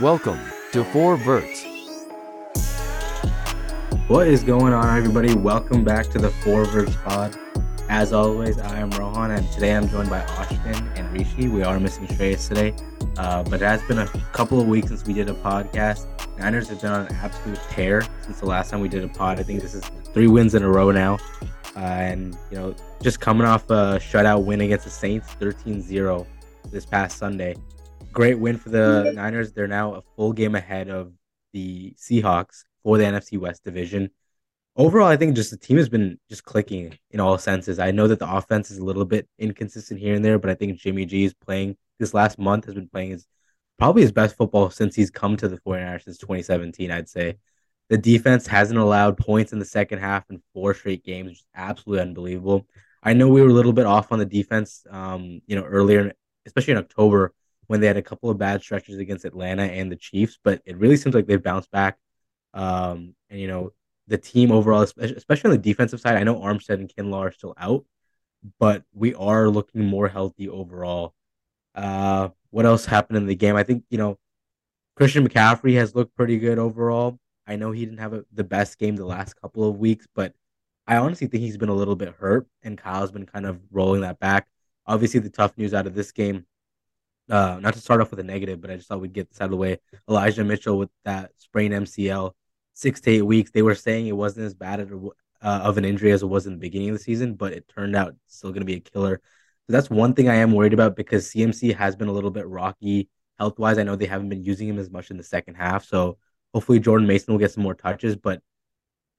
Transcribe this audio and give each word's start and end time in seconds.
Welcome 0.00 0.38
to 0.70 0.84
Four 0.84 1.16
Verts. 1.16 1.64
What 4.06 4.28
is 4.28 4.44
going 4.44 4.72
on, 4.72 4.96
everybody? 4.96 5.34
Welcome 5.34 5.82
back 5.82 6.06
to 6.10 6.20
the 6.20 6.30
Four 6.30 6.66
Verts 6.66 6.94
Pod. 7.02 7.36
As 7.88 8.12
always, 8.12 8.60
I 8.60 8.78
am 8.78 8.90
Rohan, 8.90 9.32
and 9.32 9.50
today 9.50 9.74
I'm 9.74 9.88
joined 9.88 10.08
by 10.08 10.20
Ashvin 10.20 10.96
and 10.96 11.12
Rishi. 11.12 11.48
We 11.48 11.64
are 11.64 11.80
missing 11.80 12.06
Shreyas 12.06 12.46
today, 12.46 12.76
uh, 13.16 13.42
but 13.42 13.54
it 13.54 13.64
has 13.64 13.82
been 13.88 13.98
a 13.98 14.06
couple 14.32 14.60
of 14.60 14.68
weeks 14.68 14.86
since 14.86 15.04
we 15.04 15.14
did 15.14 15.28
a 15.28 15.34
podcast. 15.34 16.06
Niners 16.38 16.68
have 16.68 16.80
been 16.80 16.92
on 16.92 17.08
an 17.08 17.14
absolute 17.16 17.58
tear 17.68 18.02
since 18.20 18.38
the 18.38 18.46
last 18.46 18.70
time 18.70 18.78
we 18.78 18.88
did 18.88 19.02
a 19.02 19.08
pod. 19.08 19.40
I 19.40 19.42
think 19.42 19.62
this 19.62 19.74
is 19.74 19.82
three 20.14 20.28
wins 20.28 20.54
in 20.54 20.62
a 20.62 20.68
row 20.68 20.92
now. 20.92 21.18
Uh, 21.74 21.80
and, 21.80 22.38
you 22.52 22.56
know, 22.56 22.72
just 23.02 23.18
coming 23.18 23.48
off 23.48 23.68
a 23.68 23.98
shutout 23.98 24.44
win 24.44 24.60
against 24.60 24.84
the 24.84 24.92
Saints, 24.92 25.32
13 25.32 25.82
0 25.82 26.24
this 26.70 26.86
past 26.86 27.18
Sunday 27.18 27.56
great 28.18 28.36
win 28.40 28.58
for 28.58 28.70
the 28.70 29.12
Niners. 29.14 29.52
They're 29.52 29.68
now 29.68 29.94
a 29.94 30.02
full 30.16 30.32
game 30.32 30.56
ahead 30.56 30.90
of 30.90 31.12
the 31.52 31.94
Seahawks 31.96 32.64
for 32.82 32.98
the 32.98 33.04
NFC 33.04 33.38
West 33.38 33.62
division. 33.62 34.10
Overall, 34.74 35.06
I 35.06 35.16
think 35.16 35.36
just 35.36 35.52
the 35.52 35.56
team 35.56 35.76
has 35.76 35.88
been 35.88 36.18
just 36.28 36.42
clicking 36.42 36.98
in 37.12 37.20
all 37.20 37.38
senses. 37.38 37.78
I 37.78 37.92
know 37.92 38.08
that 38.08 38.18
the 38.18 38.28
offense 38.28 38.72
is 38.72 38.78
a 38.78 38.84
little 38.84 39.04
bit 39.04 39.28
inconsistent 39.38 40.00
here 40.00 40.16
and 40.16 40.24
there, 40.24 40.36
but 40.40 40.50
I 40.50 40.54
think 40.54 40.80
Jimmy 40.80 41.06
G 41.06 41.26
is 41.26 41.34
playing 41.34 41.76
this 42.00 42.12
last 42.12 42.40
month 42.40 42.64
has 42.64 42.74
been 42.74 42.88
playing 42.88 43.10
his 43.10 43.24
probably 43.78 44.02
his 44.02 44.10
best 44.10 44.36
football 44.36 44.68
since 44.68 44.96
he's 44.96 45.10
come 45.10 45.36
to 45.36 45.46
the 45.46 45.58
49ers 45.58 46.02
since 46.02 46.18
2017, 46.18 46.90
I'd 46.90 47.08
say. 47.08 47.36
The 47.88 47.98
defense 47.98 48.48
hasn't 48.48 48.80
allowed 48.80 49.16
points 49.16 49.52
in 49.52 49.60
the 49.60 49.64
second 49.64 50.00
half 50.00 50.28
in 50.28 50.42
four 50.52 50.74
straight 50.74 51.04
games, 51.04 51.28
which 51.28 51.38
is 51.38 51.46
absolutely 51.54 52.02
unbelievable. 52.02 52.66
I 53.00 53.12
know 53.12 53.28
we 53.28 53.42
were 53.42 53.48
a 53.48 53.52
little 53.52 53.72
bit 53.72 53.86
off 53.86 54.10
on 54.10 54.18
the 54.18 54.26
defense, 54.26 54.84
um, 54.90 55.40
you 55.46 55.54
know, 55.54 55.62
earlier, 55.62 56.12
especially 56.46 56.72
in 56.72 56.78
October 56.78 57.32
when 57.68 57.80
they 57.80 57.86
had 57.86 57.96
a 57.96 58.02
couple 58.02 58.30
of 58.30 58.38
bad 58.38 58.60
stretches 58.62 58.98
against 58.98 59.24
Atlanta 59.24 59.62
and 59.62 59.92
the 59.92 59.96
Chiefs, 59.96 60.38
but 60.42 60.60
it 60.64 60.76
really 60.76 60.96
seems 60.96 61.14
like 61.14 61.26
they've 61.26 61.42
bounced 61.42 61.70
back. 61.70 61.98
Um, 62.54 63.14
and 63.30 63.38
you 63.38 63.46
know, 63.46 63.72
the 64.08 64.18
team 64.18 64.50
overall, 64.50 64.82
especially 64.82 65.50
on 65.50 65.56
the 65.56 65.62
defensive 65.62 66.00
side, 66.00 66.16
I 66.16 66.24
know 66.24 66.36
Armstead 66.36 66.80
and 66.80 66.92
Kinlaw 66.92 67.28
are 67.28 67.32
still 67.32 67.54
out, 67.58 67.84
but 68.58 68.84
we 68.94 69.14
are 69.14 69.48
looking 69.48 69.84
more 69.84 70.08
healthy 70.08 70.48
overall. 70.48 71.14
Uh, 71.74 72.30
what 72.50 72.64
else 72.64 72.86
happened 72.86 73.18
in 73.18 73.26
the 73.26 73.34
game? 73.34 73.54
I 73.54 73.62
think 73.62 73.84
you 73.90 73.98
know, 73.98 74.18
Christian 74.96 75.28
McCaffrey 75.28 75.74
has 75.74 75.94
looked 75.94 76.16
pretty 76.16 76.38
good 76.38 76.58
overall. 76.58 77.18
I 77.46 77.56
know 77.56 77.70
he 77.70 77.84
didn't 77.84 78.00
have 78.00 78.14
a, 78.14 78.24
the 78.32 78.44
best 78.44 78.78
game 78.78 78.96
the 78.96 79.04
last 79.04 79.34
couple 79.40 79.68
of 79.68 79.76
weeks, 79.78 80.06
but 80.14 80.32
I 80.86 80.96
honestly 80.96 81.26
think 81.26 81.42
he's 81.42 81.58
been 81.58 81.68
a 81.68 81.74
little 81.74 81.96
bit 81.96 82.14
hurt, 82.18 82.46
and 82.62 82.78
Kyle's 82.78 83.12
been 83.12 83.26
kind 83.26 83.44
of 83.44 83.60
rolling 83.70 84.00
that 84.00 84.18
back. 84.18 84.48
Obviously, 84.86 85.20
the 85.20 85.28
tough 85.28 85.52
news 85.58 85.74
out 85.74 85.86
of 85.86 85.94
this 85.94 86.12
game 86.12 86.46
uh, 87.30 87.58
not 87.60 87.74
to 87.74 87.80
start 87.80 88.00
off 88.00 88.10
with 88.10 88.20
a 88.20 88.24
negative, 88.24 88.60
but 88.60 88.70
I 88.70 88.76
just 88.76 88.88
thought 88.88 89.00
we'd 89.00 89.12
get 89.12 89.28
this 89.28 89.40
out 89.40 89.46
of 89.46 89.50
the 89.50 89.56
way. 89.56 89.78
Elijah 90.08 90.44
Mitchell 90.44 90.78
with 90.78 90.90
that 91.04 91.30
sprained 91.38 91.74
MCL, 91.74 92.32
six 92.74 93.00
to 93.02 93.10
eight 93.10 93.22
weeks. 93.22 93.50
They 93.50 93.62
were 93.62 93.74
saying 93.74 94.06
it 94.06 94.16
wasn't 94.16 94.46
as 94.46 94.54
bad 94.54 94.80
uh, 94.80 95.12
of 95.42 95.78
an 95.78 95.84
injury 95.84 96.12
as 96.12 96.22
it 96.22 96.26
was 96.26 96.46
in 96.46 96.54
the 96.54 96.58
beginning 96.58 96.90
of 96.90 96.96
the 96.96 97.02
season, 97.02 97.34
but 97.34 97.52
it 97.52 97.68
turned 97.68 97.94
out 97.94 98.14
still 98.26 98.50
going 98.50 98.62
to 98.62 98.66
be 98.66 98.76
a 98.76 98.80
killer. 98.80 99.20
So 99.66 99.72
that's 99.72 99.90
one 99.90 100.14
thing 100.14 100.28
I 100.28 100.36
am 100.36 100.52
worried 100.52 100.72
about 100.72 100.96
because 100.96 101.30
CMC 101.30 101.76
has 101.76 101.94
been 101.94 102.08
a 102.08 102.12
little 102.12 102.30
bit 102.30 102.46
rocky 102.48 103.08
health 103.38 103.58
wise. 103.58 103.78
I 103.78 103.82
know 103.82 103.96
they 103.96 104.06
haven't 104.06 104.30
been 104.30 104.44
using 104.44 104.68
him 104.68 104.78
as 104.78 104.90
much 104.90 105.10
in 105.10 105.16
the 105.16 105.22
second 105.22 105.54
half, 105.54 105.84
so 105.84 106.18
hopefully 106.54 106.80
Jordan 106.80 107.06
Mason 107.06 107.32
will 107.32 107.38
get 107.38 107.52
some 107.52 107.62
more 107.62 107.74
touches. 107.74 108.16
But 108.16 108.40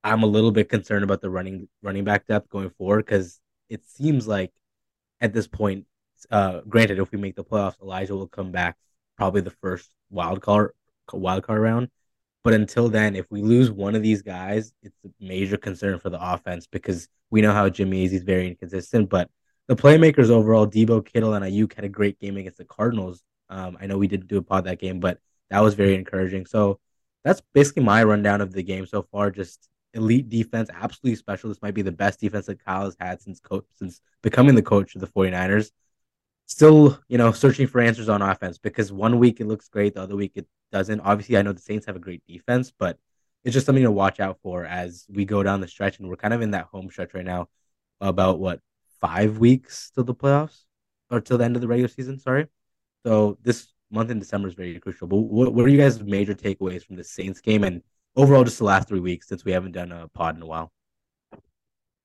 I'm 0.03 0.23
a 0.23 0.27
little 0.27 0.51
bit 0.51 0.69
concerned 0.69 1.03
about 1.03 1.21
the 1.21 1.29
running 1.29 1.67
running 1.83 2.03
back 2.03 2.25
depth 2.25 2.49
going 2.49 2.71
forward 2.71 3.05
because 3.05 3.39
it 3.69 3.87
seems 3.87 4.27
like 4.27 4.51
at 5.21 5.33
this 5.33 5.47
point 5.47 5.85
uh, 6.31 6.61
granted, 6.67 6.99
if 6.99 7.11
we 7.11 7.17
make 7.17 7.35
the 7.35 7.43
playoffs, 7.43 7.81
Elijah 7.81 8.15
will 8.15 8.27
come 8.27 8.51
back 8.51 8.77
probably 9.17 9.41
the 9.41 9.51
first 9.51 9.89
wild 10.09 10.41
card 10.41 10.71
wild 11.11 11.43
card 11.43 11.61
round. 11.61 11.89
But 12.43 12.53
until 12.53 12.87
then, 12.87 13.15
if 13.15 13.29
we 13.29 13.41
lose 13.41 13.69
one 13.69 13.95
of 13.95 14.01
these 14.01 14.21
guys, 14.21 14.73
it's 14.81 14.95
a 15.05 15.09
major 15.19 15.57
concern 15.57 15.99
for 15.99 16.09
the 16.09 16.21
offense 16.21 16.67
because 16.67 17.07
we 17.29 17.41
know 17.41 17.51
how 17.51 17.69
Jimmy 17.69 18.05
is. 18.05 18.11
He's 18.11 18.23
very 18.23 18.47
inconsistent. 18.47 19.09
But 19.09 19.29
the 19.67 19.75
playmakers 19.75 20.29
overall, 20.29 20.65
Deebo 20.65 21.05
Kittle, 21.05 21.33
and 21.33 21.43
Aiyuk 21.43 21.73
had 21.73 21.83
a 21.83 21.89
great 21.89 22.19
game 22.19 22.37
against 22.37 22.57
the 22.57 22.65
Cardinals. 22.65 23.23
Um, 23.49 23.77
I 23.81 23.87
know 23.87 23.97
we 23.97 24.07
didn't 24.07 24.27
do 24.27 24.37
a 24.37 24.41
pod 24.41 24.65
that 24.65 24.79
game, 24.79 24.99
but 24.99 25.19
that 25.49 25.59
was 25.59 25.73
very 25.73 25.95
encouraging. 25.95 26.45
So 26.45 26.79
that's 27.23 27.41
basically 27.53 27.83
my 27.83 28.03
rundown 28.03 28.41
of 28.41 28.53
the 28.53 28.63
game 28.63 28.85
so 28.85 29.01
far. 29.11 29.31
Just 29.31 29.67
elite 29.93 30.29
defense, 30.29 30.69
absolutely 30.73 31.15
special. 31.15 31.49
This 31.49 31.61
might 31.61 31.73
be 31.73 31.81
the 31.81 31.91
best 31.91 32.19
defense 32.19 32.45
that 32.45 32.63
Kyle 32.63 32.85
has 32.85 32.95
had 32.99 33.21
since 33.21 33.39
coach 33.39 33.65
since 33.75 34.01
becoming 34.21 34.55
the 34.55 34.61
coach 34.61 34.95
of 34.95 35.01
the 35.01 35.07
49ers 35.07 35.71
still, 36.49 36.99
you 37.07 37.17
know, 37.17 37.31
searching 37.31 37.67
for 37.67 37.79
answers 37.79 38.09
on 38.09 38.23
offense 38.23 38.57
because 38.57 38.91
one 38.91 39.19
week 39.19 39.39
it 39.39 39.45
looks 39.45 39.69
great, 39.69 39.93
the 39.93 40.01
other 40.01 40.15
week 40.15 40.31
it 40.35 40.47
doesn't. 40.71 40.99
Obviously, 41.01 41.37
I 41.37 41.43
know 41.43 41.53
the 41.53 41.61
Saints 41.61 41.85
have 41.85 41.95
a 41.95 41.99
great 41.99 42.23
defense, 42.27 42.73
but 42.77 42.97
it's 43.43 43.53
just 43.53 43.67
something 43.67 43.83
to 43.83 43.91
watch 43.91 44.19
out 44.19 44.39
for 44.41 44.65
as 44.65 45.05
we 45.09 45.25
go 45.25 45.43
down 45.43 45.61
the 45.61 45.67
stretch. 45.67 45.99
And 45.99 46.09
we're 46.09 46.15
kind 46.15 46.33
of 46.33 46.41
in 46.41 46.51
that 46.51 46.65
home 46.65 46.89
stretch 46.89 47.13
right 47.13 47.23
now, 47.23 47.47
about 48.01 48.39
what 48.39 48.61
five 48.99 49.37
weeks 49.37 49.91
till 49.93 50.03
the 50.03 50.15
playoffs 50.15 50.63
or 51.11 51.21
till 51.21 51.37
the 51.37 51.45
end 51.45 51.55
of 51.55 51.61
the 51.61 51.67
regular 51.67 51.87
season. 51.87 52.19
Sorry. 52.19 52.47
So 53.05 53.37
this 53.43 53.71
month 53.91 54.09
in 54.09 54.19
December 54.19 54.47
is 54.47 54.55
very 54.55 54.79
crucial. 54.79 55.07
But 55.07 55.17
what, 55.17 55.53
what 55.53 55.65
are 55.65 55.69
you 55.69 55.77
guys' 55.77 56.01
major 56.01 56.33
takeaways 56.33 56.83
from 56.83 56.95
the 56.95 57.03
Saints 57.03 57.41
game 57.41 57.63
and 57.63 57.83
overall 58.15 58.43
just 58.43 58.57
the 58.57 58.63
last 58.63 58.87
three 58.87 58.99
weeks 58.99 59.27
since 59.27 59.45
we 59.45 59.51
haven't 59.51 59.73
done 59.73 59.91
a 59.91 60.07
pod 60.07 60.35
in 60.35 60.41
a 60.41 60.47
while? 60.47 60.71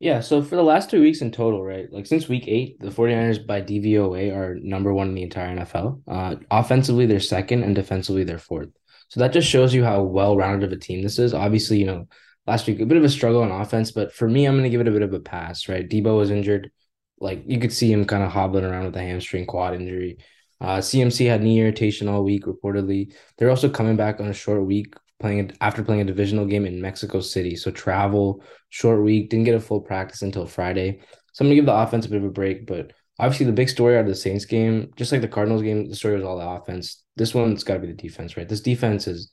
Yeah, 0.05 0.21
so 0.21 0.43
for 0.43 0.57
the 0.57 0.63
last 0.63 0.91
three 0.91 1.01
weeks 1.01 1.23
in 1.23 1.31
total, 1.31 1.65
right? 1.65 1.91
Like 1.91 2.05
since 2.05 2.29
week 2.29 2.45
eight, 2.47 2.79
the 2.79 2.91
49ers 2.91 3.47
by 3.47 3.63
DVOA 3.63 4.37
are 4.37 4.55
number 4.57 4.93
one 4.93 5.09
in 5.09 5.15
the 5.15 5.23
entire 5.23 5.57
NFL. 5.57 6.03
Uh, 6.07 6.37
offensively, 6.51 7.07
they're 7.07 7.21
second, 7.21 7.63
and 7.63 7.75
defensively, 7.75 8.23
they're 8.23 8.37
fourth. 8.37 8.69
So 9.09 9.21
that 9.21 9.33
just 9.33 9.49
shows 9.49 9.73
you 9.73 9.83
how 9.83 10.03
well 10.03 10.37
rounded 10.37 10.71
of 10.71 10.77
a 10.77 10.79
team 10.79 11.01
this 11.01 11.19
is. 11.19 11.33
Obviously, 11.33 11.79
you 11.79 11.87
know, 11.87 12.07
last 12.47 12.67
week, 12.67 12.81
a 12.81 12.85
bit 12.85 12.99
of 12.99 13.05
a 13.05 13.09
struggle 13.09 13.41
on 13.41 13.51
offense, 13.51 13.93
but 13.93 14.13
for 14.13 14.29
me, 14.29 14.45
I'm 14.45 14.53
going 14.53 14.65
to 14.65 14.69
give 14.69 14.83
it 14.83 14.89
a 14.89 14.91
bit 14.91 15.01
of 15.01 15.15
a 15.15 15.21
pass, 15.21 15.71
right? 15.71 15.89
Deebo 15.89 16.19
was 16.19 16.31
injured. 16.31 16.71
Like 17.19 17.43
you 17.47 17.59
could 17.59 17.73
see 17.73 17.91
him 17.91 18.05
kind 18.05 18.23
of 18.23 18.31
hobbling 18.31 18.65
around 18.65 18.85
with 18.85 18.97
a 18.97 19.01
hamstring 19.01 19.47
quad 19.47 19.73
injury. 19.75 20.19
Uh, 20.61 20.81
CMC 20.81 21.31
had 21.31 21.43
knee 21.43 21.61
irritation 21.61 22.09
all 22.09 22.25
week, 22.25 22.45
reportedly. 22.45 23.15
They're 23.39 23.49
also 23.49 23.71
coming 23.71 23.97
back 23.97 24.21
on 24.21 24.27
a 24.27 24.35
short 24.35 24.67
week 24.67 24.97
playing 25.21 25.53
after 25.61 25.83
playing 25.83 26.03
a 26.03 26.05
divisional 26.05 26.47
game 26.47 26.67
in 26.67 26.81
Mexico 26.81 27.21
City. 27.21 27.57
So 27.57 27.71
travel, 27.71 28.43
short 28.71 29.03
week, 29.03 29.31
didn't 29.31 29.45
get 29.45 29.55
a 29.55 29.61
full 29.61 29.81
practice 29.81 30.23
until 30.23 30.47
Friday. 30.47 31.01
So 31.33 31.45
I'm 31.45 31.49
gonna 31.49 31.57
give 31.57 31.67
the 31.67 31.75
offense 31.75 32.07
a 32.07 32.09
bit 32.09 32.19
of 32.19 32.25
a 32.25 32.31
break, 32.31 32.67
but 32.67 32.93
obviously 33.19 33.47
the 33.47 33.53
big 33.53 33.69
story 33.69 33.97
out 33.97 34.03
of 34.03 34.07
the 34.07 34.15
Saints 34.15 34.45
game, 34.45 34.93
just 34.97 35.13
like 35.13 35.21
the 35.21 35.29
Cardinals 35.29 35.63
game, 35.63 35.89
the 35.89 35.97
story 35.97 36.17
was 36.17 36.25
all 36.25 36.39
the 36.39 36.49
offense. 36.49 37.03
This 37.17 37.35
one's 37.35 37.65
got 37.65 37.75
to 37.75 37.81
be 37.81 37.87
the 37.87 37.93
defense, 37.93 38.37
right? 38.37 38.49
This 38.49 38.61
defense 38.61 39.07
is 39.07 39.31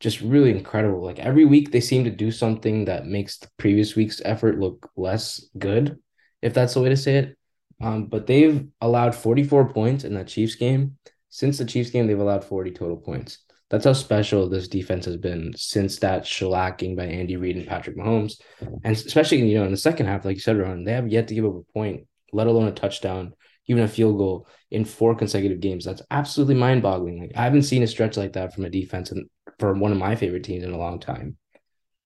just 0.00 0.20
really 0.20 0.50
incredible. 0.50 1.02
Like 1.02 1.18
every 1.18 1.44
week 1.44 1.70
they 1.70 1.80
seem 1.80 2.04
to 2.04 2.10
do 2.10 2.30
something 2.30 2.86
that 2.86 3.06
makes 3.06 3.38
the 3.38 3.48
previous 3.56 3.94
week's 3.94 4.20
effort 4.24 4.58
look 4.58 4.90
less 4.96 5.44
good, 5.58 5.98
if 6.42 6.54
that's 6.54 6.74
the 6.74 6.80
way 6.80 6.88
to 6.90 6.96
say 6.96 7.16
it. 7.16 7.38
Um, 7.80 8.06
but 8.06 8.26
they've 8.26 8.66
allowed 8.80 9.14
44 9.14 9.72
points 9.72 10.04
in 10.04 10.14
that 10.14 10.28
Chiefs 10.28 10.54
game. 10.56 10.96
Since 11.30 11.58
the 11.58 11.64
Chiefs 11.64 11.90
game, 11.90 12.06
they've 12.06 12.18
allowed 12.18 12.44
40 12.44 12.72
total 12.72 12.96
points. 12.96 13.38
That's 13.72 13.86
how 13.86 13.94
special 13.94 14.50
this 14.50 14.68
defense 14.68 15.06
has 15.06 15.16
been 15.16 15.54
since 15.56 15.98
that 16.00 16.24
shellacking 16.24 16.94
by 16.94 17.06
Andy 17.06 17.38
Reid 17.38 17.56
and 17.56 17.66
Patrick 17.66 17.96
Mahomes. 17.96 18.34
And 18.60 18.94
especially, 18.94 19.48
you 19.48 19.58
know, 19.58 19.64
in 19.64 19.70
the 19.70 19.78
second 19.78 20.04
half, 20.04 20.26
like 20.26 20.34
you 20.34 20.42
said, 20.42 20.58
Ron, 20.58 20.84
they 20.84 20.92
have 20.92 21.08
yet 21.08 21.28
to 21.28 21.34
give 21.34 21.46
up 21.46 21.54
a 21.54 21.72
point, 21.72 22.06
let 22.34 22.48
alone 22.48 22.68
a 22.68 22.72
touchdown, 22.72 23.32
even 23.68 23.82
a 23.82 23.88
field 23.88 24.18
goal 24.18 24.46
in 24.70 24.84
four 24.84 25.14
consecutive 25.14 25.60
games. 25.60 25.86
That's 25.86 26.02
absolutely 26.10 26.56
mind 26.56 26.82
boggling. 26.82 27.18
Like 27.18 27.32
I 27.34 27.44
haven't 27.44 27.62
seen 27.62 27.82
a 27.82 27.86
stretch 27.86 28.18
like 28.18 28.34
that 28.34 28.52
from 28.54 28.66
a 28.66 28.70
defense 28.70 29.10
and 29.10 29.26
for 29.58 29.72
one 29.72 29.90
of 29.90 29.96
my 29.96 30.16
favorite 30.16 30.44
teams 30.44 30.64
in 30.64 30.72
a 30.74 30.78
long 30.78 31.00
time. 31.00 31.38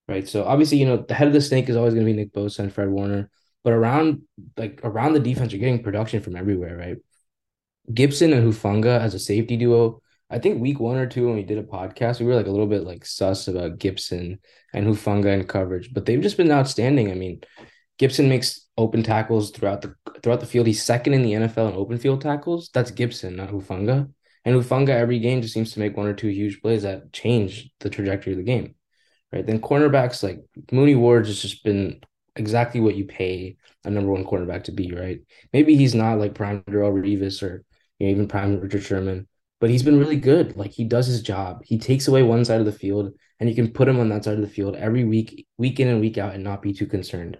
Right. 0.07 0.25
So 0.25 0.45
obviously, 0.45 0.77
you 0.77 0.85
know, 0.85 1.03
the 1.05 1.15
head 1.15 1.27
of 1.27 1.33
the 1.33 1.41
snake 1.41 1.67
is 1.67 1.75
always 1.75 1.93
going 1.93 2.05
to 2.05 2.13
be 2.13 2.17
Nick 2.17 2.31
Bosa 2.31 2.59
and 2.59 2.71
Fred 2.71 2.87
Warner. 2.87 3.29
But 3.65 3.73
around 3.73 4.21
like 4.55 4.79
around 4.85 5.15
the 5.15 5.19
defense, 5.19 5.51
you're 5.51 5.59
getting 5.59 5.83
production 5.83 6.21
from 6.21 6.37
everywhere, 6.37 6.77
right? 6.77 6.97
Gipson 7.91 8.33
and 8.33 8.53
Hufanga 8.53 9.01
as 9.01 9.15
a 9.15 9.19
safety 9.19 9.57
duo 9.57 10.01
I 10.29 10.39
think 10.39 10.61
week 10.61 10.79
one 10.79 10.97
or 10.97 11.07
two 11.07 11.27
when 11.27 11.35
we 11.35 11.43
did 11.43 11.57
a 11.57 11.63
podcast, 11.63 12.19
we 12.19 12.25
were 12.25 12.35
like 12.35 12.47
a 12.47 12.51
little 12.51 12.67
bit 12.67 12.83
like 12.83 13.05
sus 13.05 13.47
about 13.47 13.79
Gipson 13.79 14.39
and 14.73 14.85
Hufanga 14.85 15.33
and 15.33 15.47
coverage, 15.47 15.93
but 15.93 16.05
they've 16.05 16.21
just 16.21 16.37
been 16.37 16.51
outstanding. 16.51 17.11
I 17.11 17.15
mean, 17.15 17.41
Gipson 17.99 18.27
makes 18.27 18.67
open 18.77 19.03
tackles 19.03 19.51
throughout 19.51 19.81
the 19.81 19.95
throughout 20.21 20.41
the 20.41 20.45
field. 20.45 20.67
He's 20.67 20.83
second 20.83 21.13
in 21.13 21.23
the 21.23 21.33
NFL 21.33 21.69
in 21.69 21.75
open 21.75 21.97
field 21.97 22.21
tackles. 22.21 22.69
That's 22.73 22.91
Gipson, 22.91 23.35
not 23.35 23.49
Hufanga. 23.49 24.11
And 24.45 24.55
Hufanga 24.55 24.89
every 24.89 25.19
game 25.19 25.41
just 25.41 25.53
seems 25.53 25.73
to 25.73 25.79
make 25.79 25.97
one 25.97 26.07
or 26.07 26.13
two 26.13 26.29
huge 26.29 26.61
plays 26.61 26.83
that 26.83 27.11
change 27.11 27.69
the 27.79 27.89
trajectory 27.89 28.33
of 28.33 28.37
the 28.37 28.43
game. 28.43 28.75
Right. 29.31 29.45
Then 29.45 29.59
cornerbacks 29.59 30.23
like 30.23 30.39
Mooney 30.71 30.95
Ward 30.95 31.25
has 31.25 31.41
just 31.41 31.63
been 31.63 32.01
exactly 32.35 32.79
what 32.79 32.95
you 32.95 33.05
pay 33.05 33.57
a 33.83 33.89
number 33.89 34.11
one 34.11 34.25
cornerback 34.25 34.65
to 34.65 34.71
be, 34.71 34.93
right? 34.93 35.21
Maybe 35.51 35.75
he's 35.75 35.95
not 35.95 36.19
like 36.19 36.35
prime 36.35 36.61
Darrelle 36.63 36.93
Revis 36.93 37.43
or 37.43 37.63
you 37.99 38.07
know, 38.07 38.11
even 38.11 38.27
prime 38.27 38.59
Richard 38.59 38.83
Sherman, 38.83 39.27
but 39.59 39.69
he's 39.69 39.83
been 39.83 39.99
really 39.99 40.17
good. 40.17 40.55
Like 40.55 40.71
he 40.71 40.83
does 40.83 41.07
his 41.07 41.21
job. 41.21 41.63
He 41.63 41.77
takes 41.77 42.07
away 42.07 42.23
one 42.23 42.45
side 42.45 42.59
of 42.59 42.65
the 42.65 42.71
field, 42.71 43.13
and 43.39 43.49
you 43.49 43.55
can 43.55 43.71
put 43.71 43.87
him 43.87 43.99
on 43.99 44.09
that 44.09 44.23
side 44.23 44.35
of 44.35 44.41
the 44.41 44.47
field 44.47 44.75
every 44.75 45.03
week, 45.03 45.47
week 45.57 45.79
in 45.79 45.87
and 45.87 46.01
week 46.01 46.17
out, 46.17 46.35
and 46.35 46.43
not 46.43 46.61
be 46.61 46.73
too 46.73 46.87
concerned. 46.87 47.37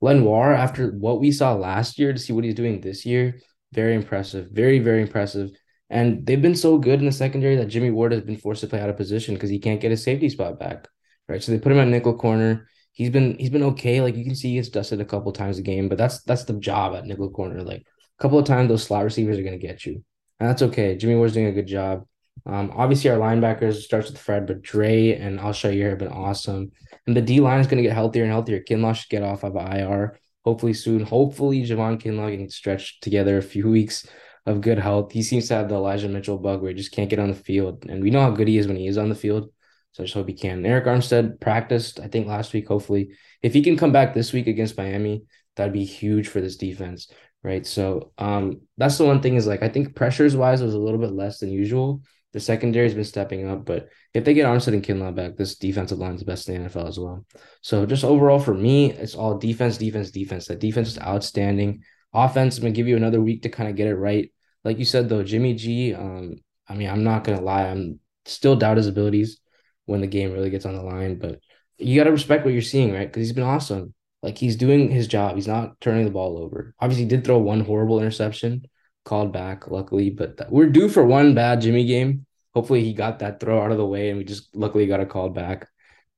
Lenoir, 0.00 0.52
after 0.52 0.92
what 0.92 1.20
we 1.20 1.32
saw 1.32 1.54
last 1.54 1.98
year, 1.98 2.12
to 2.12 2.18
see 2.18 2.32
what 2.32 2.44
he's 2.44 2.54
doing 2.54 2.80
this 2.80 3.04
year, 3.04 3.40
very 3.72 3.94
impressive. 3.94 4.50
Very, 4.50 4.78
very 4.78 5.02
impressive. 5.02 5.50
And 5.90 6.24
they've 6.26 6.40
been 6.40 6.54
so 6.54 6.78
good 6.78 7.00
in 7.00 7.06
the 7.06 7.12
secondary 7.12 7.56
that 7.56 7.66
Jimmy 7.66 7.90
Ward 7.90 8.12
has 8.12 8.22
been 8.22 8.36
forced 8.36 8.60
to 8.60 8.66
play 8.66 8.80
out 8.80 8.90
of 8.90 8.96
position 8.96 9.34
because 9.34 9.50
he 9.50 9.58
can't 9.58 9.80
get 9.80 9.90
his 9.90 10.02
safety 10.02 10.28
spot 10.28 10.58
back. 10.58 10.86
Right. 11.28 11.42
So 11.42 11.52
they 11.52 11.58
put 11.58 11.72
him 11.72 11.78
at 11.78 11.88
nickel 11.88 12.16
corner. 12.16 12.68
He's 12.92 13.10
been 13.10 13.38
he's 13.38 13.50
been 13.50 13.62
okay. 13.62 14.00
Like 14.00 14.16
you 14.16 14.24
can 14.24 14.34
see 14.34 14.48
he 14.48 14.54
gets 14.54 14.70
dusted 14.70 15.00
a 15.00 15.04
couple 15.04 15.30
times 15.32 15.58
a 15.58 15.62
game, 15.62 15.88
but 15.88 15.98
that's 15.98 16.22
that's 16.22 16.44
the 16.44 16.54
job 16.54 16.94
at 16.96 17.04
nickel 17.04 17.30
corner. 17.30 17.62
Like 17.62 17.82
a 17.82 18.22
couple 18.22 18.38
of 18.38 18.46
times 18.46 18.68
those 18.68 18.82
slot 18.82 19.04
receivers 19.04 19.38
are 19.38 19.42
gonna 19.42 19.58
get 19.58 19.84
you. 19.84 20.02
And 20.40 20.48
that's 20.48 20.62
okay. 20.62 20.96
Jimmy 20.96 21.16
Ward's 21.16 21.34
doing 21.34 21.46
a 21.46 21.52
good 21.52 21.66
job. 21.66 22.06
Um, 22.46 22.72
obviously 22.74 23.10
our 23.10 23.18
linebackers 23.18 23.82
starts 23.82 24.10
with 24.10 24.18
Fred, 24.18 24.46
but 24.46 24.62
Dre 24.62 25.12
and 25.12 25.38
Al-Shaair 25.40 25.90
have 25.90 25.98
been 25.98 26.08
awesome. 26.08 26.72
And 27.06 27.16
the 27.16 27.22
D 27.22 27.40
line 27.40 27.60
is 27.60 27.66
going 27.66 27.82
to 27.82 27.88
get 27.88 27.94
healthier 27.94 28.22
and 28.22 28.32
healthier. 28.32 28.60
Kinlaw 28.60 28.94
should 28.94 29.10
get 29.10 29.22
off 29.22 29.44
of 29.44 29.56
IR 29.56 30.18
hopefully 30.48 30.72
soon. 30.72 31.02
Hopefully, 31.02 31.62
Javon 31.62 32.00
Kinlaw 32.00 32.34
can 32.34 32.48
stretch 32.48 33.00
together 33.00 33.36
a 33.36 33.42
few 33.42 33.68
weeks 33.68 34.06
of 34.46 34.62
good 34.62 34.78
health. 34.78 35.12
He 35.12 35.22
seems 35.22 35.48
to 35.48 35.54
have 35.54 35.68
the 35.68 35.74
Elijah 35.74 36.08
Mitchell 36.08 36.38
bug 36.38 36.62
where 36.62 36.70
he 36.70 36.74
just 36.76 36.92
can't 36.92 37.10
get 37.10 37.18
on 37.18 37.28
the 37.28 37.34
field. 37.34 37.84
And 37.86 38.02
we 38.02 38.10
know 38.10 38.22
how 38.22 38.30
good 38.30 38.48
he 38.48 38.56
is 38.56 38.66
when 38.66 38.76
he 38.76 38.86
is 38.86 38.96
on 38.96 39.10
the 39.10 39.14
field. 39.14 39.50
So 39.92 40.02
I 40.02 40.06
just 40.06 40.14
hope 40.14 40.28
he 40.28 40.34
can. 40.34 40.62
Arik 40.62 40.86
Armstead 40.86 41.38
practiced, 41.38 42.00
I 42.00 42.08
think, 42.08 42.26
last 42.26 42.54
week. 42.54 42.68
Hopefully, 42.68 43.10
if 43.42 43.52
he 43.52 43.62
can 43.62 43.76
come 43.76 43.92
back 43.92 44.14
this 44.14 44.32
week 44.32 44.46
against 44.46 44.78
Miami, 44.78 45.24
that'd 45.56 45.72
be 45.72 45.84
huge 45.84 46.28
for 46.28 46.40
this 46.40 46.56
defense. 46.56 47.10
Right. 47.42 47.64
So 47.66 48.12
um 48.18 48.62
that's 48.76 48.98
the 48.98 49.04
one 49.04 49.22
thing 49.22 49.36
is 49.36 49.46
like 49.46 49.62
I 49.62 49.68
think 49.68 49.94
pressures 49.94 50.36
wise 50.36 50.62
was 50.62 50.74
a 50.74 50.78
little 50.78 50.98
bit 50.98 51.12
less 51.12 51.38
than 51.38 51.50
usual. 51.50 52.02
The 52.32 52.40
secondary's 52.40 52.94
been 52.94 53.04
stepping 53.04 53.48
up, 53.48 53.64
but 53.64 53.88
if 54.12 54.24
they 54.24 54.34
get 54.34 54.44
Armstead 54.44 54.74
and 54.74 54.82
Kinlaw 54.82 55.14
back, 55.14 55.36
this 55.36 55.56
defensive 55.56 55.98
line 55.98 56.14
is 56.14 56.20
the 56.20 56.26
best 56.26 56.48
in 56.48 56.62
the 56.62 56.68
NFL 56.68 56.88
as 56.88 56.98
well. 56.98 57.24
So 57.62 57.86
just 57.86 58.04
overall 58.04 58.38
for 58.38 58.52
me, 58.54 58.92
it's 58.92 59.14
all 59.14 59.38
defense, 59.38 59.78
defense, 59.78 60.10
defense. 60.10 60.46
That 60.46 60.58
defense 60.58 60.88
is 60.88 60.98
outstanding. 60.98 61.84
Offense, 62.12 62.56
I'm 62.58 62.62
gonna 62.62 62.74
give 62.74 62.88
you 62.88 62.96
another 62.96 63.20
week 63.20 63.42
to 63.42 63.48
kind 63.48 63.70
of 63.70 63.76
get 63.76 63.88
it 63.88 63.94
right. 63.94 64.30
Like 64.64 64.78
you 64.78 64.84
said 64.84 65.08
though, 65.08 65.22
Jimmy 65.22 65.54
G. 65.54 65.94
Um, 65.94 66.36
I 66.68 66.74
mean, 66.74 66.90
I'm 66.90 67.04
not 67.04 67.24
gonna 67.24 67.40
lie, 67.40 67.66
I'm 67.68 68.00
still 68.26 68.56
doubt 68.56 68.76
his 68.76 68.88
abilities 68.88 69.40
when 69.86 70.00
the 70.00 70.06
game 70.06 70.32
really 70.32 70.50
gets 70.50 70.66
on 70.66 70.74
the 70.74 70.82
line, 70.82 71.18
but 71.18 71.40
you 71.78 71.98
gotta 71.98 72.12
respect 72.12 72.44
what 72.44 72.52
you're 72.52 72.62
seeing, 72.62 72.92
right? 72.92 73.06
Because 73.06 73.20
he's 73.26 73.32
been 73.32 73.44
awesome. 73.44 73.94
Like 74.22 74.38
he's 74.38 74.56
doing 74.56 74.90
his 74.90 75.06
job. 75.06 75.36
He's 75.36 75.46
not 75.46 75.80
turning 75.80 76.04
the 76.04 76.10
ball 76.10 76.38
over. 76.38 76.74
Obviously, 76.80 77.06
did 77.06 77.24
throw 77.24 77.38
one 77.38 77.60
horrible 77.60 78.00
interception, 78.00 78.66
called 79.04 79.32
back, 79.32 79.68
luckily. 79.68 80.10
But 80.10 80.50
we're 80.50 80.70
due 80.70 80.88
for 80.88 81.04
one 81.04 81.34
bad 81.34 81.60
Jimmy 81.60 81.86
game. 81.86 82.26
Hopefully, 82.54 82.82
he 82.82 82.94
got 82.94 83.20
that 83.20 83.40
throw 83.40 83.62
out 83.62 83.70
of 83.70 83.78
the 83.78 83.86
way, 83.86 84.10
and 84.10 84.18
we 84.18 84.24
just 84.24 84.54
luckily 84.54 84.86
got 84.86 85.00
a 85.00 85.06
call 85.06 85.30
back. 85.30 85.68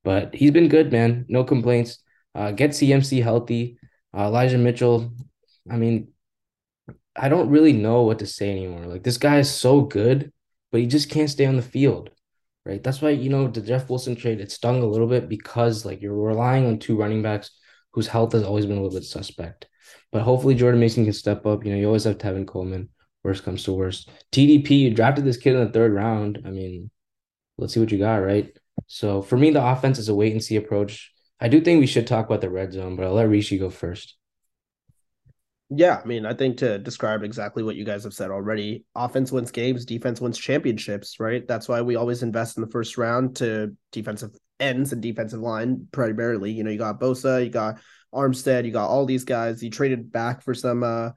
But 0.03 0.33
he's 0.33 0.51
been 0.51 0.67
good, 0.67 0.91
man. 0.91 1.25
No 1.29 1.43
complaints. 1.43 1.99
Uh, 2.33 2.51
get 2.51 2.71
CMC 2.71 3.21
healthy. 3.21 3.77
Uh, 4.17 4.23
Elijah 4.23 4.57
Mitchell. 4.57 5.13
I 5.69 5.77
mean, 5.77 6.07
I 7.15 7.29
don't 7.29 7.49
really 7.49 7.73
know 7.73 8.03
what 8.03 8.19
to 8.19 8.25
say 8.25 8.49
anymore. 8.49 8.85
Like 8.85 9.03
this 9.03 9.17
guy 9.17 9.39
is 9.39 9.51
so 9.51 9.81
good, 9.81 10.31
but 10.71 10.81
he 10.81 10.87
just 10.87 11.09
can't 11.09 11.29
stay 11.29 11.45
on 11.45 11.57
the 11.57 11.61
field, 11.61 12.09
right? 12.65 12.81
That's 12.81 13.01
why 13.01 13.09
you 13.09 13.29
know 13.29 13.47
the 13.47 13.61
Jeff 13.61 13.89
Wilson 13.89 14.15
trade 14.15 14.39
it 14.39 14.51
stung 14.51 14.81
a 14.81 14.87
little 14.87 15.07
bit 15.07 15.29
because 15.29 15.85
like 15.85 16.01
you're 16.01 16.15
relying 16.15 16.65
on 16.65 16.79
two 16.79 16.97
running 16.97 17.21
backs 17.21 17.51
whose 17.93 18.07
health 18.07 18.33
has 18.33 18.43
always 18.43 18.65
been 18.65 18.77
a 18.77 18.81
little 18.81 18.97
bit 18.97 19.05
suspect. 19.05 19.67
But 20.11 20.23
hopefully 20.23 20.55
Jordan 20.55 20.79
Mason 20.79 21.03
can 21.03 21.13
step 21.13 21.45
up. 21.45 21.65
You 21.65 21.71
know, 21.71 21.77
you 21.77 21.87
always 21.87 22.03
have 22.03 22.17
Tevin 22.17 22.47
Coleman. 22.47 22.89
Worst 23.23 23.43
comes 23.43 23.63
to 23.63 23.73
worst. 23.73 24.09
TDP, 24.31 24.69
you 24.71 24.93
drafted 24.93 25.25
this 25.25 25.37
kid 25.37 25.55
in 25.55 25.65
the 25.65 25.71
third 25.71 25.93
round. 25.93 26.41
I 26.45 26.49
mean, 26.49 26.89
let's 27.57 27.73
see 27.73 27.79
what 27.79 27.91
you 27.91 27.99
got, 27.99 28.15
right? 28.15 28.51
So 28.87 29.21
for 29.21 29.37
me, 29.37 29.51
the 29.51 29.65
offense 29.65 29.99
is 29.99 30.09
a 30.09 30.15
wait 30.15 30.31
and 30.31 30.43
see 30.43 30.55
approach. 30.55 31.11
I 31.39 31.47
do 31.47 31.61
think 31.61 31.79
we 31.79 31.87
should 31.87 32.07
talk 32.07 32.25
about 32.25 32.41
the 32.41 32.49
red 32.49 32.73
zone, 32.73 32.95
but 32.95 33.05
I'll 33.05 33.13
let 33.13 33.29
Rishi 33.29 33.57
go 33.57 33.69
first. 33.69 34.15
Yeah, 35.73 36.01
I 36.03 36.05
mean, 36.05 36.25
I 36.25 36.33
think 36.33 36.57
to 36.57 36.77
describe 36.77 37.23
exactly 37.23 37.63
what 37.63 37.77
you 37.77 37.85
guys 37.85 38.03
have 38.03 38.13
said 38.13 38.29
already, 38.29 38.83
offense 38.93 39.31
wins 39.31 39.51
games, 39.51 39.85
defense 39.85 40.19
wins 40.19 40.37
championships, 40.37 41.17
right? 41.17 41.47
That's 41.47 41.69
why 41.69 41.81
we 41.81 41.95
always 41.95 42.23
invest 42.23 42.57
in 42.57 42.61
the 42.61 42.69
first 42.69 42.97
round 42.97 43.37
to 43.37 43.73
defensive 43.93 44.31
ends 44.61 44.93
and 44.93 45.01
defensive 45.01 45.39
line 45.39 45.87
primarily. 45.91 46.51
You 46.51 46.63
know, 46.63 46.71
you 46.71 46.77
got 46.77 46.99
Bosa, 46.99 47.43
you 47.43 47.49
got 47.49 47.79
Armstead, 48.13 48.65
you 48.65 48.71
got 48.71 48.89
all 48.89 49.05
these 49.05 49.23
guys. 49.25 49.63
You 49.63 49.69
traded 49.69 50.11
back 50.11 50.41
for 50.41 50.53
some 50.53 50.83
uh 50.83 51.11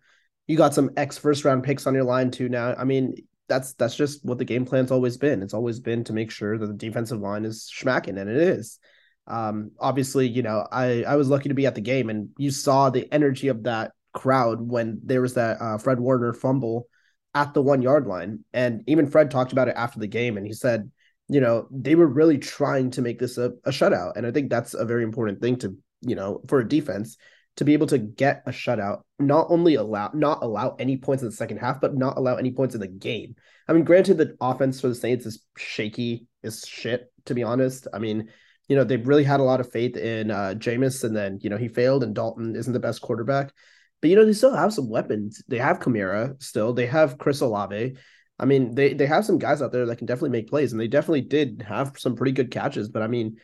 you 0.46 0.56
got 0.56 0.74
some 0.74 0.90
ex 0.96 1.16
first 1.16 1.44
round 1.44 1.64
picks 1.64 1.86
on 1.86 1.94
your 1.94 2.04
line 2.04 2.30
too 2.30 2.48
now. 2.48 2.74
I 2.76 2.84
mean, 2.84 3.14
that's 3.48 3.74
that's 3.74 3.96
just 3.96 4.24
what 4.24 4.38
the 4.38 4.44
game 4.44 4.64
plan's 4.64 4.90
always 4.90 5.16
been. 5.16 5.42
It's 5.42 5.54
always 5.54 5.80
been 5.80 6.04
to 6.04 6.12
make 6.12 6.30
sure 6.30 6.58
that 6.58 6.66
the 6.66 6.74
defensive 6.74 7.20
line 7.20 7.44
is 7.44 7.70
schmacking, 7.74 8.20
and 8.20 8.28
it 8.30 8.36
is. 8.36 8.78
Um, 9.26 9.70
obviously, 9.80 10.28
you 10.28 10.42
know, 10.42 10.66
I 10.70 11.04
I 11.04 11.16
was 11.16 11.28
lucky 11.28 11.48
to 11.48 11.54
be 11.54 11.66
at 11.66 11.74
the 11.74 11.80
game, 11.80 12.10
and 12.10 12.30
you 12.36 12.50
saw 12.50 12.90
the 12.90 13.10
energy 13.12 13.48
of 13.48 13.64
that 13.64 13.92
crowd 14.12 14.60
when 14.60 15.00
there 15.04 15.20
was 15.20 15.34
that 15.34 15.60
uh, 15.60 15.78
Fred 15.78 16.00
Warner 16.00 16.32
fumble 16.32 16.88
at 17.34 17.52
the 17.52 17.62
one 17.62 17.82
yard 17.82 18.06
line. 18.06 18.44
And 18.52 18.82
even 18.86 19.10
Fred 19.10 19.30
talked 19.30 19.52
about 19.52 19.68
it 19.68 19.76
after 19.76 19.98
the 19.98 20.06
game 20.06 20.36
and 20.36 20.46
he 20.46 20.52
said, 20.52 20.90
you 21.28 21.40
know, 21.40 21.66
they 21.70 21.94
were 21.94 22.06
really 22.06 22.38
trying 22.38 22.90
to 22.92 23.02
make 23.02 23.18
this 23.18 23.38
a, 23.38 23.52
a 23.64 23.70
shutout. 23.70 24.12
And 24.16 24.26
I 24.26 24.30
think 24.30 24.50
that's 24.50 24.74
a 24.74 24.84
very 24.84 25.02
important 25.02 25.40
thing 25.40 25.56
to, 25.56 25.76
you 26.02 26.14
know, 26.14 26.42
for 26.48 26.60
a 26.60 26.68
defense 26.68 27.16
to 27.56 27.64
be 27.64 27.72
able 27.72 27.86
to 27.86 27.98
get 27.98 28.42
a 28.46 28.50
shutout, 28.50 29.02
not 29.18 29.46
only 29.48 29.76
allow 29.76 30.10
not 30.12 30.42
allow 30.42 30.74
any 30.78 30.96
points 30.96 31.22
in 31.22 31.28
the 31.28 31.34
second 31.34 31.58
half, 31.58 31.80
but 31.80 31.94
not 31.94 32.16
allow 32.16 32.36
any 32.36 32.50
points 32.50 32.74
in 32.74 32.80
the 32.80 32.88
game. 32.88 33.36
I 33.68 33.72
mean, 33.72 33.84
granted, 33.84 34.18
the 34.18 34.36
offense 34.40 34.80
for 34.80 34.88
the 34.88 34.94
Saints 34.94 35.24
is 35.24 35.42
shaky 35.56 36.26
is 36.42 36.64
shit, 36.66 37.12
to 37.26 37.34
be 37.34 37.42
honest. 37.42 37.86
I 37.94 37.98
mean, 37.98 38.28
you 38.68 38.76
know, 38.76 38.84
they've 38.84 39.06
really 39.06 39.24
had 39.24 39.40
a 39.40 39.44
lot 39.44 39.60
of 39.60 39.70
faith 39.70 39.96
in 39.96 40.30
uh 40.30 40.54
Jameis, 40.56 41.04
and 41.04 41.16
then 41.16 41.38
you 41.42 41.50
know 41.50 41.56
he 41.56 41.68
failed, 41.68 42.02
and 42.02 42.14
Dalton 42.14 42.56
isn't 42.56 42.72
the 42.72 42.80
best 42.80 43.00
quarterback. 43.00 43.52
But 44.00 44.10
you 44.10 44.16
know, 44.16 44.26
they 44.26 44.32
still 44.32 44.54
have 44.54 44.74
some 44.74 44.90
weapons. 44.90 45.42
They 45.48 45.58
have 45.58 45.80
Kamara 45.80 46.42
still. 46.42 46.74
They 46.74 46.86
have 46.86 47.18
Chris 47.18 47.40
Olave. 47.40 47.96
I 48.38 48.46
mean, 48.46 48.74
they 48.74 48.94
they 48.94 49.06
have 49.06 49.24
some 49.24 49.38
guys 49.38 49.62
out 49.62 49.72
there 49.72 49.86
that 49.86 49.96
can 49.96 50.06
definitely 50.06 50.30
make 50.30 50.48
plays, 50.48 50.72
and 50.72 50.80
they 50.80 50.88
definitely 50.88 51.20
did 51.20 51.64
have 51.66 51.98
some 51.98 52.16
pretty 52.16 52.32
good 52.32 52.50
catches. 52.50 52.88
But 52.88 53.02
I 53.02 53.06
mean, 53.06 53.38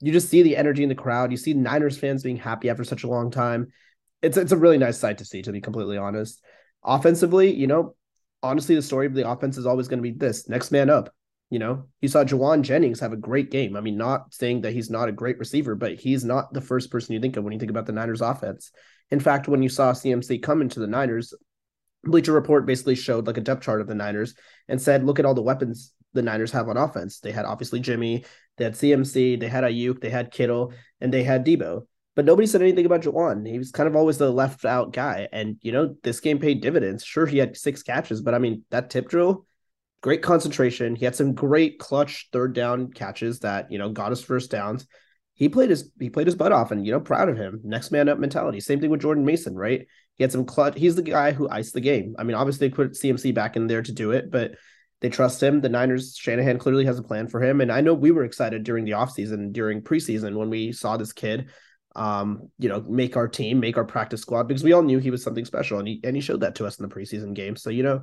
you 0.00 0.12
just 0.12 0.28
see 0.28 0.42
the 0.42 0.56
energy 0.56 0.82
in 0.82 0.88
the 0.88 0.94
crowd. 0.94 1.30
You 1.30 1.36
see 1.36 1.54
Niners 1.54 1.98
fans 1.98 2.22
being 2.22 2.36
happy 2.36 2.70
after 2.70 2.84
such 2.84 3.04
a 3.04 3.08
long 3.08 3.30
time. 3.30 3.72
It's 4.22 4.36
it's 4.36 4.52
a 4.52 4.56
really 4.56 4.78
nice 4.78 4.98
sight 4.98 5.18
to 5.18 5.24
see, 5.24 5.42
to 5.42 5.52
be 5.52 5.60
completely 5.60 5.98
honest. 5.98 6.42
Offensively, 6.84 7.52
you 7.52 7.66
know, 7.66 7.96
honestly, 8.42 8.74
the 8.74 8.82
story 8.82 9.06
of 9.06 9.14
the 9.14 9.28
offense 9.28 9.58
is 9.58 9.66
always 9.66 9.88
going 9.88 9.98
to 9.98 10.10
be 10.10 10.16
this: 10.16 10.48
next 10.48 10.70
man 10.70 10.90
up. 10.90 11.12
You 11.50 11.60
know, 11.60 11.84
you 12.00 12.08
saw 12.08 12.24
Jauan 12.24 12.62
Jennings 12.62 13.00
have 13.00 13.12
a 13.12 13.16
great 13.16 13.50
game. 13.50 13.76
I 13.76 13.80
mean, 13.80 13.96
not 13.96 14.34
saying 14.34 14.62
that 14.62 14.72
he's 14.72 14.90
not 14.90 15.08
a 15.08 15.12
great 15.12 15.38
receiver, 15.38 15.76
but 15.76 15.94
he's 15.94 16.24
not 16.24 16.52
the 16.52 16.60
first 16.60 16.90
person 16.90 17.14
you 17.14 17.20
think 17.20 17.36
of 17.36 17.44
when 17.44 17.52
you 17.52 17.58
think 17.58 17.70
about 17.70 17.86
the 17.86 17.92
Niners 17.92 18.20
offense. 18.20 18.72
In 19.10 19.20
fact, 19.20 19.46
when 19.46 19.62
you 19.62 19.68
saw 19.68 19.92
CMC 19.92 20.42
come 20.42 20.60
into 20.60 20.80
the 20.80 20.88
Niners, 20.88 21.32
Bleacher 22.10 22.32
Report 22.32 22.66
basically 22.66 22.94
showed 22.94 23.26
like 23.26 23.36
a 23.36 23.42
depth 23.42 23.62
chart 23.62 23.80
of 23.80 23.86
the 23.86 23.94
Niners 23.94 24.34
and 24.68 24.80
said, 24.80 25.04
look 25.04 25.18
at 25.18 25.24
all 25.24 25.34
the 25.34 25.42
weapons 25.42 25.92
the 26.12 26.22
Niners 26.22 26.52
have 26.52 26.68
on 26.68 26.76
offense. 26.76 27.20
They 27.20 27.32
had 27.32 27.44
obviously 27.44 27.80
Jimmy, 27.80 28.24
they 28.56 28.64
had 28.64 28.74
CMC, 28.74 29.38
they 29.38 29.48
had 29.48 29.64
Ayuk, 29.64 30.00
they 30.00 30.10
had 30.10 30.32
Kittle, 30.32 30.72
and 31.00 31.12
they 31.12 31.22
had 31.22 31.44
Deebo. 31.44 31.86
But 32.14 32.24
nobody 32.24 32.46
said 32.46 32.62
anything 32.62 32.86
about 32.86 33.02
Jauan. 33.02 33.46
He 33.46 33.58
was 33.58 33.70
kind 33.70 33.86
of 33.86 33.94
always 33.94 34.16
the 34.16 34.30
left 34.30 34.64
out 34.64 34.92
guy. 34.92 35.28
And, 35.32 35.58
you 35.60 35.72
know, 35.72 35.96
this 36.02 36.20
game 36.20 36.38
paid 36.38 36.62
dividends. 36.62 37.04
Sure, 37.04 37.26
he 37.26 37.36
had 37.36 37.56
six 37.56 37.82
catches, 37.82 38.22
but 38.22 38.34
I 38.34 38.38
mean, 38.38 38.64
that 38.70 38.88
tip 38.88 39.08
drill, 39.08 39.46
great 40.00 40.22
concentration. 40.22 40.96
He 40.96 41.04
had 41.04 41.14
some 41.14 41.34
great 41.34 41.78
clutch 41.78 42.28
third 42.32 42.54
down 42.54 42.90
catches 42.92 43.40
that, 43.40 43.70
you 43.70 43.76
know, 43.76 43.90
got 43.90 44.12
us 44.12 44.22
first 44.22 44.50
downs 44.50 44.86
he 45.36 45.50
played 45.50 45.70
his 45.70 45.90
he 46.00 46.10
played 46.10 46.26
his 46.26 46.34
butt 46.34 46.50
off 46.50 46.72
and 46.72 46.84
you 46.84 46.90
know 46.90 47.00
proud 47.00 47.28
of 47.28 47.36
him 47.36 47.60
next 47.62 47.92
man 47.92 48.08
up 48.08 48.18
mentality 48.18 48.58
same 48.58 48.80
thing 48.80 48.90
with 48.90 49.00
jordan 49.00 49.24
mason 49.24 49.54
right 49.54 49.86
he 50.16 50.24
had 50.24 50.32
some 50.32 50.44
clutch 50.44 50.76
he's 50.76 50.96
the 50.96 51.02
guy 51.02 51.32
who 51.32 51.48
iced 51.48 51.74
the 51.74 51.80
game. 51.80 52.14
I 52.18 52.24
mean 52.24 52.36
obviously 52.36 52.68
they 52.68 52.74
put 52.74 52.92
cmc 52.92 53.34
back 53.34 53.56
in 53.56 53.66
there 53.66 53.82
to 53.82 53.92
do 53.92 54.12
it 54.12 54.30
but 54.30 54.52
they 55.02 55.10
trust 55.10 55.42
him. 55.42 55.60
The 55.60 55.68
niners 55.68 56.16
shanahan 56.16 56.58
clearly 56.58 56.86
has 56.86 56.98
a 56.98 57.02
plan 57.02 57.28
for 57.28 57.42
him. 57.42 57.60
And 57.60 57.70
i 57.70 57.80
know 57.80 57.94
we 57.94 58.10
were 58.10 58.24
excited 58.24 58.62
during 58.64 58.84
the 58.84 58.92
offseason 58.92 59.52
during 59.52 59.82
preseason 59.82 60.36
when 60.36 60.50
we 60.50 60.72
saw 60.72 60.96
this 60.96 61.12
kid 61.12 61.50
um 61.94 62.50
you 62.58 62.68
know 62.68 62.82
make 62.82 63.16
our 63.16 63.26
team 63.26 63.58
make 63.58 63.78
our 63.78 63.84
practice 63.84 64.20
squad 64.20 64.46
because 64.46 64.62
we 64.62 64.74
all 64.74 64.82
knew 64.82 64.98
he 64.98 65.10
was 65.10 65.22
something 65.22 65.46
special 65.46 65.78
and 65.78 65.88
he 65.88 66.00
and 66.04 66.14
he 66.14 66.20
showed 66.20 66.40
that 66.40 66.54
to 66.56 66.66
us 66.66 66.78
in 66.78 66.86
the 66.88 66.94
preseason 66.94 67.34
game. 67.34 67.56
So 67.56 67.70
you 67.70 67.82
know 67.82 68.02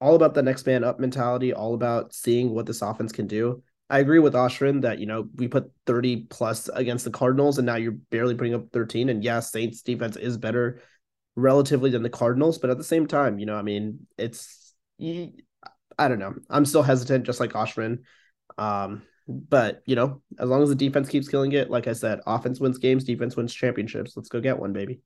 all 0.00 0.14
about 0.14 0.34
the 0.34 0.42
next 0.42 0.66
man 0.66 0.84
up 0.84 1.00
mentality 1.00 1.52
all 1.54 1.74
about 1.74 2.12
seeing 2.12 2.50
what 2.50 2.66
this 2.66 2.82
offense 2.82 3.12
can 3.12 3.26
do. 3.26 3.62
I 3.88 4.00
agree 4.00 4.18
with 4.18 4.34
Ashvin 4.34 4.82
that 4.82 4.98
you 4.98 5.06
know 5.06 5.28
we 5.36 5.48
put 5.48 5.70
30 5.86 6.26
plus 6.28 6.68
against 6.68 7.04
the 7.04 7.10
Cardinals, 7.10 7.58
and 7.58 7.66
now 7.66 7.76
you're 7.76 7.92
barely 7.92 8.34
putting 8.34 8.54
up 8.54 8.66
13. 8.72 9.08
And 9.08 9.22
yes, 9.22 9.52
Saints 9.52 9.82
defense 9.82 10.16
is 10.16 10.36
better 10.36 10.80
relatively 11.36 11.90
than 11.90 12.02
the 12.02 12.10
Cardinals, 12.10 12.58
but 12.58 12.70
at 12.70 12.78
the 12.78 12.84
same 12.84 13.06
time, 13.06 13.38
you 13.38 13.46
know, 13.46 13.56
I 13.56 13.62
mean, 13.62 14.06
it's 14.18 14.74
I 15.98 16.08
don't 16.08 16.18
know. 16.18 16.34
I'm 16.50 16.64
still 16.64 16.82
hesitant, 16.82 17.24
just 17.24 17.40
like 17.40 17.52
Ashvin. 17.52 18.00
Um, 18.58 19.02
but 19.28 19.82
you 19.86 19.96
know, 19.96 20.22
as 20.38 20.48
long 20.48 20.62
as 20.62 20.68
the 20.68 20.74
defense 20.74 21.08
keeps 21.08 21.28
killing 21.28 21.52
it, 21.52 21.70
like 21.70 21.86
I 21.86 21.92
said, 21.92 22.20
offense 22.26 22.60
wins 22.60 22.78
games, 22.78 23.04
defense 23.04 23.36
wins 23.36 23.54
championships. 23.54 24.16
Let's 24.16 24.28
go 24.28 24.40
get 24.40 24.58
one, 24.58 24.72
baby. 24.72 25.00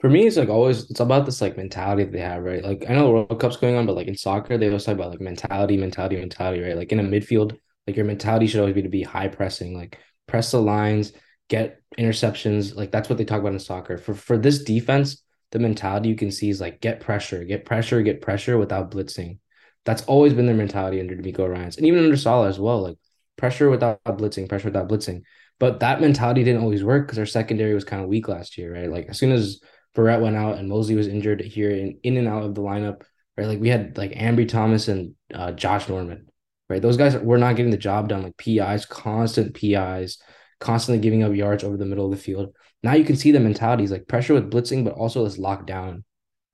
For 0.00 0.10
me, 0.10 0.26
it's 0.26 0.36
like 0.36 0.48
always 0.48 0.90
it's 0.90 1.00
about 1.00 1.24
this 1.24 1.40
like 1.40 1.56
mentality 1.56 2.04
that 2.04 2.12
they 2.12 2.20
have, 2.20 2.42
right? 2.42 2.62
Like 2.62 2.84
I 2.88 2.94
know 2.94 3.06
the 3.06 3.12
World 3.12 3.40
Cup's 3.40 3.56
going 3.56 3.74
on, 3.76 3.86
but 3.86 3.96
like 3.96 4.08
in 4.08 4.16
soccer, 4.16 4.58
they 4.58 4.66
always 4.66 4.84
talk 4.84 4.94
about 4.94 5.10
like 5.10 5.20
mentality, 5.20 5.76
mentality, 5.76 6.16
mentality, 6.16 6.62
right? 6.62 6.76
Like 6.76 6.92
in 6.92 7.00
a 7.00 7.02
midfield, 7.02 7.58
like 7.86 7.96
your 7.96 8.04
mentality 8.04 8.46
should 8.46 8.60
always 8.60 8.74
be 8.74 8.82
to 8.82 8.88
be 8.88 9.02
high 9.02 9.28
pressing, 9.28 9.74
like 9.74 9.98
press 10.26 10.50
the 10.50 10.60
lines, 10.60 11.12
get 11.48 11.80
interceptions. 11.98 12.74
Like 12.74 12.90
that's 12.90 13.08
what 13.08 13.18
they 13.18 13.24
talk 13.24 13.40
about 13.40 13.52
in 13.52 13.58
soccer. 13.58 13.98
For 13.98 14.14
for 14.14 14.38
this 14.38 14.64
defense, 14.64 15.22
the 15.52 15.58
mentality 15.58 16.08
you 16.08 16.16
can 16.16 16.30
see 16.30 16.50
is 16.50 16.60
like 16.60 16.80
get 16.80 17.00
pressure, 17.00 17.44
get 17.44 17.64
pressure, 17.64 18.02
get 18.02 18.20
pressure 18.20 18.58
without 18.58 18.90
blitzing. 18.90 19.38
That's 19.84 20.02
always 20.04 20.34
been 20.34 20.46
their 20.46 20.56
mentality 20.56 21.00
under 21.00 21.14
DeMeco 21.14 21.48
Ryans 21.48 21.76
and 21.76 21.86
even 21.86 22.04
under 22.04 22.16
Saleh 22.16 22.48
as 22.48 22.58
well. 22.58 22.82
Like 22.82 22.98
pressure 23.36 23.70
without 23.70 24.02
blitzing, 24.04 24.48
pressure 24.48 24.68
without 24.68 24.88
blitzing. 24.88 25.22
But 25.58 25.80
that 25.80 26.00
mentality 26.00 26.44
didn't 26.44 26.62
always 26.62 26.84
work 26.84 27.06
because 27.06 27.18
our 27.18 27.26
secondary 27.26 27.74
was 27.74 27.84
kind 27.84 28.02
of 28.02 28.08
weak 28.08 28.28
last 28.28 28.58
year, 28.58 28.74
right? 28.74 28.90
Like 28.90 29.06
as 29.08 29.18
soon 29.18 29.32
as 29.32 29.60
Verrett 29.96 30.20
went 30.20 30.36
out 30.36 30.58
and 30.58 30.68
Moseley 30.68 30.96
was 30.96 31.08
injured 31.08 31.40
here 31.40 31.70
in, 31.70 31.98
in 32.02 32.16
and 32.18 32.28
out 32.28 32.42
of 32.42 32.54
the 32.54 32.60
lineup, 32.60 33.02
right? 33.36 33.46
Like 33.46 33.60
we 33.60 33.70
had 33.70 33.96
like 33.96 34.12
Ambry 34.12 34.48
Thomas 34.48 34.88
and 34.88 35.14
uh, 35.32 35.52
Josh 35.52 35.88
Norman, 35.88 36.26
right? 36.68 36.82
Those 36.82 36.98
guys 36.98 37.16
were 37.16 37.38
not 37.38 37.56
getting 37.56 37.70
the 37.70 37.78
job 37.78 38.08
done, 38.08 38.22
like 38.22 38.36
PIs, 38.36 38.84
constant 38.84 39.54
PIs, 39.54 40.18
constantly 40.58 41.00
giving 41.00 41.22
up 41.22 41.34
yards 41.34 41.64
over 41.64 41.76
the 41.76 41.84
middle 41.84 42.06
of 42.06 42.10
the 42.10 42.16
field. 42.16 42.54
Now 42.82 42.94
you 42.94 43.04
can 43.04 43.16
see 43.16 43.32
the 43.32 43.40
mentalities 43.40 43.90
like 43.90 44.08
pressure 44.08 44.34
with 44.34 44.50
blitzing, 44.50 44.84
but 44.84 44.94
also 44.94 45.24
this 45.24 45.38
lockdown, 45.38 46.02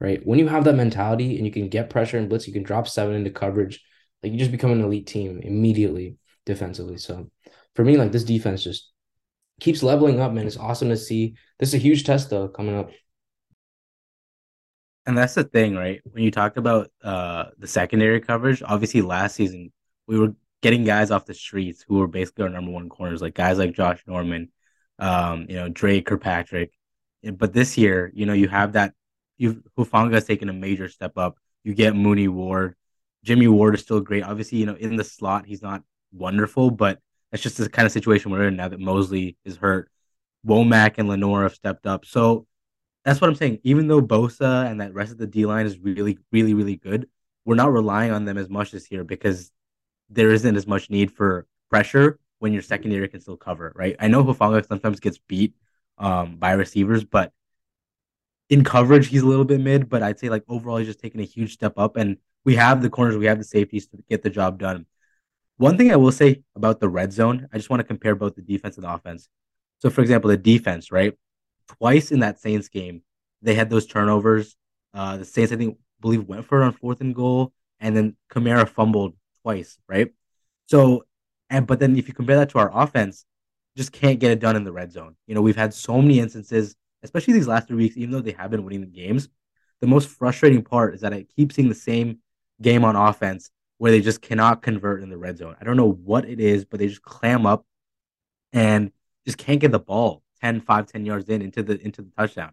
right? 0.00 0.20
When 0.24 0.38
you 0.38 0.48
have 0.48 0.64
that 0.64 0.74
mentality 0.74 1.36
and 1.36 1.46
you 1.46 1.52
can 1.52 1.68
get 1.68 1.90
pressure 1.90 2.18
and 2.18 2.28
blitz, 2.28 2.46
you 2.46 2.52
can 2.52 2.62
drop 2.62 2.88
seven 2.88 3.14
into 3.14 3.30
coverage, 3.30 3.82
like 4.22 4.32
you 4.32 4.38
just 4.38 4.52
become 4.52 4.72
an 4.72 4.80
elite 4.82 5.06
team 5.06 5.40
immediately 5.42 6.16
defensively. 6.46 6.98
So 6.98 7.30
for 7.74 7.84
me, 7.84 7.96
like 7.96 8.12
this 8.12 8.24
defense 8.24 8.64
just 8.64 8.90
keeps 9.60 9.82
leveling 9.82 10.20
up, 10.20 10.32
man. 10.32 10.46
It's 10.46 10.56
awesome 10.56 10.88
to 10.88 10.96
see. 10.96 11.36
This 11.58 11.70
is 11.70 11.74
a 11.74 11.78
huge 11.78 12.04
test 12.04 12.30
though 12.30 12.48
coming 12.48 12.76
up. 12.76 12.90
And 15.04 15.18
that's 15.18 15.34
the 15.34 15.44
thing, 15.44 15.74
right? 15.74 16.00
When 16.04 16.22
you 16.22 16.30
talk 16.30 16.56
about 16.56 16.90
uh 17.02 17.46
the 17.58 17.66
secondary 17.66 18.20
coverage, 18.20 18.62
obviously 18.64 19.02
last 19.02 19.36
season 19.36 19.72
we 20.06 20.18
were 20.18 20.34
getting 20.62 20.84
guys 20.84 21.10
off 21.10 21.26
the 21.26 21.34
streets 21.34 21.84
who 21.86 21.98
were 21.98 22.06
basically 22.06 22.44
our 22.44 22.50
number 22.50 22.70
one 22.70 22.88
corners, 22.88 23.20
like 23.20 23.34
guys 23.34 23.58
like 23.58 23.74
Josh 23.74 24.02
Norman, 24.06 24.50
um, 24.98 25.46
you 25.48 25.56
know, 25.56 25.68
Drake 25.68 26.06
Kirkpatrick. 26.06 26.72
But 27.22 27.52
this 27.52 27.76
year, 27.76 28.10
you 28.14 28.26
know, 28.26 28.32
you 28.32 28.48
have 28.48 28.72
that 28.72 28.94
you 29.36 29.62
Hufanga 29.76 30.14
has 30.14 30.24
taken 30.24 30.48
a 30.48 30.52
major 30.52 30.88
step 30.88 31.18
up. 31.18 31.38
You 31.64 31.74
get 31.74 31.94
Mooney 31.94 32.28
Ward. 32.28 32.76
Jimmy 33.24 33.48
Ward 33.48 33.74
is 33.74 33.82
still 33.82 34.00
great. 34.00 34.24
Obviously, 34.24 34.58
you 34.58 34.66
know, 34.66 34.74
in 34.74 34.96
the 34.96 35.04
slot, 35.04 35.46
he's 35.46 35.62
not 35.62 35.82
wonderful, 36.12 36.70
but 36.70 36.98
that's 37.30 37.42
just 37.42 37.56
the 37.56 37.68
kind 37.68 37.86
of 37.86 37.92
situation 37.92 38.30
we're 38.30 38.48
in 38.48 38.56
now 38.56 38.68
that 38.68 38.80
Moseley 38.80 39.36
is 39.44 39.56
hurt. 39.56 39.90
Womack 40.46 40.94
and 40.98 41.08
Lenoir 41.08 41.44
have 41.44 41.54
stepped 41.54 41.86
up. 41.86 42.04
So 42.04 42.46
that's 43.04 43.20
what 43.20 43.30
I'm 43.30 43.36
saying. 43.36 43.60
Even 43.62 43.86
though 43.86 44.02
Bosa 44.02 44.68
and 44.70 44.80
that 44.80 44.94
rest 44.94 45.12
of 45.12 45.18
the 45.18 45.26
D 45.26 45.46
line 45.46 45.66
is 45.66 45.78
really, 45.78 46.18
really, 46.32 46.54
really 46.54 46.76
good, 46.76 47.08
we're 47.44 47.54
not 47.54 47.72
relying 47.72 48.12
on 48.12 48.24
them 48.24 48.38
as 48.38 48.48
much 48.48 48.72
this 48.72 48.90
year 48.90 49.04
because 49.04 49.50
there 50.12 50.30
isn't 50.30 50.56
as 50.56 50.66
much 50.66 50.90
need 50.90 51.10
for 51.10 51.46
pressure 51.70 52.18
when 52.38 52.52
your 52.52 52.62
secondary 52.62 53.08
can 53.08 53.20
still 53.20 53.36
cover, 53.36 53.72
right? 53.74 53.96
I 53.98 54.08
know 54.08 54.24
Hufanga 54.24 54.66
sometimes 54.66 55.00
gets 55.00 55.18
beat 55.18 55.54
um, 55.98 56.36
by 56.36 56.52
receivers, 56.52 57.04
but 57.04 57.32
in 58.50 58.64
coverage, 58.64 59.08
he's 59.08 59.22
a 59.22 59.26
little 59.26 59.44
bit 59.44 59.60
mid, 59.60 59.88
but 59.88 60.02
I'd 60.02 60.18
say 60.18 60.28
like 60.28 60.44
overall, 60.48 60.76
he's 60.76 60.88
just 60.88 61.00
taken 61.00 61.20
a 61.20 61.24
huge 61.24 61.54
step 61.54 61.74
up. 61.78 61.96
And 61.96 62.18
we 62.44 62.56
have 62.56 62.82
the 62.82 62.90
corners, 62.90 63.16
we 63.16 63.26
have 63.26 63.38
the 63.38 63.44
safeties 63.44 63.86
to 63.88 63.98
get 64.10 64.22
the 64.22 64.30
job 64.30 64.58
done. 64.58 64.86
One 65.56 65.76
thing 65.76 65.92
I 65.92 65.96
will 65.96 66.12
say 66.12 66.42
about 66.56 66.80
the 66.80 66.88
red 66.88 67.12
zone, 67.12 67.48
I 67.52 67.56
just 67.56 67.70
want 67.70 67.80
to 67.80 67.84
compare 67.84 68.14
both 68.14 68.34
the 68.34 68.42
defense 68.42 68.76
and 68.76 68.84
the 68.84 68.92
offense. 68.92 69.28
So, 69.78 69.90
for 69.90 70.00
example, 70.00 70.28
the 70.28 70.36
defense, 70.36 70.90
right? 70.90 71.14
Twice 71.68 72.10
in 72.10 72.20
that 72.20 72.40
Saints 72.40 72.68
game, 72.68 73.02
they 73.40 73.54
had 73.54 73.70
those 73.70 73.86
turnovers. 73.86 74.56
Uh, 74.92 75.18
the 75.18 75.24
Saints, 75.24 75.52
I 75.52 75.56
think, 75.56 75.78
believe 76.00 76.24
went 76.24 76.44
for 76.44 76.60
it 76.60 76.64
on 76.64 76.72
fourth 76.72 77.00
and 77.00 77.14
goal, 77.14 77.52
and 77.80 77.96
then 77.96 78.16
Kamara 78.30 78.68
fumbled 78.68 79.14
twice, 79.42 79.78
right? 79.88 80.12
So, 80.66 81.04
and 81.50 81.66
but 81.66 81.78
then 81.80 81.96
if 81.96 82.08
you 82.08 82.14
compare 82.14 82.36
that 82.36 82.50
to 82.50 82.58
our 82.58 82.70
offense, 82.72 83.24
just 83.76 83.92
can't 83.92 84.20
get 84.20 84.30
it 84.30 84.40
done 84.40 84.56
in 84.56 84.64
the 84.64 84.72
red 84.72 84.92
zone. 84.92 85.16
You 85.26 85.34
know, 85.34 85.42
we've 85.42 85.56
had 85.56 85.74
so 85.74 86.00
many 86.00 86.18
instances, 86.18 86.76
especially 87.02 87.34
these 87.34 87.48
last 87.48 87.68
three 87.68 87.76
weeks, 87.76 87.96
even 87.96 88.10
though 88.10 88.20
they 88.20 88.32
have 88.32 88.50
been 88.50 88.64
winning 88.64 88.80
the 88.80 88.86
games. 88.86 89.28
The 89.80 89.86
most 89.86 90.08
frustrating 90.08 90.62
part 90.62 90.94
is 90.94 91.00
that 91.00 91.12
I 91.12 91.26
keep 91.36 91.52
seeing 91.52 91.68
the 91.68 91.74
same 91.74 92.18
game 92.60 92.84
on 92.84 92.96
offense 92.96 93.50
where 93.78 93.90
they 93.90 94.00
just 94.00 94.22
cannot 94.22 94.62
convert 94.62 95.02
in 95.02 95.10
the 95.10 95.16
red 95.16 95.38
zone. 95.38 95.56
I 95.60 95.64
don't 95.64 95.76
know 95.76 95.90
what 95.90 96.24
it 96.24 96.38
is, 96.38 96.64
but 96.64 96.78
they 96.78 96.86
just 96.86 97.02
clam 97.02 97.46
up 97.46 97.66
and 98.52 98.92
just 99.24 99.38
can't 99.38 99.60
get 99.60 99.72
the 99.72 99.78
ball 99.78 100.22
10, 100.40 100.60
5, 100.60 100.86
10 100.86 101.04
yards 101.06 101.28
in 101.28 101.42
into 101.42 101.62
the 101.62 101.80
into 101.80 102.02
the 102.02 102.10
touchdown. 102.16 102.52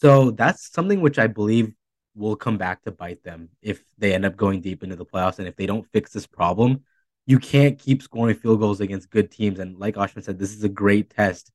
So 0.00 0.30
that's 0.30 0.70
something 0.70 1.00
which 1.00 1.18
I 1.18 1.26
believe 1.26 1.72
will 2.14 2.36
come 2.36 2.56
back 2.56 2.82
to 2.82 2.90
bite 2.90 3.22
them 3.22 3.48
if 3.62 3.84
they 3.98 4.14
end 4.14 4.24
up 4.24 4.36
going 4.36 4.60
deep 4.60 4.82
into 4.82 4.96
the 4.96 5.04
playoffs. 5.04 5.38
And 5.38 5.48
if 5.48 5.56
they 5.56 5.66
don't 5.66 5.86
fix 5.92 6.12
this 6.12 6.26
problem, 6.26 6.84
you 7.26 7.38
can't 7.38 7.78
keep 7.78 8.02
scoring 8.02 8.36
field 8.36 8.60
goals 8.60 8.80
against 8.80 9.10
good 9.10 9.30
teams. 9.30 9.58
And 9.58 9.78
like 9.78 9.96
Ashvin 9.96 10.22
said, 10.22 10.38
this 10.38 10.54
is 10.54 10.64
a 10.64 10.68
great 10.68 11.10
test. 11.10 11.50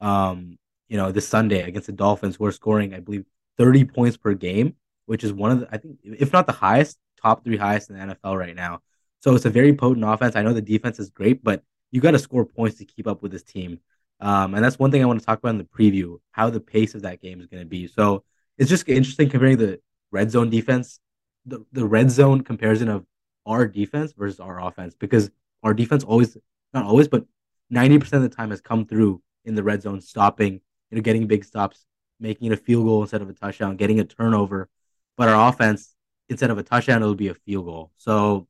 Um, 0.00 0.58
you 0.88 0.96
know, 0.96 1.10
this 1.10 1.26
Sunday 1.26 1.62
against 1.62 1.86
the 1.86 1.92
Dolphins, 1.92 2.36
who 2.36 2.44
are 2.44 2.52
scoring, 2.52 2.94
I 2.94 3.00
believe, 3.00 3.24
30 3.58 3.84
points 3.86 4.16
per 4.16 4.34
game, 4.34 4.76
which 5.06 5.24
is 5.24 5.32
one 5.32 5.50
of 5.50 5.60
the, 5.60 5.68
I 5.72 5.78
think, 5.78 5.98
if 6.02 6.32
not 6.32 6.46
the 6.46 6.52
highest, 6.52 6.98
top 7.20 7.44
three 7.44 7.56
highest 7.56 7.90
in 7.90 7.96
the 7.96 8.14
NFL 8.14 8.38
right 8.38 8.54
now. 8.54 8.80
So 9.20 9.34
it's 9.34 9.46
a 9.46 9.50
very 9.50 9.74
potent 9.74 10.04
offense. 10.04 10.36
I 10.36 10.42
know 10.42 10.52
the 10.52 10.60
defense 10.60 10.98
is 10.98 11.08
great, 11.08 11.42
but 11.42 11.62
you 11.90 12.00
got 12.00 12.10
to 12.10 12.18
score 12.18 12.44
points 12.44 12.78
to 12.78 12.84
keep 12.84 13.06
up 13.06 13.22
with 13.22 13.32
this 13.32 13.42
team. 13.42 13.80
Um, 14.20 14.54
and 14.54 14.62
that's 14.62 14.78
one 14.78 14.90
thing 14.90 15.02
I 15.02 15.06
want 15.06 15.20
to 15.20 15.26
talk 15.26 15.38
about 15.38 15.50
in 15.50 15.58
the 15.58 15.64
preview, 15.64 16.18
how 16.32 16.50
the 16.50 16.60
pace 16.60 16.94
of 16.94 17.02
that 17.02 17.22
game 17.22 17.40
is 17.40 17.46
going 17.46 17.62
to 17.62 17.68
be. 17.68 17.86
So 17.86 18.24
it's 18.58 18.68
just 18.68 18.88
interesting 18.88 19.30
comparing 19.30 19.56
the 19.56 19.80
red 20.14 20.30
zone 20.30 20.48
defense, 20.48 21.00
the, 21.44 21.64
the 21.72 21.84
red 21.84 22.10
zone 22.10 22.42
comparison 22.42 22.88
of 22.88 23.04
our 23.44 23.66
defense 23.66 24.12
versus 24.12 24.40
our 24.40 24.60
offense, 24.60 24.94
because 24.94 25.30
our 25.64 25.74
defense 25.74 26.04
always, 26.04 26.36
not 26.72 26.86
always, 26.86 27.08
but 27.08 27.24
90% 27.72 28.12
of 28.12 28.22
the 28.22 28.28
time 28.28 28.50
has 28.50 28.60
come 28.60 28.86
through 28.86 29.20
in 29.44 29.56
the 29.56 29.62
red 29.62 29.82
zone, 29.82 30.00
stopping, 30.00 30.54
you 30.90 30.96
know, 30.96 31.02
getting 31.02 31.26
big 31.26 31.44
stops, 31.44 31.84
making 32.20 32.46
it 32.46 32.54
a 32.54 32.56
field 32.56 32.86
goal 32.86 33.02
instead 33.02 33.22
of 33.22 33.28
a 33.28 33.32
touchdown, 33.32 33.76
getting 33.76 33.98
a 34.00 34.04
turnover. 34.04 34.68
But 35.16 35.28
our 35.28 35.48
offense, 35.48 35.94
instead 36.28 36.50
of 36.50 36.58
a 36.58 36.62
touchdown, 36.62 37.02
it'll 37.02 37.14
be 37.14 37.28
a 37.28 37.34
field 37.34 37.66
goal. 37.66 37.90
So 37.96 38.46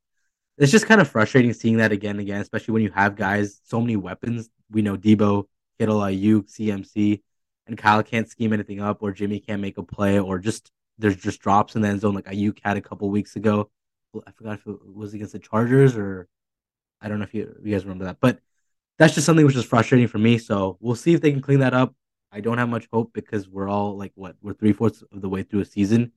it's 0.59 0.71
just 0.71 0.87
kind 0.87 1.01
of 1.01 1.09
frustrating 1.09 1.53
seeing 1.53 1.79
that 1.79 1.93
again 1.93 2.13
and 2.13 2.21
again, 2.21 2.41
especially 2.41 2.73
when 2.73 2.83
you 2.83 2.91
have 2.93 3.17
guys, 3.17 3.61
so 3.65 3.81
many 3.81 3.97
weapons. 3.97 4.51
We 4.71 4.83
know 4.83 4.97
Deebo, 4.97 5.47
Kittle, 5.79 6.01
Aiyuk, 6.01 6.45
CMC, 6.55 7.23
and 7.67 7.79
Kyle 7.79 8.03
can't 8.03 8.29
scheme 8.29 8.53
anything 8.53 8.81
up, 8.81 9.03
or 9.03 9.13
Jimmy 9.13 9.41
can't 9.41 9.63
make 9.63 9.79
a 9.79 9.83
play, 9.83 10.19
or 10.21 10.39
just 10.39 10.71
there's 10.99 11.17
just 11.17 11.41
drops 11.41 11.77
in 11.77 11.83
the 11.83 11.89
end 11.89 12.01
zone 12.01 12.15
like 12.15 12.27
Aiyuk 12.27 12.59
had 12.63 12.77
a 12.77 12.83
couple 12.83 13.09
weeks 13.11 13.37
ago. 13.37 13.71
I 14.27 14.31
forgot 14.31 14.59
if 14.59 14.67
it 14.67 14.95
was 14.95 15.15
against 15.15 15.33
the 15.33 15.39
Chargers 15.39 15.97
or 15.97 16.29
I 17.01 17.09
don't 17.09 17.19
know 17.19 17.25
if 17.25 17.35
you, 17.35 17.55
you 17.63 17.73
guys 17.73 17.85
remember 17.85 18.05
that, 18.05 18.19
but 18.21 18.39
that's 18.99 19.15
just 19.15 19.27
something 19.27 19.45
which 19.45 19.57
is 19.57 19.65
frustrating 19.65 20.07
for 20.07 20.19
me. 20.19 20.39
So 20.39 20.79
we'll 20.81 20.95
see 20.95 21.15
if 21.15 21.21
they 21.21 21.33
can 21.33 21.43
clean 21.43 21.61
that 21.61 21.75
up. 21.75 21.95
I 22.31 22.41
don't 22.41 22.59
have 22.59 22.69
much 22.69 22.89
hope 22.93 23.13
because 23.13 23.49
we're 23.49 23.69
all 23.69 23.97
like 23.97 24.13
what 24.15 24.37
we're 24.41 24.55
three 24.55 24.73
fourths 24.73 25.03
of 25.13 25.21
the 25.21 25.29
way 25.29 25.43
through 25.43 25.61
a 25.61 25.65
season, 25.65 26.13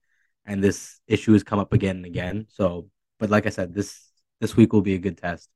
and 0.45 0.63
this 0.63 0.99
issue 1.07 1.33
has 1.33 1.43
come 1.43 1.59
up 1.59 1.73
again 1.73 1.97
and 1.97 2.05
again. 2.05 2.47
So, 2.49 2.89
but 3.19 3.29
like 3.29 3.45
I 3.45 3.49
said, 3.49 3.73
this 3.73 4.01
this 4.41 4.55
week 4.55 4.73
will 4.73 4.81
be 4.81 4.95
a 4.95 4.99
good 4.99 5.17
test. 5.17 5.49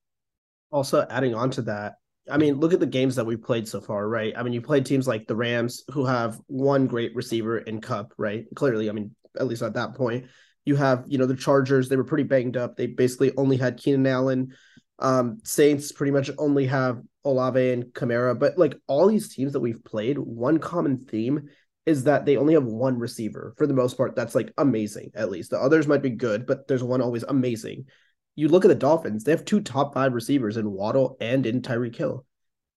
Also, 0.72 1.06
adding 1.10 1.34
on 1.34 1.50
to 1.51 1.63
that, 1.63 1.96
I 2.30 2.38
mean, 2.38 2.60
look 2.60 2.74
at 2.74 2.80
the 2.80 2.86
games 2.86 3.16
that 3.16 3.25
we've 3.25 3.42
played 3.42 3.68
so 3.68 3.82
far, 3.82 4.08
right? 4.08 4.34
I 4.36 4.44
mean, 4.44 4.54
you 4.54 4.62
played 4.62 4.86
teams 4.86 5.08
like 5.08 5.28
the 5.28 5.36
Rams 5.36 5.84
who 5.92 6.06
have 6.06 6.40
one 6.48 6.88
great 6.88 7.16
receiver 7.16 7.58
in 7.58 7.82
Kupp, 7.82 8.13
right? 8.18 8.46
Clearly, 8.56 8.90
I 8.90 8.94
mean, 8.94 9.16
at 9.40 9.48
least 9.48 9.63
at 9.63 9.74
that 9.74 9.96
point, 9.96 10.25
you 10.66 10.75
have, 10.75 11.04
you 11.08 11.18
know, 11.18 11.25
the 11.25 11.36
Chargers, 11.36 11.90
they 11.90 11.96
were 11.96 12.04
pretty 12.04 12.24
banged 12.24 12.58
up. 12.58 12.75
They 12.75 12.88
basically 12.88 13.32
only 13.38 13.58
had 13.58 13.78
Keenan 13.78 14.06
Allen. 14.06 14.54
Um, 15.00 15.40
Saints 15.44 15.92
pretty 15.92 16.12
much 16.12 16.30
only 16.38 16.68
have 16.68 17.01
Olave 17.25 17.72
and 17.72 17.86
Kamara, 17.86 18.38
but 18.38 18.58
like 18.58 18.75
all 18.88 19.08
these 19.08 19.34
teams 19.34 19.54
that 19.54 19.60
we've 19.60 19.84
played, 19.84 20.20
one 20.20 20.60
common 20.60 21.06
theme 21.06 21.50
is 21.88 22.04
that 22.04 22.25
they 22.25 22.38
only 22.38 22.54
have 22.54 22.66
one 22.66 23.00
receiver 23.00 23.56
for 23.58 23.66
the 23.66 23.74
most 23.74 23.98
part. 23.98 24.16
That's 24.16 24.36
like 24.36 24.54
amazing, 24.60 25.12
at 25.16 25.32
least. 25.32 25.50
The 25.50 25.60
others 25.60 25.88
might 25.88 26.04
be 26.04 26.12
good, 26.12 26.46
but 26.46 26.68
there's 26.68 26.84
one 26.84 27.01
always 27.01 27.24
amazing 27.24 27.86
you 28.35 28.47
look 28.47 28.65
at 28.65 28.69
the 28.69 28.75
Dolphins, 28.75 29.23
they 29.23 29.31
have 29.31 29.45
two 29.45 29.61
top 29.61 29.93
five 29.93 30.13
receivers 30.13 30.57
in 30.57 30.71
Waddle 30.71 31.17
and 31.19 31.45
in 31.45 31.61
Tyreek 31.61 31.95
Hill. 31.95 32.25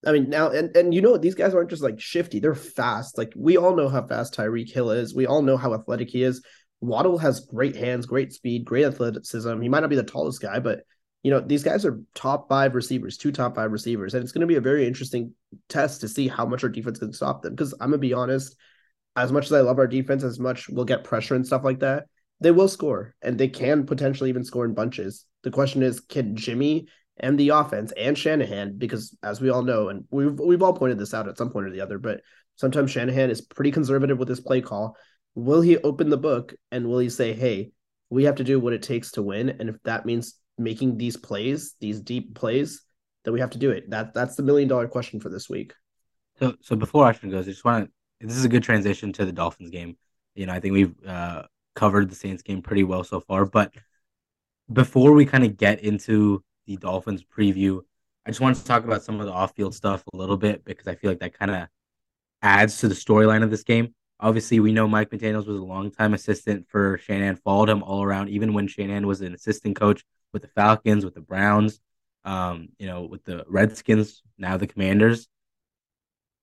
I 0.07 0.13
mean, 0.13 0.29
now 0.29 0.51
and 0.51 0.77
and 0.77 0.95
you 0.95 1.01
know 1.01 1.17
these 1.17 1.35
guys 1.35 1.55
aren't 1.55 1.71
just 1.71 1.83
like 1.83 2.01
shifty; 2.01 2.39
they're 2.39 2.55
fast. 2.55 3.17
Like 3.17 3.33
we 3.37 3.57
all 3.57 3.75
know 3.75 3.89
how 3.89 4.07
fast 4.07 4.35
Tyreek 4.35 4.71
Hill 4.71 4.91
is. 4.91 5.15
We 5.15 5.27
all 5.27 5.43
know 5.43 5.57
how 5.57 5.75
athletic 5.75 6.11
he 6.11 6.23
is. 6.23 6.45
Waddle 6.81 7.19
has 7.19 7.41
great 7.41 7.77
hands, 7.77 8.05
great 8.05 8.33
speed, 8.33 8.67
great 8.67 8.85
athleticism. 8.85 9.61
He 9.61 9.69
might 9.69 9.81
not 9.81 9.91
be 9.91 9.97
the 9.97 10.03
tallest 10.03 10.43
guy, 10.43 10.59
but 10.59 10.81
you 11.23 11.31
know 11.31 11.41
these 11.41 11.63
guys 11.63 11.87
are 11.87 12.01
top 12.15 12.49
five 12.49 12.75
receivers, 12.75 13.17
two 13.17 13.33
top 13.33 13.55
five 13.55 13.73
receivers, 13.73 14.15
and 14.15 14.23
it's 14.23 14.33
going 14.33 14.43
to 14.43 14.47
be 14.47 14.57
a 14.57 14.61
very 14.61 14.87
interesting 14.87 15.33
test 15.69 16.03
to 16.03 16.09
see 16.09 16.29
how 16.29 16.45
much 16.45 16.63
our 16.63 16.71
defense 16.71 16.99
can 16.99 17.13
stop 17.13 17.43
them. 17.43 17.55
Because 17.55 17.73
I'm 17.75 17.89
gonna 17.89 17.99
be 17.99 18.13
honest, 18.13 18.57
as 19.17 19.33
much 19.33 19.47
as 19.47 19.53
I 19.53 19.61
love 19.61 19.79
our 19.79 19.87
defense, 19.87 20.23
as 20.23 20.39
much 20.39 20.69
we'll 20.69 20.85
get 20.85 21.05
pressure 21.05 21.35
and 21.35 21.47
stuff 21.47 21.65
like 21.65 21.81
that, 21.81 22.05
they 22.45 22.51
will 22.51 22.69
score, 22.69 23.15
and 23.23 23.39
they 23.39 23.49
can 23.49 23.87
potentially 23.87 24.29
even 24.29 24.45
score 24.45 24.67
in 24.67 24.75
bunches. 24.75 25.25
The 25.43 25.51
question 25.51 25.83
is, 25.83 26.01
can 26.01 26.37
Jimmy 26.37 26.89
and 27.17 27.39
the 27.39 27.49
offense 27.49 27.91
and 27.97 28.19
Shanahan, 28.19 28.77
because 28.77 29.17
as 29.23 29.41
we 29.41 29.49
all 29.49 29.63
know, 29.63 29.89
and 29.89 30.05
we've 30.11 30.39
we've 30.39 30.63
all 30.63 30.75
pointed 30.75 30.99
this 30.99 31.15
out 31.15 31.27
at 31.27 31.39
some 31.39 31.51
point 31.51 31.67
or 31.67 31.71
the 31.71 31.81
other, 31.81 31.99
but 31.99 32.21
sometimes 32.57 32.91
Shanahan 32.91 33.31
is 33.31 33.41
pretty 33.41 33.71
conservative 33.71 34.19
with 34.19 34.29
his 34.29 34.41
play 34.41 34.61
call. 34.61 34.95
Will 35.35 35.63
he 35.63 35.79
open 35.79 36.11
the 36.11 36.19
book 36.19 36.55
and 36.71 36.87
will 36.87 36.99
he 36.99 37.09
say, 37.09 37.33
"Hey, 37.33 37.73
we 38.11 38.25
have 38.25 38.37
to 38.37 38.45
do 38.45 38.61
what 38.61 38.75
it 38.75 38.83
takes 38.83 39.13
to 39.13 39.23
win," 39.23 39.49
and 39.49 39.71
if 39.71 39.77
that 39.85 40.05
means 40.05 40.35
making 40.59 40.99
these 40.99 41.17
plays, 41.17 41.75
these 41.81 42.01
deep 42.01 42.35
plays, 42.35 42.83
then 43.25 43.33
we 43.33 43.41
have 43.41 43.51
to 43.51 43.59
do 43.59 43.71
it. 43.71 43.89
That 43.89 44.13
that's 44.13 44.37
the 44.37 44.43
million 44.43 44.69
dollar 44.69 44.87
question 44.87 45.19
for 45.19 45.31
this 45.31 45.49
week. 45.49 45.73
So, 46.39 46.55
so 46.61 46.77
before 46.77 47.11
Ashvin 47.11 47.31
goes, 47.31 47.49
I 47.49 47.53
just 47.53 47.65
want 47.65 47.87
to. 47.87 48.27
This 48.27 48.37
is 48.37 48.45
a 48.45 48.51
good 48.51 48.63
transition 48.63 49.15
to 49.15 49.25
the 49.25 49.33
Dolphins 49.33 49.71
game. 49.71 49.97
You 50.35 50.47
know, 50.47 50.53
I 50.53 50.61
think 50.61 50.73
we've 50.73 50.95
uh, 51.07 51.45
covered 51.75 52.11
the 52.11 52.15
Saints 52.15 52.43
game 52.43 52.63
pretty 52.63 52.85
well 52.85 53.05
so 53.05 53.21
far, 53.21 53.45
but 53.45 53.73
before 54.73 55.13
we 55.13 55.27
kind 55.27 55.45
of 55.45 55.57
get 55.57 55.85
into 55.85 56.43
the 56.67 56.77
Dolphins 56.77 57.23
preview, 57.23 57.81
I 58.27 58.31
just 58.31 58.41
wanted 58.41 58.59
to 58.59 58.65
talk 58.65 58.85
about 58.85 59.03
some 59.03 59.21
of 59.21 59.27
the 59.27 59.33
off-field 59.33 59.75
stuff 59.75 60.03
a 60.13 60.17
little 60.17 60.39
bit 60.39 60.65
because 60.65 60.89
I 60.89 60.95
feel 60.95 61.11
like 61.11 61.21
that 61.21 61.39
kind 61.39 61.51
of 61.51 61.69
adds 62.41 62.79
to 62.79 62.89
the 62.89 62.95
storyline 62.95 63.43
of 63.43 63.51
this 63.51 63.65
game. 63.65 63.95
Obviously, 64.21 64.61
we 64.61 64.73
know 64.73 64.89
Mike 64.89 65.11
McDaniels 65.11 65.47
was 65.47 65.59
a 65.59 65.65
longtime 65.65 66.15
assistant 66.15 66.67
for 66.69 66.99
Shanahan, 66.99 67.37
followed 67.37 67.69
him 67.69 67.83
all 67.83 68.03
around, 68.03 68.31
even 68.31 68.55
when 68.55 68.67
Shanahan 68.67 69.07
was 69.07 69.21
an 69.21 69.35
assistant 69.35 69.77
coach 69.77 70.05
with 70.33 70.43
the 70.43 70.49
Falcons, 70.49 71.05
with 71.05 71.15
the 71.15 71.21
Browns, 71.21 71.81
um, 72.25 72.69
you 72.79 72.87
know, 72.87 73.03
with 73.03 73.25
the 73.25 73.45
Redskins, 73.49 74.23
now 74.39 74.57
the 74.57 74.67
Commanders. 74.67 75.29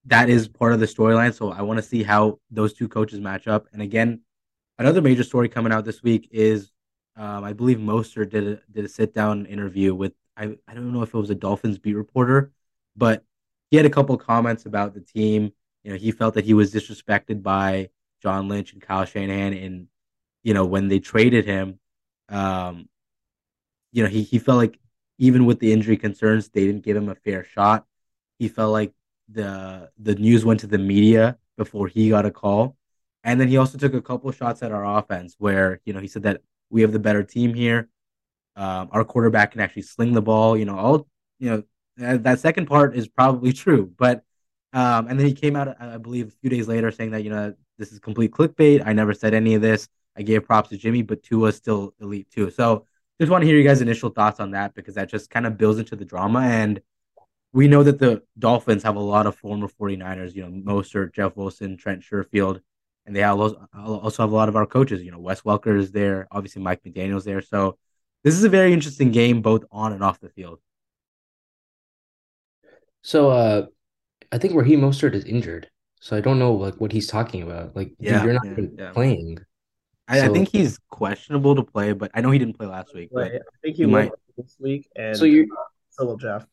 That 0.06 0.30
is 0.30 0.48
part 0.48 0.74
of 0.74 0.80
the 0.80 0.86
storyline. 0.86 1.34
So 1.34 1.52
I 1.52 1.62
want 1.62 1.78
to 1.78 1.84
see 1.84 2.04
how 2.04 2.40
those 2.52 2.74
two 2.74 2.88
coaches 2.88 3.20
match 3.20 3.48
up. 3.48 3.68
And 3.74 3.82
again, 3.82 4.22
another 4.78 5.02
major 5.02 5.24
story 5.24 5.50
coming 5.50 5.72
out 5.72 5.86
this 5.86 6.04
week 6.04 6.30
is 6.32 6.72
um, 7.16 7.44
I 7.44 7.54
believe 7.54 7.78
Mostert 7.78 8.30
did 8.30 8.48
a, 8.48 8.60
did 8.72 8.86
a 8.86 8.90
sit 8.90 9.14
down 9.14 9.46
interview 9.46 9.94
with 9.94 10.14
I, 10.38 10.56
I 10.68 10.74
don't 10.74 10.94
know 10.94 11.04
if 11.04 11.14
it 11.14 11.18
was 11.18 11.30
a 11.30 11.36
Dolphins 11.36 11.78
beat 11.78 11.94
reporter, 11.94 12.52
but 12.96 13.24
he 13.70 13.78
had 13.78 13.86
a 13.86 13.90
couple 13.90 14.18
comments 14.18 14.66
about 14.66 14.94
the 14.94 15.02
team. 15.02 15.52
You 15.84 15.92
know, 15.92 15.98
he 15.98 16.12
felt 16.12 16.36
that 16.36 16.46
he 16.46 16.54
was 16.54 16.74
disrespected 16.74 17.44
by 17.44 17.90
John 18.22 18.48
Lynch 18.48 18.74
and 18.74 18.82
Kyle 18.82 19.06
Shanahan, 19.06 19.54
and 19.54 19.88
you 20.44 20.54
know 20.54 20.66
when 20.66 20.88
they 20.88 21.00
traded 21.00 21.46
him, 21.46 21.80
um, 22.30 22.88
you 23.92 24.04
know 24.04 24.10
he 24.10 24.24
he 24.24 24.40
felt 24.40 24.58
like 24.58 24.80
even 25.18 25.46
with 25.46 25.60
the 25.60 25.72
injury 25.74 25.98
concerns, 25.98 26.50
they 26.50 26.66
didn't 26.66 26.84
give 26.84 26.98
him 26.98 27.10
a 27.10 27.16
fair 27.16 27.44
shot. 27.44 27.86
He 28.40 28.48
felt 28.48 28.72
like 28.72 28.94
the 29.30 29.90
the 30.00 30.16
news 30.16 30.46
went 30.46 30.62
to 30.62 30.68
the 30.68 30.78
media 30.78 31.38
before 31.58 31.88
he 31.88 32.10
got 32.10 32.26
a 32.26 32.32
call, 32.32 32.78
and 33.24 33.40
then 33.40 33.48
he 33.48 33.58
also 33.58 33.78
took 33.78 33.94
a 33.94 34.02
couple 34.02 34.32
shots 34.32 34.64
at 34.64 34.72
our 34.72 34.98
offense 34.98 35.36
where 35.38 35.80
you 35.86 35.94
know 35.94 36.00
he 36.00 36.08
said 36.08 36.24
that 36.24 36.42
we 36.70 36.82
have 36.82 36.92
the 36.92 37.00
better 37.00 37.24
team 37.24 37.54
here. 37.54 37.90
Um, 38.56 38.90
our 38.92 39.04
quarterback 39.04 39.52
can 39.52 39.62
actually 39.62 39.84
sling 39.84 40.14
the 40.14 40.22
ball. 40.22 40.58
You 40.58 40.66
know, 40.66 40.78
all 40.78 41.08
you 41.40 41.50
know 41.50 41.64
that, 41.98 42.24
that 42.24 42.40
second 42.40 42.66
part 42.66 42.96
is 42.96 43.08
probably 43.08 43.54
true, 43.64 43.92
but 43.98 44.24
um, 44.74 45.08
and 45.08 45.20
then 45.20 45.28
he 45.28 45.34
came 45.34 45.56
out, 45.56 45.76
I 45.82 45.98
believe, 45.98 46.30
a 46.30 46.32
few 46.42 46.50
days 46.50 46.68
later 46.68 46.92
saying 46.92 47.12
that 47.12 47.24
you 47.24 47.30
know 47.30 47.54
this 47.78 47.92
is 47.92 48.00
complete 48.00 48.32
clickbait. 48.32 48.84
I 48.86 48.94
never 48.94 49.14
said 49.14 49.34
any 49.34 49.56
of 49.56 49.62
this. 49.62 49.88
I 50.18 50.24
gave 50.24 50.46
props 50.46 50.70
to 50.70 50.78
Jimmy, 50.78 51.02
but 51.02 51.24
Tua's 51.24 51.56
still 51.56 51.94
elite 52.00 52.30
too. 52.32 52.50
So 52.50 52.86
just 53.20 53.32
want 53.32 53.44
to 53.44 53.48
hear 53.48 53.58
you 53.58 53.64
guys' 53.64 53.82
initial 53.82 54.10
thoughts 54.10 54.40
on 54.40 54.52
that 54.52 54.74
because 54.74 54.96
that 54.96 55.10
just 55.10 55.30
kind 55.30 55.46
of 55.46 55.58
builds 55.58 55.80
into 55.80 55.96
the 55.96 56.06
drama. 56.06 56.42
And 56.42 56.82
we 57.54 57.68
know 57.68 57.84
that 57.84 58.00
the 58.00 58.24
Dolphins 58.40 58.84
have 58.84 58.96
a 58.96 59.00
lot 59.00 59.28
of 59.28 59.36
former 59.36 59.68
49ers, 59.68 60.34
you 60.34 60.42
know, 60.42 60.50
Mostert, 60.50 61.14
Jeff 61.14 61.36
Wilson, 61.36 61.78
Trent 61.78 62.02
Sherfield, 62.02 62.62
and 63.06 63.16
they 63.16 63.24
also 63.24 63.68
have 64.24 64.32
a 64.32 64.36
lot 64.36 64.50
of 64.50 64.56
our 64.56 64.66
coaches. 64.66 65.04
You 65.04 65.12
know, 65.12 65.20
Wes 65.20 65.42
Welker 65.42 65.78
is 65.78 65.92
there, 65.92 66.28
obviously 66.32 66.62
Mike 66.62 66.82
McDaniel's 66.84 67.26
there. 67.26 67.42
So 67.42 67.78
this 68.24 68.36
is 68.36 68.44
a 68.44 68.50
very 68.50 68.74
interesting 68.74 69.12
game, 69.12 69.42
both 69.42 69.64
on 69.72 69.94
and 69.94 70.04
off 70.04 70.20
the 70.20 70.30
field. 70.30 70.60
So, 73.02 73.32
uh, 73.32 73.66
I 74.32 74.38
think 74.38 74.54
Raheem 74.54 74.82
Mostert 74.82 75.14
is 75.14 75.26
injured, 75.26 75.70
so 76.00 76.16
I 76.16 76.22
don't 76.22 76.40
know 76.40 76.54
like 76.54 76.76
what 76.76 76.92
he's 76.92 77.08
talking 77.08 77.42
about. 77.42 77.76
Like, 77.76 77.94
yeah, 78.00 78.20
dude, 78.20 78.24
you're 78.24 78.34
not 78.34 78.46
yeah, 78.46 78.68
yeah. 78.78 78.92
playing. 78.92 79.40
I, 80.08 80.20
so, 80.20 80.26
I, 80.26 80.30
think 80.30 80.50
he's 80.50 80.78
questionable 80.90 81.56
to 81.56 81.64
play, 81.64 81.94
but 81.94 82.12
I 82.14 82.22
know 82.22 82.32
he 82.32 82.40
didn't 82.40 82.58
play 82.58 82.68
last 82.68 82.94
week. 82.94 83.10
But 83.12 83.28
I 83.28 83.40
think 83.64 83.76
he, 83.76 83.84
he 83.84 83.86
might 83.86 84.12
this 84.38 84.56
week, 84.60 84.88
and 84.96 85.18
so 85.18 85.26
you 85.26 85.48
so 85.90 86.06
will 86.06 86.18
Jeff. 86.18 86.46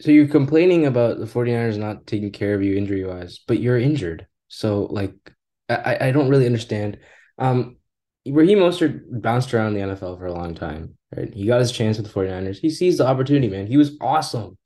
So 0.00 0.10
you're 0.10 0.26
complaining 0.26 0.86
about 0.86 1.18
the 1.18 1.26
49ers 1.26 1.78
not 1.78 2.06
taking 2.06 2.32
care 2.32 2.54
of 2.54 2.62
you 2.62 2.76
injury 2.76 3.04
wise, 3.04 3.38
but 3.46 3.60
you're 3.60 3.78
injured. 3.78 4.26
So 4.48 4.86
like 4.90 5.14
I, 5.74 6.08
I 6.08 6.12
don't 6.12 6.28
really 6.28 6.46
understand. 6.46 6.98
Um 7.38 7.76
Raheem 8.26 8.58
Mostert 8.58 9.02
bounced 9.20 9.52
around 9.52 9.74
the 9.74 9.80
NFL 9.80 10.18
for 10.18 10.26
a 10.26 10.32
long 10.32 10.54
time, 10.54 10.96
right? 11.16 11.32
He 11.34 11.46
got 11.46 11.60
his 11.60 11.72
chance 11.72 11.98
with 11.98 12.06
the 12.06 12.12
49ers. 12.12 12.58
He 12.58 12.70
seized 12.70 12.98
the 12.98 13.06
opportunity, 13.06 13.48
man. 13.48 13.66
He 13.66 13.76
was 13.76 13.96
awesome, 14.00 14.56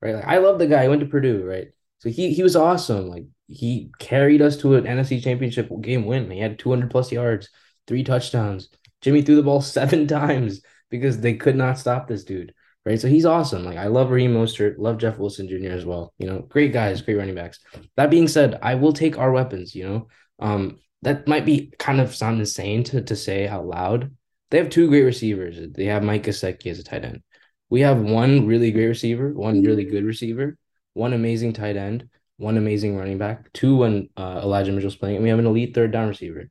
right? 0.00 0.14
Like 0.14 0.26
I 0.26 0.38
love 0.38 0.58
the 0.58 0.66
guy. 0.66 0.84
He 0.84 0.88
went 0.88 1.00
to 1.00 1.06
Purdue, 1.06 1.44
right? 1.44 1.68
So 1.98 2.08
he 2.08 2.32
he 2.32 2.42
was 2.42 2.56
awesome. 2.56 3.08
Like 3.08 3.24
he 3.48 3.90
carried 3.98 4.42
us 4.42 4.56
to 4.58 4.74
an 4.76 4.84
NFC 4.84 5.22
championship 5.22 5.70
game 5.80 6.06
win. 6.06 6.30
He 6.30 6.40
had 6.40 6.58
200 6.58 6.90
plus 6.90 7.12
yards, 7.12 7.48
three 7.86 8.02
touchdowns. 8.02 8.68
Jimmy 9.02 9.22
threw 9.22 9.36
the 9.36 9.42
ball 9.42 9.60
seven 9.60 10.06
times 10.06 10.62
because 10.90 11.20
they 11.20 11.34
could 11.34 11.56
not 11.56 11.78
stop 11.78 12.08
this 12.08 12.24
dude, 12.24 12.54
right? 12.86 13.00
So 13.00 13.08
he's 13.08 13.26
awesome. 13.26 13.64
Like 13.64 13.76
I 13.78 13.88
love 13.88 14.10
Raheem 14.10 14.34
Mostert, 14.34 14.76
love 14.78 14.98
Jeff 14.98 15.18
Wilson 15.18 15.48
Jr. 15.48 15.70
as 15.70 15.84
well. 15.84 16.14
You 16.18 16.26
know, 16.28 16.40
great 16.40 16.72
guys, 16.72 17.02
great 17.02 17.18
running 17.18 17.34
backs. 17.34 17.60
That 17.96 18.10
being 18.10 18.28
said, 18.28 18.58
I 18.62 18.74
will 18.76 18.92
take 18.92 19.18
our 19.18 19.30
weapons. 19.30 19.74
You 19.74 19.84
know, 19.84 20.08
um, 20.38 20.78
that 21.02 21.26
might 21.26 21.44
be 21.44 21.72
kind 21.78 22.00
of 22.00 22.14
sound 22.14 22.40
insane 22.40 22.84
to 22.84 23.02
to 23.02 23.16
say 23.16 23.48
out 23.48 23.66
loud. 23.66 24.14
They 24.50 24.58
have 24.58 24.70
two 24.70 24.88
great 24.88 25.02
receivers. 25.02 25.58
They 25.72 25.86
have 25.86 26.02
Mike 26.02 26.24
Gesicki 26.24 26.70
as 26.70 26.78
a 26.78 26.84
tight 26.84 27.04
end. 27.04 27.22
We 27.70 27.80
have 27.80 28.00
one 28.00 28.46
really 28.46 28.70
great 28.70 28.86
receiver, 28.86 29.32
one 29.32 29.62
really 29.62 29.84
good 29.84 30.04
receiver, 30.04 30.58
one 30.92 31.14
amazing 31.14 31.54
tight 31.54 31.76
end, 31.76 32.08
one 32.36 32.58
amazing 32.58 32.96
running 32.96 33.18
back, 33.18 33.52
two 33.52 33.76
when 33.76 34.10
uh, 34.16 34.40
Elijah 34.42 34.72
Mitchell's 34.72 34.96
playing, 34.96 35.16
and 35.16 35.22
we 35.22 35.30
have 35.30 35.38
an 35.38 35.46
elite 35.46 35.74
third 35.74 35.90
down 35.90 36.08
receiver. 36.08 36.50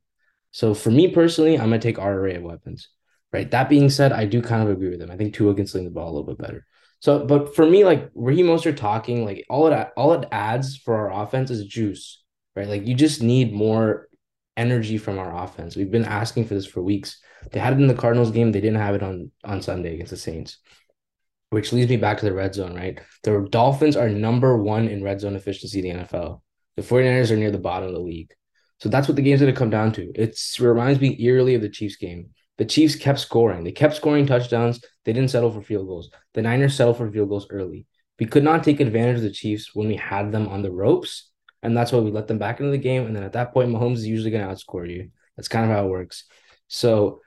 So 0.52 0.74
for 0.74 0.92
me 0.92 1.10
personally, 1.10 1.58
I'm 1.58 1.66
gonna 1.66 1.80
take 1.80 2.00
our 2.00 2.14
array 2.14 2.36
of 2.36 2.44
weapons. 2.44 2.90
Right. 3.32 3.50
That 3.50 3.70
being 3.70 3.90
said, 3.90 4.12
I 4.12 4.26
do 4.26 4.42
kind 4.42 4.62
of 4.62 4.70
agree 4.70 4.90
with 4.90 5.02
him. 5.02 5.10
I 5.10 5.16
think 5.16 5.34
Tua 5.34 5.56
can 5.56 5.66
sling 5.66 5.86
the 5.86 5.92
ball 5.92 6.10
a 6.10 6.14
little 6.14 6.28
bit 6.28 6.38
better. 6.38 6.66
So, 7.00 7.26
but 7.26 7.56
for 7.56 7.66
me, 7.66 7.86
like 7.86 8.12
Raheem 8.14 8.48
Mostert 8.48 8.76
talking, 8.76 9.24
like 9.26 9.46
all 9.50 9.68
it 9.68 9.90
all 9.96 10.14
it 10.14 10.28
adds 10.32 10.78
for 10.78 10.96
our 10.96 11.24
offense 11.24 11.50
is 11.50 11.66
juice, 11.66 12.21
right? 12.56 12.68
Like 12.68 12.86
you 12.86 12.96
just 12.96 13.22
need 13.22 13.54
more 13.54 14.08
energy 14.58 14.98
from 14.98 15.20
our 15.20 15.44
offense. 15.44 15.76
We've 15.76 15.92
been 15.92 16.06
asking 16.06 16.46
for 16.46 16.54
this 16.54 16.66
for 16.66 16.82
weeks. 16.82 17.20
They 17.52 17.60
had 17.60 17.74
it 17.74 17.80
in 17.80 17.88
the 17.88 17.94
Cardinals 17.94 18.32
game. 18.32 18.52
They 18.52 18.62
didn't 18.62 18.82
have 18.82 18.96
it 18.96 19.04
on 19.04 19.32
on 19.44 19.62
Sunday 19.62 19.96
against 19.96 20.12
the 20.12 20.18
Saints 20.18 20.58
which 21.52 21.74
leads 21.74 21.90
me 21.90 21.98
back 21.98 22.18
to 22.18 22.26
the 22.26 22.34
red 22.34 22.56
zone, 22.56 22.74
right? 22.74 23.00
The 23.24 23.46
Dolphins 23.52 23.98
are 23.98 24.10
number 24.10 24.58
one 24.58 24.88
in 24.88 25.04
red 25.04 25.20
zone 25.20 25.36
efficiency 25.36 25.88
in 25.88 25.98
the 25.98 26.04
NFL. 26.04 26.42
The 26.78 26.82
49ers 26.82 27.30
are 27.30 27.36
near 27.36 27.52
the 27.52 27.60
bottom 27.60 27.90
of 27.90 27.94
the 27.94 28.00
league. 28.00 28.34
So 28.80 28.88
that's 28.88 29.08
what 29.08 29.18
the 29.18 29.22
game's 29.22 29.42
going 29.42 29.54
to 29.54 29.60
come 29.60 29.70
down 29.70 29.92
to. 29.94 30.12
It 30.16 30.40
reminds 30.60 31.02
me 31.02 31.22
eerily 31.22 31.56
of 31.56 31.62
the 31.62 31.70
Chiefs 31.70 31.98
game. 31.98 32.30
The 32.58 32.66
Chiefs 32.66 32.96
kept 32.96 33.20
scoring. 33.20 33.66
They 33.66 33.74
kept 33.74 33.96
scoring 33.96 34.26
touchdowns. 34.26 34.82
They 35.04 35.12
didn't 35.12 35.30
settle 35.30 35.52
for 35.52 35.62
field 35.62 35.88
goals. 35.88 36.10
The 36.34 36.42
Niners 36.42 36.76
settled 36.76 36.98
for 36.98 37.12
field 37.12 37.28
goals 37.28 37.48
early. 37.50 37.86
We 38.18 38.28
could 38.28 38.44
not 38.44 38.64
take 38.64 38.80
advantage 38.80 39.18
of 39.18 39.24
the 39.24 39.32
Chiefs 39.32 39.76
when 39.76 39.90
we 39.90 39.98
had 39.98 40.32
them 40.32 40.48
on 40.48 40.62
the 40.62 40.72
ropes. 40.72 41.31
And 41.64 41.76
that's 41.76 41.92
why 41.92 42.00
we 42.00 42.12
let 42.12 42.28
them 42.28 42.40
back 42.40 42.60
into 42.60 42.72
the 42.72 42.78
game. 42.78 43.06
And 43.06 43.16
then 43.16 43.24
at 43.24 43.34
that 43.34 43.54
point, 43.54 43.70
Mahomes 43.70 43.98
is 43.98 44.08
usually 44.08 44.32
going 44.32 44.48
to 44.48 44.54
outscore 44.54 44.90
you. 44.90 45.12
That's 45.36 45.48
kind 45.48 45.70
of 45.70 45.76
how 45.76 45.86
it 45.86 45.90
works. 45.90 46.26
So 46.68 47.22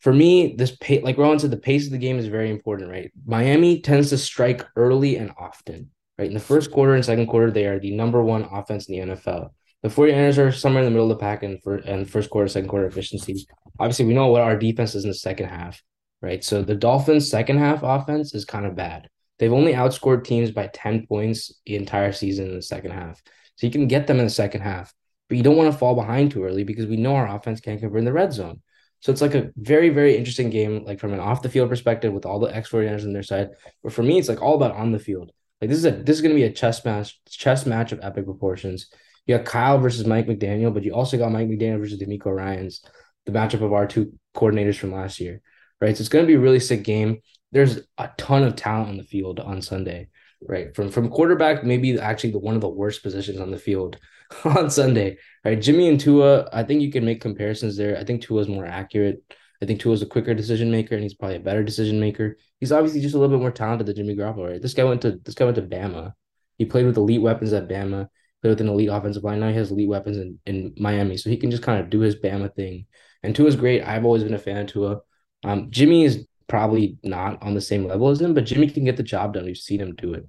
for 0.00 0.12
me, 0.12 0.54
this 0.56 0.76
pace, 0.76 1.02
like 1.02 1.18
Rohan 1.18 1.38
said, 1.38 1.50
the 1.50 1.56
pace 1.56 1.86
of 1.86 1.92
the 1.92 1.98
game 1.98 2.18
is 2.18 2.26
very 2.26 2.50
important, 2.50 2.90
right? 2.90 3.12
Miami 3.26 3.80
tends 3.80 4.10
to 4.10 4.18
strike 4.18 4.64
early 4.76 5.16
and 5.16 5.32
often, 5.38 5.90
right? 6.18 6.28
In 6.28 6.34
the 6.34 6.40
first 6.40 6.70
quarter 6.70 6.94
and 6.94 7.04
second 7.04 7.26
quarter, 7.26 7.50
they 7.50 7.66
are 7.66 7.78
the 7.78 7.94
number 7.94 8.22
one 8.22 8.44
offense 8.44 8.88
in 8.88 9.08
the 9.08 9.14
NFL. 9.14 9.50
The 9.82 9.88
49ers 9.88 10.38
are 10.38 10.52
somewhere 10.52 10.82
in 10.82 10.86
the 10.86 10.90
middle 10.90 11.10
of 11.10 11.18
the 11.18 11.22
pack 11.22 11.42
in 11.42 11.58
for 11.58 11.76
and 11.76 12.08
first 12.08 12.30
quarter, 12.30 12.48
second 12.48 12.68
quarter 12.68 12.86
efficiency. 12.86 13.46
Obviously, 13.78 14.04
we 14.06 14.14
know 14.14 14.28
what 14.28 14.42
our 14.42 14.56
defense 14.56 14.94
is 14.94 15.04
in 15.04 15.10
the 15.10 15.14
second 15.14 15.48
half, 15.48 15.82
right? 16.20 16.44
So 16.44 16.62
the 16.62 16.74
Dolphins' 16.74 17.30
second 17.30 17.58
half 17.58 17.82
offense 17.82 18.34
is 18.34 18.44
kind 18.44 18.66
of 18.66 18.76
bad. 18.76 19.08
They've 19.38 19.52
only 19.52 19.72
outscored 19.72 20.24
teams 20.24 20.50
by 20.50 20.68
10 20.72 21.06
points 21.06 21.60
the 21.64 21.76
entire 21.76 22.12
season 22.12 22.48
in 22.48 22.56
the 22.56 22.62
second 22.62 22.90
half. 22.90 23.22
So 23.60 23.66
you 23.66 23.70
can 23.70 23.88
get 23.88 24.06
them 24.06 24.18
in 24.18 24.24
the 24.24 24.30
second 24.30 24.62
half, 24.62 24.94
but 25.28 25.36
you 25.36 25.44
don't 25.44 25.58
want 25.58 25.70
to 25.70 25.78
fall 25.78 25.94
behind 25.94 26.30
too 26.30 26.44
early 26.44 26.64
because 26.64 26.86
we 26.86 26.96
know 26.96 27.14
our 27.14 27.28
offense 27.28 27.60
can't 27.60 27.78
convert 27.78 27.98
in 27.98 28.06
the 28.06 28.12
red 28.12 28.32
zone. 28.32 28.62
So 29.00 29.12
it's 29.12 29.20
like 29.20 29.34
a 29.34 29.50
very, 29.54 29.90
very 29.90 30.16
interesting 30.16 30.48
game, 30.48 30.82
like 30.86 30.98
from 30.98 31.12
an 31.12 31.20
off 31.20 31.42
the 31.42 31.50
field 31.50 31.68
perspective 31.68 32.10
with 32.14 32.24
all 32.24 32.38
the 32.38 32.54
X 32.56 32.70
49ers 32.70 33.04
on 33.04 33.12
their 33.12 33.22
side. 33.22 33.50
But 33.82 33.92
for 33.92 34.02
me, 34.02 34.18
it's 34.18 34.30
like 34.30 34.40
all 34.40 34.54
about 34.54 34.72
on 34.76 34.92
the 34.92 34.98
field. 34.98 35.30
Like 35.60 35.68
this 35.68 35.76
is 35.76 35.84
a 35.84 35.90
this 35.90 36.16
is 36.16 36.22
gonna 36.22 36.34
be 36.34 36.44
a 36.44 36.52
chess 36.52 36.82
match, 36.86 37.20
chess 37.28 37.66
match 37.66 37.92
of 37.92 38.00
epic 38.02 38.24
proportions. 38.24 38.86
You 39.26 39.36
got 39.36 39.44
Kyle 39.44 39.76
versus 39.76 40.06
Mike 40.06 40.26
McDaniel, 40.26 40.72
but 40.72 40.82
you 40.82 40.94
also 40.94 41.18
got 41.18 41.30
Mike 41.30 41.48
McDaniel 41.48 41.80
versus 41.80 42.00
DeMeco 42.00 42.34
Ryans, 42.34 42.82
the 43.26 43.32
matchup 43.32 43.60
of 43.60 43.74
our 43.74 43.86
two 43.86 44.14
coordinators 44.34 44.76
from 44.76 44.92
last 44.92 45.20
year. 45.20 45.42
Right. 45.82 45.94
So 45.94 46.00
it's 46.00 46.08
gonna 46.08 46.26
be 46.26 46.34
a 46.34 46.40
really 46.40 46.60
sick 46.60 46.82
game. 46.82 47.20
There's 47.52 47.80
a 47.98 48.08
ton 48.16 48.42
of 48.42 48.56
talent 48.56 48.88
on 48.88 48.96
the 48.96 49.04
field 49.04 49.38
on 49.38 49.60
Sunday. 49.60 50.08
Right. 50.48 50.74
From 50.74 50.90
from 50.90 51.10
quarterback, 51.10 51.64
maybe 51.64 51.98
actually 51.98 52.30
the 52.30 52.38
one 52.38 52.54
of 52.54 52.62
the 52.62 52.68
worst 52.68 53.02
positions 53.02 53.40
on 53.40 53.50
the 53.50 53.58
field 53.58 53.98
on 54.44 54.70
Sunday. 54.70 55.18
Right, 55.44 55.60
Jimmy 55.60 55.88
and 55.88 56.00
Tua, 56.00 56.48
I 56.52 56.62
think 56.62 56.80
you 56.80 56.90
can 56.90 57.04
make 57.04 57.20
comparisons 57.20 57.76
there. 57.76 57.98
I 57.98 58.04
think 58.04 58.22
Tua 58.22 58.42
is 58.42 58.48
more 58.48 58.64
accurate. 58.64 59.22
I 59.62 59.66
think 59.66 59.80
Tua 59.80 59.92
is 59.92 60.02
a 60.02 60.06
quicker 60.06 60.32
decision 60.32 60.70
maker, 60.70 60.94
and 60.94 61.02
he's 61.02 61.14
probably 61.14 61.36
a 61.36 61.40
better 61.40 61.62
decision 61.62 62.00
maker. 62.00 62.38
He's 62.58 62.72
obviously 62.72 63.02
just 63.02 63.14
a 63.14 63.18
little 63.18 63.36
bit 63.36 63.42
more 63.42 63.50
talented 63.50 63.86
than 63.86 63.96
Jimmy 63.96 64.16
Garoppolo. 64.16 64.52
Right, 64.52 64.62
this 64.62 64.74
guy 64.74 64.84
went 64.84 65.02
to 65.02 65.20
this 65.22 65.34
guy 65.34 65.44
went 65.44 65.56
to 65.56 65.62
Bama. 65.62 66.14
He 66.56 66.64
played 66.64 66.86
with 66.86 66.96
elite 66.96 67.22
weapons 67.22 67.52
at 67.52 67.68
Bama. 67.68 68.08
Played 68.40 68.50
with 68.50 68.60
an 68.62 68.68
elite 68.68 68.88
offensive 68.88 69.22
line. 69.22 69.40
Now 69.40 69.48
he 69.48 69.54
has 69.56 69.70
elite 69.70 69.88
weapons 69.88 70.16
in, 70.16 70.38
in 70.46 70.74
Miami, 70.78 71.18
so 71.18 71.28
he 71.28 71.36
can 71.36 71.50
just 71.50 71.62
kind 71.62 71.80
of 71.80 71.90
do 71.90 72.00
his 72.00 72.16
Bama 72.16 72.54
thing. 72.54 72.86
And 73.22 73.36
Tua's 73.36 73.56
great. 73.56 73.82
I've 73.82 74.06
always 74.06 74.24
been 74.24 74.32
a 74.32 74.38
fan 74.38 74.62
of 74.62 74.66
Tua. 74.68 75.00
Um, 75.44 75.70
Jimmy 75.70 76.04
is 76.04 76.26
probably 76.50 76.98
not 77.04 77.42
on 77.42 77.54
the 77.54 77.60
same 77.60 77.86
level 77.86 78.08
as 78.08 78.20
him, 78.20 78.34
but 78.34 78.44
Jimmy 78.44 78.68
can 78.68 78.84
get 78.84 78.96
the 78.96 79.04
job 79.04 79.32
done. 79.32 79.44
We've 79.44 79.56
seen 79.56 79.80
him 79.80 79.94
do 79.94 80.14
it. 80.14 80.26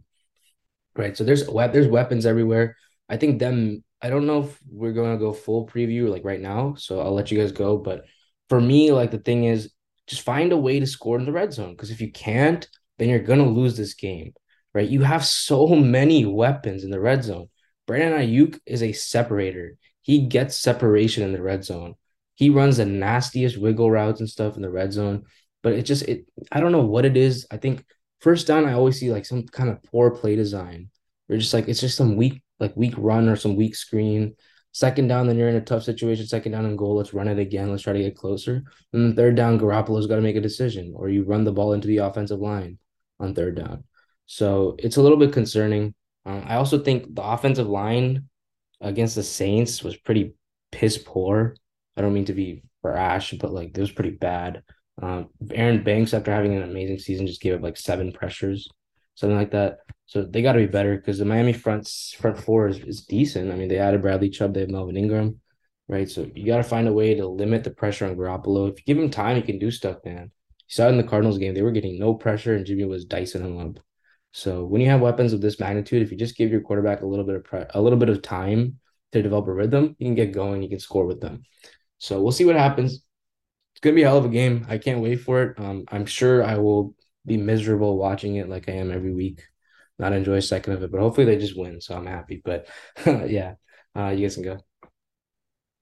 Right. 0.96 1.18
So 1.18 1.24
there's 1.24 1.48
there's 1.48 1.88
weapons 1.88 2.26
everywhere. 2.26 2.78
I 3.10 3.18
think 3.18 3.40
them 3.40 3.84
I 4.02 4.10
don't 4.10 4.28
know 4.28 4.44
if 4.44 4.60
we're 4.70 4.94
going 4.94 5.14
to 5.14 5.20
go 5.20 5.34
full 5.34 5.68
preview 5.68 6.10
like 6.10 6.24
right 6.24 6.40
now, 6.40 6.76
so 6.76 7.02
I'll 7.02 7.14
let 7.14 7.32
you 7.32 7.40
guys 7.40 7.52
go. 7.52 7.78
But 7.78 8.06
for 8.50 8.62
me, 8.62 8.92
like 8.92 9.12
the 9.12 9.18
thing 9.18 9.46
is, 9.46 9.72
just 10.08 10.22
find 10.22 10.52
a 10.52 10.58
way 10.58 10.80
to 10.80 10.86
score 10.86 11.18
in 11.18 11.26
the 11.26 11.32
red 11.32 11.54
zone. 11.54 11.72
Because 11.72 11.92
if 11.92 12.02
you 12.02 12.12
can't, 12.12 12.68
then 12.98 13.10
you're 13.10 13.20
gonna 13.20 13.48
lose 13.48 13.76
this 13.76 13.96
game, 13.96 14.34
right? 14.74 14.88
You 14.88 15.02
have 15.02 15.26
so 15.26 15.68
many 15.68 16.26
weapons 16.26 16.84
in 16.84 16.92
the 16.92 17.00
red 17.00 17.24
zone. 17.24 17.50
Brandon 17.88 18.20
Aiyuk 18.20 18.60
is 18.66 18.84
a 18.84 18.92
separator. 18.92 19.78
He 20.02 20.28
gets 20.28 20.58
separation 20.58 21.24
in 21.24 21.34
the 21.34 21.42
red 21.42 21.64
zone. 21.64 21.96
He 22.36 22.50
runs 22.50 22.78
the 22.78 22.86
nastiest 22.86 23.58
wiggle 23.58 23.92
routes 23.92 24.20
and 24.20 24.30
stuff 24.30 24.56
in 24.56 24.62
the 24.62 24.70
red 24.70 24.94
zone. 24.94 25.26
But 25.64 25.74
it 25.74 25.84
just 25.84 26.04
it 26.04 26.26
I 26.52 26.60
don't 26.60 26.72
know 26.72 26.86
what 26.86 27.06
it 27.06 27.18
is. 27.18 27.46
I 27.52 27.58
think 27.58 27.86
first 28.20 28.48
down, 28.48 28.66
I 28.66 28.74
always 28.74 29.00
see 29.00 29.12
like 29.12 29.26
some 29.26 29.46
kind 29.48 29.70
of 29.70 29.84
poor 29.84 30.12
play 30.12 30.36
design. 30.36 30.90
Or 31.30 31.38
just 31.38 31.54
like 31.54 31.68
it's 31.68 31.82
just 31.82 31.98
some 31.98 32.16
weak, 32.16 32.42
like 32.60 32.76
weak 32.76 32.94
run 32.98 33.30
or 33.30 33.36
some 33.36 33.56
weak 33.56 33.76
screen. 33.76 34.36
Second 34.74 35.08
down, 35.08 35.28
then 35.28 35.38
you're 35.38 35.50
in 35.50 35.56
a 35.56 35.62
tough 35.62 35.84
situation. 35.84 36.26
Second 36.26 36.54
down 36.54 36.66
and 36.66 36.78
goal. 36.78 36.96
Let's 36.96 37.14
run 37.14 37.28
it 37.28 37.40
again. 37.40 37.72
Let's 37.72 37.84
try 37.84 37.94
to 37.94 38.00
get 38.00 38.16
closer. 38.16 38.64
And 38.94 39.04
then 39.04 39.16
third 39.16 39.36
down, 39.36 39.60
Garoppolo's 39.60 40.08
got 40.08 40.16
to 40.16 40.22
make 40.22 40.38
a 40.38 40.42
decision, 40.42 40.94
or 40.96 41.10
you 41.10 41.24
run 41.24 41.44
the 41.44 41.52
ball 41.52 41.74
into 41.74 41.88
the 41.88 41.98
offensive 41.98 42.40
line 42.40 42.78
on 43.20 43.36
third 43.36 43.56
down. 43.56 43.84
So 44.26 44.76
it's 44.80 44.96
a 44.98 45.02
little 45.02 45.18
bit 45.18 45.34
concerning. 45.34 45.94
Um, 46.26 46.44
I 46.46 46.56
also 46.56 46.80
think 46.80 47.16
the 47.16 47.24
offensive 47.24 47.68
line 47.68 48.30
against 48.80 49.16
the 49.16 49.24
Saints 49.24 49.84
was 49.84 49.98
pretty 49.98 50.36
piss 50.72 50.98
poor. 50.98 51.56
I 51.98 52.02
don't 52.02 52.14
mean 52.14 52.26
to 52.26 52.34
be 52.34 52.64
brash, 52.82 53.34
but 53.34 53.52
like 53.52 53.78
it 53.78 53.82
was 53.82 53.92
pretty 53.92 54.12
bad. 54.12 54.64
Um, 55.02 55.30
Aaron 55.52 55.84
Banks, 55.84 56.14
after 56.14 56.32
having 56.32 56.56
an 56.56 56.64
amazing 56.64 57.00
season, 57.00 57.28
just 57.28 57.42
gave 57.42 57.54
up 57.54 57.62
like 57.62 57.78
seven 57.78 58.12
pressures, 58.12 58.68
something 59.16 59.38
like 59.38 59.52
that. 59.52 59.78
So 60.06 60.24
they 60.24 60.42
got 60.42 60.54
to 60.54 60.60
be 60.60 60.68
better 60.68 60.96
because 60.96 61.18
the 61.20 61.26
Miami 61.26 61.54
front 61.54 61.88
front 62.18 62.38
four 62.38 62.68
is, 62.68 62.80
is 62.80 63.06
decent. 63.06 63.52
I 63.52 63.56
mean, 63.56 63.70
they 63.70 63.78
added 63.78 64.02
Bradley 64.02 64.30
Chubb, 64.30 64.54
they 64.54 64.62
have 64.62 64.70
Melvin 64.70 64.98
Ingram, 64.98 65.40
right? 65.88 66.10
So 66.10 66.30
you 66.36 66.46
got 66.46 66.58
to 66.58 66.64
find 66.64 66.88
a 66.88 66.94
way 66.94 67.16
to 67.16 67.28
limit 67.28 67.64
the 67.64 67.72
pressure 67.72 68.06
on 68.06 68.16
Garoppolo. 68.16 68.70
If 68.70 68.80
you 68.80 68.86
give 68.86 69.02
him 69.02 69.10
time, 69.10 69.38
he 69.38 69.42
can 69.42 69.60
do 69.60 69.72
stuff, 69.72 69.98
man. 70.04 70.32
You 70.58 70.74
saw 70.74 70.90
in 70.90 70.98
the 70.98 71.04
Cardinals 71.04 71.38
game; 71.38 71.54
they 71.54 71.62
were 71.62 71.72
getting 71.72 72.00
no 72.00 72.14
pressure, 72.14 72.56
and 72.56 72.66
Jimmy 72.66 72.86
was 72.86 73.06
dicing 73.06 73.44
him 73.44 73.58
up. 73.58 73.80
So 74.34 74.66
when 74.66 74.82
you 74.82 74.90
have 74.90 75.02
weapons 75.02 75.34
of 75.34 75.42
this 75.42 75.60
magnitude, 75.60 76.02
if 76.02 76.12
you 76.12 76.18
just 76.18 76.38
give 76.38 76.52
your 76.52 76.62
quarterback 76.62 77.02
a 77.02 77.06
little 77.06 77.26
bit 77.26 77.36
of 77.36 77.44
pre- 77.44 77.66
a 77.74 77.82
little 77.82 78.00
bit 78.00 78.10
of 78.10 78.22
time 78.22 78.80
to 79.12 79.22
develop 79.22 79.48
a 79.48 79.54
rhythm, 79.54 79.96
you 80.00 80.08
can 80.08 80.16
get 80.16 80.32
going. 80.32 80.62
You 80.62 80.70
can 80.70 80.80
score 80.80 81.06
with 81.06 81.22
them. 81.22 81.44
So 81.98 82.22
we'll 82.22 82.32
see 82.32 82.46
what 82.46 82.56
happens. 82.56 83.04
Gonna 83.82 83.96
be 83.96 84.04
a 84.04 84.08
hell 84.08 84.18
of 84.18 84.26
a 84.26 84.30
game. 84.30 84.66
I 84.70 84.78
can't 84.78 85.02
wait 85.02 85.22
for 85.22 85.42
it. 85.42 85.60
Um, 85.60 85.86
I'm 85.92 86.06
sure 86.06 86.44
I 86.44 86.58
will 86.58 86.96
be 87.26 87.38
miserable 87.38 87.98
watching 87.98 88.36
it 88.36 88.50
like 88.50 88.70
I 88.70 88.74
am 88.74 88.92
every 88.92 89.14
week. 89.14 89.44
Not 90.00 90.14
enjoy 90.14 90.36
a 90.36 90.42
second 90.42 90.74
of 90.74 90.84
it, 90.84 90.92
but 90.92 91.00
hopefully 91.00 91.26
they 91.26 91.38
just 91.38 91.58
win. 91.58 91.82
So 91.82 91.96
I'm 91.96 92.06
happy. 92.06 92.42
But 92.44 92.68
yeah, 93.06 93.56
uh, 93.96 94.10
you 94.10 94.24
guys 94.24 94.36
can 94.36 94.44
go. 94.44 94.58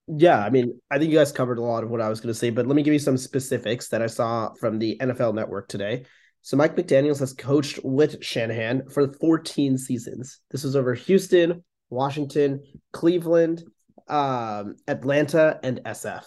Yeah, 0.07 0.43
I 0.43 0.49
mean, 0.49 0.79
I 0.89 0.97
think 0.97 1.11
you 1.11 1.17
guys 1.17 1.31
covered 1.31 1.59
a 1.59 1.61
lot 1.61 1.83
of 1.83 1.91
what 1.91 2.01
I 2.01 2.09
was 2.09 2.19
going 2.19 2.33
to 2.33 2.39
say, 2.39 2.49
but 2.49 2.65
let 2.65 2.75
me 2.75 2.81
give 2.81 2.93
you 2.93 2.99
some 2.99 3.17
specifics 3.17 3.89
that 3.89 4.01
I 4.01 4.07
saw 4.07 4.53
from 4.59 4.79
the 4.79 4.97
NFL 4.99 5.35
Network 5.35 5.67
today. 5.67 6.05
So 6.41 6.57
Mike 6.57 6.75
McDaniels 6.75 7.19
has 7.19 7.33
coached 7.33 7.79
with 7.83 8.23
Shanahan 8.23 8.89
for 8.89 9.13
14 9.13 9.77
seasons. 9.77 10.39
This 10.49 10.63
was 10.63 10.75
over 10.75 10.95
Houston, 10.95 11.63
Washington, 11.89 12.63
Cleveland, 12.91 13.63
um, 14.07 14.77
Atlanta, 14.87 15.59
and 15.61 15.81
SF. 15.85 16.23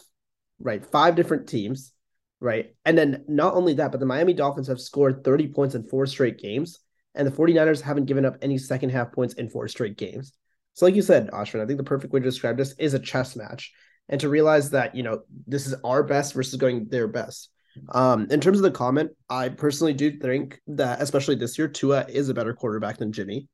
Right, 0.63 0.85
five 0.85 1.17
different 1.17 1.49
teams. 1.49 1.93
Right, 2.41 2.75
and 2.85 2.99
then 2.99 3.25
not 3.29 3.55
only 3.55 3.75
that, 3.75 3.93
but 3.93 4.01
the 4.01 4.07
Miami 4.07 4.33
Dolphins 4.33 4.67
have 4.69 4.81
scored 4.81 5.23
30 5.23 5.49
points 5.49 5.75
in 5.75 5.85
four 5.85 6.07
straight 6.07 6.39
games, 6.39 6.81
and 7.15 7.27
the 7.27 7.31
49ers 7.31 7.81
haven't 7.81 8.07
given 8.07 8.25
up 8.25 8.37
any 8.43 8.59
second 8.59 8.91
half 8.91 9.13
points 9.13 9.35
in 9.35 9.49
four 9.49 9.69
straight 9.69 9.97
games. 9.97 10.33
So, 10.75 10.87
like 10.87 10.95
you 10.95 11.03
said, 11.03 11.31
Ashvin, 11.31 11.63
I 11.63 11.67
think 11.67 11.77
the 11.77 11.85
perfect 11.85 12.13
way 12.13 12.21
to 12.21 12.25
describe 12.25 12.57
this 12.57 12.75
is 12.79 12.95
a 12.95 12.99
chess 12.99 13.37
match, 13.37 13.73
and 14.09 14.21
to 14.21 14.29
realize 14.29 14.71
that 14.71 14.95
you 14.95 15.03
know 15.03 15.23
this 15.47 15.67
is 15.67 15.75
our 15.85 16.03
best 16.03 16.35
versus 16.35 16.59
going 16.59 16.89
their 16.89 17.07
best. 17.07 17.51
Um, 17.91 18.27
in 18.31 18.41
terms 18.41 18.59
of 18.59 18.63
the 18.63 18.71
comment, 18.71 19.13
I 19.31 19.49
personally 19.49 19.95
do 19.95 20.19
think 20.19 20.61
that, 20.69 21.01
especially 21.01 21.37
this 21.37 21.59
year, 21.59 21.69
Tua 21.69 22.07
is 22.09 22.29
a 22.29 22.35
better 22.35 22.55
quarterback 22.55 22.99
than 22.99 23.13
Jimmy. 23.13 23.49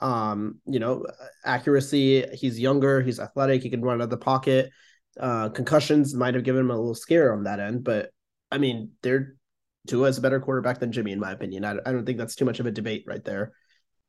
Um, 0.00 0.60
you 0.66 0.78
know, 0.78 1.06
accuracy, 1.44 2.26
he's 2.34 2.60
younger, 2.60 3.00
he's 3.00 3.18
athletic, 3.18 3.62
he 3.62 3.70
can 3.70 3.82
run 3.82 4.00
out 4.00 4.04
of 4.04 4.10
the 4.10 4.16
pocket. 4.16 4.70
Uh, 5.18 5.48
concussions 5.48 6.14
might 6.14 6.34
have 6.34 6.44
given 6.44 6.60
him 6.60 6.70
a 6.70 6.76
little 6.76 6.94
scare 6.94 7.32
on 7.32 7.44
that 7.44 7.60
end, 7.60 7.84
but 7.84 8.10
I 8.50 8.58
mean, 8.58 8.90
they're 9.02 9.36
Tua 9.86 10.08
is 10.08 10.18
a 10.18 10.20
better 10.20 10.40
quarterback 10.40 10.80
than 10.80 10.92
Jimmy, 10.92 11.12
in 11.12 11.20
my 11.20 11.32
opinion. 11.32 11.64
I, 11.64 11.76
I 11.86 11.92
don't 11.92 12.04
think 12.04 12.18
that's 12.18 12.34
too 12.34 12.44
much 12.44 12.60
of 12.60 12.66
a 12.66 12.70
debate 12.72 13.04
right 13.06 13.24
there. 13.24 13.52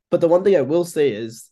But 0.09 0.21
the 0.21 0.27
one 0.27 0.43
thing 0.43 0.55
I 0.55 0.61
will 0.61 0.85
say 0.85 1.11
is 1.11 1.49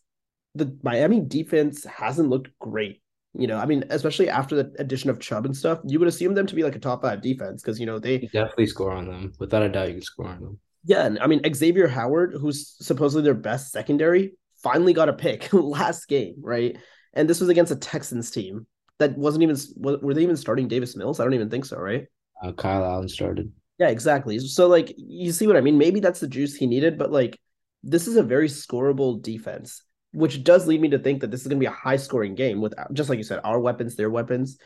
the 0.54 0.76
Miami 0.82 1.20
defense 1.20 1.84
hasn't 1.84 2.28
looked 2.28 2.50
great. 2.58 3.02
You 3.34 3.46
know, 3.46 3.58
I 3.58 3.66
mean, 3.66 3.84
especially 3.90 4.30
after 4.30 4.56
the 4.56 4.72
addition 4.78 5.10
of 5.10 5.20
Chubb 5.20 5.44
and 5.44 5.56
stuff, 5.56 5.80
you 5.84 5.98
would 5.98 6.08
assume 6.08 6.34
them 6.34 6.46
to 6.46 6.54
be 6.54 6.62
like 6.62 6.74
a 6.74 6.80
top 6.80 7.02
five 7.02 7.20
defense 7.20 7.62
because 7.62 7.78
you 7.78 7.86
know 7.86 7.98
they 7.98 8.14
You 8.20 8.28
definitely 8.28 8.66
score 8.66 8.92
on 8.92 9.06
them. 9.06 9.32
Without 9.38 9.62
a 9.62 9.68
doubt, 9.68 9.88
you 9.88 9.94
can 9.94 10.02
score 10.02 10.28
on 10.28 10.40
them. 10.40 10.58
yeah, 10.84 11.04
and 11.04 11.18
I 11.18 11.26
mean 11.26 11.42
Xavier 11.54 11.86
Howard, 11.86 12.34
who's 12.40 12.76
supposedly 12.80 13.24
their 13.24 13.34
best 13.34 13.72
secondary, 13.72 14.32
finally 14.62 14.94
got 14.94 15.10
a 15.10 15.12
pick 15.12 15.52
last 15.52 16.08
game, 16.08 16.36
right? 16.40 16.78
And 17.12 17.28
this 17.28 17.40
was 17.40 17.50
against 17.50 17.72
a 17.72 17.76
Texans 17.76 18.30
team 18.30 18.66
that 18.98 19.16
wasn't 19.16 19.42
even 19.42 19.56
were 19.76 20.14
they 20.14 20.22
even 20.22 20.36
starting 20.36 20.68
Davis 20.68 20.96
Mills? 20.96 21.20
I 21.20 21.24
don't 21.24 21.34
even 21.34 21.50
think 21.50 21.64
so, 21.64 21.76
right? 21.76 22.06
Uh, 22.42 22.52
Kyle 22.52 22.84
Allen 22.84 23.08
started. 23.08 23.52
Yeah, 23.78 23.88
exactly. 23.88 24.38
So 24.38 24.68
like 24.68 24.94
you 24.96 25.32
see 25.32 25.46
what 25.46 25.56
I 25.56 25.60
mean? 25.60 25.78
Maybe 25.78 26.00
that's 26.00 26.20
the 26.20 26.28
juice 26.28 26.54
he 26.54 26.66
needed, 26.66 26.98
but 26.98 27.12
like 27.12 27.38
this 27.82 28.06
is 28.06 28.16
a 28.16 28.22
very 28.22 28.48
scoreable 28.48 29.22
defense, 29.22 29.82
which 30.12 30.42
does 30.44 30.66
lead 30.66 30.80
me 30.80 30.88
to 30.88 30.98
think 30.98 31.20
that 31.20 31.30
this 31.30 31.42
is 31.42 31.46
going 31.46 31.58
to 31.58 31.64
be 31.64 31.66
a 31.66 31.70
high 31.70 31.96
scoring 31.96 32.34
game 32.34 32.60
with 32.60 32.74
just 32.92 33.10
like 33.10 33.18
you 33.18 33.24
said, 33.24 33.40
our 33.44 33.60
weapons, 33.60 33.96
their 33.96 34.10
weapons. 34.10 34.58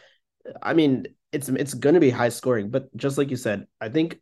I 0.62 0.74
mean, 0.74 1.06
it's 1.32 1.48
it's 1.48 1.74
going 1.74 1.94
to 1.94 2.00
be 2.00 2.10
high 2.10 2.28
scoring, 2.28 2.70
but 2.70 2.94
just 2.96 3.18
like 3.18 3.30
you 3.30 3.36
said, 3.36 3.66
I 3.80 3.88
think 3.88 4.18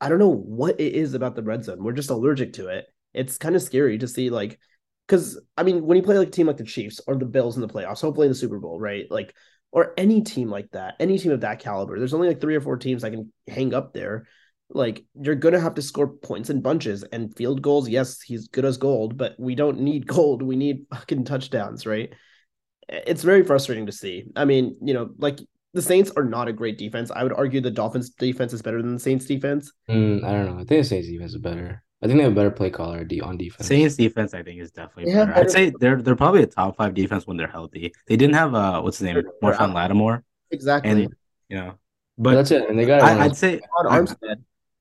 I 0.00 0.08
don't 0.08 0.18
know 0.18 0.34
what 0.34 0.80
it 0.80 0.92
is 0.94 1.14
about 1.14 1.36
the 1.36 1.42
red 1.42 1.64
zone. 1.64 1.82
We're 1.82 1.92
just 1.92 2.10
allergic 2.10 2.54
to 2.54 2.68
it. 2.68 2.86
It's 3.12 3.38
kind 3.38 3.54
of 3.54 3.62
scary 3.62 3.98
to 3.98 4.08
see 4.08 4.30
like 4.30 4.58
because 5.06 5.40
I 5.56 5.62
mean, 5.62 5.84
when 5.84 5.96
you 5.96 6.02
play 6.02 6.18
like 6.18 6.28
a 6.28 6.30
team 6.30 6.46
like 6.46 6.56
the 6.56 6.64
Chiefs 6.64 7.00
or 7.06 7.16
the 7.16 7.24
Bills 7.24 7.56
in 7.56 7.62
the 7.62 7.68
playoffs, 7.68 8.00
hopefully 8.00 8.26
in 8.26 8.32
the 8.32 8.38
Super 8.38 8.58
Bowl, 8.58 8.80
right? 8.80 9.10
Like 9.10 9.34
or 9.74 9.92
any 9.96 10.22
team 10.22 10.48
like 10.48 10.70
that, 10.70 10.94
any 11.00 11.18
team 11.18 11.32
of 11.32 11.40
that 11.40 11.58
caliber. 11.58 11.98
There's 11.98 12.14
only 12.14 12.28
like 12.28 12.40
three 12.40 12.54
or 12.54 12.60
four 12.60 12.76
teams 12.76 13.02
I 13.02 13.10
can 13.10 13.32
hang 13.48 13.74
up 13.74 13.92
there. 13.92 14.26
Like 14.70 15.04
you're 15.20 15.34
gonna 15.34 15.60
have 15.60 15.74
to 15.74 15.82
score 15.82 16.08
points 16.08 16.48
in 16.48 16.62
bunches 16.62 17.02
and 17.02 17.36
field 17.36 17.60
goals. 17.60 17.88
Yes, 17.88 18.22
he's 18.22 18.48
good 18.48 18.64
as 18.64 18.76
gold, 18.76 19.16
but 19.16 19.34
we 19.38 19.54
don't 19.54 19.80
need 19.80 20.06
gold. 20.08 20.42
We 20.42 20.56
need 20.56 20.86
fucking 20.90 21.24
touchdowns, 21.24 21.86
right? 21.86 22.12
It's 22.88 23.22
very 23.22 23.42
frustrating 23.42 23.86
to 23.86 23.92
see. 23.92 24.24
I 24.36 24.44
mean, 24.44 24.76
you 24.82 24.94
know, 24.94 25.10
like 25.18 25.38
the 25.74 25.82
Saints 25.82 26.12
are 26.16 26.24
not 26.24 26.48
a 26.48 26.52
great 26.52 26.78
defense. 26.78 27.10
I 27.10 27.22
would 27.24 27.32
argue 27.32 27.60
the 27.60 27.70
Dolphins 27.70 28.10
defense 28.10 28.52
is 28.52 28.62
better 28.62 28.80
than 28.80 28.94
the 28.94 29.00
Saints 29.00 29.26
defense. 29.26 29.72
Mm, 29.90 30.24
I 30.24 30.32
don't 30.32 30.46
know. 30.46 30.54
I 30.54 30.64
think 30.64 30.68
the 30.68 30.84
Saints 30.84 31.08
defense 31.08 31.32
is 31.34 31.40
better. 31.40 31.82
I 32.04 32.06
think 32.06 32.18
they 32.18 32.24
have 32.24 32.32
a 32.32 32.34
better 32.34 32.50
play 32.50 32.68
caller 32.70 33.06
on 33.22 33.36
defense. 33.38 33.66
Saints 33.66 33.96
defense, 33.96 34.34
I 34.34 34.42
think, 34.42 34.60
is 34.60 34.70
definitely 34.70 35.06
They 35.06 35.18
have 35.18 35.28
better. 35.28 35.40
I'd 35.40 35.50
say 35.50 35.72
they're 35.80 36.02
they're 36.02 36.14
probably 36.16 36.42
a 36.42 36.46
top 36.46 36.76
five 36.76 36.92
defense 36.92 37.26
when 37.26 37.36
they're 37.38 37.46
healthy. 37.48 37.92
They 38.06 38.16
didn't 38.16 38.34
have 38.34 38.54
uh 38.54 38.82
what's 38.82 38.98
his 38.98 39.06
name, 39.06 39.14
They're- 39.14 39.32
they're 39.40 39.52
Marshawn. 39.52 39.74
Lattimore, 39.74 40.22
Exactly. 40.50 40.90
and 40.90 41.00
you 41.48 41.56
know, 41.56 41.78
but 42.18 42.30
but 42.30 42.34
that's 42.34 42.50
it. 42.50 42.68
And 42.68 42.78
they 42.78 42.84
got 42.84 43.02
I, 43.02 43.24
I'd 43.24 43.36
say 43.36 43.60
I- 43.80 43.98
Armstead. 43.98 44.36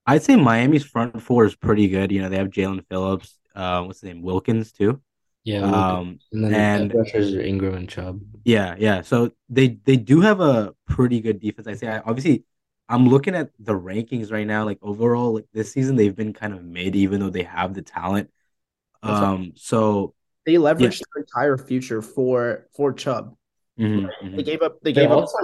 I'd 0.06 0.22
say 0.22 0.36
Miami's 0.36 0.84
front 0.84 1.22
four 1.22 1.46
is 1.46 1.56
pretty 1.56 1.88
good. 1.88 2.12
You 2.12 2.22
know, 2.22 2.28
they 2.30 2.36
have 2.38 2.50
Jaelan 2.50 2.86
Phillips, 2.90 3.40
uh, 3.56 3.84
what's 3.84 4.02
his 4.02 4.10
name, 4.10 4.22
Wilkins 4.22 4.74
too. 4.74 5.02
yeah. 5.46 5.62
Um, 5.64 6.20
and 6.34 6.44
then 6.44 6.54
and- 6.54 6.92
the 6.92 6.98
rushers 6.98 7.34
are 7.34 7.42
Ingram 7.42 7.76
and 7.76 7.88
Chubb. 7.88 8.20
Yeah, 8.44 8.76
yeah. 8.78 9.02
So 9.02 9.32
they 9.48 9.80
they 9.86 9.96
do 9.96 10.20
have 10.20 10.42
a 10.42 10.74
pretty 10.88 11.22
good 11.22 11.40
defense. 11.40 11.68
I 11.68 11.76
say 11.76 11.88
I, 11.88 12.00
obviously 12.00 12.44
I'm 12.90 13.08
looking 13.08 13.36
at 13.36 13.50
the 13.60 13.74
rankings 13.74 14.32
right 14.32 14.46
now. 14.46 14.66
Like 14.66 14.80
overall, 14.82 15.34
like 15.36 15.46
this 15.54 15.72
season 15.72 15.96
they've 15.96 16.16
been 16.16 16.34
kind 16.34 16.54
of 16.54 16.64
mid, 16.64 16.96
even 16.96 17.20
though 17.20 17.30
they 17.30 17.44
have 17.44 17.74
the 17.74 17.82
talent. 17.82 18.30
Um, 19.02 19.54
so 19.56 20.14
They 20.46 20.56
leveraged 20.56 21.02
their 21.14 21.24
entire 21.24 21.58
future 21.58 22.02
for 22.02 22.68
for 22.76 22.94
Chubb. 22.94 23.36
mhm, 23.80 24.10
mhm. 24.24 24.36
They 24.36 24.44
gave 24.44 24.62
up. 24.62 24.80
They 24.82 24.92
They 24.94 25.02
gave 25.02 25.12
up. 25.12 25.20
also- 25.20 25.38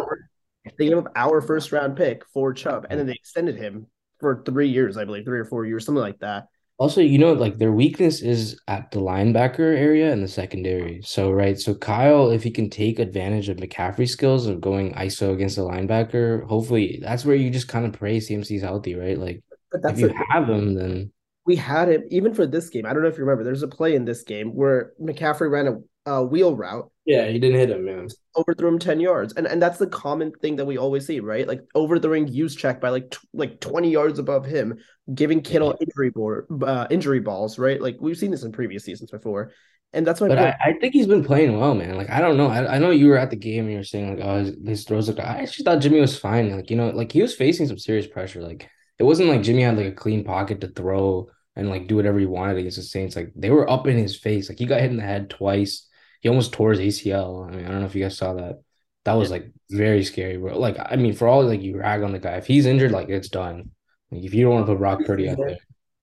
They 0.78 0.88
gave 0.90 0.98
up 0.98 1.12
our 1.16 1.42
first 1.42 1.72
round 1.72 1.96
pick 1.98 2.26
for 2.26 2.54
Chubb, 2.54 2.86
and 2.90 3.00
then 3.00 3.08
they 3.08 3.14
extended 3.14 3.56
him 3.56 3.88
for 4.20 4.44
three 4.46 4.68
years, 4.70 4.98
I 4.98 5.06
believe, 5.06 5.26
three 5.26 5.40
or 5.40 5.46
four 5.46 5.66
years, 5.66 5.86
something 5.86 6.02
like 6.02 6.20
that. 6.20 6.48
Also, 6.80 7.02
you 7.02 7.18
know, 7.18 7.34
like 7.34 7.58
their 7.58 7.74
weakness 7.74 8.22
is 8.22 8.58
at 8.70 8.90
the 8.92 9.00
linebacker 9.00 9.60
area 9.60 10.14
and 10.14 10.24
the 10.24 10.30
secondary. 10.30 11.02
So, 11.04 11.30
right. 11.30 11.60
So, 11.60 11.76
Kyle, 11.76 12.30
if 12.30 12.42
he 12.42 12.52
can 12.52 12.70
take 12.70 13.00
advantage 13.00 13.50
of 13.50 13.58
McCaffrey's 13.58 14.14
skills 14.14 14.48
of 14.48 14.62
going 14.62 14.94
ISO 14.94 15.34
against 15.34 15.58
the 15.58 15.64
linebacker, 15.64 16.48
hopefully 16.48 17.00
that's 17.02 17.26
where 17.26 17.36
you 17.36 17.50
just 17.50 17.68
kind 17.68 17.86
of 17.86 17.92
pray 17.92 18.20
CMC's 18.20 18.62
healthy, 18.62 18.96
right? 18.96 19.20
Like, 19.20 19.44
But 19.74 19.92
if 19.92 20.00
you 20.00 20.10
a, 20.10 20.34
have 20.34 20.50
him, 20.50 20.74
then 20.74 21.12
we 21.46 21.58
had 21.58 21.90
it 21.90 22.04
even 22.12 22.34
for 22.34 22.48
this 22.48 22.70
game. 22.70 22.86
I 22.86 22.94
don't 22.94 23.02
know 23.02 23.10
if 23.10 23.18
you 23.18 23.26
remember. 23.26 23.44
There's 23.44 23.64
a 23.64 23.68
play 23.68 23.96
in 23.96 24.06
this 24.06 24.24
game 24.24 24.56
where 24.56 24.94
McCaffrey 25.02 25.52
ran 25.52 25.68
a, 25.68 25.76
a 26.10 26.24
wheel 26.24 26.56
route, 26.56 26.90
yeah, 27.06 27.28
he 27.28 27.40
didn't 27.40 27.60
hit 27.60 27.72
him, 27.72 27.86
man. 27.86 28.08
overthrew 28.36 28.68
him 28.68 28.80
ten 28.80 29.00
yards, 29.00 29.34
and 29.34 29.48
and 29.48 29.62
that's 29.62 29.78
the 29.78 29.88
common 29.88 30.32
thing 30.42 30.56
that 30.58 30.66
we 30.66 30.78
always 30.78 31.06
see, 31.06 31.20
right? 31.20 31.48
Like 31.48 31.62
overthrowing 31.76 32.28
use 32.28 32.56
check 32.56 32.82
by 32.82 32.90
like 32.90 33.12
t- 33.12 33.18
like 33.34 33.60
twenty 33.60 33.90
yards 33.92 34.20
above 34.20 34.46
him, 34.46 34.78
giving 35.14 35.42
Kittle 35.42 35.76
injury 35.80 36.10
board 36.10 36.48
uh, 36.64 36.88
injury 36.90 37.20
balls, 37.20 37.58
right? 37.58 37.82
Like 37.82 37.98
we've 38.00 38.18
seen 38.18 38.32
this 38.32 38.44
in 38.44 38.52
previous 38.52 38.84
seasons 38.84 39.12
before. 39.12 39.54
And 39.92 40.06
that's 40.06 40.22
my 40.22 40.28
But. 40.28 40.38
I, 40.38 40.56
I 40.64 40.74
think 40.80 40.94
he's 40.94 41.08
been 41.08 41.24
playing 41.24 41.60
well, 41.60 41.74
man. 41.74 41.96
Like 41.96 42.12
I 42.12 42.22
don't 42.22 42.38
know. 42.38 42.48
I, 42.48 42.76
I 42.76 42.78
know 42.78 42.92
you 42.92 43.08
were 43.08 43.18
at 43.18 43.32
the 43.32 43.36
game 43.36 43.64
and 43.64 43.72
you 43.72 43.80
were 43.80 43.84
saying 43.84 44.16
like, 44.16 44.24
oh, 44.24 44.40
his, 44.40 44.56
his 44.64 44.84
throws 44.86 45.08
look. 45.08 45.20
I 45.20 45.42
actually 45.42 45.64
thought 45.64 45.82
Jimmy 45.82 46.00
was 46.00 46.18
fine. 46.18 46.56
Like 46.56 46.70
you 46.70 46.76
know, 46.76 46.90
like 46.90 47.12
he 47.12 47.24
was 47.24 47.36
facing 47.36 47.68
some 47.68 47.80
serious 47.80 48.06
pressure. 48.06 48.42
Like 48.42 48.70
it 49.00 49.04
wasn't 49.04 49.30
like 49.30 49.42
Jimmy 49.42 49.64
had 49.64 49.78
like 49.78 49.88
a 49.88 49.92
clean 49.92 50.24
pocket 50.24 50.62
to 50.62 50.68
throw 50.68 51.30
and 51.56 51.70
like 51.70 51.88
do 51.88 51.96
whatever 51.96 52.20
he 52.20 52.28
wanted 52.28 52.58
against 52.58 52.78
the 52.78 52.84
Saints. 52.84 53.16
Like 53.16 53.32
they 53.36 53.50
were 53.50 53.68
up 53.68 53.88
in 53.88 53.98
his 53.98 54.16
face. 54.16 54.48
Like 54.48 54.60
he 54.60 54.68
got 54.68 54.82
hit 54.82 54.92
in 54.92 54.98
the 54.98 55.04
head 55.04 55.32
twice. 55.32 55.88
He 56.20 56.30
almost 56.30 56.54
tore 56.54 56.72
his 56.72 56.80
ACL. 56.80 57.48
I 57.48 57.56
mean, 57.56 57.66
I 57.66 57.70
don't 57.70 57.80
know 57.80 57.86
if 57.86 57.96
you 57.96 58.04
guys 58.04 58.18
saw 58.18 58.34
that. 58.34 58.60
That 59.06 59.14
was 59.14 59.32
like 59.32 59.52
very 59.70 60.04
scary, 60.04 60.38
bro. 60.38 60.58
Like 60.60 60.78
I 60.80 60.96
mean, 60.96 61.14
for 61.14 61.28
all 61.28 61.44
like 61.44 61.62
you 61.62 61.78
rag 61.78 62.04
on 62.04 62.12
the 62.12 62.20
guy, 62.20 62.34
if 62.34 62.46
he's 62.46 62.66
injured, 62.66 62.92
like 62.92 63.10
it's 63.10 63.30
done. 63.30 63.72
Like 64.12 64.24
if 64.24 64.34
you 64.34 64.44
don't 64.44 64.54
want 64.54 64.66
to 64.66 64.74
put 64.74 64.80
Brock 64.80 65.00
Purdy 65.06 65.30
out 65.30 65.38
there, 65.38 65.58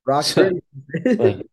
Rockford. 0.07 0.55
like 1.05 1.47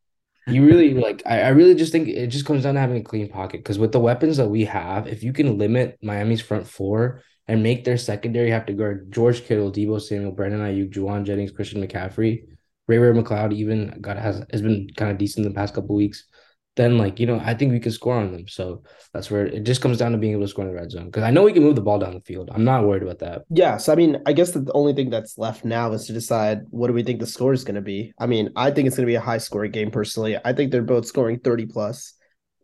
you 0.47 0.65
really 0.65 0.93
like 0.93 1.23
I, 1.25 1.41
I 1.41 1.47
really 1.49 1.75
just 1.75 1.91
think 1.91 2.07
it 2.07 2.27
just 2.27 2.45
comes 2.45 2.63
down 2.63 2.75
to 2.75 2.79
having 2.79 2.97
a 2.97 3.03
clean 3.03 3.29
pocket 3.29 3.59
because 3.59 3.79
with 3.79 3.91
the 3.91 3.99
weapons 3.99 4.37
that 4.37 4.49
we 4.49 4.65
have, 4.65 5.07
if 5.07 5.23
you 5.23 5.33
can 5.33 5.57
limit 5.57 5.97
Miami's 6.01 6.41
front 6.41 6.67
four 6.67 7.21
and 7.47 7.63
make 7.63 7.83
their 7.83 7.97
secondary 7.97 8.51
have 8.51 8.65
to 8.67 8.73
guard 8.73 9.11
George 9.11 9.43
Kittle, 9.43 9.71
Deebo 9.71 10.01
Samuel, 10.01 10.31
Brandon 10.31 10.61
Aiyuk, 10.61 10.93
Jauan 10.93 11.25
Jennings, 11.25 11.51
Christian 11.51 11.85
McCaffrey, 11.85 12.45
Ray 12.87 12.97
Ray 12.97 13.19
McCloud 13.19 13.53
even 13.53 13.97
got 14.01 14.17
has 14.17 14.43
has 14.51 14.61
been 14.61 14.89
kind 14.95 15.11
of 15.11 15.17
decent 15.17 15.45
in 15.45 15.51
the 15.51 15.55
past 15.55 15.73
couple 15.73 15.95
weeks, 15.95 16.25
then 16.75 16.97
like 16.97 17.19
you 17.19 17.27
know 17.27 17.39
I 17.43 17.53
think 17.53 17.71
we 17.71 17.79
can 17.79 17.91
score 17.91 18.15
on 18.15 18.31
them. 18.31 18.47
So 18.47 18.83
that's 19.13 19.29
where 19.29 19.45
it 19.45 19.63
just 19.63 19.81
comes 19.81 19.97
down 19.97 20.11
to 20.11 20.17
being 20.17 20.33
able 20.33 20.43
to 20.43 20.47
score 20.47 20.65
in 20.65 20.71
the 20.71 20.75
red 20.75 20.91
zone 20.91 21.05
because 21.05 21.23
I 21.23 21.31
know 21.31 21.43
we 21.43 21.53
can 21.53 21.63
move 21.63 21.75
the 21.75 21.81
ball 21.81 21.99
down 21.99 22.13
the 22.13 22.21
field. 22.21 22.49
I'm 22.51 22.63
not 22.63 22.85
worried 22.85 23.03
about 23.03 23.19
that. 23.19 23.43
Yeah, 23.49 23.77
so 23.77 23.93
I 23.93 23.95
mean, 23.95 24.21
I 24.25 24.33
guess 24.33 24.51
the 24.51 24.71
only 24.73 24.93
thing 24.93 25.09
that's 25.09 25.37
left 25.37 25.65
now 25.65 25.91
is 25.93 26.05
to 26.07 26.13
decide 26.13 26.61
what 26.69 26.87
do 26.87 26.93
we 26.93 27.03
think 27.03 27.19
the 27.19 27.27
score 27.27 27.53
is 27.53 27.63
going 27.63 27.75
to 27.75 27.81
be. 27.81 28.13
I 28.17 28.25
mean, 28.25 28.49
I 28.55 28.71
think 28.71 28.87
it's 28.87 28.95
going 28.95 29.05
to 29.05 29.11
be 29.11 29.15
a 29.15 29.21
high 29.21 29.37
scoring 29.37 29.71
game 29.71 29.91
personally. 29.91 30.37
I 30.43 30.53
think 30.53 30.71
they're 30.71 30.81
both 30.81 31.05
scoring 31.05 31.39
30 31.39 31.67
plus 31.67 32.13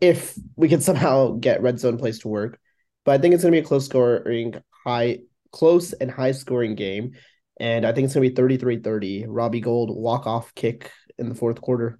if 0.01 0.37
we 0.55 0.67
can 0.67 0.81
somehow 0.89 1.33
get 1.33 1.61
red 1.61 1.79
zone 1.79 1.97
place 1.97 2.19
to 2.19 2.27
work. 2.27 2.59
But 3.05 3.13
I 3.13 3.17
think 3.19 3.33
it's 3.33 3.43
going 3.43 3.53
to 3.53 3.61
be 3.61 3.63
a 3.63 3.67
close 3.67 3.85
scoring, 3.85 4.55
high 4.85 5.19
close 5.51 5.93
and 5.93 6.11
high 6.11 6.31
scoring 6.31 6.75
game. 6.75 7.13
And 7.59 7.85
I 7.85 7.91
think 7.91 8.05
it's 8.05 8.13
going 8.13 8.33
to 8.33 8.41
be 8.41 8.57
33-30. 8.57 9.25
Robbie 9.27 9.61
Gould 9.61 9.89
walk 9.91 10.25
off 10.27 10.55
kick 10.55 10.91
in 11.17 11.27
the 11.27 11.35
fourth 11.35 11.59
quarter. 11.59 11.99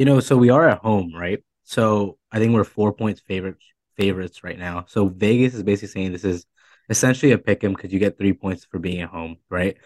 You 0.00 0.06
know, 0.06 0.20
so 0.20 0.34
we 0.38 0.48
are 0.48 0.66
at 0.66 0.78
home, 0.78 1.12
right? 1.14 1.44
So 1.64 2.16
I 2.32 2.38
think 2.38 2.54
we're 2.54 2.64
four 2.64 2.90
points 2.94 3.20
favorite 3.20 3.58
favorites 3.98 4.42
right 4.42 4.58
now. 4.58 4.86
So 4.88 5.08
Vegas 5.08 5.52
is 5.52 5.62
basically 5.62 5.88
saying 5.88 6.12
this 6.12 6.24
is 6.24 6.46
essentially 6.88 7.32
a 7.32 7.38
pick 7.38 7.62
'em 7.62 7.74
because 7.74 7.92
you 7.92 7.98
get 7.98 8.16
three 8.16 8.32
points 8.32 8.64
for 8.64 8.78
being 8.78 9.02
at 9.02 9.10
home, 9.10 9.36
right? 9.50 9.76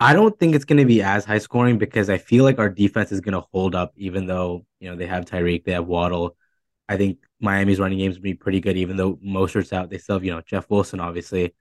I 0.00 0.14
don't 0.14 0.38
think 0.38 0.54
it's 0.56 0.64
going 0.64 0.78
to 0.80 0.84
be 0.86 1.02
as 1.02 1.24
high 1.24 1.38
scoring 1.38 1.78
because 1.78 2.10
I 2.10 2.18
feel 2.18 2.44
like 2.44 2.58
our 2.58 2.68
defense 2.70 3.12
is 3.12 3.20
going 3.20 3.34
to 3.34 3.46
hold 3.52 3.76
up, 3.76 3.92
even 3.96 4.26
though 4.26 4.66
you 4.80 4.90
know 4.90 4.96
they 4.96 5.06
have 5.06 5.24
Tyreek, 5.26 5.64
they 5.64 5.72
have 5.72 5.86
Waddle. 5.86 6.36
I 6.88 6.96
think 6.96 7.18
Miami's 7.40 7.80
running 7.80 7.98
games 7.98 8.16
will 8.16 8.22
be 8.24 8.34
pretty 8.34 8.60
good, 8.60 8.76
even 8.76 8.96
though 8.96 9.16
Mostert's 9.16 9.72
out. 9.72 9.90
They 9.90 9.98
still 9.98 10.16
have 10.16 10.24
you 10.24 10.32
know 10.32 10.42
Jeff 10.42 10.70
Wilson, 10.70 11.00
obviously. 11.00 11.54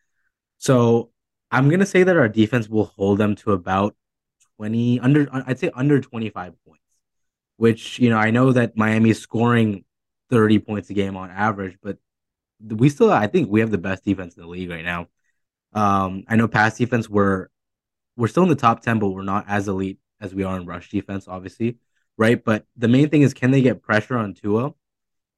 So 0.58 1.12
I'm 1.52 1.70
gonna 1.70 1.86
say 1.86 2.04
that 2.04 2.18
our 2.18 2.30
defense 2.30 2.70
will 2.70 2.86
hold 2.86 3.20
them 3.20 3.36
to 3.38 3.52
about 3.54 3.96
twenty 4.58 5.00
under. 5.00 5.28
I'd 5.32 5.60
say 5.60 5.72
under 5.76 6.02
twenty 6.02 6.30
five 6.30 6.54
points, 6.66 6.84
which 7.58 8.00
you 8.00 8.10
know 8.10 8.17
I 8.17 8.32
know 8.32 8.52
that 8.54 8.78
Miami 8.78 9.12
is 9.12 9.20
scoring 9.20 9.84
thirty 10.30 10.60
points 10.60 10.89
a 10.89 10.93
game 10.93 11.17
on 11.17 11.30
average, 11.30 11.78
but 11.82 11.98
we 12.65 12.89
still 12.89 13.12
I 13.12 13.28
think 13.28 13.50
we 13.50 13.60
have 13.60 13.72
the 13.72 13.78
best 13.78 14.04
defense 14.04 14.36
in 14.36 14.43
the 14.43 14.50
league 14.50 14.70
right 14.70 14.86
now. 14.86 15.08
Um, 15.74 16.24
I 16.28 16.36
know 16.36 16.48
pass 16.48 16.78
defense 16.78 17.10
we're 17.10 17.48
we're 18.17 18.28
still 18.28 18.43
in 18.43 18.50
the 18.50 18.56
top 18.56 18.82
10, 18.82 19.00
but 19.00 19.10
we're 19.10 19.22
not 19.22 19.46
as 19.48 19.67
elite 19.67 20.00
as 20.20 20.34
we 20.34 20.43
are 20.43 20.58
in 20.58 20.65
rush 20.65 20.89
defense, 20.89 21.28
obviously, 21.28 21.78
right? 22.17 22.43
But 22.43 22.65
the 22.76 22.88
main 22.88 23.10
thing 23.10 23.22
is 23.22 23.34
can 23.34 23.52
they 23.52 23.62
get 23.62 23.84
pressure 23.84 24.17
on 24.17 24.34
Tua 24.34 24.74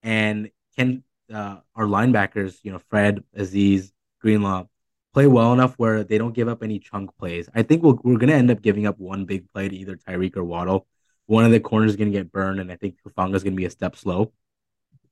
and 0.02 0.50
can 0.78 1.04
uh, 1.32 1.58
our 1.76 1.86
linebackers, 1.86 2.60
you 2.64 2.72
know, 2.72 2.80
Fred, 2.90 3.24
Azeez, 3.38 3.92
Greenlaw, 4.22 4.66
play 5.14 5.28
well 5.28 5.54
enough 5.54 5.76
where 5.76 6.04
they 6.04 6.18
don't 6.18 6.34
give 6.34 6.48
up 6.48 6.64
any 6.64 6.80
chunk 6.80 7.16
plays? 7.18 7.50
I 7.54 7.64
think 7.64 7.84
we 7.84 7.92
we 8.04 8.16
are 8.16 8.18
going 8.18 8.30
to 8.30 8.36
end 8.36 8.50
up 8.50 8.62
giving 8.62 8.88
up 8.88 8.98
one 8.98 9.26
big 9.26 9.52
play 9.52 9.68
to 9.68 9.76
either 9.76 9.98
Tyreek 9.98 10.38
or 10.38 10.44
Waddle. 10.44 10.88
One 11.30 11.46
of 11.46 11.52
the 11.52 11.60
corners 11.60 11.92
is 11.92 11.96
going 11.96 12.12
to 12.12 12.18
get 12.18 12.32
burned, 12.32 12.60
and 12.60 12.72
I 12.72 12.76
think 12.76 12.96
Hufanga 13.06 13.36
is 13.36 13.44
going 13.44 13.54
to 13.54 13.58
be 13.58 13.66
a 13.66 13.70
step 13.70 13.96
slow. 13.96 14.34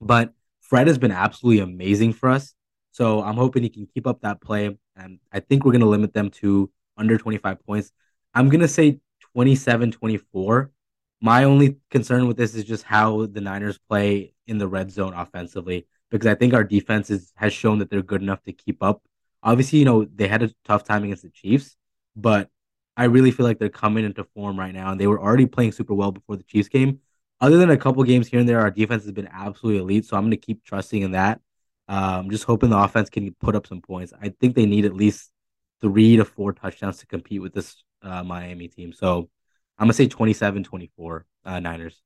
But 0.02 0.34
Fred 0.62 0.88
has 0.88 0.98
been 0.98 1.12
absolutely 1.12 1.62
amazing 1.62 2.14
for 2.14 2.30
us. 2.30 2.56
So 2.90 3.22
I'm 3.22 3.36
hoping 3.36 3.62
he 3.62 3.70
can 3.70 3.86
keep 3.86 4.08
up 4.08 4.22
that 4.22 4.42
play. 4.42 4.76
And 4.96 5.20
I 5.32 5.42
think 5.42 5.64
we're 5.64 5.74
going 5.74 5.82
to 5.82 5.88
limit 5.88 6.16
them 6.16 6.32
to 6.42 6.72
under 6.98 7.20
25 7.20 7.64
points. 7.64 7.92
I'm 8.34 8.50
going 8.50 8.62
to 8.62 8.68
say 8.68 9.00
27 9.36 9.92
24. 9.92 10.72
My 11.22 11.44
only 11.44 11.78
concern 11.92 12.28
with 12.28 12.36
this 12.36 12.56
is 12.56 12.64
just 12.64 12.84
how 12.84 13.28
the 13.28 13.40
Niners 13.40 13.78
play 13.78 14.34
in 14.48 14.58
the 14.58 14.68
red 14.68 14.90
zone 14.90 15.14
offensively 15.14 15.86
because 16.10 16.26
I 16.26 16.34
think 16.34 16.56
our 16.56 16.64
defense 16.64 17.12
is, 17.12 17.32
has 17.36 17.54
shown 17.54 17.78
that 17.78 17.92
they're 17.92 18.02
good 18.02 18.24
enough 18.24 18.42
to 18.46 18.54
keep 18.54 18.82
up. 18.82 19.04
Obviously, 19.44 19.78
you 19.78 19.86
know, 19.86 20.04
they 20.06 20.28
had 20.28 20.42
a 20.42 20.50
tough 20.66 20.84
time 20.84 21.04
against 21.04 21.22
the 21.22 21.30
Chiefs, 21.30 21.76
but 22.16 22.50
I 22.98 23.06
really 23.06 23.32
feel 23.32 23.46
like 23.46 23.60
they're 23.60 23.70
coming 23.70 24.04
into 24.04 24.24
form 24.24 24.60
right 24.60 24.74
now 24.74 24.92
and 24.92 25.00
they 25.00 25.08
were 25.08 25.22
already 25.22 25.46
playing 25.46 25.72
super 25.72 25.94
well 25.94 26.12
before 26.12 26.36
the 26.36 26.44
Chiefs 26.44 26.68
game. 26.68 27.00
Other 27.40 27.58
than 27.58 27.70
a 27.70 27.78
couple 27.78 28.04
games 28.04 28.28
here 28.28 28.40
and 28.40 28.50
there, 28.50 28.60
our 28.60 28.72
defense 28.72 29.04
has 29.04 29.12
been 29.12 29.30
absolutely 29.32 29.82
elite. 29.82 30.06
So 30.06 30.18
I'm 30.18 30.24
going 30.24 30.32
to 30.32 30.38
keep 30.38 30.64
trusting 30.64 31.04
in 31.04 31.12
that. 31.12 31.40
Um, 31.88 32.32
just 32.32 32.46
hoping 32.46 32.72
the 32.72 32.78
offense 32.78 33.10
can 33.10 33.34
put 33.40 33.56
up 33.56 33.68
some 33.68 33.82
points. 33.82 34.12
I 34.20 34.30
think 34.30 34.56
they 34.56 34.66
need 34.66 34.86
at 34.86 34.96
least 34.96 35.32
three 35.80 36.18
to 36.18 36.26
four 36.26 36.54
touchdowns 36.54 36.98
to 36.98 37.08
compete 37.08 37.42
with 37.42 37.54
this 37.54 37.84
uh, 38.02 38.24
Miami 38.24 38.68
team. 38.68 38.92
So 38.92 39.30
I'm 39.78 39.86
gonna 39.86 39.94
say 39.94 40.08
27-24 40.08 41.22
uh, 41.46 41.60
Niners. 41.60 42.02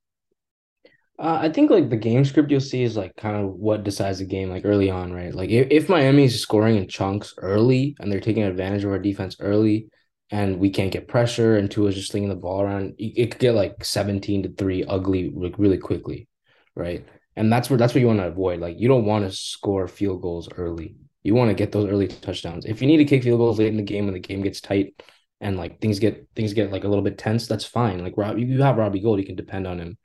Uh, 1.18 1.38
I 1.40 1.48
think 1.50 1.70
like 1.70 1.88
the 1.88 1.96
game 1.96 2.24
script 2.24 2.50
you'll 2.50 2.60
see 2.60 2.82
is 2.82 2.96
like 2.96 3.16
kind 3.16 3.36
of 3.36 3.52
what 3.52 3.84
decides 3.84 4.18
the 4.18 4.26
game 4.26 4.50
like 4.50 4.64
early 4.64 4.90
on, 4.90 5.12
right? 5.12 5.34
Like 5.34 5.50
if, 5.50 5.68
if 5.70 5.90
is 5.90 6.42
scoring 6.42 6.76
in 6.76 6.88
chunks 6.88 7.34
early 7.38 7.96
and 7.98 8.10
they're 8.10 8.20
taking 8.20 8.42
advantage 8.42 8.84
of 8.84 8.90
our 8.90 8.98
defense 8.98 9.36
early 9.40 9.88
and 10.32 10.58
we 10.58 10.70
can't 10.70 10.90
get 10.90 11.08
pressure 11.08 11.56
and 11.58 11.70
Tua's 11.70 11.94
just 11.94 12.10
slinging 12.10 12.30
the 12.30 12.34
ball 12.34 12.62
around, 12.62 12.94
it 12.98 13.30
could 13.30 13.38
get 13.40 13.54
like 13.54 13.84
17 13.84 14.44
to 14.44 14.48
3 14.48 14.84
ugly 14.84 15.30
like 15.30 15.58
really 15.58 15.76
quickly, 15.76 16.26
right? 16.74 17.06
And 17.36 17.52
that's 17.52 17.68
where 17.68 17.76
that's 17.78 17.94
what 17.94 18.00
you 18.00 18.06
want 18.06 18.20
to 18.20 18.28
avoid. 18.28 18.58
Like 18.58 18.80
you 18.80 18.88
don't 18.88 19.04
want 19.04 19.26
to 19.26 19.36
score 19.36 19.86
field 19.86 20.22
goals 20.22 20.48
early. 20.56 20.96
You 21.22 21.34
want 21.34 21.50
to 21.50 21.54
get 21.54 21.70
those 21.70 21.88
early 21.88 22.08
touchdowns. 22.08 22.64
If 22.64 22.80
you 22.80 22.88
need 22.88 22.96
to 22.96 23.04
kick 23.04 23.22
field 23.22 23.38
goals 23.38 23.58
late 23.58 23.68
in 23.68 23.76
the 23.76 23.82
game 23.82 24.06
when 24.06 24.14
the 24.14 24.20
game 24.20 24.40
gets 24.42 24.62
tight 24.62 25.02
and 25.42 25.58
like 25.58 25.80
things 25.80 25.98
get 25.98 26.26
things 26.34 26.54
get 26.54 26.72
like 26.72 26.84
a 26.84 26.88
little 26.88 27.04
bit 27.04 27.18
tense, 27.18 27.46
that's 27.46 27.66
fine. 27.66 28.02
Like 28.02 28.14
Rob, 28.16 28.38
you 28.38 28.62
have 28.62 28.78
Robbie 28.78 29.00
Gould, 29.00 29.20
you 29.20 29.26
can 29.26 29.36
depend 29.36 29.66
on 29.66 29.78
him. 29.78 29.98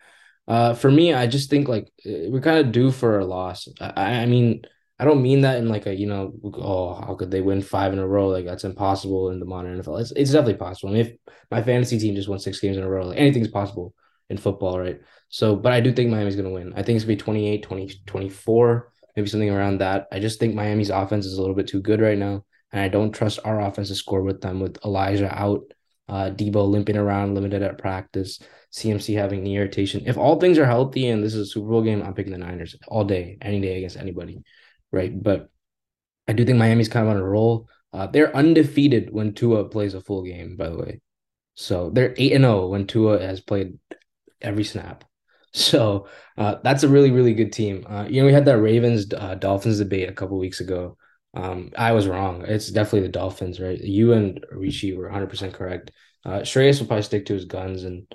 Uh, 0.45 0.73
for 0.73 0.91
me, 0.91 1.13
I 1.13 1.27
just 1.27 1.49
think 1.49 1.69
like 1.69 1.89
eh, 2.05 2.27
we're 2.27 2.41
kind 2.41 2.59
of 2.59 2.73
due 2.73 2.91
for 2.91 3.19
a 3.19 3.25
loss. 3.25 3.69
I, 3.79 4.23
I 4.23 4.25
mean, 4.25 4.63
I 4.99 5.05
don't 5.05 5.21
mean 5.21 5.41
that 5.41 5.57
in 5.57 5.69
like 5.69 5.85
a 5.85 5.95
you 5.95 6.07
know, 6.07 6.33
oh, 6.43 6.95
how 6.95 7.15
could 7.15 7.31
they 7.31 7.41
win 7.41 7.61
five 7.61 7.93
in 7.93 7.99
a 7.99 8.07
row? 8.07 8.29
Like 8.29 8.45
that's 8.45 8.63
impossible 8.63 9.29
in 9.29 9.39
the 9.39 9.45
modern 9.45 9.79
NFL. 9.79 10.01
It's, 10.01 10.11
it's 10.11 10.31
definitely 10.31 10.55
possible. 10.55 10.89
I 10.89 10.93
mean, 10.93 11.05
if 11.05 11.13
my 11.51 11.61
fantasy 11.61 11.99
team 11.99 12.15
just 12.15 12.29
won 12.29 12.39
six 12.39 12.59
games 12.59 12.77
in 12.77 12.83
a 12.83 12.89
row, 12.89 13.07
like 13.07 13.19
anything's 13.19 13.47
possible 13.49 13.93
in 14.29 14.37
football, 14.37 14.79
right? 14.79 14.99
So, 15.29 15.55
but 15.55 15.71
I 15.71 15.81
do 15.81 15.91
think 15.91 16.09
Miami's 16.09 16.35
going 16.35 16.47
to 16.47 16.53
win. 16.53 16.73
I 16.73 16.83
think 16.83 16.95
it's 16.95 17.05
going 17.05 17.17
to 17.17 17.23
be 17.23 17.25
28, 17.25 17.63
20, 17.63 17.91
24 18.05 18.91
maybe 19.17 19.27
something 19.27 19.49
around 19.49 19.79
that. 19.79 20.07
I 20.11 20.19
just 20.19 20.39
think 20.39 20.53
Miami's 20.53 20.91
offense 20.91 21.25
is 21.25 21.37
a 21.37 21.41
little 21.41 21.55
bit 21.55 21.67
too 21.67 21.81
good 21.81 21.99
right 21.99 22.17
now, 22.17 22.45
and 22.71 22.79
I 22.79 22.87
don't 22.87 23.11
trust 23.11 23.39
our 23.43 23.59
offense 23.59 23.89
to 23.89 23.95
score 23.95 24.21
with 24.21 24.41
them 24.41 24.59
with 24.59 24.77
Elijah 24.85 25.35
out, 25.35 25.63
uh, 26.07 26.29
Deebo 26.29 26.69
limping 26.69 26.95
around, 26.95 27.33
limited 27.33 27.63
at 27.63 27.79
practice, 27.79 28.39
CMC 28.71 29.17
having 29.17 29.43
knee 29.43 29.57
irritation. 29.57 30.03
If 30.05 30.17
all 30.17 30.39
things 30.39 30.59
are 30.59 30.67
healthy 30.67 31.07
and 31.07 31.23
this 31.23 31.33
is 31.33 31.49
a 31.49 31.51
Super 31.51 31.67
Bowl 31.67 31.81
game, 31.81 32.03
I'm 32.03 32.13
picking 32.13 32.31
the 32.31 32.37
Niners 32.37 32.75
all 32.87 33.03
day, 33.03 33.39
any 33.41 33.59
day 33.59 33.77
against 33.77 33.97
anybody, 33.97 34.43
right? 34.91 35.11
But 35.21 35.49
I 36.27 36.33
do 36.33 36.45
think 36.45 36.57
Miami's 36.57 36.89
kind 36.89 37.07
of 37.07 37.11
on 37.11 37.21
a 37.21 37.25
roll. 37.25 37.67
Uh, 37.93 38.07
they're 38.07 38.35
undefeated 38.35 39.11
when 39.11 39.33
Tua 39.33 39.65
plays 39.65 39.93
a 39.93 40.01
full 40.01 40.23
game, 40.23 40.55
by 40.57 40.69
the 40.69 40.77
way. 40.77 41.01
So 41.55 41.89
they're 41.89 42.13
8 42.17 42.33
and 42.33 42.43
0 42.43 42.67
when 42.67 42.85
Tua 42.85 43.19
has 43.19 43.41
played 43.41 43.77
every 44.41 44.63
snap. 44.63 45.03
So 45.53 46.07
uh, 46.37 46.55
that's 46.63 46.83
a 46.83 46.89
really, 46.89 47.09
really 47.09 47.33
good 47.33 47.51
team. 47.51 47.83
Uh, 47.89 48.05
you 48.07 48.21
know, 48.21 48.27
we 48.27 48.33
had 48.33 48.45
that 48.45 48.59
Ravens 48.59 49.11
uh, 49.11 49.33
Dolphins 49.35 49.79
debate 49.79 50.07
a 50.07 50.13
couple 50.13 50.37
weeks 50.37 50.59
ago. 50.59 50.97
Um, 51.33 51.71
I 51.75 51.93
was 51.93 52.05
wrong. 52.05 52.43
It's 52.45 52.69
definitely 52.69 53.07
the 53.07 53.13
Dolphins, 53.13 53.59
right? 53.59 53.79
You 53.79 54.13
and 54.13 54.45
Rishi 54.51 54.95
were 54.95 55.07
100% 55.09 55.53
correct. 55.53 55.91
Uh, 56.25 56.39
Shreyas 56.41 56.79
will 56.79 56.87
probably 56.87 57.03
stick 57.03 57.25
to 57.27 57.33
his 57.33 57.45
guns 57.45 57.85
and, 57.85 58.05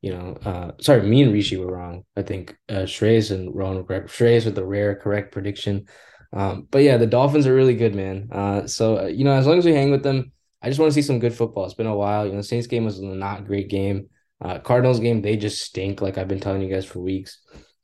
you 0.00 0.12
know, 0.12 0.38
uh, 0.44 0.72
sorry, 0.80 1.02
me 1.02 1.22
and 1.22 1.32
Rishi 1.32 1.56
were 1.56 1.72
wrong. 1.72 2.04
I 2.16 2.22
think 2.22 2.56
uh, 2.68 2.84
Shreyas 2.84 3.32
and 3.32 3.52
Rohan 3.52 3.76
were 3.76 3.84
correct. 3.84 4.10
Shreyas 4.10 4.44
with 4.44 4.54
the 4.54 4.64
rare 4.64 4.94
correct 4.94 5.32
prediction. 5.32 5.86
Um, 6.32 6.66
but 6.70 6.82
yeah, 6.82 6.96
the 6.96 7.06
Dolphins 7.06 7.46
are 7.46 7.54
really 7.54 7.76
good, 7.76 7.94
man. 7.94 8.28
Uh, 8.32 8.66
so, 8.66 8.98
uh, 8.98 9.06
you 9.06 9.24
know, 9.24 9.32
as 9.32 9.46
long 9.46 9.58
as 9.58 9.64
we 9.64 9.74
hang 9.74 9.90
with 9.90 10.02
them, 10.02 10.32
I 10.62 10.68
just 10.68 10.78
want 10.80 10.90
to 10.90 10.94
see 10.94 11.06
some 11.06 11.18
good 11.18 11.34
football. 11.34 11.64
It's 11.64 11.74
been 11.74 11.86
a 11.86 11.96
while. 11.96 12.26
You 12.26 12.32
know, 12.32 12.40
Saints 12.40 12.66
game 12.66 12.84
was 12.84 12.98
a 12.98 13.04
not 13.04 13.46
great 13.46 13.68
game. 13.68 14.08
Uh, 14.40 14.58
Cardinals 14.58 15.00
game, 15.00 15.22
they 15.22 15.36
just 15.36 15.62
stink, 15.62 16.00
like 16.00 16.18
I've 16.18 16.28
been 16.28 16.40
telling 16.40 16.62
you 16.62 16.72
guys 16.72 16.84
for 16.84 17.00
weeks. 17.00 17.40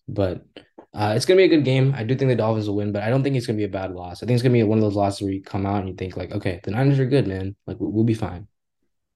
But 0.08 0.44
uh, 0.94 1.12
it's 1.14 1.26
gonna 1.26 1.38
be 1.38 1.44
a 1.44 1.48
good 1.48 1.64
game. 1.64 1.94
I 1.96 2.02
do 2.02 2.14
think 2.14 2.30
the 2.30 2.36
Dolphins 2.36 2.68
will 2.68 2.76
win, 2.76 2.92
but 2.92 3.02
I 3.02 3.10
don't 3.10 3.22
think 3.22 3.36
it's 3.36 3.46
gonna 3.46 3.58
be 3.58 3.64
a 3.64 3.68
bad 3.68 3.92
loss. 3.92 4.22
I 4.22 4.26
think 4.26 4.34
it's 4.34 4.42
gonna 4.42 4.54
be 4.54 4.62
one 4.62 4.78
of 4.78 4.82
those 4.82 4.96
losses 4.96 5.20
where 5.22 5.30
you 5.30 5.42
come 5.42 5.66
out 5.66 5.80
and 5.80 5.88
you 5.88 5.94
think 5.94 6.16
like, 6.16 6.32
okay, 6.32 6.60
the 6.64 6.70
Niners 6.70 6.98
are 6.98 7.06
good, 7.06 7.28
man. 7.28 7.54
Like 7.66 7.78
we'll, 7.78 7.92
we'll 7.92 8.04
be 8.04 8.14
fine. 8.14 8.48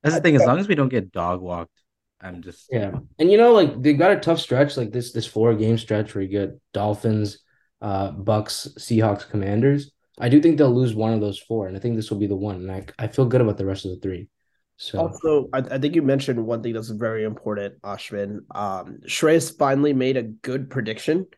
That's 0.03 0.15
the 0.15 0.21
thing. 0.21 0.37
As 0.37 0.45
long 0.45 0.59
as 0.59 0.69
we 0.69 0.75
don't 0.75 0.89
get 0.89 1.13
dog 1.13 1.41
walked, 1.41 1.81
I'm 2.21 2.43
just 2.43 2.69
Yeah, 2.71 2.93
and 3.19 3.31
you 3.31 3.39
know, 3.39 3.53
like 3.53 3.83
they 3.83 3.95
got 3.95 4.13
a 4.13 4.21
tough 4.21 4.39
stretch, 4.39 4.77
like 4.77 4.93
this 4.93 5.13
this 5.13 5.27
four 5.27 5.55
game 5.55 5.79
stretch 5.79 6.15
where 6.15 6.23
you 6.23 6.29
get 6.29 6.61
Dolphins, 6.73 7.39
uh, 7.83 8.13
Bucks, 8.13 8.69
Seahawks, 8.79 9.29
Commanders. 9.29 9.91
I 10.19 10.29
do 10.29 10.41
think 10.41 10.57
they'll 10.57 10.75
lose 10.75 10.95
one 10.95 11.13
of 11.13 11.21
those 11.21 11.39
four, 11.39 11.67
and 11.67 11.77
I 11.77 11.81
think 11.81 11.97
this 11.97 12.11
will 12.11 12.19
be 12.19 12.27
the 12.27 12.37
one. 12.37 12.57
And 12.57 12.73
I 12.73 12.87
I 12.99 13.09
feel 13.09 13.27
good 13.27 13.41
about 13.41 13.59
the 13.59 13.67
rest 13.67 13.85
of 13.85 13.91
the 13.91 14.01
three. 14.01 14.29
So 14.77 14.99
Also, 14.99 15.49
I, 15.53 15.59
I 15.59 15.79
think 15.79 15.95
you 15.95 16.03
mentioned 16.03 16.45
one 16.45 16.63
thing 16.63 16.73
that's 16.73 16.89
very 16.89 17.25
important, 17.25 17.81
Ashvin. 17.83 18.39
Um, 18.55 19.01
Shreyas 19.07 19.57
finally 19.57 19.93
made 19.93 20.17
a 20.17 20.23
good 20.23 20.71
prediction. 20.71 21.27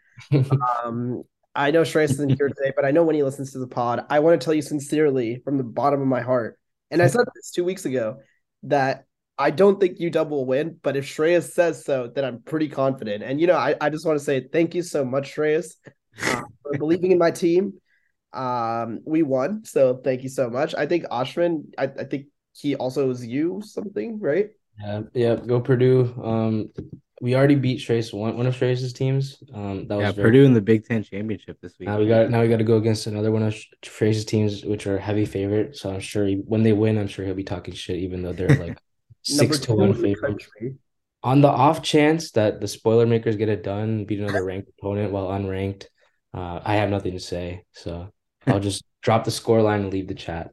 Um, 0.85 1.24
I 1.57 1.70
know 1.70 1.83
Shreyas 1.83 2.11
isn't 2.11 2.37
here 2.37 2.48
today, 2.48 2.72
but 2.74 2.85
I 2.85 2.90
know 2.90 3.04
when 3.04 3.14
he 3.14 3.22
listens 3.22 3.52
to 3.52 3.59
the 3.59 3.66
pod, 3.66 4.04
I 4.11 4.20
want 4.20 4.40
to 4.40 4.44
tell 4.44 4.54
you 4.54 4.62
sincerely 4.62 5.40
from 5.44 5.57
the 5.57 5.64
bottom 5.64 6.00
of 6.00 6.07
my 6.07 6.20
heart, 6.20 6.59
and 6.90 7.02
I 7.02 7.07
said 7.07 7.24
this 7.35 7.50
two 7.50 7.64
weeks 7.64 7.85
ago 7.85 8.18
that 8.64 9.04
I 9.38 9.50
don't 9.50 9.80
think 9.80 9.98
UW 9.98 10.30
will 10.30 10.46
win, 10.46 10.78
but 10.83 10.96
if 10.96 11.07
Shreyas 11.07 11.50
says 11.52 11.85
so, 11.85 12.09
then 12.14 12.24
I'm 12.24 12.42
pretty 12.42 12.68
confident. 12.68 13.22
And 13.22 13.40
you 13.40 13.46
know, 13.46 13.57
I, 13.57 13.74
I 13.80 13.90
just 13.90 14.07
want 14.07 14.18
to 14.18 14.24
say 14.24 14.46
thank 14.52 14.74
you 14.74 14.83
so 14.83 15.04
much, 15.04 15.35
Shreyas, 15.35 15.74
uh, 16.22 16.42
for 16.62 16.79
believing 16.79 17.12
in 17.12 17.18
my 17.18 17.31
team. 17.31 17.74
Um, 18.33 19.00
we 19.05 19.22
won, 19.22 19.64
so 19.64 20.00
thank 20.03 20.22
you 20.22 20.29
so 20.29 20.50
much. 20.50 20.74
I 20.74 20.87
think 20.87 21.05
Ashvin, 21.05 21.66
I, 21.79 21.85
I 21.85 22.05
think 22.05 22.27
he 22.53 22.74
also 22.74 23.09
owes 23.09 23.24
you 23.24 23.62
something, 23.64 24.18
right? 24.18 24.50
yeah, 24.81 25.03
yeah, 25.14 25.37
go 25.37 25.61
Purdue. 25.61 26.14
Um, 26.22 26.70
we 27.20 27.35
already 27.35 27.55
beat 27.55 27.79
Trace 27.79 28.12
one 28.12 28.37
one 28.37 28.46
of 28.46 28.57
Trace's 28.57 28.92
teams. 28.92 29.42
Um, 29.53 29.87
that 29.88 29.96
was 29.96 30.05
yeah, 30.05 30.12
very 30.12 30.29
Purdue 30.29 30.44
in 30.44 30.53
the 30.53 30.61
Big 30.61 30.85
Ten 30.85 31.03
championship 31.03 31.59
this 31.61 31.79
week. 31.79 31.88
Now 31.88 31.98
we 31.98 32.09
got 32.09 32.31
now 32.31 32.42
we 32.42 32.48
got 32.48 32.59
to 32.59 32.64
go 32.64 32.77
against 32.77 33.07
another 33.07 33.31
one 33.31 33.42
of 33.42 33.57
Trace's 33.83 34.24
teams, 34.24 34.64
which 34.64 34.87
are 34.87 34.98
heavy 34.98 35.24
favorite. 35.24 35.77
So 35.77 35.92
I'm 35.92 36.00
sure 36.00 36.27
he, 36.27 36.35
when 36.35 36.62
they 36.62 36.72
win, 36.72 36.98
I'm 36.98 37.09
sure 37.09 37.24
he'll 37.24 37.35
be 37.35 37.44
talking 37.44 37.74
shit, 37.74 37.96
even 37.96 38.22
though 38.22 38.33
they're 38.33 38.48
like 38.57 38.79
six 39.22 39.61
to 39.61 39.74
one 39.74 39.90
in 39.90 40.03
the 40.03 40.14
favorite. 40.14 40.44
On 41.22 41.40
the 41.40 41.48
off 41.48 41.83
chance 41.83 42.33
that 42.33 42.61
the 42.61 42.68
spoiler 42.68 43.07
makers 43.07 43.37
get 43.37 43.48
it 43.48 43.62
done, 43.62 44.05
beat 44.05 44.20
another 44.20 44.44
ranked 44.44 44.68
opponent 44.79 45.11
while 45.11 45.29
unranked, 45.29 45.87
uh, 46.34 46.60
I 46.64 46.76
have 46.76 46.90
nothing 46.90 47.12
to 47.14 47.20
say. 47.20 47.64
So 47.72 48.12
I'll 48.48 48.60
just 48.60 48.84
drop 49.02 49.24
the 49.24 49.32
score 49.32 49.62
line 49.62 49.82
and 49.82 49.92
leave 49.92 50.08
the 50.08 50.14
chat. 50.14 50.52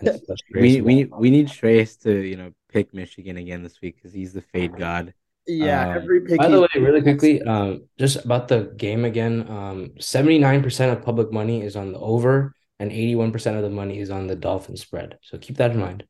And 0.00 0.10
let 0.28 0.38
Trace 0.52 0.62
we 0.62 0.80
we 0.80 1.04
win. 1.04 1.10
we 1.18 1.30
need 1.30 1.48
Trace 1.48 1.96
to 1.98 2.12
you 2.12 2.36
know 2.36 2.52
pick 2.68 2.94
Michigan 2.94 3.36
again 3.36 3.62
this 3.62 3.80
week 3.80 3.96
because 3.96 4.12
he's 4.12 4.32
the 4.32 4.42
fade 4.42 4.76
god. 4.76 5.14
Yeah, 5.46 5.88
Um, 5.90 5.96
every 5.96 6.20
pick. 6.20 6.38
By 6.38 6.48
the 6.48 6.60
way, 6.60 6.68
really 6.76 7.02
quickly, 7.02 7.42
um, 7.42 7.88
just 7.98 8.24
about 8.24 8.48
the 8.48 8.72
game 8.76 9.04
again. 9.04 9.48
Um, 9.48 9.92
seventy 9.98 10.38
nine 10.38 10.62
percent 10.62 10.96
of 10.96 11.04
public 11.04 11.32
money 11.32 11.62
is 11.62 11.76
on 11.76 11.92
the 11.92 11.98
over, 11.98 12.54
and 12.78 12.92
eighty 12.92 13.14
one 13.16 13.32
percent 13.32 13.56
of 13.56 13.62
the 13.62 13.70
money 13.70 13.98
is 13.98 14.10
on 14.10 14.26
the 14.26 14.36
Dolphin 14.36 14.76
spread. 14.76 15.18
So 15.22 15.38
keep 15.38 15.56
that 15.56 15.72
in 15.72 15.78
mind. 15.78 16.04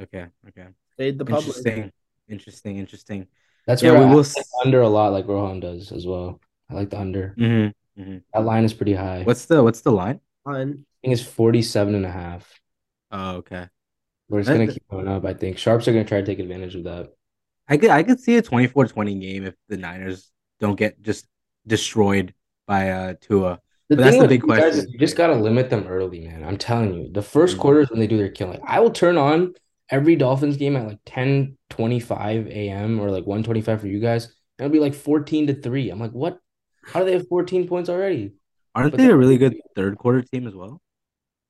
Okay, 0.00 0.26
okay, 0.48 0.68
Fade 0.96 1.18
the 1.18 1.24
public. 1.24 1.56
interesting, 1.56 1.92
interesting, 2.28 2.78
interesting. 2.78 3.26
That's 3.66 3.82
Yeah, 3.82 3.92
where 3.92 4.00
we 4.00 4.06
I 4.06 4.14
will 4.14 4.24
like 4.36 4.46
under 4.64 4.80
a 4.80 4.88
lot, 4.88 5.12
like 5.12 5.26
Rohan 5.26 5.60
does 5.60 5.92
as 5.92 6.06
well. 6.06 6.40
I 6.70 6.74
like 6.74 6.90
the 6.90 6.98
under. 7.00 7.34
Mm-hmm, 7.38 7.70
mm-hmm. 7.98 8.18
That 8.32 8.44
line 8.44 8.64
is 8.64 8.72
pretty 8.74 8.94
high. 8.94 9.22
What's 9.24 9.46
the 9.46 9.62
what's 9.62 9.80
the 9.82 9.92
line? 9.92 10.20
On 10.46 10.56
I 10.56 10.62
think 11.06 11.12
it's 11.12 11.22
47 11.22 11.94
and 11.94 12.06
a 12.06 12.10
half. 12.10 12.60
Oh, 13.10 13.36
okay. 13.36 13.66
We're 14.28 14.40
just 14.40 14.50
gonna 14.50 14.66
keep 14.66 14.86
going 14.88 15.08
up. 15.08 15.24
I 15.24 15.34
think 15.34 15.58
sharps 15.58 15.88
are 15.88 15.92
gonna 15.92 16.04
try 16.04 16.20
to 16.20 16.26
take 16.26 16.38
advantage 16.38 16.74
of 16.74 16.84
that. 16.84 17.10
I 17.68 17.76
could 17.76 17.90
I 17.90 18.02
could 18.02 18.20
see 18.20 18.36
a 18.36 18.42
24-20 18.42 19.20
game 19.20 19.44
if 19.44 19.54
the 19.68 19.76
Niners 19.76 20.30
don't 20.60 20.76
get 20.76 21.00
just 21.02 21.26
destroyed 21.66 22.34
by 22.66 22.90
uh 22.90 23.14
Tua. 23.20 23.60
The 23.88 23.96
But 23.96 24.04
that's 24.04 24.18
the 24.18 24.28
big 24.28 24.42
you 24.42 24.48
guys 24.48 24.74
question. 24.74 24.90
you 24.90 24.98
just 24.98 25.16
gotta 25.16 25.34
limit 25.34 25.70
them 25.70 25.86
early, 25.86 26.26
man. 26.26 26.44
I'm 26.44 26.58
telling 26.58 26.94
you, 26.94 27.10
the 27.10 27.22
first 27.22 27.56
Mhm. 27.56 27.82
is 27.82 27.90
when 27.90 28.00
they 28.00 28.06
do 28.06 28.18
their 28.18 28.30
killing, 28.30 28.60
I 28.64 28.80
will 28.80 28.90
turn 28.90 29.16
on 29.16 29.54
every 29.90 30.16
Dolphins 30.16 30.58
game 30.58 30.76
at 30.76 30.86
like 30.86 30.98
10 31.06 31.56
25 31.70 32.46
a.m. 32.48 33.00
or 33.00 33.10
like 33.10 33.24
125 33.26 33.80
for 33.80 33.86
you 33.86 34.00
guys, 34.00 34.26
and 34.58 34.66
it'll 34.66 34.72
be 34.72 34.80
like 34.80 34.94
14 34.94 35.46
to 35.46 35.54
3. 35.54 35.88
I'm 35.90 35.98
like, 36.00 36.12
what? 36.12 36.38
How 36.92 37.00
do 37.00 37.06
they 37.06 37.12
have 37.12 37.28
14 37.28 37.68
points 37.68 37.88
already? 37.88 38.32
Aren't 38.74 38.92
But 38.92 38.98
they 38.98 39.10
a 39.10 39.16
really 39.16 39.38
good 39.38 39.56
third 39.74 39.98
quarter 39.98 40.22
team 40.22 40.46
as 40.46 40.54
well? 40.54 40.80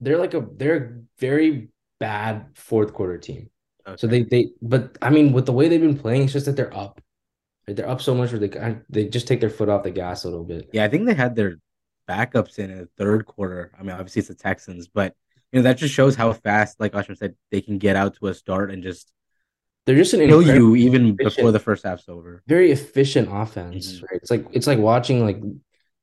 They're 0.01 0.19
like 0.19 0.35
a 0.35 0.47
they're 0.57 0.77
a 0.77 0.91
very 1.19 1.69
bad 1.99 2.47
fourth 2.55 2.93
quarter 2.93 3.19
team. 3.19 3.51
So 3.97 4.07
they 4.07 4.23
they 4.23 4.51
but 4.61 4.97
I 5.03 5.11
mean 5.11 5.33
with 5.33 5.47
the 5.47 5.53
way 5.53 5.69
they've 5.69 5.81
been 5.81 5.99
playing, 5.99 6.25
it's 6.25 6.33
just 6.33 6.47
that 6.47 6.57
they're 6.57 6.77
up. 6.77 7.01
They're 7.67 7.89
up 7.89 8.01
so 8.01 8.15
much 8.15 8.33
where 8.33 8.39
they 8.39 8.77
they 8.89 9.09
just 9.09 9.27
take 9.27 9.41
their 9.41 9.51
foot 9.51 9.69
off 9.69 9.83
the 9.83 9.91
gas 9.91 10.25
a 10.25 10.29
little 10.29 10.45
bit. 10.45 10.71
Yeah, 10.73 10.85
I 10.85 10.89
think 10.89 11.07
they 11.07 11.15
had 11.15 11.37
their 11.37 11.59
backups 12.09 12.59
in 12.59 12.77
the 12.77 12.89
third 12.97 13.27
quarter. 13.27 13.73
I 13.79 13.83
mean, 13.83 13.93
obviously 13.93 14.21
it's 14.21 14.29
the 14.29 14.35
Texans, 14.35 14.89
but 14.89 15.15
you 15.53 15.59
know 15.59 15.63
that 15.65 15.79
just 15.79 15.95
shows 15.95 16.15
how 16.15 16.33
fast, 16.33 16.81
like 16.81 16.93
Ashvin 16.93 17.17
said, 17.17 17.35
they 17.51 17.61
can 17.61 17.79
get 17.79 17.97
out 17.97 18.17
to 18.17 18.29
a 18.29 18.35
start 18.35 18.71
and 18.71 18.83
just 18.83 19.13
They're 19.89 19.97
just 19.97 20.13
an 20.13 20.21
kill 20.29 20.43
you 20.43 20.77
even 20.77 21.07
efficient- 21.15 21.37
before 21.37 21.51
the 21.51 21.59
first 21.59 21.83
half's 21.85 22.09
over. 22.11 22.43
very 22.47 22.71
efficient 22.73 23.29
offense, 23.33 23.95
Mhm. 23.95 24.03
right? 24.03 24.21
It's 24.21 24.31
like 24.31 24.45
it's 24.53 24.67
like 24.67 24.79
watching 24.79 25.25
like 25.25 25.41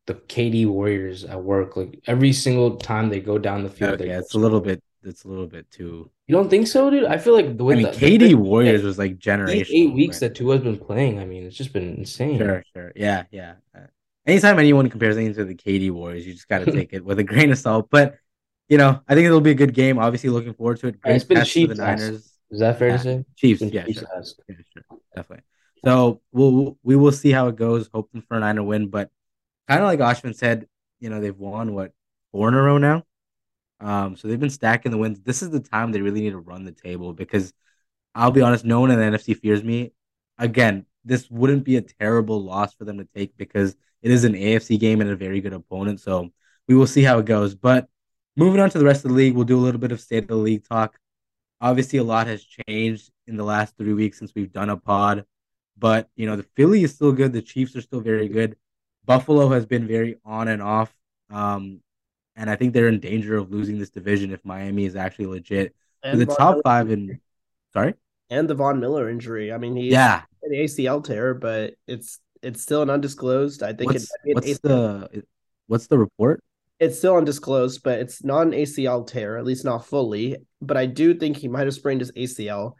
the 0.07 0.15
KD 0.15 0.65
Warriors 0.65 1.23
at 1.23 1.43
work. 1.43 1.77
Like 1.77 1.99
every 2.07 2.33
single 2.33 2.77
time 2.77 3.09
they 3.09 3.19
go 3.19 3.37
down 3.37 3.61
the 3.61 3.69
field, 3.69 3.93
Okay, 3.93 4.05
they 4.07 4.11
it's 4.15 4.33
a 4.33 4.39
little 4.39 4.59
bit. 4.59 4.81
It's 5.03 5.23
a 5.23 5.27
little 5.27 5.45
bit 5.45 5.69
too. 5.69 6.09
You 6.27 6.33
don't 6.35 6.49
think 6.49 6.65
so, 6.65 6.89
dude? 6.89 7.03
I 7.03 7.19
feel 7.19 7.33
like 7.33 7.57
the 7.57 7.65
I 7.65 7.75
mean, 7.75 7.83
the, 7.83 7.91
KD 7.91 8.17
the 8.29 8.33
Warriors 8.33 8.81
was 8.81 8.97
like 8.97 9.11
eight, 9.11 9.19
generational. 9.19 9.67
eight 9.69 9.93
weeks 9.93 10.15
right? 10.15 10.29
that 10.29 10.35
Tua's 10.35 10.61
been 10.61 10.79
playing. 10.79 11.19
I 11.19 11.25
mean, 11.25 11.43
it's 11.45 11.55
just 11.55 11.71
been 11.71 11.93
insane. 11.95 12.39
Sure, 12.39 12.63
sure. 12.75 12.91
Yeah, 12.95 13.25
yeah. 13.29 13.53
Uh, 13.75 13.81
anytime 14.25 14.57
anyone 14.57 14.89
compares 14.89 15.15
anything 15.15 15.35
to 15.35 15.45
the 15.45 15.53
KD 15.53 15.91
Warriors, 15.91 16.25
you 16.25 16.33
just 16.33 16.47
got 16.49 16.65
to 16.65 16.71
take 16.79 16.91
it 16.91 17.05
with 17.05 17.19
a 17.19 17.23
grain 17.23 17.51
of 17.51 17.59
salt. 17.59 17.89
But 17.91 18.15
you 18.67 18.79
know, 18.79 18.99
I 19.07 19.13
think 19.13 19.27
it'll 19.27 19.41
be 19.41 19.51
a 19.51 19.61
good 19.63 19.75
game. 19.75 19.99
Obviously, 19.99 20.31
looking 20.31 20.55
forward 20.55 20.79
to 20.79 20.87
it. 20.87 20.95
It's 21.05 21.23
Great 21.23 21.27
been 21.27 21.37
test 21.37 21.53
for 21.53 21.67
the. 21.67 21.75
Niners. 21.75 22.31
Is 22.51 22.59
that 22.59 22.79
fair 22.79 22.89
Yeah. 22.89 22.97
to 22.97 23.03
say? 23.03 23.25
Chiefs, 23.35 23.61
yeah, 23.61 23.81
sure. 23.83 23.93
Chiefs-esque. 23.93 24.37
Yeah, 24.47 24.55
sure, 24.73 24.99
definitely. 25.15 25.43
So 25.83 26.21
we'll 26.31 26.77
we 26.83 26.95
will 26.95 27.11
see 27.11 27.31
how 27.31 27.47
it 27.47 27.55
goes. 27.55 27.89
Hoping 27.93 28.21
for 28.21 28.37
a 28.37 28.39
Niner 28.39 28.63
win, 28.63 28.87
but 28.87 29.11
kind 29.67 29.81
of 29.81 29.87
like 29.87 29.99
Ashvin 29.99 30.35
said, 30.35 30.67
you 30.99 31.09
know, 31.09 31.19
they've 31.19 31.37
won 31.37 31.73
what 31.73 31.91
four 32.31 32.47
in 32.47 32.53
a 32.53 32.61
row 32.61 32.77
now. 32.77 33.03
Um, 33.79 34.15
so 34.15 34.27
they've 34.27 34.39
been 34.39 34.49
stacking 34.49 34.91
the 34.91 34.97
wins. 34.97 35.19
This 35.19 35.41
is 35.43 35.49
the 35.51 35.59
time 35.59 35.91
they 35.91 36.01
really 36.01 36.21
need 36.21 36.31
to 36.31 36.39
run 36.39 36.63
the 36.63 36.71
table 36.71 37.13
because 37.13 37.51
I'll 38.15 38.31
be 38.31 38.41
honest, 38.41 38.63
no 38.65 38.79
one 38.79 38.91
in 38.91 38.99
the 38.99 39.05
NFC 39.17 39.37
fears 39.37 39.63
me. 39.63 39.91
Again, 40.37 40.85
this 41.03 41.29
wouldn't 41.29 41.65
be 41.65 41.75
a 41.77 41.81
terrible 41.81 42.41
loss 42.43 42.73
for 42.73 42.85
them 42.85 42.97
to 42.97 43.07
take 43.15 43.35
because 43.37 43.75
it 44.01 44.11
is 44.11 44.23
an 44.23 44.33
AFC 44.33 44.79
game 44.79 45.01
and 45.01 45.09
a 45.09 45.15
very 45.15 45.41
good 45.41 45.53
opponent. 45.53 45.99
So 45.99 46.29
we 46.67 46.75
will 46.75 46.87
see 46.87 47.03
how 47.03 47.19
it 47.19 47.25
goes. 47.25 47.53
But 47.53 47.87
moving 48.35 48.61
on 48.61 48.69
to 48.69 48.79
the 48.79 48.85
rest 48.85 49.03
of 49.05 49.11
the 49.11 49.17
league, 49.17 49.35
we'll 49.35 49.45
do 49.45 49.57
a 49.57 49.61
little 49.61 49.79
bit 49.79 49.91
of 49.91 49.99
state 49.99 50.23
of 50.23 50.29
the 50.29 50.35
league 50.35 50.67
talk. 50.67 50.97
Obviously, 51.61 51.99
a 51.99 52.03
lot 52.03 52.27
has 52.27 52.43
changed 52.43 53.11
in 53.27 53.37
the 53.37 53.43
last 53.43 53.77
three 53.77 53.93
weeks 53.93 54.19
since 54.19 54.33
we've 54.35 54.51
done 54.51 54.69
a 54.69 54.77
pod. 54.77 55.25
But 55.77 56.09
you 56.15 56.25
know, 56.25 56.35
the 56.35 56.45
Philly 56.55 56.83
is 56.83 56.93
still 56.93 57.11
good. 57.11 57.33
The 57.33 57.41
Chiefs 57.41 57.75
are 57.75 57.81
still 57.81 58.01
very 58.01 58.27
good. 58.27 58.55
Buffalo 59.05 59.49
has 59.49 59.65
been 59.65 59.87
very 59.87 60.17
on 60.25 60.47
and 60.47 60.61
off. 60.61 60.93
Um, 61.29 61.81
and 62.35 62.49
I 62.49 62.55
think 62.55 62.73
they're 62.73 62.87
in 62.87 62.99
danger 62.99 63.37
of 63.37 63.51
losing 63.51 63.77
this 63.79 63.89
division 63.89 64.31
if 64.31 64.43
Miami 64.43 64.85
is 64.85 64.95
actually 64.95 65.27
legit. 65.27 65.75
So 66.03 66.15
the 66.17 66.25
Von 66.25 66.35
top 66.35 66.49
Miller- 66.55 66.61
five 66.63 66.91
in 66.91 67.19
sorry? 67.73 67.93
and 68.29 68.49
the 68.49 68.55
Von 68.55 68.79
Miller 68.79 69.09
injury. 69.09 69.51
I 69.53 69.57
mean, 69.57 69.75
he's 69.75 69.91
Yeah. 69.93 70.23
an 70.43 70.51
ACL 70.53 71.03
tear, 71.03 71.33
but 71.33 71.75
it's 71.87 72.19
it's 72.41 72.61
still 72.61 72.81
an 72.81 72.89
undisclosed. 72.89 73.63
I 73.63 73.73
think 73.73 73.91
What's, 73.93 74.07
what's 74.25 74.47
it's, 74.47 74.59
the 74.59 75.23
what's 75.67 75.87
the 75.87 75.97
report? 75.97 76.43
It's 76.79 76.97
still 76.97 77.17
undisclosed, 77.17 77.83
but 77.83 77.99
it's 77.99 78.23
not 78.23 78.47
an 78.47 78.53
ACL 78.53 79.07
tear, 79.07 79.37
at 79.37 79.45
least 79.45 79.65
not 79.65 79.85
fully. 79.85 80.37
But 80.61 80.77
I 80.77 80.85
do 80.85 81.13
think 81.13 81.37
he 81.37 81.47
might 81.47 81.65
have 81.65 81.73
sprained 81.73 82.01
his 82.01 82.11
ACL, 82.11 82.73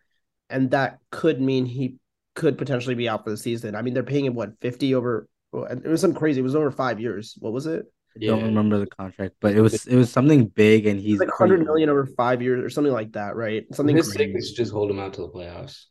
and 0.50 0.72
that 0.72 1.00
could 1.12 1.42
mean 1.42 1.66
he 1.66 1.96
could 2.36 2.58
potentially 2.58 2.96
be 2.96 3.08
out 3.08 3.24
for 3.24 3.30
the 3.30 3.38
season. 3.38 3.76
I 3.76 3.82
mean, 3.82 3.94
they're 3.94 4.04
paying 4.04 4.26
him 4.26 4.36
what 4.36 4.60
fifty 4.60 4.96
over. 4.96 5.28
It 5.54 5.88
was 5.88 6.02
something 6.02 6.20
crazy. 6.20 6.42
It 6.42 6.44
was 6.44 6.56
over 6.56 6.72
five 6.72 7.00
years. 7.00 7.36
What 7.40 7.54
was 7.54 7.66
it? 7.66 7.86
I 8.18 8.26
don't 8.26 8.44
remember 8.44 8.80
the 8.80 8.88
contract, 8.88 9.36
but 9.42 9.56
it 9.56 9.62
was 9.62 9.86
it 9.88 9.96
was 9.96 10.12
something 10.12 10.48
big, 10.48 10.86
and 10.88 11.00
he's 11.00 11.20
like 11.20 11.30
pretty 11.30 11.54
hundred 11.54 11.60
old. 11.60 11.68
million 11.68 11.90
over 11.90 12.06
five 12.06 12.42
years 12.42 12.64
or 12.64 12.70
something 12.70 12.94
like 12.94 13.14
that, 13.14 13.36
right? 13.36 13.66
Something 13.74 13.96
His 13.96 14.14
crazy. 14.14 14.32
is 14.34 14.52
just 14.54 14.72
hold 14.72 14.90
him 14.90 15.00
out 15.00 15.14
to 15.16 15.22
the 15.22 15.30
playoffs. 15.30 15.86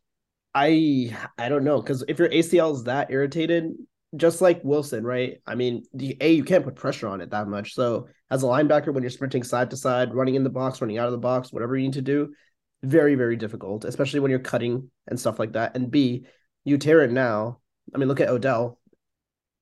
I 0.54 1.16
I 1.36 1.48
don't 1.48 1.64
know 1.64 1.80
because 1.80 2.04
if 2.08 2.18
your 2.18 2.28
ACL 2.28 2.74
is 2.74 2.84
that 2.84 3.10
irritated, 3.10 3.72
just 4.16 4.40
like 4.40 4.62
Wilson, 4.64 5.04
right? 5.04 5.40
I 5.46 5.54
mean, 5.54 5.84
the 5.92 6.16
a 6.20 6.32
you 6.32 6.44
can't 6.44 6.64
put 6.64 6.74
pressure 6.76 7.08
on 7.08 7.20
it 7.20 7.30
that 7.30 7.48
much. 7.48 7.74
So 7.74 8.08
as 8.30 8.42
a 8.42 8.46
linebacker, 8.46 8.92
when 8.92 9.02
you're 9.02 9.10
sprinting 9.10 9.42
side 9.44 9.70
to 9.70 9.76
side, 9.76 10.14
running 10.14 10.34
in 10.34 10.44
the 10.44 10.50
box, 10.50 10.80
running 10.80 10.98
out 10.98 11.06
of 11.06 11.12
the 11.12 11.18
box, 11.18 11.52
whatever 11.52 11.76
you 11.76 11.84
need 11.84 11.94
to 11.94 12.02
do, 12.02 12.34
very 12.82 13.14
very 13.14 13.36
difficult, 13.36 13.84
especially 13.84 14.20
when 14.20 14.30
you're 14.30 14.40
cutting 14.40 14.90
and 15.08 15.18
stuff 15.18 15.38
like 15.38 15.52
that. 15.52 15.76
And 15.76 15.90
B, 15.90 16.26
you 16.64 16.78
tear 16.78 17.02
it 17.02 17.10
now. 17.10 17.60
I 17.94 17.98
mean, 17.98 18.08
look 18.08 18.20
at 18.20 18.28
Odell, 18.28 18.78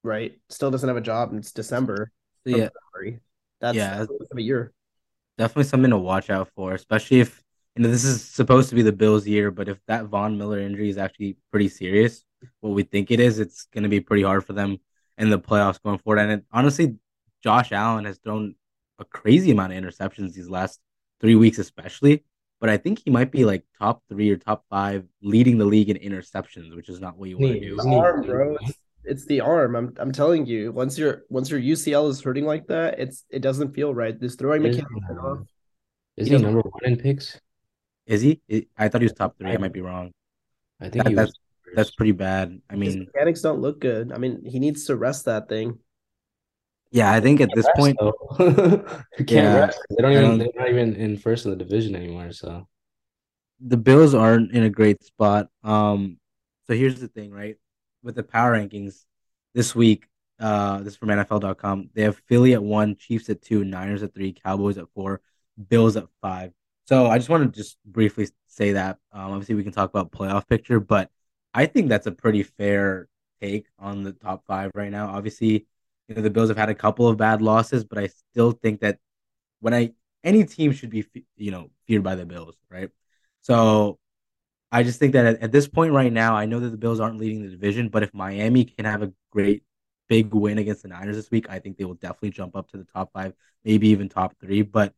right? 0.02 0.38
Still 0.48 0.70
doesn't 0.70 0.88
have 0.88 0.96
a 0.96 1.00
job. 1.00 1.30
And 1.30 1.38
it's 1.38 1.52
December. 1.52 2.10
Yeah, 2.44 2.68
February. 2.92 3.20
That's 3.60 3.76
Yeah. 3.76 4.06
a 4.36 4.40
year. 4.40 4.72
definitely 5.38 5.64
something 5.64 5.90
to 5.90 5.98
watch 5.98 6.30
out 6.30 6.48
for, 6.54 6.74
especially 6.74 7.20
if 7.20 7.42
you 7.76 7.82
know 7.82 7.90
this 7.90 8.04
is 8.04 8.22
supposed 8.22 8.68
to 8.68 8.74
be 8.74 8.82
the 8.82 8.92
Bills' 8.92 9.26
year, 9.26 9.50
but 9.50 9.68
if 9.68 9.78
that 9.86 10.04
Von 10.06 10.36
Miller 10.38 10.58
injury 10.60 10.88
is 10.90 10.98
actually 10.98 11.36
pretty 11.50 11.68
serious, 11.68 12.24
what 12.60 12.70
we 12.70 12.82
think 12.82 13.10
it 13.10 13.20
is, 13.20 13.38
it's 13.38 13.66
going 13.72 13.82
to 13.84 13.88
be 13.88 14.00
pretty 14.00 14.22
hard 14.22 14.44
for 14.44 14.52
them 14.52 14.78
in 15.18 15.30
the 15.30 15.38
playoffs 15.38 15.82
going 15.82 15.98
forward. 15.98 16.20
And 16.20 16.32
it, 16.32 16.44
honestly, 16.52 16.96
Josh 17.42 17.72
Allen 17.72 18.04
has 18.04 18.18
thrown 18.18 18.54
a 18.98 19.04
crazy 19.04 19.50
amount 19.50 19.72
of 19.72 19.82
interceptions 19.82 20.32
these 20.34 20.48
last 20.48 20.80
three 21.20 21.34
weeks, 21.34 21.58
especially. 21.58 22.24
but 22.60 22.70
I 22.70 22.76
think 22.76 23.00
he 23.04 23.10
might 23.10 23.32
be 23.32 23.44
like 23.44 23.64
top 23.78 24.02
three 24.08 24.30
or 24.30 24.36
top 24.36 24.64
five, 24.70 25.04
leading 25.22 25.58
the 25.58 25.64
league 25.64 25.90
in 25.90 25.96
interceptions, 25.96 26.74
which 26.76 26.88
is 26.88 27.00
not 27.00 27.16
what 27.18 27.28
you 27.28 27.36
want 27.38 27.54
to 27.54 27.60
do. 27.60 27.76
The 27.76 27.88
arm, 27.88 28.22
bro. 28.22 28.56
It's, 28.60 28.78
it's 29.04 29.24
the 29.26 29.40
arm. 29.40 29.74
I'm 29.74 29.92
I'm 29.98 30.12
telling 30.12 30.46
you. 30.46 30.70
Once 30.70 30.96
your 30.96 31.24
once 31.28 31.50
your 31.50 31.58
UCL 31.60 32.08
is 32.10 32.20
hurting 32.20 32.44
like 32.44 32.68
that, 32.68 33.00
it's 33.00 33.24
it 33.30 33.40
doesn't 33.40 33.74
feel 33.74 33.92
right. 33.92 34.18
This 34.18 34.36
throwing 34.36 34.64
Is- 34.64 34.76
mechanics 34.76 35.06
are 35.10 35.32
off. 35.32 35.46
Is 36.16 36.28
He 36.28 36.36
he 36.36 36.42
number 36.42 36.60
one 36.60 36.84
in 36.84 36.96
picks? 36.96 37.40
Is 38.06 38.20
he? 38.22 38.40
I- 38.50 38.66
I 38.78 38.88
thought 38.88 39.00
he 39.00 39.06
was 39.06 39.12
top 39.14 39.36
three. 39.38 39.50
I 39.50 39.56
might 39.56 39.72
be 39.72 39.80
wrong. 39.80 40.12
I 40.80 40.88
think 40.88 41.02
That- 41.04 41.10
he 41.10 41.16
was. 41.16 41.32
That's 41.74 41.90
pretty 41.90 42.12
bad. 42.12 42.60
I 42.70 42.76
His 42.76 42.96
mean, 42.96 43.06
mechanics 43.06 43.40
don't 43.40 43.60
look 43.60 43.80
good. 43.80 44.12
I 44.12 44.18
mean, 44.18 44.44
he 44.44 44.58
needs 44.58 44.84
to 44.86 44.96
rest 44.96 45.24
that 45.26 45.48
thing. 45.48 45.78
yeah, 46.90 47.10
I 47.10 47.20
think 47.20 47.40
at 47.40 47.50
this 47.54 47.66
Rest, 47.66 47.76
point, 47.76 47.96
though. 47.98 48.12
can't 49.16 49.30
Yeah, 49.30 49.54
rest. 49.60 49.80
They 49.90 50.02
don't 50.02 50.12
even. 50.12 50.22
don't- 50.24 50.38
They're 50.38 50.48
not 50.56 50.68
even 50.70 50.94
in 50.96 51.16
first 51.16 51.44
in 51.46 51.50
the 51.50 51.56
division 51.56 51.94
anymore. 51.96 52.32
So 52.32 52.68
the 53.60 53.76
Bills 53.76 54.14
aren't 54.14 54.52
in 54.52 54.64
a 54.64 54.70
great 54.70 55.02
spot. 55.02 55.48
Um, 55.64 56.18
so 56.66 56.74
here's 56.74 57.00
the 57.00 57.08
thing, 57.08 57.30
right? 57.30 57.56
With 58.02 58.14
the 58.16 58.22
power 58.22 58.52
rankings 58.56 59.04
this 59.54 59.74
week, 59.74 60.06
uh, 60.40 60.78
this 60.78 60.94
is 60.94 60.96
from 60.96 61.08
NFL.com. 61.10 61.90
They 61.94 62.02
have 62.02 62.20
Philly 62.28 62.52
at 62.54 62.62
one, 62.62 62.96
Chiefs 62.96 63.30
at 63.30 63.40
two, 63.42 63.64
Niners 63.64 64.02
at 64.02 64.14
three, 64.14 64.32
Cowboys 64.32 64.76
at 64.78 64.86
four, 64.94 65.20
Bills 65.68 65.96
at 65.96 66.06
five. 66.20 66.52
So 66.88 67.06
I 67.06 67.16
just 67.18 67.28
want 67.30 67.44
to 67.54 67.56
just 67.58 67.78
briefly 67.86 68.28
say 68.48 68.72
that. 68.72 68.98
Um, 69.12 69.30
obviously 69.32 69.54
we 69.54 69.62
can 69.62 69.72
talk 69.72 69.88
about 69.88 70.10
playoff 70.10 70.48
picture, 70.48 70.80
but 70.80 71.10
I 71.54 71.66
think 71.66 71.88
that's 71.88 72.06
a 72.06 72.12
pretty 72.12 72.42
fair 72.42 73.08
take 73.40 73.66
on 73.78 74.02
the 74.02 74.12
top 74.12 74.44
five 74.46 74.70
right 74.74 74.90
now. 74.90 75.08
Obviously, 75.08 75.66
you 76.08 76.14
know 76.14 76.22
the 76.22 76.30
Bills 76.30 76.48
have 76.48 76.58
had 76.58 76.70
a 76.70 76.74
couple 76.74 77.08
of 77.08 77.16
bad 77.16 77.42
losses, 77.42 77.84
but 77.84 77.98
I 77.98 78.08
still 78.08 78.52
think 78.52 78.80
that 78.80 78.98
when 79.60 79.74
I 79.74 79.92
any 80.24 80.44
team 80.44 80.72
should 80.72 80.90
be 80.90 81.06
you 81.36 81.50
know 81.50 81.70
feared 81.86 82.02
by 82.04 82.14
the 82.14 82.26
Bills, 82.26 82.56
right? 82.70 82.90
So 83.42 83.98
I 84.70 84.82
just 84.82 84.98
think 84.98 85.12
that 85.14 85.26
at, 85.26 85.42
at 85.42 85.52
this 85.52 85.68
point 85.68 85.92
right 85.92 86.12
now, 86.12 86.34
I 86.36 86.46
know 86.46 86.60
that 86.60 86.70
the 86.70 86.76
Bills 86.78 87.00
aren't 87.00 87.18
leading 87.18 87.42
the 87.42 87.50
division, 87.50 87.88
but 87.88 88.02
if 88.02 88.14
Miami 88.14 88.64
can 88.64 88.84
have 88.86 89.02
a 89.02 89.12
great 89.30 89.64
big 90.08 90.34
win 90.34 90.58
against 90.58 90.82
the 90.82 90.88
Niners 90.88 91.16
this 91.16 91.30
week, 91.30 91.46
I 91.50 91.58
think 91.58 91.76
they 91.78 91.84
will 91.84 91.94
definitely 91.94 92.30
jump 92.30 92.56
up 92.56 92.70
to 92.70 92.78
the 92.78 92.84
top 92.84 93.12
five, 93.12 93.34
maybe 93.64 93.88
even 93.88 94.08
top 94.08 94.34
three. 94.40 94.62
But 94.62 94.94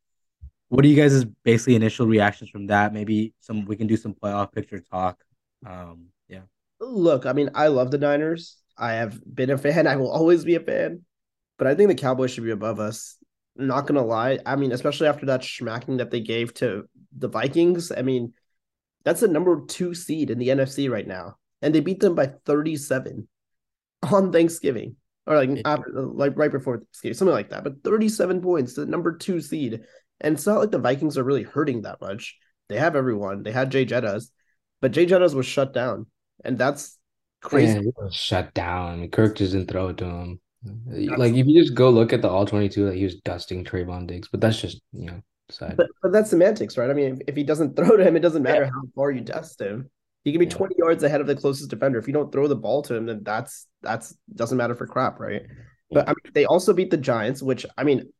what 0.68 0.84
are 0.84 0.88
you 0.88 0.96
guys' 0.96 1.24
basically 1.44 1.76
initial 1.76 2.06
reactions 2.06 2.50
from 2.50 2.66
that? 2.68 2.92
Maybe 2.92 3.34
some 3.40 3.64
we 3.66 3.76
can 3.76 3.86
do 3.86 3.96
some 3.96 4.14
playoff 4.14 4.52
picture 4.52 4.80
talk. 4.80 5.22
Um, 5.66 6.08
yeah. 6.28 6.42
Look, 6.80 7.26
I 7.26 7.32
mean, 7.32 7.50
I 7.54 7.68
love 7.68 7.90
the 7.90 7.98
Niners. 7.98 8.56
I 8.76 8.94
have 8.94 9.18
been 9.32 9.50
a 9.50 9.58
fan. 9.58 9.86
I 9.86 9.96
will 9.96 10.10
always 10.10 10.44
be 10.44 10.54
a 10.54 10.60
fan. 10.60 11.02
But 11.58 11.66
I 11.66 11.74
think 11.74 11.88
the 11.88 11.94
Cowboys 11.94 12.32
should 12.32 12.44
be 12.44 12.50
above 12.50 12.80
us. 12.80 13.16
Not 13.56 13.86
gonna 13.86 14.04
lie. 14.04 14.40
I 14.44 14.56
mean, 14.56 14.72
especially 14.72 15.06
after 15.06 15.26
that 15.26 15.44
smacking 15.44 15.98
that 15.98 16.10
they 16.10 16.20
gave 16.20 16.52
to 16.54 16.88
the 17.16 17.28
Vikings. 17.28 17.92
I 17.96 18.02
mean, 18.02 18.32
that's 19.04 19.20
the 19.20 19.28
number 19.28 19.64
two 19.66 19.94
seed 19.94 20.30
in 20.30 20.38
the 20.38 20.48
NFC 20.48 20.90
right 20.90 21.06
now, 21.06 21.36
and 21.62 21.74
they 21.74 21.80
beat 21.80 22.00
them 22.00 22.14
by 22.16 22.32
37 22.46 23.28
on 24.02 24.32
Thanksgiving, 24.32 24.96
or 25.26 25.36
like 25.36 25.62
after, 25.64 25.92
like 25.92 26.36
right 26.36 26.50
before 26.50 26.78
Thanksgiving, 26.78 27.14
something 27.14 27.34
like 27.34 27.50
that. 27.50 27.62
But 27.62 27.84
37 27.84 28.40
points, 28.42 28.74
the 28.74 28.86
number 28.86 29.16
two 29.16 29.40
seed, 29.40 29.82
and 30.20 30.34
it's 30.34 30.46
not 30.46 30.58
like 30.58 30.70
the 30.72 30.78
Vikings 30.78 31.16
are 31.16 31.24
really 31.24 31.44
hurting 31.44 31.82
that 31.82 32.00
much. 32.00 32.36
They 32.68 32.78
have 32.78 32.96
everyone. 32.96 33.42
They 33.42 33.52
had 33.52 33.70
Jay 33.70 33.86
Jettas, 33.86 34.30
but 34.80 34.92
Jay 34.92 35.06
Jettas 35.06 35.34
was 35.34 35.46
shut 35.46 35.72
down, 35.72 36.06
and 36.44 36.58
that's 36.58 36.98
crazy. 37.40 37.74
Man, 37.74 37.92
shut 38.10 38.54
down. 38.54 38.92
I 38.92 38.96
mean, 38.96 39.10
Kirk 39.10 39.36
just 39.36 39.52
didn't 39.52 39.70
throw 39.70 39.88
it 39.88 39.98
to 39.98 40.04
him. 40.04 40.40
Like 40.86 41.34
if 41.34 41.46
you 41.46 41.62
just 41.62 41.74
go 41.74 41.90
look 41.90 42.12
at 42.12 42.22
the 42.22 42.28
all 42.28 42.46
twenty 42.46 42.68
two, 42.68 42.86
like 42.86 42.96
he 42.96 43.04
was 43.04 43.16
dusting 43.16 43.64
Trevon 43.64 44.06
Diggs, 44.06 44.28
but 44.28 44.40
that's 44.40 44.60
just 44.60 44.80
you 44.92 45.06
know 45.06 45.20
side. 45.50 45.76
But 45.76 45.88
but 46.02 46.12
that's 46.12 46.30
semantics, 46.30 46.78
right? 46.78 46.90
I 46.90 46.94
mean, 46.94 47.14
if, 47.14 47.28
if 47.28 47.36
he 47.36 47.44
doesn't 47.44 47.76
throw 47.76 47.96
to 47.96 48.04
him, 48.04 48.16
it 48.16 48.20
doesn't 48.20 48.42
matter 48.42 48.64
how 48.64 48.82
far 48.94 49.10
you 49.10 49.20
dust 49.20 49.60
him. 49.60 49.90
He 50.24 50.32
can 50.32 50.38
be 50.38 50.46
Yeah. 50.46 50.56
20 50.56 50.74
yards 50.78 51.02
ahead 51.04 51.20
of 51.20 51.26
the 51.26 51.36
closest 51.36 51.68
defender. 51.68 51.98
If 51.98 52.06
you 52.06 52.14
don't 52.14 52.32
throw 52.32 52.48
the 52.48 52.56
ball 52.56 52.80
to 52.82 52.94
him, 52.94 53.06
then 53.06 53.22
that's 53.22 53.66
that's 53.82 54.16
doesn't 54.34 54.56
matter 54.56 54.74
for 54.74 54.86
crap, 54.86 55.20
right? 55.20 55.42
But 55.90 56.08
I 56.08 56.12
mean, 56.12 56.32
they 56.32 56.46
also 56.46 56.72
beat 56.72 56.90
the 56.90 56.96
Giants, 56.96 57.42
which 57.42 57.66
I 57.76 57.84
mean, 57.84 58.10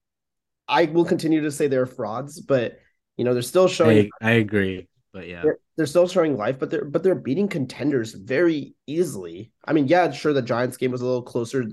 I 0.68 0.85
will 0.85 1.07
continue 1.07 1.41
to 1.43 1.51
say 1.51 1.66
they're 1.66 1.87
frauds, 1.87 2.41
but 2.41 2.79
you 3.16 3.25
know, 3.25 3.33
they're 3.33 3.43
still 3.43 3.68
showing 3.68 4.11
I, 4.20 4.29
I 4.29 4.33
agree, 4.33 4.87
but 5.12 5.27
yeah, 5.29 5.43
they're, 5.43 5.59
they're 5.77 5.87
still 5.87 6.09
showing 6.09 6.37
life, 6.37 6.59
but 6.59 6.70
they're 6.70 6.85
but 6.85 7.03
they're 7.03 7.14
beating 7.14 7.49
contenders 7.49 8.12
very 8.12 8.75
easily. 8.87 9.53
I 9.64 9.72
mean, 9.72 9.89
yeah, 9.89 10.11
sure, 10.11 10.33
the 10.33 10.43
Giants 10.43 10.77
game 10.77 10.93
was 10.93 11.01
a 11.01 11.07
little 11.07 11.22
closer, 11.22 11.66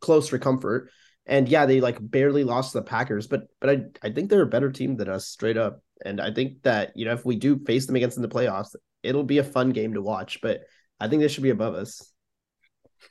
close 0.00 0.28
for 0.28 0.38
comfort, 0.38 0.90
and 1.26 1.48
yeah, 1.48 1.66
they 1.66 1.80
like 1.80 1.98
barely 2.00 2.44
lost 2.44 2.72
to 2.72 2.78
the 2.78 2.84
Packers, 2.84 3.26
but 3.26 3.48
but 3.60 3.70
I 3.70 3.84
I 4.02 4.12
think 4.12 4.30
they're 4.30 4.42
a 4.42 4.46
better 4.46 4.70
team 4.70 4.96
than 4.96 5.08
us, 5.08 5.26
straight 5.26 5.56
up. 5.56 5.82
And 6.04 6.20
I 6.20 6.32
think 6.32 6.62
that 6.62 6.92
you 6.96 7.04
know 7.04 7.12
if 7.12 7.24
we 7.24 7.36
do 7.36 7.58
face 7.64 7.86
them 7.86 7.96
against 7.96 8.16
in 8.16 8.22
the 8.22 8.28
playoffs, 8.28 8.74
it'll 9.02 9.24
be 9.24 9.38
a 9.38 9.44
fun 9.44 9.70
game 9.70 9.94
to 9.94 10.02
watch. 10.02 10.40
But 10.40 10.62
I 11.00 11.08
think 11.08 11.22
they 11.22 11.28
should 11.28 11.42
be 11.42 11.50
above 11.50 11.74
us. 11.74 12.12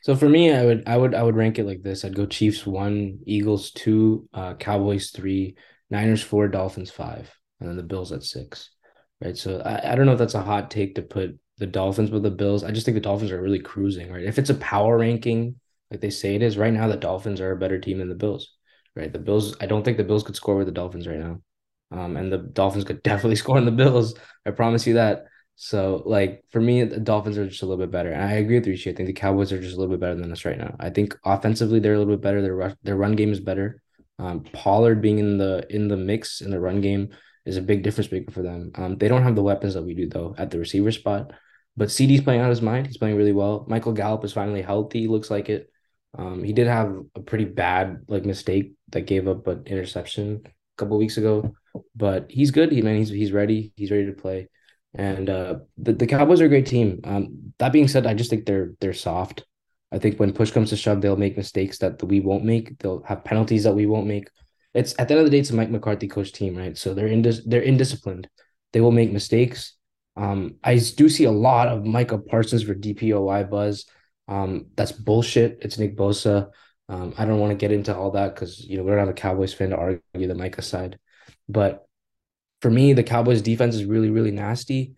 So 0.01 0.15
for 0.15 0.29
me, 0.29 0.53
I 0.53 0.65
would 0.65 0.83
I 0.87 0.97
would 0.97 1.15
I 1.15 1.23
would 1.23 1.35
rank 1.35 1.59
it 1.59 1.65
like 1.65 1.81
this. 1.81 2.05
I'd 2.05 2.15
go 2.15 2.25
Chiefs 2.25 2.65
one, 2.65 3.19
Eagles 3.25 3.71
two, 3.71 4.27
uh, 4.33 4.55
Cowboys 4.55 5.11
three, 5.11 5.55
Niners 5.89 6.21
four, 6.21 6.47
Dolphins 6.47 6.91
five, 6.91 7.31
and 7.59 7.69
then 7.69 7.77
the 7.77 7.83
Bills 7.83 8.11
at 8.11 8.23
six. 8.23 8.69
Right. 9.23 9.37
So 9.37 9.61
I, 9.61 9.91
I 9.91 9.95
don't 9.95 10.05
know 10.05 10.13
if 10.13 10.19
that's 10.19 10.33
a 10.33 10.41
hot 10.41 10.69
take 10.69 10.95
to 10.95 11.01
put 11.01 11.39
the 11.57 11.65
Dolphins 11.65 12.11
with 12.11 12.23
the 12.23 12.31
Bills. 12.31 12.63
I 12.63 12.71
just 12.71 12.85
think 12.85 12.95
the 12.95 13.01
Dolphins 13.01 13.31
are 13.31 13.41
really 13.41 13.59
cruising, 13.59 14.11
right? 14.11 14.23
If 14.23 14.37
it's 14.37 14.49
a 14.49 14.55
power 14.55 14.97
ranking, 14.97 15.59
like 15.89 16.01
they 16.01 16.09
say 16.09 16.35
it 16.35 16.41
is, 16.41 16.57
right 16.57 16.73
now 16.73 16.87
the 16.87 16.97
Dolphins 16.97 17.39
are 17.39 17.51
a 17.51 17.57
better 17.57 17.79
team 17.79 17.99
than 17.99 18.09
the 18.09 18.15
Bills. 18.15 18.51
Right. 18.95 19.11
The 19.11 19.19
Bills, 19.19 19.55
I 19.59 19.65
don't 19.65 19.83
think 19.83 19.97
the 19.97 20.03
Bills 20.03 20.23
could 20.23 20.35
score 20.35 20.55
with 20.55 20.67
the 20.67 20.73
Dolphins 20.73 21.07
right 21.07 21.19
now. 21.19 21.41
Um, 21.91 22.17
and 22.17 22.31
the 22.31 22.37
Dolphins 22.37 22.83
could 22.83 23.03
definitely 23.03 23.35
score 23.35 23.57
on 23.57 23.65
the 23.65 23.71
Bills. 23.71 24.15
I 24.45 24.51
promise 24.51 24.85
you 24.87 24.95
that. 24.95 25.25
So, 25.57 26.03
like 26.05 26.43
for 26.49 26.59
me, 26.59 26.83
the 26.83 26.99
Dolphins 26.99 27.37
are 27.37 27.47
just 27.47 27.61
a 27.61 27.65
little 27.65 27.83
bit 27.83 27.91
better. 27.91 28.11
And 28.11 28.21
I 28.21 28.33
agree 28.33 28.59
with 28.59 28.67
Rishi. 28.67 28.89
I 28.89 28.93
think 28.93 29.07
the 29.07 29.13
Cowboys 29.13 29.53
are 29.53 29.61
just 29.61 29.75
a 29.75 29.79
little 29.79 29.93
bit 29.93 30.01
better 30.01 30.15
than 30.15 30.31
us 30.31 30.43
right 30.43 30.57
now. 30.57 30.75
I 30.79 30.89
think 30.89 31.17
offensively 31.23 31.79
they're 31.79 31.93
a 31.93 31.97
little 31.97 32.13
bit 32.13 32.21
better. 32.21 32.41
Their 32.41 32.55
rush, 32.55 32.73
their 32.83 32.97
run 32.97 33.15
game 33.15 33.31
is 33.31 33.39
better. 33.39 33.81
Um, 34.19 34.43
Pollard 34.51 35.01
being 35.01 35.19
in 35.19 35.37
the 35.37 35.65
in 35.69 35.87
the 35.87 35.97
mix 35.97 36.41
in 36.41 36.51
the 36.51 36.59
run 36.59 36.81
game 36.81 37.09
is 37.45 37.57
a 37.57 37.61
big 37.61 37.83
difference 37.83 38.11
maker 38.11 38.31
for 38.31 38.41
them. 38.41 38.71
Um, 38.75 38.97
they 38.97 39.07
don't 39.07 39.23
have 39.23 39.35
the 39.35 39.43
weapons 39.43 39.75
that 39.75 39.83
we 39.83 39.93
do 39.93 40.07
though 40.07 40.35
at 40.37 40.51
the 40.51 40.59
receiver 40.59 40.91
spot. 40.91 41.31
But 41.77 41.91
CD's 41.91 42.21
playing 42.21 42.39
out 42.39 42.45
of 42.45 42.57
his 42.57 42.61
mind. 42.61 42.87
He's 42.87 42.97
playing 42.97 43.17
really 43.17 43.33
well. 43.33 43.65
Michael 43.67 43.91
Gallup 43.91 44.23
is 44.23 44.33
finally 44.33 44.61
healthy. 44.61 45.07
Looks 45.07 45.29
like 45.29 45.49
it. 45.49 45.69
Um, 46.17 46.43
he 46.43 46.53
did 46.53 46.67
have 46.67 46.95
a 47.15 47.19
pretty 47.19 47.45
bad 47.45 48.05
like 48.07 48.25
mistake 48.25 48.73
that 48.91 49.01
gave 49.01 49.27
up 49.27 49.47
an 49.47 49.63
interception 49.65 50.43
a 50.45 50.49
couple 50.77 50.97
weeks 50.97 51.17
ago, 51.17 51.53
but 51.95 52.27
he's 52.29 52.51
good. 52.51 52.71
He 52.71 52.81
man, 52.81 52.97
he's 52.97 53.09
he's 53.09 53.33
ready. 53.33 53.73
He's 53.75 53.91
ready 53.91 54.05
to 54.05 54.13
play. 54.13 54.47
And 54.93 55.29
uh, 55.29 55.55
the 55.77 55.93
the 55.93 56.07
Cowboys 56.07 56.39
are 56.39 56.45
a 56.45 56.49
great 56.49 56.65
team. 56.65 57.01
Um, 57.03 57.53
that 57.59 57.73
being 57.73 57.89
said, 57.89 58.07
I 58.07 58.13
just 58.13 58.29
think 58.29 58.45
they're 58.45 58.71
they're 58.79 58.93
soft. 58.93 59.45
I 59.91 59.99
think 59.99 60.17
when 60.17 60.33
push 60.33 60.51
comes 60.51 60.69
to 60.69 60.77
shove, 60.77 61.01
they'll 61.01 61.17
make 61.17 61.37
mistakes 61.37 61.77
that 61.79 62.01
we 62.03 62.21
won't 62.21 62.45
make. 62.45 62.77
They'll 62.79 63.03
have 63.03 63.25
penalties 63.25 63.63
that 63.65 63.75
we 63.75 63.85
won't 63.85 64.07
make. 64.07 64.29
It's 64.75 64.93
at 64.99 65.07
the 65.07 65.13
end 65.15 65.19
of 65.21 65.25
the 65.25 65.31
day, 65.31 65.39
it's 65.39 65.49
a 65.49 65.55
Mike 65.55 65.71
McCarthy 65.71 66.07
coach 66.07 66.31
team, 66.31 66.55
right? 66.57 66.77
So 66.77 66.93
they're 66.93 67.09
indis- 67.09 67.43
they're 67.45 67.61
indisciplined. 67.63 68.25
They 68.73 68.81
will 68.81 68.91
make 68.91 69.11
mistakes. 69.11 69.73
Um, 70.17 70.55
I 70.63 70.77
do 70.77 71.09
see 71.09 71.23
a 71.23 71.31
lot 71.31 71.67
of 71.69 71.85
Micah 71.85 72.17
Parsons 72.17 72.63
for 72.63 72.75
DPOY 72.75 73.43
buzz. 73.49 73.85
Um, 74.27 74.67
that's 74.75 74.91
bullshit. 74.91 75.59
It's 75.61 75.77
Nick 75.77 75.95
Bosa. 75.97 76.51
Um, 76.89 77.13
I 77.17 77.25
don't 77.25 77.39
want 77.39 77.51
to 77.51 77.57
get 77.57 77.71
into 77.71 77.95
all 77.95 78.11
that 78.11 78.35
because 78.35 78.59
you 78.63 78.77
know 78.77 78.83
we 78.83 78.91
don't 78.91 78.99
have 78.99 79.09
a 79.09 79.13
Cowboys 79.13 79.53
fan 79.53 79.69
to 79.71 79.77
argue 79.77 80.01
the 80.13 80.35
Micah 80.35 80.61
side, 80.61 80.99
but 81.49 81.87
for 82.61 82.69
me, 82.69 82.93
the 82.93 83.03
Cowboys 83.03 83.41
defense 83.41 83.75
is 83.75 83.85
really, 83.85 84.09
really 84.09 84.31
nasty, 84.31 84.95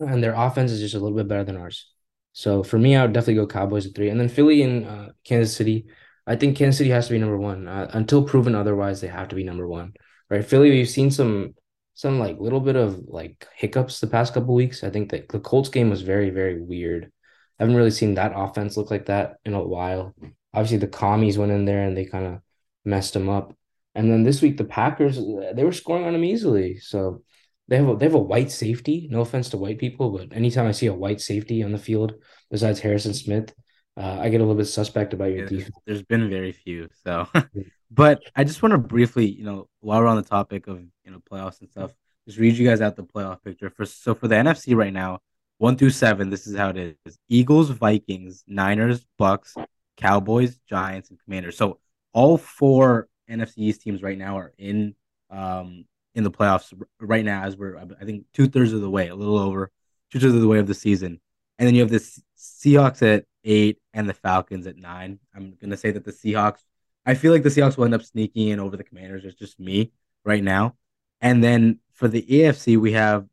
and 0.00 0.22
their 0.22 0.34
offense 0.34 0.70
is 0.70 0.80
just 0.80 0.94
a 0.94 0.98
little 0.98 1.16
bit 1.16 1.28
better 1.28 1.44
than 1.44 1.56
ours. 1.56 1.90
So 2.32 2.62
for 2.62 2.78
me, 2.78 2.96
I 2.96 3.02
would 3.02 3.12
definitely 3.12 3.36
go 3.36 3.46
Cowboys 3.46 3.86
at 3.86 3.94
three, 3.94 4.08
and 4.08 4.20
then 4.20 4.28
Philly 4.28 4.62
and 4.62 4.86
uh, 4.86 5.08
Kansas 5.24 5.56
City. 5.56 5.86
I 6.26 6.36
think 6.36 6.56
Kansas 6.56 6.78
City 6.78 6.90
has 6.90 7.06
to 7.06 7.12
be 7.12 7.18
number 7.18 7.38
one 7.38 7.68
uh, 7.68 7.88
until 7.92 8.24
proven 8.24 8.54
otherwise. 8.54 9.00
They 9.00 9.08
have 9.08 9.28
to 9.28 9.36
be 9.36 9.44
number 9.44 9.66
one, 9.66 9.92
right? 10.28 10.44
Philly, 10.44 10.70
we've 10.70 10.88
seen 10.88 11.10
some 11.10 11.54
some 11.94 12.18
like 12.18 12.38
little 12.38 12.60
bit 12.60 12.76
of 12.76 13.00
like 13.06 13.46
hiccups 13.54 14.00
the 14.00 14.06
past 14.06 14.34
couple 14.34 14.54
weeks. 14.54 14.84
I 14.84 14.90
think 14.90 15.10
that 15.10 15.28
the 15.28 15.40
Colts 15.40 15.68
game 15.68 15.88
was 15.88 16.02
very, 16.02 16.30
very 16.30 16.60
weird. 16.60 17.10
I 17.58 17.62
haven't 17.62 17.76
really 17.76 17.90
seen 17.90 18.14
that 18.14 18.32
offense 18.34 18.76
look 18.76 18.90
like 18.90 19.06
that 19.06 19.36
in 19.44 19.54
a 19.54 19.62
while. 19.62 20.14
Obviously, 20.52 20.78
the 20.78 20.88
commies 20.88 21.38
went 21.38 21.52
in 21.52 21.64
there 21.64 21.84
and 21.84 21.96
they 21.96 22.04
kind 22.04 22.26
of 22.26 22.40
messed 22.84 23.14
them 23.14 23.28
up. 23.28 23.54
And 23.94 24.10
then 24.10 24.24
this 24.24 24.42
week, 24.42 24.58
the 24.58 24.64
Packers 24.64 25.16
they 25.16 25.64
were 25.64 25.72
scoring 25.72 26.04
on 26.04 26.12
them 26.12 26.24
easily. 26.24 26.78
So 26.78 27.22
they 27.68 27.76
have 27.76 27.88
a, 27.88 27.96
they 27.96 28.04
have 28.06 28.14
a 28.14 28.18
white 28.18 28.50
safety. 28.50 29.08
No 29.10 29.20
offense 29.20 29.48
to 29.50 29.56
white 29.56 29.78
people, 29.78 30.10
but 30.10 30.36
anytime 30.36 30.66
I 30.66 30.72
see 30.72 30.86
a 30.86 30.94
white 30.94 31.20
safety 31.20 31.62
on 31.62 31.72
the 31.72 31.78
field 31.78 32.14
besides 32.50 32.80
Harrison 32.80 33.14
Smith, 33.14 33.54
uh, 33.96 34.18
I 34.20 34.28
get 34.28 34.40
a 34.40 34.44
little 34.44 34.54
bit 34.56 34.66
suspect 34.66 35.12
about 35.14 35.26
your 35.32 35.42
Yeah, 35.48 35.48
defense. 35.48 35.76
there's 35.86 36.02
been 36.02 36.28
very 36.30 36.52
few. 36.52 36.88
So, 37.04 37.28
but 37.90 38.20
I 38.34 38.44
just 38.44 38.62
want 38.62 38.72
to 38.72 38.78
briefly, 38.78 39.26
you 39.26 39.44
know, 39.44 39.68
while 39.80 40.00
we're 40.00 40.06
on 40.06 40.16
the 40.16 40.22
topic 40.22 40.66
of 40.66 40.80
you 40.80 41.10
know 41.10 41.20
playoffs 41.30 41.60
and 41.60 41.70
stuff, 41.70 41.92
just 42.26 42.38
read 42.38 42.56
you 42.56 42.66
guys 42.66 42.80
out 42.80 42.96
the 42.96 43.04
playoff 43.04 43.42
picture. 43.42 43.70
For 43.70 43.84
so 43.84 44.14
for 44.14 44.28
the 44.28 44.36
NFC 44.36 44.74
right 44.74 44.92
now, 44.92 45.20
one 45.58 45.76
through 45.76 45.90
seven, 45.90 46.30
this 46.30 46.46
is 46.46 46.56
how 46.56 46.70
it 46.70 46.96
is: 47.06 47.18
Eagles, 47.28 47.70
Vikings, 47.70 48.44
Niners, 48.46 49.06
Bucks, 49.18 49.54
Cowboys, 49.96 50.58
Giants, 50.68 51.10
and 51.10 51.18
Commanders. 51.24 51.56
So 51.56 51.78
all 52.12 52.38
four 52.38 53.08
NFC 53.28 53.58
East 53.58 53.82
teams 53.82 54.02
right 54.02 54.18
now 54.18 54.38
are 54.38 54.52
in 54.58 54.94
um 55.30 55.84
in 56.14 56.24
the 56.24 56.30
playoffs 56.30 56.72
right 56.98 57.24
now, 57.24 57.44
as 57.44 57.56
we're 57.56 57.76
I 57.78 58.04
think 58.04 58.24
two 58.32 58.46
thirds 58.48 58.72
of 58.72 58.80
the 58.80 58.90
way, 58.90 59.08
a 59.08 59.14
little 59.14 59.38
over 59.38 59.70
two 60.10 60.18
thirds 60.18 60.34
of 60.34 60.40
the 60.40 60.48
way 60.48 60.58
of 60.58 60.66
the 60.66 60.74
season, 60.74 61.20
and 61.58 61.66
then 61.66 61.74
you 61.74 61.82
have 61.82 61.90
the 61.90 62.00
Seahawks 62.38 63.02
at 63.02 63.24
eight 63.46 63.78
and 63.94 64.08
the 64.08 64.14
Falcons 64.14 64.66
at 64.66 64.76
nine. 64.76 65.18
I'm 65.34 65.56
gonna 65.60 65.76
say 65.76 65.90
that 65.92 66.04
the 66.04 66.12
Seahawks. 66.12 66.60
I 67.06 67.14
feel 67.14 67.32
like 67.32 67.44
the 67.44 67.48
Seahawks 67.48 67.76
will 67.76 67.84
end 67.84 67.94
up 67.94 68.02
sneaking 68.02 68.48
in 68.48 68.60
over 68.60 68.76
the 68.76 68.84
Commanders. 68.84 69.24
It's 69.24 69.38
just 69.38 69.58
me 69.60 69.92
right 70.24 70.42
now. 70.42 70.74
And 71.20 71.42
then 71.42 71.78
for 71.92 72.08
the 72.08 72.22
AFC, 72.22 72.76
we 72.76 72.92
have 72.92 73.26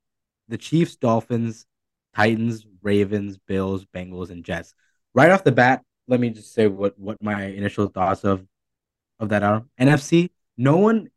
the 0.47 0.57
Chiefs, 0.57 0.95
Dolphins, 0.95 1.65
Titans, 2.15 2.65
Ravens, 2.81 3.37
Bills, 3.37 3.85
Bengals, 3.85 4.29
and 4.29 4.45
Jets. 4.45 4.73
Right 5.15 5.31
off 5.31 5.43
the 5.43 5.51
bat, 5.51 5.83
let 6.07 6.19
me 6.19 6.29
just 6.29 6.53
say 6.53 6.67
what 6.67 6.97
what 6.97 7.21
my 7.21 7.45
initial 7.45 7.87
thoughts 7.87 8.23
of 8.23 8.45
of 9.19 9.29
that 9.29 9.43
are. 9.43 9.65
NFC, 9.79 10.29
no 10.57 10.77
one 10.77 11.09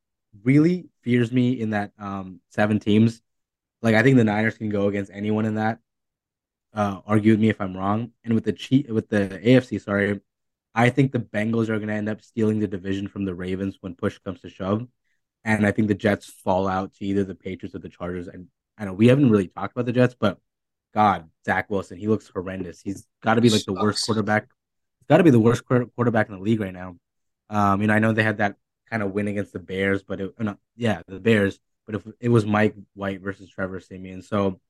really 0.42 0.88
fears 1.02 1.32
me 1.32 1.60
in 1.60 1.70
that 1.70 1.92
um 1.98 2.40
seven 2.50 2.78
teams. 2.78 3.22
Like 3.82 3.94
I 3.94 4.02
think 4.02 4.16
the 4.16 4.24
Niners 4.24 4.58
can 4.58 4.70
go 4.70 4.88
against 4.88 5.10
anyone 5.12 5.44
in 5.44 5.54
that. 5.56 5.78
Uh, 6.76 7.00
argue 7.06 7.32
with 7.32 7.40
me 7.40 7.48
if 7.48 7.60
I'm 7.60 7.76
wrong. 7.76 8.12
And 8.22 8.34
with 8.34 8.44
the 8.44 8.52
cheat 8.52 8.90
with 8.90 9.08
the 9.08 9.40
AFC, 9.42 9.80
sorry, 9.80 10.20
I 10.74 10.90
think 10.90 11.10
the 11.10 11.18
Bengals 11.18 11.70
are 11.70 11.78
going 11.78 11.88
to 11.88 11.94
end 11.94 12.10
up 12.10 12.20
stealing 12.20 12.58
the 12.58 12.68
division 12.68 13.08
from 13.08 13.24
the 13.24 13.34
Ravens 13.34 13.78
when 13.80 13.94
push 13.94 14.18
comes 14.18 14.42
to 14.42 14.50
shove. 14.50 14.86
And 15.42 15.66
I 15.66 15.72
think 15.72 15.88
the 15.88 15.94
Jets 15.94 16.26
fall 16.26 16.68
out 16.68 16.92
to 16.94 17.04
either 17.06 17.24
the 17.24 17.34
Patriots 17.34 17.74
or 17.74 17.78
the 17.78 17.88
Chargers. 17.88 18.28
And 18.28 18.48
I 18.76 18.84
know 18.84 18.92
we 18.92 19.06
haven't 19.06 19.30
really 19.30 19.48
talked 19.48 19.72
about 19.72 19.86
the 19.86 19.92
Jets, 19.92 20.14
but 20.18 20.38
God, 20.92 21.30
Zach 21.46 21.70
Wilson, 21.70 21.96
he 21.96 22.08
looks 22.08 22.28
horrendous. 22.28 22.82
He's 22.82 23.06
got 23.22 23.34
to 23.34 23.40
be 23.40 23.48
like 23.48 23.64
the 23.64 23.72
worst 23.72 24.04
quarterback. 24.04 24.48
He's 25.00 25.06
got 25.08 25.16
to 25.16 25.24
be 25.24 25.30
the 25.30 25.40
worst 25.40 25.64
quarterback 25.64 26.28
in 26.28 26.34
the 26.34 26.42
league 26.42 26.60
right 26.60 26.74
now. 26.74 26.96
Um, 27.48 27.80
you 27.80 27.86
know, 27.86 27.94
I 27.94 27.98
know 27.98 28.12
they 28.12 28.22
had 28.22 28.38
that 28.38 28.56
kind 28.90 29.02
of 29.02 29.12
win 29.12 29.28
against 29.28 29.52
the 29.52 29.58
Bears, 29.60 30.02
but 30.02 30.20
it, 30.20 30.34
no, 30.38 30.58
yeah, 30.76 31.00
the 31.08 31.20
Bears. 31.20 31.58
But 31.86 31.94
if 31.94 32.06
it 32.20 32.28
was 32.28 32.44
Mike 32.44 32.74
White 32.94 33.20
versus 33.20 33.48
Trevor 33.48 33.80
Siemian, 33.80 34.22
so 34.22 34.60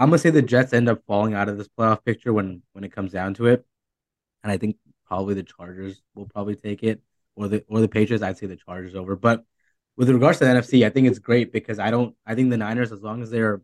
I'm 0.00 0.08
gonna 0.08 0.18
say 0.18 0.30
the 0.30 0.40
Jets 0.40 0.72
end 0.72 0.88
up 0.88 1.02
falling 1.06 1.34
out 1.34 1.50
of 1.50 1.58
this 1.58 1.68
playoff 1.68 2.02
picture 2.04 2.32
when 2.32 2.62
when 2.72 2.84
it 2.84 2.92
comes 2.92 3.12
down 3.12 3.34
to 3.34 3.46
it, 3.48 3.66
and 4.42 4.50
I 4.50 4.56
think 4.56 4.76
probably 5.06 5.34
the 5.34 5.42
Chargers 5.42 6.02
will 6.14 6.24
probably 6.26 6.56
take 6.56 6.82
it, 6.82 7.02
or 7.36 7.48
the 7.48 7.62
or 7.68 7.80
the 7.80 7.88
Patriots. 7.88 8.24
I'd 8.24 8.38
say 8.38 8.46
the 8.46 8.56
Chargers 8.56 8.94
over. 8.94 9.14
But 9.14 9.44
with 9.98 10.08
regards 10.08 10.38
to 10.38 10.46
the 10.46 10.52
NFC, 10.52 10.86
I 10.86 10.90
think 10.90 11.06
it's 11.06 11.18
great 11.18 11.52
because 11.52 11.78
I 11.78 11.90
don't. 11.90 12.16
I 12.24 12.34
think 12.34 12.48
the 12.48 12.56
Niners, 12.56 12.92
as 12.92 13.02
long 13.02 13.22
as 13.22 13.30
they're, 13.30 13.60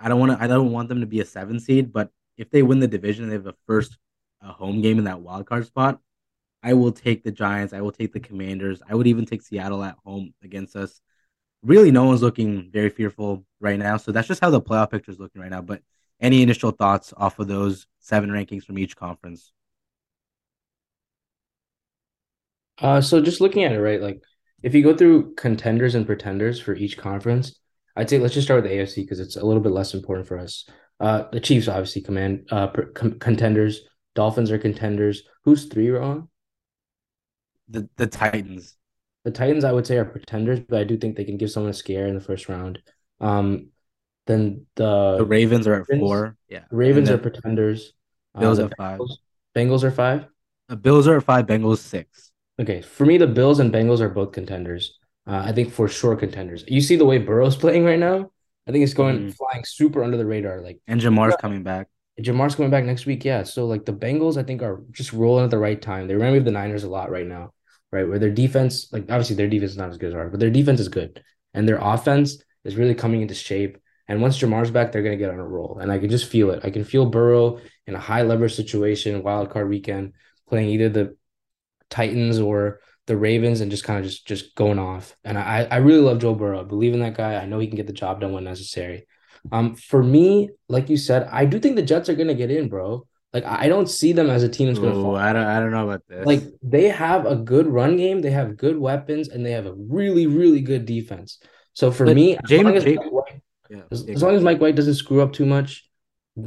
I 0.00 0.08
don't 0.08 0.18
want 0.18 0.32
to. 0.32 0.42
I 0.42 0.46
don't 0.46 0.72
want 0.72 0.88
them 0.88 1.00
to 1.00 1.06
be 1.06 1.20
a 1.20 1.26
seven 1.26 1.60
seed, 1.60 1.92
but 1.92 2.10
if 2.38 2.50
they 2.50 2.62
win 2.62 2.80
the 2.80 2.88
division, 2.88 3.28
they 3.28 3.34
have 3.34 3.46
a 3.46 3.54
first 3.66 3.98
uh, 4.40 4.52
home 4.52 4.80
game 4.80 4.96
in 4.96 5.04
that 5.04 5.20
wild 5.20 5.44
card 5.44 5.66
spot. 5.66 6.00
I 6.62 6.72
will 6.72 6.92
take 6.92 7.22
the 7.22 7.30
Giants. 7.30 7.74
I 7.74 7.82
will 7.82 7.92
take 7.92 8.14
the 8.14 8.20
Commanders. 8.20 8.80
I 8.88 8.94
would 8.94 9.06
even 9.06 9.26
take 9.26 9.42
Seattle 9.42 9.84
at 9.84 9.96
home 10.06 10.32
against 10.42 10.74
us. 10.74 11.02
Really, 11.64 11.90
no 11.90 12.04
one's 12.04 12.22
looking 12.22 12.70
very 12.70 12.90
fearful 12.90 13.44
right 13.60 13.78
now. 13.78 13.96
So 13.96 14.12
that's 14.12 14.28
just 14.28 14.40
how 14.40 14.50
the 14.50 14.60
playoff 14.60 14.90
picture 14.90 15.10
is 15.10 15.18
looking 15.18 15.40
right 15.40 15.50
now. 15.50 15.62
But 15.62 15.82
any 16.20 16.42
initial 16.42 16.70
thoughts 16.70 17.14
off 17.16 17.38
of 17.38 17.48
those 17.48 17.86
seven 18.00 18.30
rankings 18.30 18.64
from 18.64 18.78
each 18.78 18.96
conference? 18.96 19.52
Uh, 22.78 23.00
so 23.00 23.20
just 23.20 23.40
looking 23.40 23.64
at 23.64 23.72
it, 23.72 23.80
right? 23.80 24.00
Like 24.00 24.20
if 24.62 24.74
you 24.74 24.82
go 24.82 24.96
through 24.96 25.34
contenders 25.34 25.94
and 25.94 26.06
pretenders 26.06 26.60
for 26.60 26.74
each 26.74 26.98
conference, 26.98 27.58
I'd 27.96 28.10
say 28.10 28.18
let's 28.18 28.34
just 28.34 28.46
start 28.46 28.62
with 28.62 28.70
the 28.70 28.76
AFC 28.76 28.96
because 28.96 29.20
it's 29.20 29.36
a 29.36 29.44
little 29.44 29.62
bit 29.62 29.72
less 29.72 29.94
important 29.94 30.26
for 30.28 30.38
us. 30.38 30.68
Uh, 31.00 31.24
the 31.32 31.40
Chiefs 31.40 31.68
obviously 31.68 32.02
command 32.02 32.48
uh 32.50 32.68
com- 32.94 33.18
contenders. 33.18 33.80
Dolphins 34.14 34.50
are 34.50 34.58
contenders. 34.58 35.22
Who's 35.44 35.66
three 35.66 35.90
wrong? 35.90 36.28
the 37.68 37.88
the 37.96 38.06
Titans. 38.06 38.76
The 39.24 39.30
Titans, 39.30 39.64
I 39.64 39.72
would 39.72 39.86
say, 39.86 39.96
are 39.96 40.04
pretenders, 40.04 40.60
but 40.60 40.78
I 40.78 40.84
do 40.84 40.98
think 40.98 41.16
they 41.16 41.24
can 41.24 41.38
give 41.38 41.50
someone 41.50 41.70
a 41.70 41.74
scare 41.74 42.06
in 42.06 42.14
the 42.14 42.20
first 42.20 42.48
round. 42.48 42.80
Um, 43.20 43.68
then 44.26 44.66
the 44.76 45.16
the 45.18 45.24
Ravens 45.24 45.66
are 45.66 45.74
at 45.74 45.86
Ravens, 45.88 46.00
four. 46.00 46.36
Yeah, 46.48 46.64
Ravens 46.70 47.10
are 47.10 47.18
pretenders. 47.18 47.92
Bills 48.38 48.58
uh, 48.58 48.66
at 48.66 48.76
five. 48.76 49.00
Bengals 49.56 49.82
are 49.82 49.90
five. 49.90 50.26
The 50.68 50.76
Bills 50.76 51.08
are 51.08 51.16
at 51.16 51.24
five. 51.24 51.46
Bengals 51.46 51.78
six. 51.78 52.32
Okay, 52.60 52.82
for 52.82 53.06
me, 53.06 53.16
the 53.16 53.26
Bills 53.26 53.60
and 53.60 53.72
Bengals 53.72 54.00
are 54.00 54.08
both 54.08 54.32
contenders. 54.32 54.98
Uh, 55.26 55.42
I 55.44 55.52
think 55.52 55.72
for 55.72 55.88
sure 55.88 56.16
contenders. 56.16 56.64
You 56.68 56.80
see 56.80 56.96
the 56.96 57.04
way 57.04 57.18
Burrow's 57.18 57.56
playing 57.64 57.84
right 57.84 57.98
now. 57.98 58.30
I 58.66 58.72
think 58.72 58.84
it's 58.84 58.94
going 58.94 59.18
mm. 59.18 59.34
flying 59.34 59.64
super 59.64 60.02
under 60.04 60.16
the 60.16 60.26
radar. 60.26 60.60
Like 60.60 60.80
and 60.86 61.00
Ja'Marr's 61.00 61.36
coming 61.36 61.62
back. 61.62 61.88
Ja'Marr's 62.20 62.54
coming 62.54 62.70
back 62.70 62.84
next 62.84 63.06
week. 63.06 63.24
Yeah. 63.24 63.42
So 63.42 63.66
like 63.66 63.84
the 63.84 63.92
Bengals, 63.92 64.36
I 64.36 64.42
think 64.42 64.62
are 64.62 64.82
just 64.90 65.12
rolling 65.12 65.44
at 65.44 65.50
the 65.50 65.58
right 65.58 65.80
time. 65.80 66.08
They 66.08 66.14
remind 66.14 66.32
me 66.32 66.38
of 66.38 66.44
the 66.44 66.50
Niners 66.50 66.84
a 66.84 66.88
lot 66.88 67.10
right 67.10 67.26
now 67.26 67.52
right? 67.94 68.08
Where 68.08 68.18
their 68.18 68.30
defense, 68.30 68.92
like 68.92 69.04
obviously 69.04 69.36
their 69.36 69.48
defense 69.48 69.72
is 69.72 69.78
not 69.78 69.90
as 69.90 69.98
good 69.98 70.08
as 70.10 70.14
ours, 70.14 70.30
but 70.30 70.40
their 70.40 70.50
defense 70.50 70.80
is 70.80 70.88
good. 70.88 71.22
And 71.54 71.68
their 71.68 71.78
offense 71.80 72.42
is 72.64 72.76
really 72.76 72.94
coming 72.94 73.22
into 73.22 73.34
shape. 73.34 73.78
And 74.08 74.20
once 74.20 74.38
Ja'Marr's 74.38 74.70
back, 74.70 74.92
they're 74.92 75.02
gonna 75.02 75.16
get 75.16 75.30
on 75.30 75.38
a 75.38 75.46
roll. 75.46 75.78
And 75.80 75.90
I 75.90 75.98
can 75.98 76.10
just 76.10 76.28
feel 76.28 76.50
it. 76.50 76.60
I 76.64 76.70
can 76.70 76.84
feel 76.84 77.06
Burrow 77.06 77.60
in 77.86 77.94
a 77.94 78.00
high 78.00 78.22
leverage 78.22 78.54
situation, 78.54 79.22
wild 79.22 79.50
card 79.50 79.68
weekend, 79.68 80.12
playing 80.48 80.70
either 80.70 80.88
the 80.88 81.16
Titans 81.88 82.40
or 82.40 82.80
the 83.06 83.16
Ravens 83.16 83.60
and 83.60 83.70
just 83.70 83.84
kind 83.84 83.98
of 83.98 84.04
just 84.04 84.26
just 84.26 84.54
going 84.56 84.78
off. 84.78 85.16
And 85.24 85.38
I 85.38 85.68
I 85.70 85.76
really 85.76 86.00
love 86.00 86.18
Joe 86.18 86.34
Burrow. 86.34 86.60
I 86.60 86.64
believe 86.64 86.94
in 86.94 87.00
that 87.00 87.16
guy. 87.16 87.36
I 87.36 87.46
know 87.46 87.60
he 87.60 87.68
can 87.68 87.76
get 87.76 87.86
the 87.86 87.92
job 87.92 88.20
done 88.20 88.32
when 88.32 88.44
necessary. 88.44 89.06
Um, 89.52 89.74
for 89.76 90.02
me, 90.02 90.50
like 90.68 90.88
you 90.88 90.96
said, 90.96 91.28
I 91.30 91.44
do 91.44 91.60
think 91.60 91.76
the 91.76 91.82
Jets 91.82 92.08
are 92.08 92.14
gonna 92.14 92.34
get 92.34 92.50
in, 92.50 92.68
bro. 92.68 93.06
Like 93.34 93.44
I 93.44 93.66
don't 93.66 93.90
see 93.90 94.12
them 94.12 94.30
as 94.30 94.44
a 94.44 94.48
team 94.48 94.68
that's 94.68 94.78
going 94.78 94.94
to 94.94 95.02
fall. 95.02 95.16
I 95.16 95.32
don't. 95.32 95.44
I 95.44 95.58
don't 95.58 95.72
know 95.72 95.90
about 95.90 96.04
this. 96.08 96.24
Like 96.24 96.44
they 96.62 96.88
have 96.88 97.26
a 97.26 97.34
good 97.34 97.66
run 97.66 97.96
game, 97.96 98.22
they 98.22 98.30
have 98.30 98.56
good 98.56 98.78
weapons, 98.78 99.28
and 99.28 99.44
they 99.44 99.50
have 99.50 99.66
a 99.66 99.74
really, 99.74 100.28
really 100.28 100.60
good 100.60 100.86
defense. 100.86 101.40
So 101.72 101.90
for 101.90 102.06
but 102.06 102.14
me, 102.14 102.38
James, 102.46 102.60
as, 102.60 102.64
long 102.64 102.76
as, 102.76 103.10
White, 103.10 103.42
yeah, 103.68 103.80
as, 103.90 104.08
as 104.08 104.22
long 104.22 104.36
as 104.36 104.42
Mike 104.44 104.60
White 104.60 104.76
doesn't 104.76 104.94
screw 104.94 105.20
up 105.20 105.32
too 105.32 105.46
much, 105.46 105.90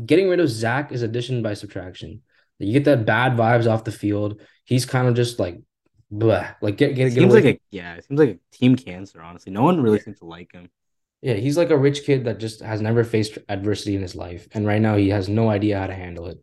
getting 0.06 0.30
rid 0.30 0.40
of 0.40 0.48
Zach 0.48 0.94
is 0.94 1.02
addition 1.02 1.44
by 1.44 1.56
subtraction. 1.56 2.22
You 2.60 2.72
get 2.72 2.86
that 2.86 3.06
bad 3.06 3.34
vibes 3.34 3.70
off 3.70 3.84
the 3.84 3.92
field. 3.92 4.40
He's 4.64 4.86
kind 4.86 5.10
of 5.10 5.14
just 5.14 5.40
like, 5.40 5.62
blah. 6.10 6.48
Like 6.62 6.78
get 6.78 6.96
get. 6.96 7.12
Seems 7.12 7.34
like 7.34 7.44
a 7.44 7.60
yeah. 7.70 7.96
It 7.96 8.06
seems 8.06 8.18
like 8.18 8.30
a 8.30 8.58
team 8.58 8.78
cancer. 8.78 9.22
Honestly, 9.22 9.52
no 9.52 9.64
one 9.64 9.82
really 9.82 9.98
yeah. 9.98 10.06
seems 10.06 10.20
to 10.20 10.26
like 10.26 10.54
him. 10.54 10.70
Yeah, 11.22 11.34
he's 11.34 11.58
like 11.58 11.70
a 11.70 11.78
rich 11.78 12.06
kid 12.06 12.24
that 12.26 12.38
just 12.38 12.62
has 12.62 12.80
never 12.80 13.04
faced 13.04 13.40
adversity 13.50 13.96
in 13.96 14.02
his 14.02 14.16
life, 14.16 14.48
and 14.54 14.66
right 14.66 14.82
now 14.82 14.96
he 14.96 15.10
has 15.10 15.28
no 15.28 15.50
idea 15.50 15.80
how 15.80 15.88
to 15.88 15.94
handle 15.94 16.28
it 16.28 16.38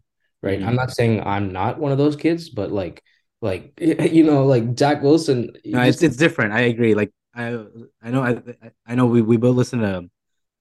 right? 0.45 0.59
Mm-hmm. 0.59 0.69
I'm 0.69 0.77
not 0.77 0.93
saying 0.93 1.23
I'm 1.23 1.53
not 1.53 1.79
one 1.79 1.93
of 1.93 1.99
those 1.99 2.17
kids, 2.17 2.51
but 2.51 2.71
like, 2.71 3.03
like 3.41 3.73
you 3.81 4.25
know, 4.25 4.47
like 4.47 4.75
Jack 4.75 5.03
Wilson. 5.03 5.53
No, 5.65 5.83
it's 5.83 6.03
it's 6.03 6.17
different. 6.17 6.53
I 6.53 6.63
agree. 6.63 6.95
Like 6.95 7.13
I 7.35 7.65
I 8.03 8.11
know 8.11 8.23
I 8.23 8.41
I 8.87 8.95
know 8.95 9.07
we 9.07 9.23
we 9.23 9.37
both 9.37 9.57
listen 9.57 9.81
to. 9.81 10.09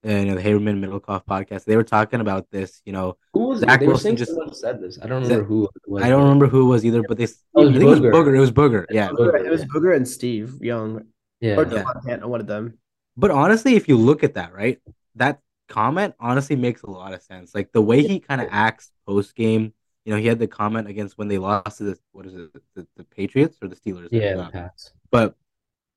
Uh, 0.05 0.09
you 0.09 0.25
know 0.25 0.35
the 0.35 0.41
Haberman 0.41 0.83
Middlekauff 0.83 1.23
podcast. 1.23 1.63
They 1.63 1.77
were 1.77 1.83
talking 1.85 2.19
about 2.19 2.51
this. 2.51 2.81
You 2.83 2.91
know, 2.91 3.15
who 3.31 3.47
was 3.47 3.61
Zach 3.61 3.79
Wilson 3.79 4.17
just 4.17 4.33
said 4.51 4.81
this. 4.81 4.99
I 5.01 5.07
don't 5.07 5.23
remember 5.23 5.45
who. 5.45 5.69
I 5.97 6.09
don't 6.09 6.23
remember 6.23 6.47
who 6.47 6.63
it 6.63 6.65
was 6.65 6.85
either. 6.85 7.03
But 7.07 7.17
they, 7.17 7.27
oh, 7.55 7.69
I 7.69 7.71
think 7.71 7.83
it 7.83 7.85
was 7.85 8.01
Booger. 8.01 8.35
It 8.35 8.39
was 8.41 8.51
Booger. 8.51 8.85
Yeah, 8.89 9.11
Booger. 9.11 9.45
it 9.45 9.49
was 9.49 9.63
Booger 9.63 9.95
and 9.95 10.05
Steve 10.05 10.57
Young. 10.59 11.05
Yeah, 11.39 11.55
or 11.55 11.65
yeah. 11.67 12.25
one 12.25 12.41
of 12.41 12.47
them. 12.47 12.79
But 13.15 13.31
honestly, 13.31 13.75
if 13.75 13.87
you 13.87 13.95
look 13.95 14.25
at 14.25 14.33
that, 14.33 14.53
right, 14.53 14.81
that 15.15 15.39
comment 15.69 16.13
honestly 16.19 16.55
makes 16.55 16.83
a 16.83 16.89
lot 16.89 17.13
of 17.13 17.21
sense. 17.21 17.55
Like 17.55 17.71
the 17.71 17.81
way 17.81 18.05
he 18.05 18.19
kind 18.19 18.41
of 18.41 18.47
acts 18.51 18.91
post 19.07 19.35
game, 19.35 19.73
you 20.05 20.13
know, 20.13 20.19
he 20.19 20.27
had 20.27 20.39
the 20.39 20.47
comment 20.47 20.87
against 20.87 21.17
when 21.17 21.27
they 21.27 21.37
lost 21.37 21.77
to 21.77 21.83
the 21.83 21.99
what 22.11 22.25
is 22.25 22.35
it, 22.35 22.53
the, 22.75 22.87
the 22.97 23.03
Patriots 23.03 23.57
or 23.61 23.67
the 23.67 23.75
Steelers? 23.75 24.09
Yeah, 24.11 24.69
but 25.11 25.35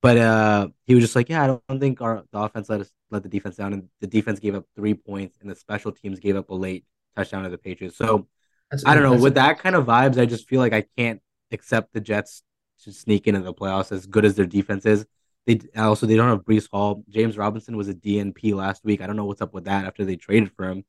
but 0.01 0.17
uh, 0.17 0.67
he 0.85 0.93
was 0.93 1.03
just 1.03 1.15
like, 1.15 1.29
yeah, 1.29 1.43
I 1.43 1.47
don't 1.47 1.79
think 1.79 2.01
our 2.01 2.23
the 2.31 2.39
offense 2.39 2.69
let 2.69 2.81
us 2.81 2.91
let 3.11 3.23
the 3.23 3.29
defense 3.29 3.55
down, 3.55 3.73
and 3.73 3.89
the 3.99 4.07
defense 4.07 4.39
gave 4.39 4.55
up 4.55 4.65
three 4.75 4.93
points, 4.93 5.37
and 5.41 5.49
the 5.49 5.55
special 5.55 5.91
teams 5.91 6.19
gave 6.19 6.35
up 6.35 6.49
a 6.49 6.55
late 6.55 6.85
touchdown 7.15 7.43
to 7.43 7.49
the 7.49 7.57
Patriots. 7.57 7.97
So 7.97 8.27
that's, 8.69 8.85
I 8.85 8.93
don't 8.93 9.03
know. 9.03 9.21
With 9.21 9.35
that 9.35 9.59
kind 9.59 9.75
of 9.75 9.85
vibes, 9.85 10.19
I 10.19 10.25
just 10.25 10.47
feel 10.47 10.59
like 10.59 10.73
I 10.73 10.85
can't 10.97 11.21
accept 11.51 11.93
the 11.93 12.01
Jets 12.01 12.43
to 12.83 12.91
sneak 12.91 13.27
into 13.27 13.41
the 13.41 13.53
playoffs 13.53 13.91
as 13.91 14.05
good 14.05 14.23
as 14.25 14.35
their 14.35 14.45
defense 14.45 14.85
is. 14.85 15.05
They 15.47 15.61
also 15.77 16.05
they 16.05 16.17
don't 16.17 16.27
have 16.27 16.43
Breece 16.43 16.67
Hall. 16.69 17.03
James 17.09 17.37
Robinson 17.37 17.77
was 17.77 17.87
a 17.87 17.93
DNP 17.93 18.53
last 18.53 18.83
week. 18.83 19.01
I 19.01 19.07
don't 19.07 19.15
know 19.15 19.25
what's 19.25 19.41
up 19.41 19.53
with 19.53 19.63
that 19.65 19.85
after 19.85 20.03
they 20.03 20.17
traded 20.17 20.51
for 20.51 20.65
him. 20.65 20.83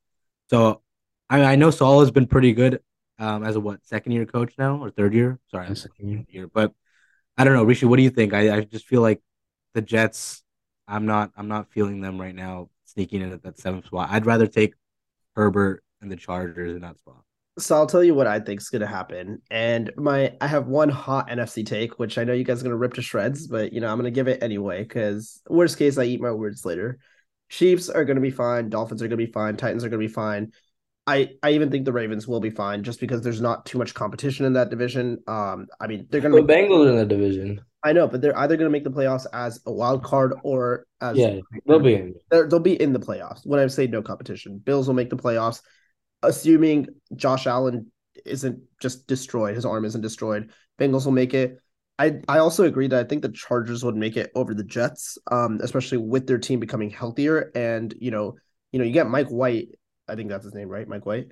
So 0.49 0.81
I, 1.29 1.43
I 1.43 1.55
know 1.55 1.71
Saleh 1.71 2.01
has 2.01 2.11
been 2.11 2.27
pretty 2.27 2.51
good 2.51 2.81
um, 3.17 3.45
as 3.45 3.55
a 3.55 3.59
what 3.61 3.85
second 3.85 4.11
year 4.11 4.25
coach 4.25 4.53
now 4.57 4.77
or 4.77 4.89
third 4.89 5.13
year? 5.13 5.39
Sorry, 5.49 5.65
I'm 5.65 5.75
second 5.75 6.27
year. 6.29 6.47
But 6.47 6.73
I 7.37 7.45
don't 7.45 7.53
know, 7.53 7.63
Rishi. 7.63 7.85
What 7.85 7.95
do 7.95 8.03
you 8.03 8.09
think? 8.09 8.33
I, 8.33 8.57
I 8.57 8.61
just 8.61 8.85
feel 8.85 9.01
like 9.01 9.21
the 9.73 9.81
Jets. 9.81 10.43
I'm 10.89 11.05
not. 11.05 11.31
I'm 11.37 11.47
not 11.47 11.71
feeling 11.71 12.01
them 12.01 12.19
right 12.19 12.35
now 12.35 12.69
sneaking 12.83 13.21
in 13.21 13.31
at 13.31 13.43
that 13.43 13.59
seventh 13.59 13.85
spot. 13.85 14.09
I'd 14.11 14.25
rather 14.25 14.47
take 14.47 14.73
Herbert 15.35 15.83
and 16.01 16.11
the 16.11 16.17
Chargers 16.17 16.75
in 16.75 16.81
that 16.81 16.97
spot. 16.97 17.23
So 17.59 17.75
I'll 17.75 17.87
tell 17.87 18.03
you 18.03 18.15
what 18.15 18.27
I 18.27 18.39
think 18.39 18.61
is 18.61 18.69
going 18.69 18.81
to 18.81 18.87
happen. 18.87 19.41
And 19.51 19.91
my 19.97 20.35
I 20.41 20.47
have 20.47 20.67
one 20.67 20.89
hot 20.89 21.29
NFC 21.29 21.65
take, 21.65 21.99
which 21.99 22.17
I 22.17 22.23
know 22.23 22.33
you 22.33 22.43
guys 22.43 22.61
are 22.61 22.63
going 22.63 22.71
to 22.71 22.77
rip 22.77 22.93
to 22.95 23.01
shreds, 23.01 23.47
but 23.47 23.73
you 23.73 23.81
know 23.81 23.89
I'm 23.89 23.97
going 23.99 24.11
to 24.11 24.15
give 24.15 24.27
it 24.27 24.41
anyway 24.41 24.83
because 24.83 25.41
worst 25.49 25.77
case 25.77 25.97
I 25.97 26.03
eat 26.03 26.21
my 26.21 26.31
words 26.31 26.65
later. 26.65 26.99
Chiefs 27.49 27.89
are 27.89 28.05
going 28.05 28.15
to 28.15 28.21
be 28.21 28.31
fine. 28.31 28.69
Dolphins 28.69 29.01
are 29.01 29.07
going 29.07 29.19
to 29.19 29.25
be 29.25 29.31
fine. 29.31 29.57
Titans 29.57 29.83
are 29.83 29.89
going 29.89 30.01
to 30.01 30.07
be 30.07 30.13
fine. 30.13 30.51
I, 31.07 31.31
I 31.41 31.51
even 31.51 31.71
think 31.71 31.85
the 31.85 31.93
Ravens 31.93 32.27
will 32.27 32.39
be 32.39 32.51
fine 32.51 32.83
just 32.83 32.99
because 32.99 33.23
there's 33.23 33.41
not 33.41 33.65
too 33.65 33.79
much 33.79 33.95
competition 33.95 34.45
in 34.45 34.53
that 34.53 34.69
division. 34.69 35.17
Um, 35.27 35.67
I 35.79 35.87
mean 35.87 36.07
they're 36.09 36.21
gonna. 36.21 36.35
The 36.35 36.53
Bengals 36.53 36.89
in 36.89 36.97
that 36.97 37.07
division. 37.07 37.61
I 37.83 37.93
know, 37.93 38.07
but 38.07 38.21
they're 38.21 38.37
either 38.37 38.57
going 38.57 38.65
to 38.65 38.71
make 38.71 38.83
the 38.83 38.91
playoffs 38.91 39.25
as 39.33 39.61
a 39.65 39.71
wild 39.71 40.03
card 40.03 40.33
or 40.43 40.85
as 41.01 41.17
Yeah, 41.17 41.39
they'll 41.65 41.79
be 41.79 41.95
in. 41.95 42.13
they'll 42.29 42.59
be 42.59 42.79
in 42.79 42.93
the 42.93 42.99
playoffs. 42.99 43.45
When 43.45 43.59
I 43.59 43.67
say 43.67 43.87
no 43.87 44.01
competition, 44.01 44.57
Bills 44.57 44.87
will 44.87 44.95
make 44.95 45.09
the 45.09 45.15
playoffs, 45.15 45.61
assuming 46.23 46.87
Josh 47.15 47.47
Allen 47.47 47.91
isn't 48.25 48.59
just 48.81 49.07
destroyed, 49.07 49.55
his 49.55 49.65
arm 49.65 49.85
isn't 49.85 50.01
destroyed. 50.01 50.51
Bengals 50.79 51.05
will 51.05 51.11
make 51.11 51.33
it. 51.33 51.59
I 51.97 52.21
I 52.27 52.39
also 52.39 52.63
agree 52.63 52.87
that 52.87 53.05
I 53.05 53.07
think 53.07 53.21
the 53.21 53.29
Chargers 53.29 53.83
would 53.83 53.95
make 53.95 54.15
it 54.17 54.31
over 54.35 54.53
the 54.53 54.63
Jets, 54.63 55.17
um, 55.31 55.59
especially 55.61 55.97
with 55.97 56.27
their 56.27 56.37
team 56.37 56.59
becoming 56.59 56.89
healthier. 56.89 57.51
And 57.55 57.93
you 57.99 58.11
know, 58.11 58.35
you 58.71 58.79
know, 58.79 58.85
you 58.85 58.93
get 58.93 59.09
Mike 59.09 59.27
White. 59.27 59.69
I 60.07 60.15
think 60.15 60.29
that's 60.29 60.45
his 60.45 60.53
name, 60.53 60.69
right? 60.69 60.87
Mike 60.87 61.05
White. 61.05 61.27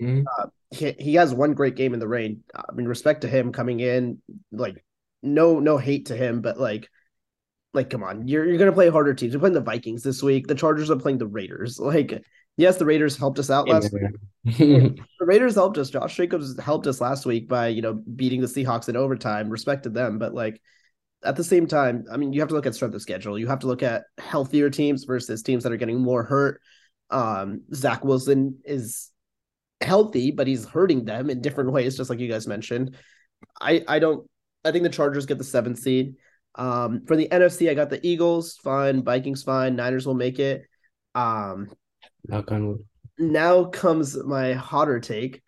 Mhm. 0.00 0.24
He, 0.70 0.92
he 0.98 1.14
has 1.14 1.32
one 1.32 1.54
great 1.54 1.76
game 1.76 1.94
in 1.94 2.00
the 2.00 2.08
rain. 2.08 2.42
I 2.54 2.72
mean, 2.72 2.86
respect 2.86 3.22
to 3.22 3.28
him 3.28 3.52
coming 3.52 3.80
in. 3.80 4.20
Like, 4.52 4.84
no 5.22 5.60
no 5.60 5.78
hate 5.78 6.06
to 6.06 6.16
him, 6.16 6.40
but 6.42 6.58
like, 6.58 6.88
like 7.72 7.90
come 7.90 8.02
on, 8.02 8.26
you're 8.28 8.44
you're 8.44 8.58
gonna 8.58 8.72
play 8.72 8.88
harder 8.90 9.14
teams. 9.14 9.32
You're 9.32 9.40
playing 9.40 9.54
the 9.54 9.60
Vikings 9.60 10.02
this 10.02 10.22
week. 10.22 10.46
The 10.46 10.54
Chargers 10.54 10.90
are 10.90 10.96
playing 10.96 11.18
the 11.18 11.26
Raiders. 11.26 11.78
Like, 11.80 12.22
yes, 12.58 12.76
the 12.76 12.84
Raiders 12.84 13.16
helped 13.16 13.38
us 13.38 13.48
out 13.48 13.68
last. 13.68 13.90
Week. 13.92 14.02
the 14.58 15.04
Raiders 15.20 15.54
helped 15.54 15.78
us. 15.78 15.88
Josh 15.88 16.14
Jacobs 16.14 16.60
helped 16.60 16.86
us 16.86 17.00
last 17.00 17.24
week 17.24 17.48
by 17.48 17.68
you 17.68 17.80
know 17.80 17.94
beating 17.94 18.42
the 18.42 18.46
Seahawks 18.46 18.90
in 18.90 18.96
overtime. 18.96 19.48
Respected 19.48 19.94
them, 19.94 20.18
but 20.18 20.34
like 20.34 20.60
at 21.24 21.36
the 21.36 21.44
same 21.44 21.66
time, 21.66 22.04
I 22.12 22.16
mean, 22.16 22.32
you 22.32 22.40
have 22.40 22.50
to 22.50 22.54
look 22.54 22.66
at 22.66 22.74
strength 22.74 22.94
of 22.94 23.02
schedule. 23.02 23.38
You 23.38 23.46
have 23.46 23.60
to 23.60 23.66
look 23.66 23.82
at 23.82 24.04
healthier 24.18 24.70
teams 24.70 25.04
versus 25.04 25.42
teams 25.42 25.64
that 25.64 25.72
are 25.72 25.78
getting 25.78 26.00
more 26.00 26.22
hurt. 26.22 26.60
Um, 27.10 27.62
Zach 27.74 28.04
Wilson 28.04 28.58
is 28.64 29.10
healthy, 29.80 30.30
but 30.30 30.46
he's 30.46 30.66
hurting 30.66 31.04
them 31.04 31.30
in 31.30 31.40
different 31.40 31.72
ways, 31.72 31.96
just 31.96 32.10
like 32.10 32.18
you 32.18 32.28
guys 32.28 32.46
mentioned. 32.46 32.96
I 33.60 33.84
I 33.88 33.98
don't. 33.98 34.28
I 34.64 34.72
think 34.72 34.82
the 34.82 34.90
Chargers 34.90 35.26
get 35.26 35.38
the 35.38 35.44
seventh 35.44 35.78
seed. 35.78 36.16
Um, 36.54 37.04
for 37.06 37.16
the 37.16 37.28
NFC, 37.28 37.70
I 37.70 37.74
got 37.74 37.88
the 37.88 38.04
Eagles 38.04 38.56
fine, 38.56 39.04
Vikings 39.04 39.44
fine, 39.44 39.76
Niners 39.76 40.06
will 40.06 40.14
make 40.14 40.40
it. 40.40 40.64
Um, 41.14 41.70
Knock 42.26 42.50
on 42.52 42.68
wood. 42.68 42.84
now 43.18 43.64
comes 43.64 44.16
my 44.24 44.52
hotter 44.54 45.00
take. 45.00 45.42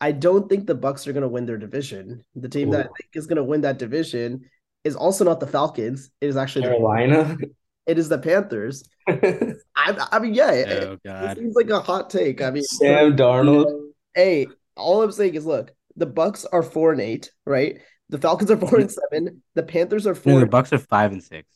I 0.00 0.12
don't 0.12 0.48
think 0.48 0.66
the 0.66 0.74
Bucks 0.74 1.06
are 1.06 1.12
going 1.12 1.22
to 1.22 1.28
win 1.28 1.46
their 1.46 1.58
division. 1.58 2.24
The 2.34 2.48
team 2.48 2.70
that 2.70 2.80
I 2.80 2.82
think 2.84 3.10
is 3.14 3.26
going 3.26 3.36
to 3.36 3.44
win 3.44 3.60
that 3.62 3.78
division 3.78 4.48
is 4.84 4.96
also 4.96 5.24
not 5.24 5.38
the 5.40 5.46
Falcons. 5.46 6.10
It 6.20 6.26
is 6.26 6.36
actually 6.36 6.62
the, 6.62 6.72
Carolina. 6.72 7.36
it 7.86 7.98
is 7.98 8.08
the 8.08 8.18
Panthers. 8.18 8.82
I, 9.08 9.54
I 9.76 10.18
mean, 10.18 10.34
yeah, 10.34 10.50
it, 10.52 10.84
Oh 10.84 10.92
it 10.94 11.00
God. 11.04 11.36
seems 11.36 11.54
like 11.54 11.70
a 11.70 11.80
hot 11.80 12.10
take. 12.10 12.40
I 12.42 12.50
mean, 12.50 12.64
Sam 12.64 13.16
Darnold. 13.16 13.90
hey, 14.14 14.46
all 14.76 15.02
I'm 15.02 15.12
saying 15.12 15.34
is, 15.34 15.46
look, 15.46 15.72
the 15.96 16.06
Bucks 16.06 16.44
are 16.46 16.62
four 16.62 16.90
and 16.92 17.00
eight, 17.00 17.30
right? 17.46 17.78
The 18.08 18.18
Falcons 18.18 18.50
are 18.50 18.56
four 18.56 18.80
and 18.80 18.90
seven. 19.12 19.42
The 19.54 19.62
Panthers 19.62 20.06
are 20.06 20.14
No, 20.14 20.20
four. 20.20 20.40
the 20.40 20.46
Bucks 20.46 20.72
are 20.72 20.78
five 20.78 21.12
and 21.12 21.22
six. 21.22 21.48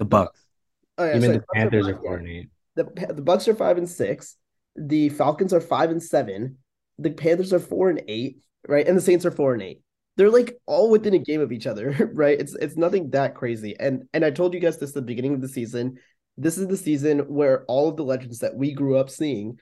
The 0.00 0.04
Bucks. 0.04 0.40
oh, 0.98 1.04
yeah, 1.04 1.14
You 1.14 1.20
mean 1.20 1.28
sorry, 1.30 1.38
the 1.38 1.44
Panthers 1.54 1.86
are 1.88 1.92
five- 1.94 2.02
four 2.02 2.16
and 2.16 2.28
eight? 2.28 2.48
The 2.82 3.12
the 3.14 3.22
Bucks 3.22 3.48
are 3.48 3.54
five 3.54 3.78
and 3.78 3.88
six. 3.88 4.36
The 4.76 5.08
Falcons 5.10 5.52
are 5.52 5.60
five 5.60 5.90
and 5.90 6.02
seven. 6.02 6.58
The 6.98 7.10
Panthers 7.10 7.52
are 7.52 7.58
four 7.58 7.90
and 7.90 8.02
eight, 8.08 8.42
right? 8.68 8.86
And 8.86 8.96
the 8.96 9.00
Saints 9.02 9.24
are 9.26 9.30
four 9.30 9.52
and 9.54 9.62
eight. 9.62 9.80
They're 10.16 10.30
like 10.30 10.58
all 10.66 10.90
within 10.90 11.14
a 11.14 11.18
game 11.18 11.40
of 11.40 11.52
each 11.52 11.66
other, 11.66 12.10
right? 12.14 12.38
It's 12.38 12.54
it's 12.54 12.76
nothing 12.76 13.10
that 13.10 13.34
crazy. 13.34 13.74
And 13.78 14.04
and 14.12 14.24
I 14.24 14.30
told 14.30 14.54
you 14.54 14.60
guys 14.60 14.78
this 14.78 14.90
at 14.90 14.94
the 14.94 15.02
beginning 15.02 15.34
of 15.34 15.40
the 15.40 15.48
season. 15.48 15.98
This 16.36 16.56
is 16.58 16.68
the 16.68 16.76
season 16.76 17.20
where 17.20 17.64
all 17.66 17.88
of 17.88 17.96
the 17.96 18.04
legends 18.04 18.38
that 18.38 18.54
we 18.54 18.72
grew 18.72 18.96
up 18.96 19.10
seeing 19.10 19.58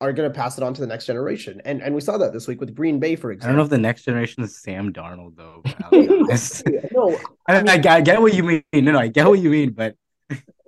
are 0.00 0.12
going 0.12 0.30
to 0.30 0.34
pass 0.36 0.58
it 0.58 0.64
on 0.64 0.74
to 0.74 0.80
the 0.80 0.86
next 0.86 1.06
generation. 1.06 1.60
And 1.64 1.82
and 1.82 1.94
we 1.94 2.00
saw 2.00 2.18
that 2.18 2.32
this 2.32 2.46
week 2.46 2.60
with 2.60 2.74
Green 2.74 2.98
Bay, 3.00 3.16
for 3.16 3.30
example. 3.32 3.48
I 3.48 3.52
don't 3.52 3.56
know 3.58 3.64
if 3.64 3.70
the 3.70 3.78
next 3.78 4.04
generation 4.04 4.42
is 4.42 4.60
Sam 4.62 4.92
Darnold 4.92 5.36
though. 5.36 5.62
but 5.64 5.76
I'll 5.84 5.90
be 5.90 6.08
honest. 6.20 6.64
no, 6.92 7.18
I, 7.48 7.58
I, 7.60 7.78
get- 7.78 7.86
I 7.86 8.00
get 8.00 8.20
what 8.20 8.34
you 8.34 8.42
mean. 8.42 8.62
No, 8.72 8.92
no, 8.92 8.98
I 8.98 9.08
get 9.08 9.26
what 9.26 9.38
you 9.40 9.50
mean, 9.50 9.72
but 9.72 9.96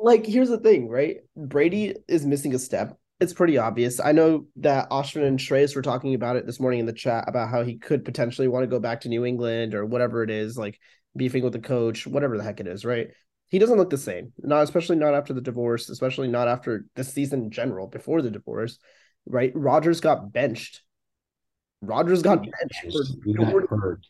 like 0.07 0.25
here's 0.25 0.49
the 0.49 0.59
thing, 0.59 0.89
right? 0.89 1.17
Brady 1.37 1.97
is 2.07 2.25
missing 2.25 2.55
a 2.55 2.61
step. 2.61 2.97
It's 3.19 3.33
pretty 3.33 3.59
obvious. 3.59 3.99
I 3.99 4.13
know 4.13 4.47
that 4.57 4.87
Austin 4.93 5.25
and 5.25 5.37
Shreyas 5.37 5.75
were 5.75 5.83
talking 5.83 6.15
about 6.15 6.37
it 6.37 6.47
this 6.47 6.61
morning 6.61 6.79
in 6.79 6.87
the 6.87 6.93
chat 6.93 7.25
about 7.27 7.49
how 7.49 7.65
he 7.65 7.77
could 7.77 8.05
potentially 8.05 8.47
want 8.47 8.63
to 8.63 8.69
go 8.69 8.79
back 8.79 9.01
to 9.01 9.09
New 9.09 9.25
England 9.25 9.75
or 9.75 9.85
whatever 9.85 10.23
it 10.23 10.31
is, 10.31 10.57
like 10.57 10.79
beefing 11.17 11.43
with 11.43 11.55
the 11.55 11.59
coach, 11.59 12.07
whatever 12.07 12.39
the 12.39 12.45
heck 12.45 12.61
it 12.61 12.69
is, 12.69 12.85
right? 12.85 13.09
He 13.49 13.59
doesn't 13.59 13.79
look 13.79 13.91
the 13.91 13.99
same. 13.99 14.33
Not 14.39 14.63
especially 14.63 14.95
not 14.95 15.15
after 15.15 15.33
the 15.33 15.41
divorce, 15.41 15.89
especially 15.89 16.29
not 16.29 16.47
after 16.47 16.85
the 16.95 17.03
season 17.03 17.43
in 17.43 17.51
general, 17.51 17.89
before 17.89 18.23
the 18.23 18.31
divorce, 18.31 18.79
right? 19.27 19.51
Rodgers 19.57 20.01
got 20.01 20.33
benched. 20.33 20.83
Rodgers 21.83 22.23
got 22.23 22.45
benched. 22.45 22.93
for 22.93 23.03
We 23.27 23.35
got 23.35 23.51
40 23.51 23.67
hurt. 23.71 24.07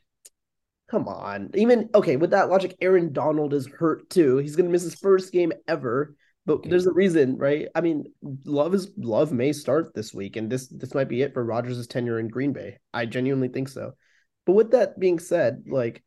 Come 0.90 1.08
on. 1.08 1.50
Even 1.54 1.90
okay, 1.94 2.16
with 2.16 2.30
that 2.30 2.48
logic, 2.48 2.76
Aaron 2.80 3.12
Donald 3.12 3.52
is 3.52 3.66
hurt 3.66 4.08
too. 4.08 4.36
He's 4.38 4.56
gonna 4.56 4.68
miss 4.68 4.82
his 4.84 4.94
first 4.94 5.32
game 5.32 5.52
ever. 5.66 6.14
But 6.44 6.62
there's 6.62 6.86
a 6.86 6.92
reason, 6.92 7.36
right? 7.38 7.66
I 7.74 7.80
mean, 7.80 8.04
Love 8.44 8.72
is 8.72 8.92
Love 8.96 9.32
may 9.32 9.52
start 9.52 9.94
this 9.94 10.14
week, 10.14 10.36
and 10.36 10.48
this 10.48 10.68
this 10.68 10.94
might 10.94 11.08
be 11.08 11.22
it 11.22 11.34
for 11.34 11.44
Rodgers' 11.44 11.84
tenure 11.88 12.20
in 12.20 12.28
Green 12.28 12.52
Bay. 12.52 12.78
I 12.94 13.06
genuinely 13.06 13.48
think 13.48 13.68
so. 13.68 13.94
But 14.44 14.52
with 14.52 14.70
that 14.70 14.98
being 15.00 15.18
said, 15.18 15.64
like, 15.66 16.04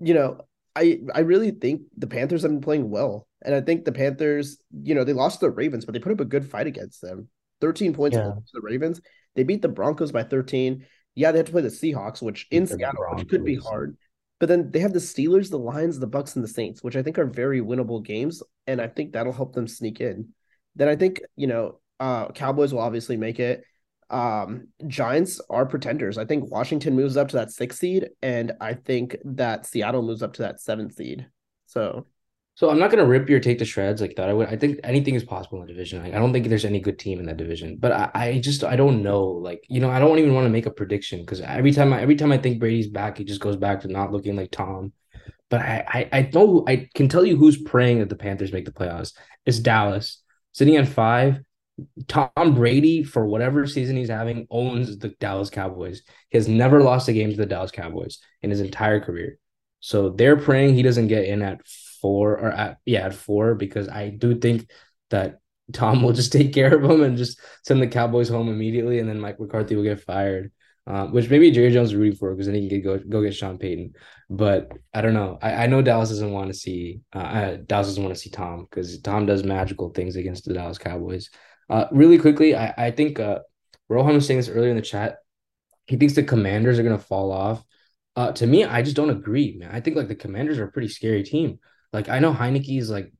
you 0.00 0.12
know, 0.12 0.40
I 0.74 1.02
I 1.14 1.20
really 1.20 1.52
think 1.52 1.82
the 1.96 2.08
Panthers 2.08 2.42
have 2.42 2.50
been 2.50 2.60
playing 2.60 2.90
well. 2.90 3.28
And 3.42 3.54
I 3.54 3.60
think 3.60 3.84
the 3.84 3.92
Panthers, 3.92 4.58
you 4.82 4.96
know, 4.96 5.04
they 5.04 5.12
lost 5.12 5.38
the 5.38 5.50
Ravens, 5.50 5.84
but 5.84 5.92
they 5.92 6.00
put 6.00 6.10
up 6.10 6.20
a 6.20 6.24
good 6.24 6.50
fight 6.50 6.66
against 6.66 7.00
them. 7.00 7.28
13 7.60 7.94
points 7.94 8.16
Yeah. 8.16 8.24
to 8.24 8.42
the 8.54 8.60
Ravens. 8.60 9.00
They 9.36 9.44
beat 9.44 9.62
the 9.62 9.68
Broncos 9.68 10.10
by 10.10 10.24
13. 10.24 10.84
Yeah, 11.14 11.30
they 11.30 11.38
had 11.38 11.46
to 11.46 11.52
play 11.52 11.62
the 11.62 11.68
Seahawks, 11.68 12.20
which 12.20 12.48
in 12.50 12.64
The 12.64 12.74
Seattle, 12.74 13.24
could 13.28 13.44
be 13.44 13.54
hard. 13.54 13.96
But 14.38 14.48
then 14.48 14.70
they 14.70 14.80
have 14.80 14.92
the 14.92 14.98
Steelers, 14.98 15.50
the 15.50 15.58
Lions, 15.58 15.98
the 15.98 16.06
Bucks, 16.06 16.36
and 16.36 16.44
the 16.44 16.48
Saints, 16.48 16.82
which 16.82 16.96
I 16.96 17.02
think 17.02 17.18
are 17.18 17.26
very 17.26 17.60
winnable 17.60 18.04
games, 18.04 18.42
and 18.66 18.80
I 18.80 18.88
think 18.88 19.12
that'll 19.12 19.32
help 19.32 19.54
them 19.54 19.66
sneak 19.66 20.00
in. 20.00 20.28
Then 20.74 20.88
I 20.88 20.96
think 20.96 21.20
you 21.36 21.46
know, 21.46 21.80
uh, 22.00 22.28
Cowboys 22.28 22.72
will 22.72 22.80
obviously 22.80 23.16
make 23.16 23.40
it. 23.40 23.64
Um, 24.10 24.68
Giants 24.86 25.40
are 25.50 25.66
pretenders. 25.66 26.18
I 26.18 26.26
think 26.26 26.50
Washington 26.50 26.94
moves 26.94 27.16
up 27.16 27.28
to 27.28 27.36
that 27.36 27.50
sixth 27.50 27.78
seed, 27.78 28.10
and 28.22 28.52
I 28.60 28.74
think 28.74 29.16
that 29.24 29.66
Seattle 29.66 30.02
moves 30.02 30.22
up 30.22 30.34
to 30.34 30.42
that 30.42 30.60
seventh 30.60 30.94
seed. 30.94 31.26
So 31.66 32.06
So 32.56 32.70
I'm 32.70 32.78
not 32.78 32.90
gonna 32.90 33.04
rip 33.04 33.28
your 33.28 33.38
take 33.38 33.58
to 33.58 33.66
shreds 33.66 34.00
like 34.00 34.16
that. 34.16 34.30
I 34.30 34.32
would. 34.32 34.48
I 34.48 34.56
think 34.56 34.80
anything 34.82 35.14
is 35.14 35.22
possible 35.22 35.60
in 35.60 35.66
the 35.66 35.72
division. 35.74 36.02
Like, 36.02 36.14
I 36.14 36.18
don't 36.18 36.32
think 36.32 36.48
there's 36.48 36.64
any 36.64 36.80
good 36.80 36.98
team 36.98 37.20
in 37.20 37.26
that 37.26 37.36
division. 37.36 37.76
But 37.76 37.92
I, 37.92 38.10
I 38.14 38.38
just 38.38 38.64
I 38.64 38.76
don't 38.76 39.02
know. 39.02 39.24
Like 39.24 39.62
you 39.68 39.78
know 39.78 39.90
I 39.90 39.98
don't 39.98 40.18
even 40.18 40.32
want 40.34 40.46
to 40.46 40.50
make 40.50 40.64
a 40.64 40.70
prediction 40.70 41.20
because 41.20 41.42
every 41.42 41.70
time 41.72 41.92
I 41.92 42.00
every 42.00 42.16
time 42.16 42.32
I 42.32 42.38
think 42.38 42.58
Brady's 42.58 42.88
back, 42.88 43.18
he 43.18 43.24
just 43.24 43.42
goes 43.42 43.56
back 43.56 43.82
to 43.82 43.88
not 43.88 44.10
looking 44.10 44.36
like 44.36 44.50
Tom. 44.50 44.94
But 45.50 45.60
I 45.60 45.84
I, 45.86 46.18
I 46.18 46.30
know 46.32 46.64
I 46.66 46.88
can 46.94 47.10
tell 47.10 47.26
you 47.26 47.36
who's 47.36 47.60
praying 47.60 47.98
that 47.98 48.08
the 48.08 48.16
Panthers 48.16 48.54
make 48.54 48.64
the 48.64 48.72
playoffs. 48.72 49.12
It's 49.44 49.58
Dallas 49.58 50.22
sitting 50.52 50.76
at 50.76 50.88
five. 50.88 51.40
Tom 52.08 52.54
Brady, 52.54 53.02
for 53.02 53.26
whatever 53.26 53.66
season 53.66 53.98
he's 53.98 54.08
having, 54.08 54.46
owns 54.50 54.96
the 54.96 55.10
Dallas 55.20 55.50
Cowboys. 55.50 56.00
He 56.30 56.38
has 56.38 56.48
never 56.48 56.82
lost 56.82 57.06
a 57.08 57.12
game 57.12 57.28
to 57.28 57.36
the 57.36 57.44
Dallas 57.44 57.70
Cowboys 57.70 58.18
in 58.40 58.48
his 58.48 58.60
entire 58.60 58.98
career. 58.98 59.38
So 59.80 60.08
they're 60.08 60.38
praying 60.38 60.72
he 60.72 60.82
doesn't 60.82 61.08
get 61.08 61.26
in 61.26 61.42
at 61.42 61.60
four 62.00 62.32
or 62.32 62.50
at 62.50 62.78
yeah 62.84 63.06
at 63.06 63.14
four 63.14 63.54
because 63.54 63.88
I 63.88 64.10
do 64.10 64.38
think 64.38 64.68
that 65.10 65.40
Tom 65.72 66.02
will 66.04 66.12
just 66.12 66.32
take 66.32 66.52
care 66.52 66.74
of 66.74 66.84
him 66.84 67.02
and 67.02 67.16
just 67.16 67.40
send 67.64 67.82
the 67.82 67.86
Cowboys 67.86 68.28
home 68.28 68.48
immediately, 68.48 68.98
and 68.98 69.08
then 69.08 69.20
Mike 69.20 69.40
McCarthy 69.40 69.76
will 69.76 69.82
get 69.82 70.00
fired. 70.00 70.52
Um, 70.88 71.12
which 71.12 71.28
maybe 71.28 71.50
Jerry 71.50 71.72
Jones 71.72 71.88
is 71.88 71.96
rooting 71.96 72.16
for 72.16 72.32
because 72.32 72.46
then 72.46 72.54
he 72.54 72.68
can 72.68 72.80
go 72.80 72.96
go 72.96 73.20
get 73.20 73.34
Sean 73.34 73.58
Payton. 73.58 73.94
But 74.30 74.70
I 74.94 75.00
don't 75.00 75.14
know. 75.14 75.36
I, 75.42 75.64
I 75.64 75.66
know 75.66 75.82
Dallas 75.82 76.10
doesn't 76.10 76.30
want 76.30 76.46
to 76.46 76.54
see 76.54 77.00
uh, 77.12 77.18
uh, 77.18 77.56
Dallas 77.66 77.88
doesn't 77.88 78.04
want 78.04 78.14
to 78.14 78.20
see 78.20 78.30
Tom 78.30 78.68
because 78.70 79.00
Tom 79.00 79.26
does 79.26 79.42
magical 79.42 79.90
things 79.90 80.14
against 80.14 80.44
the 80.44 80.54
Dallas 80.54 80.78
Cowboys. 80.78 81.30
Uh, 81.68 81.86
really 81.90 82.18
quickly, 82.18 82.54
I 82.54 82.72
I 82.78 82.90
think 82.92 83.18
uh, 83.18 83.40
Rohan 83.88 84.14
was 84.14 84.28
saying 84.28 84.38
this 84.38 84.48
earlier 84.48 84.70
in 84.70 84.76
the 84.76 84.82
chat. 84.82 85.16
He 85.86 85.96
thinks 85.96 86.14
the 86.14 86.22
Commanders 86.22 86.78
are 86.78 86.84
gonna 86.84 86.98
fall 86.98 87.32
off. 87.32 87.64
Uh, 88.14 88.30
to 88.32 88.46
me, 88.46 88.64
I 88.64 88.82
just 88.82 88.96
don't 88.96 89.10
agree, 89.10 89.56
man. 89.58 89.70
I 89.72 89.80
think 89.80 89.96
like 89.96 90.08
the 90.08 90.14
Commanders 90.14 90.58
are 90.58 90.64
a 90.64 90.72
pretty 90.72 90.88
scary 90.88 91.24
team. 91.24 91.58
Like 91.96 92.10
I 92.10 92.18
know 92.18 92.34
Heinicke 92.34 92.78
is 92.78 92.90
like 92.90 93.10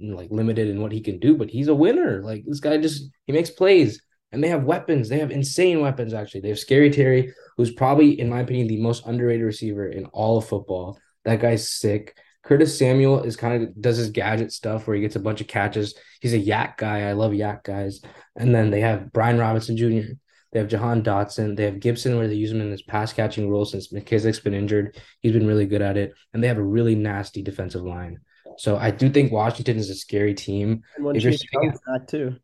like 0.00 0.30
limited 0.30 0.68
in 0.68 0.80
what 0.80 0.90
he 0.90 1.02
can 1.02 1.18
do, 1.18 1.36
but 1.36 1.50
he's 1.50 1.68
a 1.68 1.74
winner. 1.74 2.22
Like 2.22 2.44
this 2.46 2.60
guy 2.60 2.78
just 2.78 3.10
he 3.26 3.32
makes 3.34 3.50
plays, 3.50 4.00
and 4.32 4.42
they 4.42 4.48
have 4.48 4.64
weapons. 4.64 5.10
They 5.10 5.18
have 5.18 5.30
insane 5.30 5.82
weapons. 5.82 6.14
Actually, 6.14 6.40
they 6.40 6.48
have 6.48 6.58
Scary 6.58 6.88
Terry, 6.88 7.34
who's 7.58 7.72
probably, 7.72 8.18
in 8.18 8.30
my 8.30 8.40
opinion, 8.40 8.68
the 8.68 8.80
most 8.80 9.06
underrated 9.06 9.44
receiver 9.44 9.86
in 9.86 10.06
all 10.06 10.38
of 10.38 10.48
football. 10.48 10.98
That 11.26 11.40
guy's 11.40 11.70
sick. 11.70 12.16
Curtis 12.42 12.78
Samuel 12.78 13.22
is 13.22 13.36
kind 13.36 13.62
of 13.62 13.78
does 13.78 13.98
his 13.98 14.08
gadget 14.08 14.50
stuff 14.50 14.86
where 14.86 14.96
he 14.96 15.02
gets 15.02 15.16
a 15.16 15.20
bunch 15.20 15.42
of 15.42 15.46
catches. 15.46 15.94
He's 16.22 16.32
a 16.32 16.38
YAC 16.38 16.78
guy. 16.78 17.02
I 17.02 17.12
love 17.12 17.32
YAC 17.32 17.64
guys. 17.64 18.00
And 18.34 18.54
then 18.54 18.70
they 18.70 18.80
have 18.80 19.12
Brian 19.12 19.36
Robinson 19.36 19.76
Jr. 19.76 20.14
They 20.56 20.60
have 20.60 20.70
Jahan 20.70 21.02
Dotson. 21.02 21.54
They 21.54 21.64
have 21.64 21.80
Gibson, 21.80 22.16
where 22.16 22.28
they 22.28 22.34
use 22.34 22.50
him 22.50 22.62
in 22.62 22.70
his 22.70 22.80
pass 22.80 23.12
catching 23.12 23.50
role 23.50 23.66
since 23.66 23.92
McKissic's 23.92 24.40
been 24.40 24.54
injured. 24.54 24.96
He's 25.20 25.34
been 25.34 25.46
really 25.46 25.66
good 25.66 25.82
at 25.82 25.98
it. 25.98 26.14
And 26.32 26.42
they 26.42 26.48
have 26.48 26.56
a 26.56 26.64
really 26.64 26.94
nasty 26.94 27.42
defensive 27.42 27.82
line. 27.82 28.20
So 28.56 28.78
I 28.78 28.90
do 28.90 29.10
think 29.10 29.32
Washington 29.32 29.76
is 29.76 29.90
a 29.90 29.94
scary 29.94 30.32
team. 30.32 30.80
and 30.96 31.04
when 31.04 31.14
If 31.14 31.24
you're 31.24 31.32
sitting 31.32 31.74
back 31.86 32.06
too. 32.06 32.36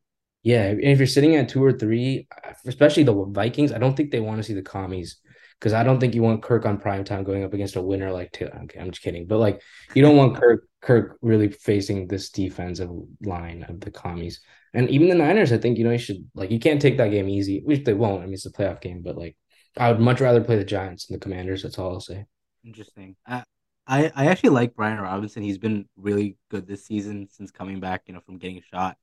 Yeah, 0.42 0.64
and 0.64 0.82
if 0.82 0.98
you're 0.98 1.06
sitting 1.06 1.36
at 1.36 1.48
two 1.48 1.64
or 1.64 1.72
three, 1.72 2.28
especially 2.66 3.04
the 3.04 3.14
Vikings, 3.14 3.72
I 3.72 3.78
don't 3.78 3.96
think 3.96 4.10
they 4.10 4.20
want 4.20 4.36
to 4.36 4.42
see 4.42 4.52
the 4.52 4.60
commies 4.60 5.16
because 5.62 5.74
I 5.74 5.84
don't 5.84 6.00
think 6.00 6.16
you 6.16 6.22
want 6.22 6.42
Kirk 6.42 6.66
on 6.66 6.76
prime 6.76 7.04
time 7.04 7.22
going 7.22 7.44
up 7.44 7.54
against 7.54 7.76
a 7.76 7.82
winner 7.82 8.10
like 8.10 8.32
Taylor. 8.32 8.58
Okay, 8.64 8.80
I'm 8.80 8.90
just 8.90 9.00
kidding, 9.00 9.28
but 9.28 9.38
like 9.38 9.62
you 9.94 10.02
don't 10.02 10.16
want 10.16 10.36
Kirk 10.36 10.66
Kirk 10.80 11.18
really 11.22 11.50
facing 11.50 12.08
this 12.08 12.30
defensive 12.30 12.90
line 13.20 13.64
of 13.68 13.80
the 13.80 13.92
commies. 13.92 14.40
And 14.74 14.90
even 14.90 15.08
the 15.08 15.14
Niners, 15.14 15.52
I 15.52 15.58
think 15.58 15.78
you 15.78 15.84
know 15.84 15.92
you 15.92 15.98
should 15.98 16.28
like 16.34 16.50
you 16.50 16.58
can't 16.58 16.82
take 16.82 16.96
that 16.96 17.12
game 17.12 17.28
easy, 17.28 17.62
which 17.64 17.84
they 17.84 17.94
won't. 17.94 18.22
I 18.22 18.24
mean, 18.24 18.34
it's 18.34 18.46
a 18.46 18.50
playoff 18.50 18.80
game, 18.80 19.02
but 19.04 19.16
like 19.16 19.36
I 19.76 19.92
would 19.92 20.00
much 20.00 20.20
rather 20.20 20.42
play 20.42 20.56
the 20.56 20.64
Giants 20.64 21.06
than 21.06 21.14
the 21.14 21.22
Commanders. 21.22 21.62
That's 21.62 21.78
all 21.78 21.92
I'll 21.92 22.00
say. 22.00 22.26
Interesting. 22.64 23.14
I, 23.24 23.44
I 23.86 24.10
I 24.16 24.26
actually 24.26 24.50
like 24.50 24.74
Brian 24.74 24.98
Robinson. 24.98 25.44
He's 25.44 25.58
been 25.58 25.88
really 25.96 26.38
good 26.50 26.66
this 26.66 26.86
season 26.86 27.28
since 27.30 27.52
coming 27.52 27.78
back, 27.78 28.02
you 28.06 28.14
know, 28.14 28.20
from 28.26 28.38
getting 28.38 28.60
shot. 28.68 28.96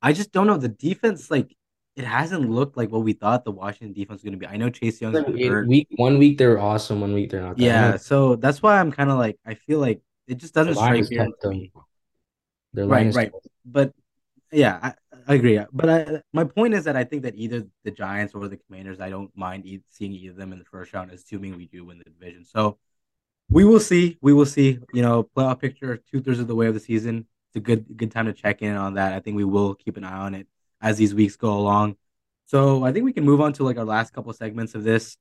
I 0.00 0.14
just 0.14 0.32
don't 0.32 0.46
know 0.46 0.56
the 0.56 0.68
defense. 0.68 1.30
Like 1.30 1.54
it 1.94 2.04
hasn't 2.04 2.50
looked 2.50 2.76
like 2.76 2.90
what 2.90 3.02
we 3.02 3.12
thought 3.12 3.44
the 3.44 3.52
Washington 3.52 3.92
defense 3.92 4.18
was 4.18 4.22
going 4.22 4.32
to 4.32 4.38
be. 4.38 4.46
I 4.46 4.56
know 4.56 4.70
Chase 4.70 5.00
Young's 5.00 5.18
hurt. 5.18 5.68
Week 5.68 5.88
one 5.96 6.18
week 6.18 6.38
they're 6.38 6.58
awesome, 6.58 7.00
one 7.00 7.12
week 7.12 7.30
they're 7.30 7.42
not. 7.42 7.58
Yeah, 7.58 7.92
know 7.92 7.96
so 7.98 8.36
that's 8.36 8.62
why 8.62 8.78
I'm 8.78 8.90
kind 8.90 9.10
of 9.10 9.18
like 9.18 9.38
I 9.46 9.54
feel 9.54 9.78
like 9.78 10.00
it 10.26 10.36
just 10.36 10.54
doesn't 10.54 10.74
strike 10.74 11.00
is 11.00 11.08
fear 11.08 11.26
tough, 11.26 11.34
to 11.42 11.48
though. 11.48 11.50
me. 11.50 11.72
Their 12.72 12.86
Right, 12.86 13.14
right. 13.14 13.32
tough. 13.32 13.42
But 13.66 13.92
yeah, 14.50 14.78
I, 14.82 14.94
I 15.26 15.34
agree. 15.34 15.60
But 15.72 15.90
I, 15.90 16.22
my 16.32 16.44
point 16.44 16.74
is 16.74 16.84
that 16.84 16.96
I 16.96 17.04
think 17.04 17.22
that 17.22 17.34
either 17.36 17.64
the 17.84 17.90
Giants 17.90 18.34
or 18.34 18.48
the 18.48 18.56
Commanders, 18.56 19.00
I 19.00 19.10
don't 19.10 19.30
mind 19.36 19.66
e- 19.66 19.82
seeing 19.90 20.12
either 20.12 20.30
of 20.30 20.36
them 20.36 20.52
in 20.52 20.58
the 20.58 20.64
first 20.64 20.92
round, 20.94 21.10
assuming 21.10 21.56
we 21.56 21.66
do 21.66 21.84
win 21.84 21.98
the 21.98 22.04
division. 22.04 22.44
So 22.44 22.78
we 23.50 23.64
will 23.64 23.80
see. 23.80 24.16
We 24.22 24.32
will 24.32 24.46
see. 24.46 24.78
You 24.94 25.02
know, 25.02 25.28
playoff 25.36 25.60
picture 25.60 25.98
two 26.10 26.22
thirds 26.22 26.38
of 26.38 26.48
the 26.48 26.54
way 26.54 26.66
of 26.68 26.74
the 26.74 26.80
season. 26.80 27.26
It's 27.50 27.56
a 27.56 27.60
good 27.60 27.84
good 27.98 28.10
time 28.10 28.26
to 28.26 28.32
check 28.32 28.62
in 28.62 28.76
on 28.76 28.94
that. 28.94 29.12
I 29.12 29.20
think 29.20 29.36
we 29.36 29.44
will 29.44 29.74
keep 29.74 29.98
an 29.98 30.04
eye 30.04 30.20
on 30.20 30.34
it 30.34 30.46
as 30.82 30.98
these 30.98 31.14
weeks 31.14 31.36
go 31.36 31.56
along. 31.56 31.96
So 32.46 32.84
I 32.84 32.92
think 32.92 33.04
we 33.04 33.12
can 33.12 33.24
move 33.24 33.40
on 33.40 33.52
to 33.54 33.64
like 33.64 33.78
our 33.78 33.84
last 33.84 34.12
couple 34.12 34.32
segments 34.32 34.74
of 34.74 34.84
this. 34.84 35.16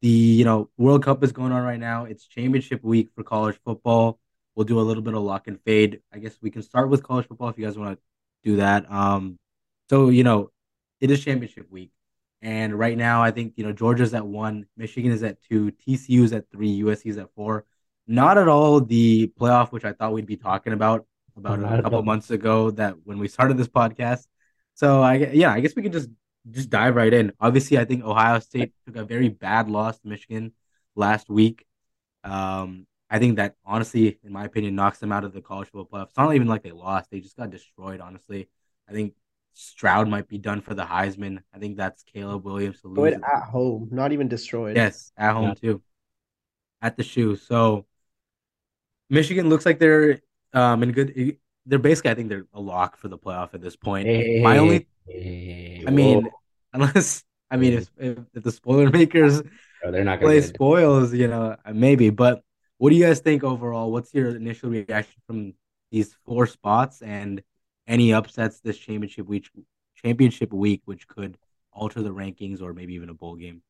The 0.00 0.08
you 0.08 0.44
know 0.44 0.70
World 0.78 1.02
Cup 1.02 1.22
is 1.24 1.32
going 1.32 1.52
on 1.52 1.62
right 1.62 1.80
now. 1.80 2.04
It's 2.04 2.26
championship 2.26 2.82
week 2.82 3.10
for 3.14 3.24
college 3.24 3.58
football. 3.64 4.18
We'll 4.54 4.64
do 4.64 4.78
a 4.78 4.82
little 4.82 5.02
bit 5.02 5.14
of 5.14 5.22
lock 5.22 5.48
and 5.48 5.60
fade. 5.62 6.00
I 6.12 6.18
guess 6.18 6.36
we 6.40 6.50
can 6.50 6.62
start 6.62 6.88
with 6.88 7.02
college 7.02 7.26
football 7.26 7.48
if 7.48 7.58
you 7.58 7.64
guys 7.64 7.76
want 7.76 7.98
to 7.98 8.02
do 8.48 8.56
that. 8.56 8.90
Um, 8.90 9.38
so 9.90 10.08
you 10.08 10.24
know, 10.24 10.50
it 11.00 11.10
is 11.10 11.24
championship 11.24 11.70
week, 11.70 11.90
and 12.40 12.78
right 12.78 12.96
now 12.96 13.22
I 13.22 13.30
think 13.30 13.54
you 13.56 13.64
know 13.64 13.72
Georgia's 13.72 14.14
at 14.14 14.24
one, 14.24 14.66
Michigan 14.76 15.10
is 15.10 15.22
at 15.22 15.42
two, 15.42 15.72
TCU 15.86 16.22
is 16.22 16.32
at 16.32 16.50
three, 16.50 16.80
USC 16.82 17.06
is 17.06 17.18
at 17.18 17.34
four. 17.34 17.64
Not 18.06 18.36
at 18.36 18.48
all 18.48 18.80
the 18.80 19.32
playoff 19.40 19.72
which 19.72 19.84
I 19.84 19.92
thought 19.92 20.12
we'd 20.12 20.26
be 20.26 20.36
talking 20.36 20.72
about 20.72 21.06
about 21.36 21.58
a 21.58 21.82
couple 21.82 22.02
months 22.02 22.30
ago. 22.30 22.70
That 22.70 22.96
when 23.04 23.18
we 23.18 23.28
started 23.28 23.56
this 23.56 23.68
podcast. 23.68 24.26
So 24.74 25.02
I 25.02 25.16
yeah, 25.16 25.52
I 25.52 25.60
guess 25.60 25.76
we 25.76 25.82
can 25.82 25.92
just 25.92 26.08
just 26.50 26.70
dive 26.70 26.96
right 26.96 27.12
in. 27.12 27.32
Obviously, 27.40 27.78
I 27.78 27.84
think 27.84 28.04
Ohio 28.04 28.38
State 28.40 28.72
took 28.86 28.96
a 28.96 29.04
very 29.04 29.28
bad 29.28 29.68
loss 29.68 29.98
to 30.00 30.08
Michigan 30.08 30.52
last 30.96 31.28
week. 31.28 31.64
Um, 32.24 32.86
I 33.10 33.18
think 33.18 33.36
that 33.36 33.54
honestly, 33.64 34.18
in 34.24 34.32
my 34.32 34.44
opinion, 34.44 34.74
knocks 34.74 34.98
them 34.98 35.12
out 35.12 35.24
of 35.24 35.32
the 35.32 35.40
college 35.40 35.68
football 35.70 36.00
playoffs. 36.00 36.08
It's 36.08 36.16
not 36.18 36.34
even 36.34 36.48
like 36.48 36.62
they 36.62 36.72
lost; 36.72 37.10
they 37.10 37.20
just 37.20 37.36
got 37.36 37.50
destroyed. 37.50 38.00
Honestly, 38.00 38.48
I 38.88 38.92
think 38.92 39.14
Stroud 39.52 40.08
might 40.08 40.28
be 40.28 40.38
done 40.38 40.60
for 40.60 40.74
the 40.74 40.84
Heisman. 40.84 41.40
I 41.54 41.58
think 41.58 41.76
that's 41.76 42.02
Caleb 42.02 42.44
Williams 42.44 42.80
to 42.80 42.88
lose. 42.88 43.12
Destroyed 43.12 43.24
at 43.32 43.42
home, 43.50 43.88
not 43.92 44.12
even 44.12 44.28
destroyed. 44.28 44.76
Yes, 44.76 45.12
at 45.16 45.32
home 45.32 45.50
Yeah. 45.50 45.54
too, 45.54 45.82
at 46.82 46.96
the 46.96 47.02
shoe. 47.02 47.36
So 47.36 47.86
Michigan 49.10 49.48
looks 49.48 49.66
like 49.66 49.78
they're 49.78 50.20
um 50.52 50.82
in 50.82 50.92
good. 50.92 51.38
They're 51.66 51.78
basically, 51.78 52.10
I 52.10 52.14
think, 52.14 52.28
they're 52.28 52.46
a 52.52 52.60
lock 52.60 52.96
for 52.96 53.08
the 53.08 53.18
playoff 53.18 53.54
at 53.54 53.62
this 53.62 53.76
point. 53.76 54.06
My 54.42 54.58
only, 54.58 54.86
Hey, 55.06 55.84
I 55.86 55.90
mean, 55.90 56.24
whoa. 56.24 56.30
unless 56.72 57.24
I 57.50 57.56
mean, 57.56 57.74
if, 57.74 57.90
if, 57.98 58.18
if 58.34 58.42
the 58.42 58.50
spoiler 58.50 58.90
makers 58.98 59.42
Bro, 59.82 59.92
they're 59.92 60.04
not 60.04 60.20
gonna 60.20 60.26
play 60.26 60.40
spoils, 60.40 61.12
you 61.12 61.28
know, 61.28 61.56
uh, 61.64 61.72
maybe. 61.72 62.10
But 62.10 62.42
what 62.78 62.90
do 62.90 62.96
you 62.96 63.04
guys 63.04 63.20
think 63.20 63.44
overall? 63.44 63.92
What's 63.92 64.14
your 64.14 64.34
initial 64.34 64.70
reaction 64.70 65.20
from 65.26 65.54
these 65.90 66.14
four 66.24 66.46
spots 66.46 67.02
and 67.02 67.42
any 67.86 68.12
upsets 68.12 68.60
this 68.60 68.78
championship 68.78 69.26
week? 69.26 69.50
Championship 70.02 70.52
week, 70.52 70.82
which 70.86 71.06
could 71.06 71.36
alter 71.72 72.02
the 72.02 72.12
rankings 72.12 72.62
or 72.62 72.72
maybe 72.72 72.94
even 72.94 73.10
a 73.10 73.14
bowl 73.14 73.36
game. 73.36 73.62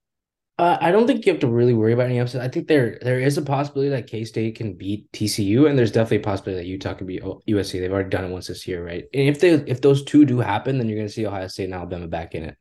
Uh, 0.57 0.79
I 0.81 0.93
don't 0.93 1.07
think 1.09 1.27
you 1.27 1.33
have 1.33 1.41
to 1.41 1.49
really 1.49 1.75
worry 1.75 1.93
about 1.93 2.07
any 2.07 2.19
upset. 2.21 2.41
I 2.41 2.49
think 2.49 2.69
there 2.69 2.99
there 3.03 3.19
is 3.19 3.37
a 3.39 3.43
possibility 3.43 3.91
that 3.91 4.07
K 4.07 4.25
State 4.25 4.55
can 4.55 4.75
beat 4.75 5.11
TCU, 5.13 5.69
and 5.69 5.77
there's 5.77 5.91
definitely 5.91 6.19
a 6.19 6.21
possibility 6.21 6.63
that 6.63 6.69
Utah 6.69 6.95
can 6.95 7.09
beat 7.09 7.23
USC. 7.23 7.81
They've 7.81 7.93
already 7.93 8.11
done 8.11 8.25
it 8.25 8.31
once 8.31 8.47
this 8.47 8.67
year, 8.69 8.85
right? 8.85 9.05
And 9.13 9.29
if 9.29 9.41
they 9.41 9.51
if 9.55 9.81
those 9.81 10.05
two 10.05 10.25
do 10.25 10.39
happen, 10.39 10.79
then 10.79 10.89
you're 10.89 10.99
going 10.99 11.09
to 11.09 11.13
see 11.13 11.27
Ohio 11.27 11.49
State 11.49 11.65
and 11.65 11.75
Alabama 11.75 12.07
back 12.07 12.37
in 12.37 12.45
it. 12.45 12.57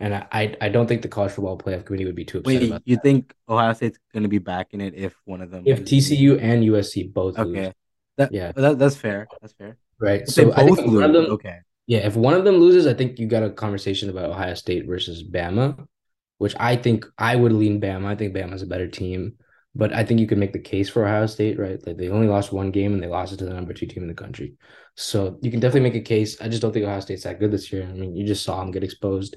And 0.00 0.12
I 0.12 0.26
I, 0.32 0.56
I 0.60 0.68
don't 0.70 0.88
think 0.88 1.02
the 1.02 1.08
college 1.08 1.32
football 1.32 1.56
playoff 1.56 1.84
committee 1.86 2.04
would 2.04 2.16
be 2.16 2.24
too 2.24 2.38
upset 2.38 2.62
Wait, 2.62 2.62
about 2.62 2.82
you 2.84 2.96
think 2.96 3.32
Ohio 3.48 3.72
State's 3.74 3.98
going 4.12 4.24
to 4.24 4.28
be 4.28 4.38
back 4.38 4.74
in 4.74 4.80
it 4.80 4.94
if 4.96 5.14
one 5.24 5.40
of 5.40 5.50
them? 5.52 5.64
if 5.66 5.78
loses? 5.78 6.10
TCU 6.10 6.40
and 6.42 6.64
USC 6.64 7.12
both 7.12 7.38
lose, 7.38 7.56
Okay, 7.56 7.72
that, 8.16 8.32
Yeah. 8.32 8.52
that 8.56 8.78
that's 8.78 8.96
fair. 8.96 9.26
That's 9.40 9.52
fair. 9.54 9.76
right? 10.00 10.22
If 10.22 10.28
So 10.28 10.50
both 10.50 10.78
if 10.80 10.86
one 10.86 11.04
of 11.04 11.10
lose, 11.12 11.12
them, 11.12 11.26
okay. 11.34 11.58
Yeah, 11.86 11.98
if 12.06 12.16
one 12.16 12.34
of 12.34 12.44
them 12.44 12.56
loses, 12.56 12.86
I 12.86 12.94
think 12.94 13.18
you 13.20 13.26
got 13.28 13.44
a 13.44 13.50
conversation 13.50 14.10
about 14.10 14.30
Ohio 14.30 14.54
State 14.54 14.86
versus 14.86 15.22
Bama, 15.22 15.86
which 16.38 16.54
I 16.58 16.76
think 16.76 17.06
I 17.18 17.36
would 17.36 17.52
lean 17.52 17.80
Bama. 17.80 18.06
I 18.06 18.14
think 18.14 18.34
Bama's 18.34 18.62
a 18.62 18.66
better 18.66 18.88
team, 18.88 19.34
but 19.74 19.92
I 19.92 20.04
think 20.04 20.20
you 20.20 20.26
could 20.26 20.38
make 20.38 20.52
the 20.52 20.58
case 20.58 20.88
for 20.88 21.04
Ohio 21.04 21.26
State, 21.26 21.58
right? 21.58 21.84
Like 21.86 21.96
they 21.96 22.08
only 22.08 22.28
lost 22.28 22.52
one 22.52 22.70
game 22.70 22.94
and 22.94 23.02
they 23.02 23.08
lost 23.08 23.32
it 23.32 23.38
to 23.38 23.44
the 23.44 23.54
number 23.54 23.72
two 23.72 23.86
team 23.86 24.02
in 24.02 24.08
the 24.08 24.14
country. 24.14 24.54
So 24.94 25.38
you 25.42 25.50
can 25.50 25.60
definitely 25.60 25.88
make 25.90 26.00
a 26.00 26.04
case. 26.04 26.40
I 26.40 26.48
just 26.48 26.62
don't 26.62 26.72
think 26.72 26.86
Ohio 26.86 27.00
State's 27.00 27.24
that 27.24 27.40
good 27.40 27.50
this 27.50 27.72
year. 27.72 27.84
I 27.84 27.92
mean, 27.92 28.16
you 28.16 28.26
just 28.26 28.44
saw 28.44 28.60
them 28.60 28.70
get 28.70 28.84
exposed, 28.84 29.36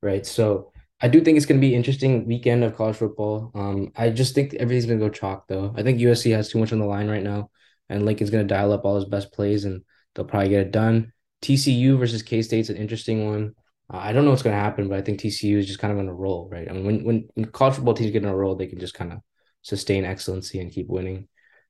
right? 0.00 0.24
So 0.24 0.72
I 1.00 1.08
do 1.08 1.20
think 1.20 1.36
it's 1.36 1.46
going 1.46 1.60
to 1.60 1.66
be 1.66 1.74
interesting 1.74 2.26
weekend 2.26 2.62
of 2.62 2.76
college 2.76 2.96
football. 2.96 3.50
Um, 3.54 3.92
I 3.96 4.10
just 4.10 4.36
think 4.36 4.54
everything's 4.54 4.86
going 4.86 5.00
to 5.00 5.04
go 5.04 5.10
chalk 5.10 5.48
though. 5.48 5.74
I 5.76 5.82
think 5.82 5.98
USC 5.98 6.32
has 6.32 6.48
too 6.48 6.58
much 6.58 6.72
on 6.72 6.78
the 6.78 6.86
line 6.86 7.08
right 7.08 7.24
now, 7.24 7.50
and 7.88 8.06
Lincoln's 8.06 8.30
going 8.30 8.46
to 8.46 8.54
dial 8.54 8.72
up 8.72 8.84
all 8.84 8.94
his 8.94 9.04
best 9.04 9.32
plays 9.32 9.64
and 9.64 9.82
they'll 10.14 10.24
probably 10.24 10.50
get 10.50 10.66
it 10.66 10.70
done. 10.70 11.12
TCU 11.42 11.98
versus 11.98 12.22
K 12.22 12.40
State's 12.42 12.68
an 12.68 12.76
interesting 12.76 13.26
one. 13.26 13.54
Uh, 13.92 13.98
I 13.98 14.12
don't 14.12 14.24
know 14.24 14.30
what's 14.30 14.42
going 14.42 14.56
to 14.56 14.62
happen, 14.62 14.88
but 14.88 14.98
I 14.98 15.02
think 15.02 15.20
TCU 15.20 15.58
is 15.58 15.66
just 15.66 15.78
kind 15.78 15.92
of 15.92 15.98
on 15.98 16.08
a 16.08 16.14
roll, 16.14 16.48
right? 16.50 16.68
I 16.68 16.72
mean, 16.72 17.04
when 17.04 17.28
when, 17.34 17.44
college 17.46 17.74
football 17.74 17.94
teams 17.94 18.10
get 18.10 18.24
on 18.24 18.30
a 18.30 18.36
roll, 18.36 18.54
they 18.54 18.66
can 18.66 18.78
just 18.78 18.94
kind 18.94 19.12
of 19.12 19.18
sustain 19.62 20.04
excellency 20.04 20.60
and 20.60 20.72
keep 20.72 20.88
winning. 20.88 21.28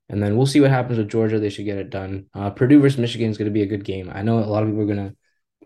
And 0.09 0.23
then 0.23 0.37
we'll 0.37 0.47
see 0.47 0.61
what 0.61 0.71
happens 0.71 0.99
with 0.99 1.09
Georgia. 1.09 1.39
They 1.39 1.49
should 1.49 1.65
get 1.65 1.79
it 1.79 1.91
done. 1.91 2.27
Uh, 2.35 2.51
Purdue 2.51 2.81
versus 2.81 2.99
Michigan 2.99 3.31
is 3.31 3.39
going 3.39 3.47
to 3.47 3.53
be 3.53 3.63
a 3.63 3.67
good 3.67 3.85
game. 3.85 4.11
I 4.13 4.23
know 4.23 4.39
a 4.39 4.45
lot 4.45 4.63
of 4.63 4.69
people 4.69 4.83
are 4.83 4.95
going 4.95 5.09
to 5.09 5.17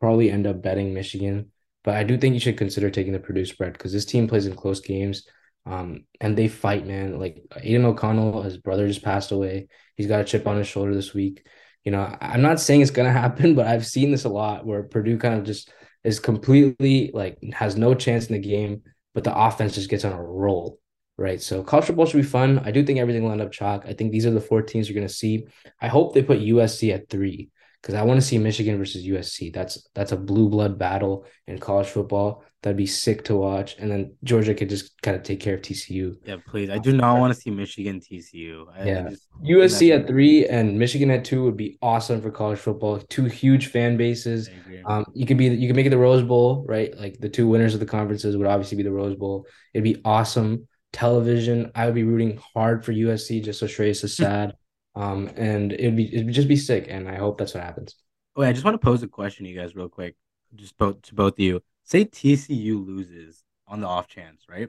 probably 0.01 0.31
end 0.31 0.47
up 0.47 0.63
betting 0.63 0.95
Michigan, 0.95 1.51
but 1.85 1.97
I 1.97 2.05
do 2.05 2.17
think 2.17 2.35
you 2.35 2.41
should 2.41 2.59
consider 2.59 2.91
taking 2.91 3.13
the 3.13 3.19
Purdue 3.19 3.45
spread 3.45 3.73
because 3.73 3.93
this 3.93 4.05
team 4.05 4.29
plays 4.29 4.47
in 4.47 4.55
close 4.55 4.81
games. 4.81 5.27
Um, 5.67 6.05
and 6.21 6.37
they 6.37 6.47
fight, 6.49 6.87
man. 6.87 7.19
Like 7.19 7.43
Aidan 7.57 7.85
O'Connell, 7.85 8.43
his 8.43 8.57
brother 8.57 8.87
just 8.87 9.03
passed 9.03 9.33
away. 9.33 9.69
He's 9.97 10.07
got 10.07 10.21
a 10.21 10.25
chip 10.25 10.47
on 10.47 10.59
his 10.59 10.69
shoulder 10.69 10.95
this 10.95 11.13
week. 11.13 11.45
You 11.85 11.91
know, 11.93 12.17
I'm 12.21 12.43
not 12.43 12.61
saying 12.61 12.83
it's 12.83 12.91
gonna 12.93 13.13
happen, 13.25 13.55
but 13.57 13.67
I've 13.67 13.87
seen 13.87 14.13
this 14.13 14.25
a 14.25 14.29
lot 14.29 14.65
where 14.65 14.85
Purdue 14.85 15.19
kind 15.19 15.35
of 15.35 15.45
just 15.45 15.73
is 16.07 16.21
completely 16.21 17.11
like 17.13 17.43
has 17.53 17.77
no 17.77 17.95
chance 17.95 18.27
in 18.27 18.35
the 18.35 18.49
game, 18.49 18.83
but 19.13 19.25
the 19.25 19.37
offense 19.37 19.75
just 19.75 19.91
gets 19.91 20.05
on 20.05 20.13
a 20.13 20.23
roll, 20.23 20.79
right? 21.19 21.43
So 21.43 21.63
college 21.63 21.87
football 21.87 22.07
should 22.07 22.19
be 22.19 22.23
fun. 22.23 22.61
I 22.61 22.71
do 22.71 22.85
think 22.85 22.99
everything 22.99 23.25
will 23.25 23.33
end 23.33 23.43
up 23.43 23.53
chalk. 23.53 23.85
I 23.87 23.93
think 23.93 24.13
these 24.13 24.25
are 24.25 24.31
the 24.31 24.41
four 24.41 24.63
teams 24.63 24.89
you're 24.89 24.95
gonna 24.95 25.09
see. 25.09 25.47
I 25.81 25.89
hope 25.89 26.15
they 26.15 26.23
put 26.23 26.39
USC 26.39 26.95
at 26.95 27.11
three 27.11 27.51
because 27.87 28.01
I 28.01 28.03
want 28.03 28.21
to 28.21 28.27
see 28.27 28.37
Michigan 28.37 28.79
versus 28.79 29.07
USC. 29.07 29.53
That's 29.55 29.87
that's 29.95 30.11
a 30.11 30.17
blue 30.17 30.49
blood 30.49 30.77
battle 30.77 31.25
in 31.47 31.59
college 31.59 31.87
football. 31.87 32.43
That'd 32.65 32.77
be 32.77 32.87
sick 32.87 33.23
to 33.27 33.37
watch. 33.37 33.77
And 33.79 33.89
then 33.89 34.17
Georgia 34.25 34.55
could 34.55 34.69
just 34.69 35.01
kind 35.03 35.17
of 35.17 35.23
take 35.23 35.39
care 35.39 35.55
of 35.55 35.63
TCU. 35.63 36.17
Yeah, 36.25 36.39
please. 36.49 36.69
I 36.69 36.79
do 36.79 36.97
not 36.97 37.21
want 37.21 37.33
to 37.33 37.41
see 37.41 37.51
Michigan 37.51 38.01
TCU. 38.01 38.67
I, 38.75 38.81
I 38.81 38.85
Yeah. 38.87 39.09
just, 39.11 39.29
USC 39.41 39.93
at 39.95 40.09
three 40.09 40.49
and 40.49 40.77
Michigan 40.77 41.13
at 41.13 41.25
two 41.25 41.45
would 41.45 41.57
be 41.57 41.79
awesome 41.81 42.21
for 42.21 42.33
college 42.33 42.59
football. 42.59 42.99
Two 43.09 43.27
huge 43.27 43.69
fan 43.69 43.97
bases. 43.97 44.51
Um, 44.85 45.05
you 45.15 45.25
could 45.25 45.37
be 45.39 45.47
you 45.47 45.69
could 45.69 45.77
make 45.77 45.87
it 45.87 45.91
the 45.91 45.99
Rose 45.99 46.25
Bowl, 46.25 46.65
right? 46.69 46.93
Like 46.99 47.21
the 47.21 47.29
two 47.29 47.47
winners 47.47 47.75
of 47.75 47.79
the 47.79 47.87
conferences 47.87 48.37
would 48.37 48.49
obviously 48.49 48.79
be 48.79 48.83
the 48.83 48.91
Rose 48.91 49.15
Bowl. 49.15 49.47
It'd 49.73 49.85
be 49.85 50.01
awesome 50.05 50.67
television. 50.93 51.71
I 51.77 51.87
would 51.87 51.95
be 51.95 52.03
rooting 52.03 52.41
hard 52.53 52.85
for 52.85 52.93
USC 52.93 53.45
just 53.45 53.61
so 53.61 53.67
Shreyas 53.67 54.03
is 54.03 54.17
sad. 54.17 54.55
Um, 54.97 55.31
and 55.37 55.73
it'd 55.73 55.95
be 55.95 56.13
it'd 56.13 56.33
just 56.33 56.49
be 56.49 56.57
sick, 56.57 56.87
and 56.89 57.07
I 57.07 57.17
hope 57.17 57.37
that's 57.37 57.53
what 57.53 57.63
happens. 57.63 57.95
Wait, 58.35 58.49
I 58.49 58.53
just 58.53 58.65
want 58.65 58.81
to 58.81 58.85
pose 58.85 59.03
a 59.03 59.09
question 59.09 59.45
to 59.45 59.51
you 59.51 59.59
guys 59.59 59.77
real 59.77 59.91
quick, 59.91 60.17
just 60.55 60.77
both 60.79 61.03
to 61.03 61.15
both 61.15 61.35
of 61.35 61.39
you. 61.39 61.63
Say 61.85 62.07
TCU 62.07 62.85
loses 62.85 63.45
on 63.69 63.81
the 63.81 63.87
off 63.87 64.09
chance, 64.09 64.47
right? 64.49 64.69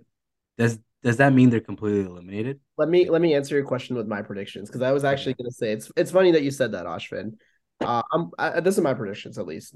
Does 0.57 0.79
does 1.01 1.17
that 1.17 1.33
mean 1.33 1.49
they're 1.49 1.61
completely 1.61 2.01
eliminated? 2.01 2.59
Let 2.77 2.89
me 2.89 3.09
let 3.09 3.21
me 3.21 3.35
answer 3.35 3.55
your 3.55 3.63
question 3.63 3.95
with 3.95 4.07
my 4.07 4.21
predictions 4.21 4.69
because 4.69 4.81
I 4.81 4.91
was 4.91 5.05
actually 5.05 5.35
going 5.35 5.49
to 5.49 5.55
say 5.55 5.71
it's 5.71 5.89
it's 5.95 6.11
funny 6.11 6.31
that 6.31 6.43
you 6.43 6.51
said 6.51 6.73
that, 6.73 6.85
Ashvin. 6.85 7.33
Uh, 7.79 8.01
I'm 8.11 8.31
I, 8.37 8.59
this 8.59 8.75
is 8.77 8.83
my 8.83 8.93
predictions 8.93 9.37
at 9.37 9.47
least. 9.47 9.75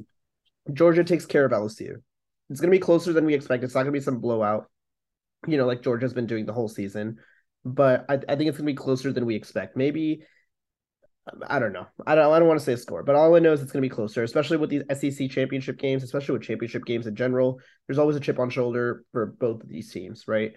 Georgia 0.74 1.06
takes 1.06 1.26
care 1.26 1.46
of 1.46 1.54
LSU. 1.54 1.96
It's 2.50 2.60
going 2.60 2.70
to 2.72 2.78
be 2.78 2.80
closer 2.80 3.14
than 3.14 3.26
we 3.26 3.34
expect. 3.34 3.64
It's 3.64 3.74
not 3.74 3.84
going 3.84 3.94
to 3.94 4.00
be 4.00 4.04
some 4.04 4.20
blowout, 4.20 4.70
you 5.48 5.58
know, 5.58 5.66
like 5.66 5.82
Georgia's 5.82 6.14
been 6.14 6.28
doing 6.28 6.46
the 6.46 6.54
whole 6.54 6.68
season. 6.68 7.20
But 7.64 8.06
I, 8.10 8.16
I 8.16 8.36
think 8.36 8.50
it's 8.50 8.58
going 8.58 8.66
to 8.68 8.74
be 8.74 8.76
closer 8.76 9.14
than 9.14 9.26
we 9.26 9.36
expect. 9.36 9.78
Maybe 9.78 10.24
I 11.48 11.60
don't 11.60 11.74
know. 11.74 11.88
I 12.06 12.16
don't 12.16 12.32
I 12.32 12.40
don't 12.40 12.48
want 12.48 12.60
to 12.60 12.66
say 12.66 12.74
a 12.74 12.78
score, 12.78 13.04
but 13.04 13.16
all 13.16 13.36
I 13.36 13.40
know 13.40 13.54
is 13.54 13.62
it's 13.62 13.72
going 13.72 13.82
to 13.84 13.90
be 13.90 13.94
closer, 13.94 14.24
especially 14.24 14.58
with 14.58 14.70
these 14.70 14.84
SEC 14.92 15.30
championship 15.30 15.78
games, 15.78 16.04
especially 16.04 16.34
with 16.34 16.44
championship 16.44 16.86
games 16.86 17.08
in 17.08 17.16
general. 17.16 17.60
There's 17.88 17.98
always 17.98 18.16
a 18.16 18.20
chip 18.20 18.40
on 18.40 18.50
shoulder 18.50 19.04
for 19.12 19.28
both 19.40 19.64
of 19.64 19.70
these 19.70 19.92
teams, 19.92 20.28
right? 20.28 20.54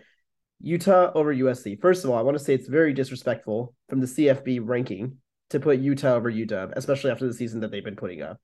Utah 0.60 1.12
over 1.14 1.34
USC. 1.34 1.80
First 1.80 2.04
of 2.04 2.10
all, 2.10 2.18
I 2.18 2.22
want 2.22 2.38
to 2.38 2.42
say 2.42 2.54
it's 2.54 2.68
very 2.68 2.92
disrespectful 2.92 3.74
from 3.88 4.00
the 4.00 4.06
CFB 4.06 4.60
ranking 4.62 5.18
to 5.50 5.60
put 5.60 5.78
Utah 5.78 6.14
over 6.14 6.30
UW, 6.30 6.72
especially 6.76 7.10
after 7.10 7.26
the 7.26 7.34
season 7.34 7.60
that 7.60 7.70
they've 7.70 7.84
been 7.84 7.96
putting 7.96 8.22
up. 8.22 8.38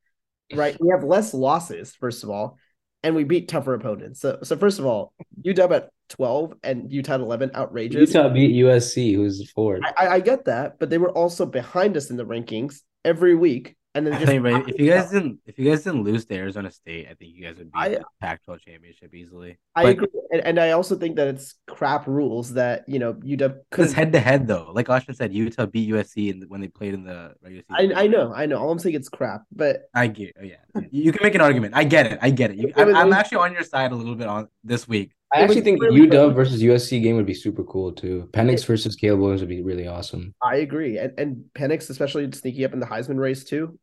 Right? 0.53 0.77
We 0.81 0.89
have 0.91 1.05
less 1.05 1.33
losses, 1.33 1.95
first 1.95 2.25
of 2.25 2.31
all, 2.31 2.59
and 3.03 3.15
we 3.15 3.25
beat 3.25 3.49
tougher 3.49 3.75
opponents. 3.75 4.21
So, 4.21 4.39
so 4.43 4.57
first 4.57 4.79
of 4.79 4.87
all, 4.87 5.13
UW 5.43 5.73
at 5.73 5.91
12 6.11 6.55
and 6.63 6.93
Utah 6.93 7.15
at 7.15 7.21
11, 7.21 7.53
outrageous. 7.55 8.13
Utah 8.13 8.29
beat 8.29 8.55
USC, 8.55 9.15
who's 9.15 9.51
fourth. 9.51 9.83
I, 9.99 10.09
I 10.09 10.21
get 10.21 10.45
that, 10.47 10.79
but 10.79 10.91
they 10.91 10.99
were 10.99 11.11
also 11.11 11.47
behind 11.47 11.97
us 11.97 12.11
in 12.11 12.17
the 12.17 12.27
rankings 12.27 12.81
every 13.05 13.35
week. 13.35 13.77
And 13.95 14.07
then 14.07 14.15
I 14.15 14.25
just 14.25 14.39
right, 14.39 14.69
if 14.69 14.79
you 14.79 14.89
guys 14.89 15.11
didn't 15.11 15.41
if 15.47 15.59
you 15.59 15.69
guys 15.69 15.83
didn't 15.83 16.05
lose 16.05 16.25
to 16.27 16.35
Arizona 16.37 16.71
State, 16.71 17.09
I 17.11 17.15
think 17.15 17.35
you 17.35 17.43
guys 17.43 17.57
would 17.59 17.73
be 17.73 17.79
I- 17.79 17.89
the 17.89 18.05
Pac-12 18.21 18.61
championship 18.61 19.13
easily. 19.13 19.59
I 19.75 19.83
But 19.83 19.89
agree, 19.91 20.09
and, 20.31 20.41
and 20.43 20.61
I 20.61 20.71
also 20.71 20.95
think 20.95 21.17
that 21.17 21.27
it's 21.27 21.55
crap 21.67 22.07
rules 22.07 22.53
that 22.53 22.85
you 22.87 23.01
know 23.01 23.15
UW 23.15 23.59
Because 23.69 23.93
head 23.93 24.13
to 24.13 24.21
head 24.21 24.47
though, 24.47 24.71
like 24.73 24.89
Austin 24.89 25.15
said, 25.15 25.33
Utah 25.35 25.67
beat 25.67 25.91
USC 25.91 26.31
in, 26.31 26.43
when 26.49 26.61
they 26.61 26.69
played 26.69 26.95
in 26.95 27.03
the 27.03 27.35
regular 27.43 27.65
season. 27.69 27.97
I, 27.97 28.05
I 28.05 28.07
know, 28.07 28.33
I 28.33 28.47
know. 28.47 28.59
All 28.59 28.71
I'm 28.71 28.79
saying 28.79 28.95
it's 28.95 29.09
crap, 29.09 29.43
but 29.51 29.83
I 29.93 30.07
get, 30.07 30.37
oh, 30.41 30.45
yeah. 30.45 30.83
You 30.91 31.11
can 31.11 31.25
make 31.25 31.35
an 31.35 31.41
argument. 31.41 31.75
I 31.75 31.83
get 31.83 32.07
it. 32.07 32.19
I 32.23 32.31
get 32.31 32.53
it. 32.53 32.59
You, 32.59 32.73
I'm, 32.77 32.95
I'm 32.95 33.13
actually 33.13 33.39
on 33.39 33.53
your 33.53 33.65
side 33.65 33.91
a 33.91 33.97
little 33.97 34.15
bit 34.15 34.29
on 34.29 34.47
this 34.63 34.87
week. 34.87 35.13
I 35.33 35.41
It 35.41 35.45
actually 35.45 35.63
think 35.63 35.81
really 35.81 36.01
UW 36.09 36.33
fun. 36.33 36.35
versus 36.35 36.63
USC 36.63 37.01
game 37.03 37.17
would 37.17 37.27
be 37.27 37.35
super 37.35 37.65
cool 37.65 37.93
too. 37.93 38.29
Penix 38.33 38.65
versus 38.67 38.97
Caleb 38.97 39.21
Williams 39.21 39.41
would 39.43 39.49
be 39.49 39.63
really 39.63 39.87
awesome. 39.87 40.35
I 40.43 40.57
agree. 40.57 40.99
And 40.99 41.13
and 41.19 41.45
Penix, 41.55 41.91
especially 41.91 42.31
sneaking 42.33 42.65
up 42.65 42.73
in 42.73 42.81
the 42.81 42.87
Heisman 42.87 43.19
race 43.19 43.45
too. 43.45 43.79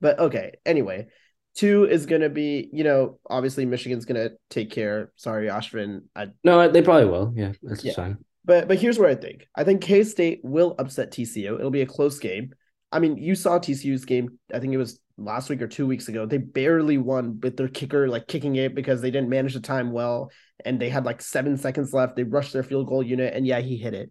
But 0.00 0.18
okay, 0.18 0.54
anyway, 0.66 1.06
two 1.54 1.84
is 1.84 2.06
gonna 2.06 2.28
be, 2.28 2.68
you 2.72 2.82
know, 2.84 3.20
obviously 3.30 3.64
Michigan's 3.66 4.04
gonna 4.04 4.30
take 4.50 4.70
care. 4.70 5.12
Sorry, 5.16 5.48
Ashvin. 5.48 6.02
I 6.16 6.28
No, 6.42 6.68
they 6.68 6.82
probably 6.82 7.08
will. 7.08 7.32
Yeah, 7.36 7.52
that's 7.62 7.84
Yeah. 7.84 7.92
fine. 7.92 8.18
But 8.44 8.66
but 8.66 8.78
here's 8.78 8.98
what 8.98 9.08
I 9.10 9.14
think. 9.14 9.46
I 9.54 9.62
think 9.62 9.82
K 9.82 10.02
State 10.02 10.40
will 10.42 10.74
upset 10.78 11.12
TCU. 11.12 11.54
It'll 11.58 11.70
be 11.70 11.82
a 11.82 11.86
close 11.86 12.18
game. 12.18 12.52
I 12.90 12.98
mean, 12.98 13.16
you 13.16 13.34
saw 13.36 13.58
TCU's 13.60 14.04
game. 14.04 14.38
I 14.52 14.58
think 14.58 14.72
it 14.72 14.78
was 14.78 14.98
last 15.16 15.48
week 15.48 15.62
or 15.62 15.68
two 15.68 15.86
weeks 15.86 16.08
ago. 16.08 16.26
They 16.26 16.38
barely 16.38 16.98
won 16.98 17.38
with 17.40 17.56
their 17.56 17.68
kicker 17.68 18.08
like 18.08 18.26
kicking 18.26 18.56
it 18.56 18.74
because 18.74 19.00
they 19.00 19.10
didn't 19.12 19.28
manage 19.30 19.54
the 19.54 19.60
time 19.60 19.92
well, 19.92 20.30
and 20.64 20.80
they 20.80 20.88
had 20.88 21.04
like 21.04 21.22
seven 21.22 21.56
seconds 21.56 21.92
left. 21.92 22.16
They 22.16 22.24
rushed 22.24 22.52
their 22.52 22.62
field 22.62 22.88
goal 22.88 23.02
unit, 23.02 23.34
and 23.34 23.46
yeah, 23.46 23.60
he 23.60 23.76
hit 23.76 23.94
it. 23.94 24.10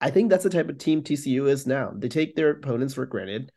I 0.00 0.10
think 0.10 0.30
that's 0.30 0.44
the 0.44 0.50
type 0.50 0.68
of 0.68 0.78
team 0.78 1.02
TCU 1.02 1.48
is 1.48 1.66
now. 1.66 1.92
They 1.94 2.08
take 2.08 2.36
their 2.36 2.50
opponents 2.50 2.94
for 2.94 3.06
granted, 3.06 3.50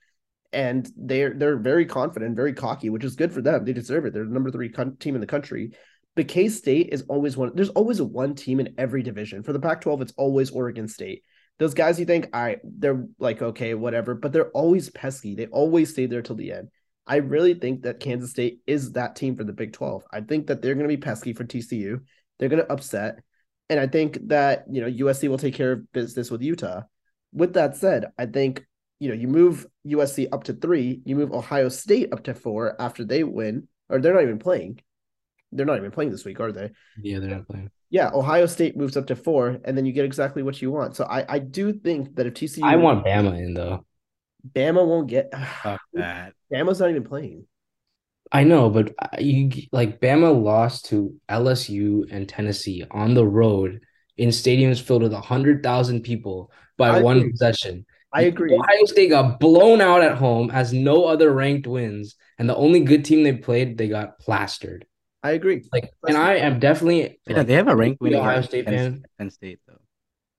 and 0.52 0.90
they're 0.96 1.34
they're 1.34 1.58
very 1.58 1.86
confident, 1.86 2.36
very 2.36 2.54
cocky, 2.54 2.90
which 2.90 3.04
is 3.04 3.16
good 3.16 3.32
for 3.32 3.42
them. 3.42 3.66
They 3.66 3.74
deserve 3.74 4.06
it. 4.06 4.14
They're 4.14 4.26
the 4.26 4.34
number 4.34 4.52
three 4.52 4.70
con- 4.70 4.98
team 4.98 5.16
in 5.16 5.22
the 5.22 5.28
country. 5.28 5.72
But 6.16 6.28
K 6.28 6.50
State 6.50 6.90
is 6.92 7.04
always 7.08 7.38
one. 7.38 7.52
There's 7.56 7.70
always 7.70 8.00
a 8.00 8.06
one 8.06 8.36
team 8.36 8.60
in 8.60 8.74
every 8.78 9.04
division. 9.04 9.44
For 9.44 9.54
the 9.54 9.60
Pac-12, 9.60 10.02
it's 10.02 10.14
always 10.18 10.52
Oregon 10.52 10.88
State. 10.88 11.24
Those 11.58 11.74
guys 11.74 12.00
you 12.00 12.06
think, 12.06 12.28
all 12.34 12.42
right, 12.42 12.60
they're 12.64 13.06
like 13.20 13.42
okay, 13.42 13.76
whatever, 13.76 14.16
but 14.16 14.34
they're 14.34 14.50
always 14.52 14.90
pesky. 14.90 15.36
They 15.36 15.48
always 15.48 15.92
stay 15.92 16.08
there 16.08 16.22
till 16.22 16.36
the 16.36 16.52
end. 16.54 16.70
I 17.08 17.18
really 17.18 17.56
think 17.56 17.84
that 17.84 18.00
Kansas 18.00 18.32
State 18.32 18.60
is 18.68 18.94
that 18.94 19.16
team 19.16 19.36
for 19.36 19.44
the 19.44 19.54
Big 19.54 19.74
12. 19.74 20.04
I 20.12 20.22
think 20.22 20.48
that 20.48 20.62
they're 20.62 20.76
going 20.76 20.88
to 20.88 20.96
be 20.96 21.02
pesky 21.02 21.34
for 21.34 21.44
TCU. 21.44 22.00
They're 22.42 22.50
going 22.50 22.64
to 22.64 22.72
upset, 22.74 23.20
and 23.70 23.80
I 23.80 23.86
think 23.86 24.18
that 24.30 24.66
you 24.68 24.82
know 24.82 25.06
USC 25.06 25.30
will 25.30 25.38
take 25.38 25.54
care 25.54 25.74
of 25.74 25.92
business 25.92 26.32
with 26.32 26.42
Utah. 26.42 26.82
With 27.32 27.54
that 27.54 27.78
said, 27.78 28.08
I 28.18 28.26
think 28.26 28.66
you 29.00 29.10
know 29.10 29.14
you 29.14 29.28
move 29.28 29.68
USC 29.88 30.28
up 30.32 30.46
to 30.46 30.54
three, 30.54 31.02
you 31.06 31.16
move 31.16 31.32
Ohio 31.32 31.70
State 31.70 32.12
up 32.12 32.24
to 32.24 32.34
four 32.34 32.76
after 32.82 33.06
they 33.06 33.24
win, 33.24 33.68
or 33.90 34.02
they're 34.02 34.16
not 34.16 34.24
even 34.24 34.40
playing. 34.40 34.82
They're 35.52 35.68
not 35.68 35.78
even 35.78 35.92
playing 35.92 36.10
this 36.10 36.26
week, 36.26 36.40
are 36.40 36.52
they? 36.52 36.72
Yeah, 37.00 37.20
they're 37.20 37.30
not 37.30 37.48
playing. 37.48 37.70
Yeah, 37.92 38.10
Ohio 38.12 38.48
State 38.48 38.76
moves 38.76 38.98
up 38.98 39.06
to 39.08 39.16
four, 39.16 39.60
and 39.64 39.78
then 39.78 39.86
you 39.86 39.92
get 39.92 40.06
exactly 40.06 40.42
what 40.42 40.60
you 40.64 40.72
want. 40.72 40.96
So 40.96 41.04
I, 41.04 41.26
I 41.30 41.38
do 41.38 41.74
think 41.74 42.16
that 42.16 42.26
if 42.26 42.34
TCU, 42.34 42.64
I 42.64 42.78
want 42.78 43.06
Bama 43.06 43.38
in 43.38 43.54
though. 43.54 43.86
Bama 44.50 44.84
won't 44.84 45.08
get. 45.08 45.32
Fuck 45.62 45.82
that. 45.94 46.34
Bama's 46.52 46.80
not 46.80 46.90
even 46.90 47.04
playing. 47.04 47.46
I 48.32 48.44
know, 48.44 48.70
but 48.70 48.94
you 49.20 49.50
like 49.72 50.00
Bama 50.00 50.32
lost 50.42 50.86
to 50.86 51.20
LSU 51.28 52.06
and 52.10 52.28
Tennessee 52.30 52.86
on 52.90 53.14
the 53.14 53.26
road 53.28 53.82
in 54.18 54.30
stadiums 54.30 54.82
filled 54.82 55.04
with 55.04 55.14
hundred 55.14 55.64
thousand 55.64 56.02
people 56.04 56.52
by 56.78 56.92
I 56.92 57.02
one 57.02 57.18
agree. 57.18 57.32
possession. 57.32 57.86
I 58.14 58.24
agree. 58.24 58.54
Ohio 58.54 58.86
State 58.86 59.10
got 59.10 59.40
blown 59.40 59.82
out 59.82 60.02
at 60.02 60.18
home, 60.18 60.50
has 60.50 60.74
no 60.74 61.06
other 61.06 61.32
ranked 61.32 61.68
wins, 61.68 62.16
and 62.38 62.50
the 62.50 62.56
only 62.56 62.82
good 62.82 63.06
team 63.06 63.24
they 63.24 63.34
played, 63.34 63.78
they 63.78 63.88
got 63.88 64.20
plastered. 64.20 64.86
I 65.24 65.32
agree. 65.32 65.64
Like, 65.72 65.92
and 66.08 66.18
I 66.18 66.36
am 66.36 66.60
definitely 66.60 67.20
Yeah, 67.28 67.38
like, 67.38 67.48
they 67.48 67.54
have 67.54 67.68
a 67.68 67.76
rank 67.76 68.00
the 68.00 68.04
winning 68.06 68.20
Ohio 68.20 68.42
State 68.42 68.66
Penn, 68.66 68.76
fan. 68.76 69.04
Penn 69.18 69.30
State 69.30 69.60
though. 69.68 69.80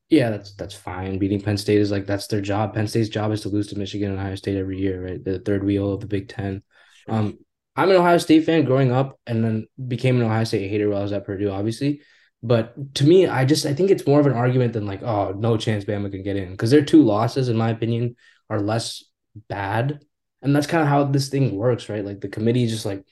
Yeah, 0.08 0.30
that's 0.30 0.54
that's 0.54 0.74
fine. 0.74 1.18
Beating 1.18 1.40
Penn 1.40 1.56
State 1.56 1.78
is 1.78 1.90
like 1.90 2.06
that's 2.06 2.26
their 2.26 2.40
job. 2.42 2.74
Penn 2.74 2.86
State's 2.88 3.08
job 3.08 3.32
is 3.32 3.42
to 3.42 3.48
lose 3.48 3.68
to 3.68 3.78
Michigan 3.78 4.10
and 4.10 4.20
Ohio 4.20 4.34
State 4.34 4.56
every 4.58 4.78
year, 4.78 5.04
right? 5.04 5.24
The 5.24 5.38
third 5.38 5.64
wheel 5.64 5.92
of 5.92 6.00
the 6.00 6.06
Big 6.06 6.28
Ten. 6.28 6.62
Sure. 7.06 7.14
Um, 7.14 7.38
I'm 7.76 7.90
an 7.90 7.96
Ohio 7.96 8.18
State 8.18 8.44
fan 8.44 8.64
growing 8.64 8.92
up, 8.92 9.18
and 9.26 9.42
then 9.44 9.66
became 9.88 10.16
an 10.16 10.22
Ohio 10.26 10.44
State 10.44 10.68
hater 10.68 10.88
while 10.88 11.00
I 11.00 11.02
was 11.02 11.12
at 11.12 11.24
Purdue, 11.24 11.50
obviously. 11.50 12.02
But 12.42 12.94
to 12.96 13.04
me, 13.04 13.26
I 13.26 13.44
just 13.44 13.66
I 13.66 13.74
think 13.74 13.90
it's 13.90 14.06
more 14.06 14.20
of 14.20 14.26
an 14.26 14.32
argument 14.32 14.72
than 14.72 14.86
like, 14.86 15.02
oh, 15.02 15.32
no 15.32 15.56
chance 15.56 15.84
Bama 15.84 16.10
can 16.10 16.22
get 16.22 16.36
in 16.36 16.50
because 16.50 16.70
their 16.70 16.84
two 16.84 17.02
losses, 17.02 17.48
in 17.48 17.56
my 17.56 17.70
opinion, 17.70 18.16
are 18.50 18.60
less 18.60 19.04
bad, 19.48 20.04
and 20.42 20.54
that's 20.54 20.66
kind 20.66 20.82
of 20.82 20.88
how 20.88 21.04
this 21.04 21.28
thing 21.28 21.56
works, 21.56 21.88
right? 21.88 22.04
Like 22.04 22.20
the 22.20 22.28
committee 22.28 22.66
just 22.66 22.84
like 22.84 23.04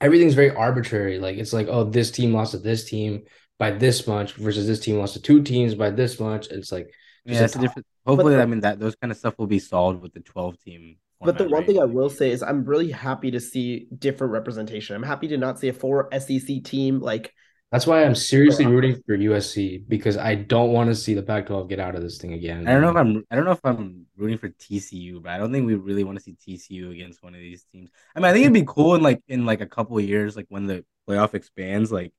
everything's 0.00 0.34
very 0.34 0.50
arbitrary. 0.50 1.18
Like 1.18 1.36
it's 1.38 1.52
like, 1.52 1.68
oh, 1.68 1.84
this 1.84 2.10
team 2.10 2.32
lost 2.34 2.52
to 2.52 2.58
this 2.58 2.84
team 2.88 3.24
by 3.58 3.70
this 3.72 4.06
much 4.06 4.34
versus 4.34 4.66
this 4.66 4.80
team 4.80 4.98
lost 4.98 5.14
to 5.14 5.22
two 5.22 5.42
teams 5.42 5.74
by 5.74 5.90
this 5.90 6.20
much. 6.20 6.48
It's 6.48 6.72
like 6.72 6.90
yeah, 7.24 7.44
it's 7.44 7.56
a 7.56 7.58
different. 7.58 7.86
Hopefully, 8.06 8.36
the- 8.36 8.42
I 8.42 8.46
mean 8.46 8.60
that 8.60 8.78
those 8.78 8.96
kind 8.96 9.10
of 9.10 9.18
stuff 9.18 9.38
will 9.38 9.46
be 9.46 9.58
solved 9.58 10.00
with 10.02 10.12
the 10.14 10.20
12 10.20 10.58
team. 10.60 10.96
But 11.20 11.36
the 11.38 11.48
one 11.48 11.64
thing 11.64 11.80
I 11.80 11.84
will 11.84 12.10
say 12.10 12.30
is 12.30 12.42
I'm 12.42 12.64
really 12.64 12.90
happy 12.90 13.30
to 13.32 13.40
see 13.40 13.88
different 13.98 14.32
representation. 14.32 14.94
I'm 14.96 15.02
happy 15.02 15.28
to 15.28 15.36
not 15.36 15.58
see 15.58 15.68
a 15.68 15.72
four 15.72 16.08
SEC 16.12 16.62
team 16.64 17.00
like 17.00 17.32
That's 17.70 17.86
why 17.86 18.02
I'm 18.04 18.14
seriously 18.14 18.66
rooting 18.66 19.02
for 19.04 19.16
USC 19.16 19.86
because 19.88 20.16
I 20.16 20.34
don't 20.36 20.72
want 20.72 20.88
to 20.88 20.94
see 20.94 21.12
the 21.14 21.22
Pac-12 21.22 21.68
get 21.68 21.80
out 21.80 21.94
of 21.94 22.02
this 22.02 22.16
thing 22.18 22.32
again. 22.32 22.66
I 22.66 22.72
don't 22.72 22.80
know 22.80 22.90
if 22.90 22.96
I'm. 22.96 23.24
I 23.30 23.36
don't 23.36 23.44
know 23.44 23.52
if 23.52 23.64
I'm 23.64 24.06
rooting 24.16 24.38
for 24.38 24.48
TCU, 24.48 25.22
but 25.22 25.32
I 25.32 25.38
don't 25.38 25.52
think 25.52 25.66
we 25.66 25.74
really 25.74 26.04
want 26.04 26.18
to 26.18 26.24
see 26.24 26.34
TCU 26.34 26.92
against 26.92 27.22
one 27.22 27.34
of 27.34 27.40
these 27.40 27.64
teams. 27.72 27.90
I 28.14 28.20
mean, 28.20 28.26
I 28.26 28.32
think 28.32 28.44
it'd 28.44 28.54
be 28.54 28.64
cool 28.66 28.94
in 28.94 29.02
like 29.02 29.22
in 29.28 29.44
like 29.44 29.60
a 29.60 29.66
couple 29.66 29.98
of 29.98 30.04
years, 30.04 30.34
like 30.36 30.46
when 30.48 30.66
the 30.66 30.84
playoff 31.08 31.34
expands, 31.34 31.92
like 31.92 32.12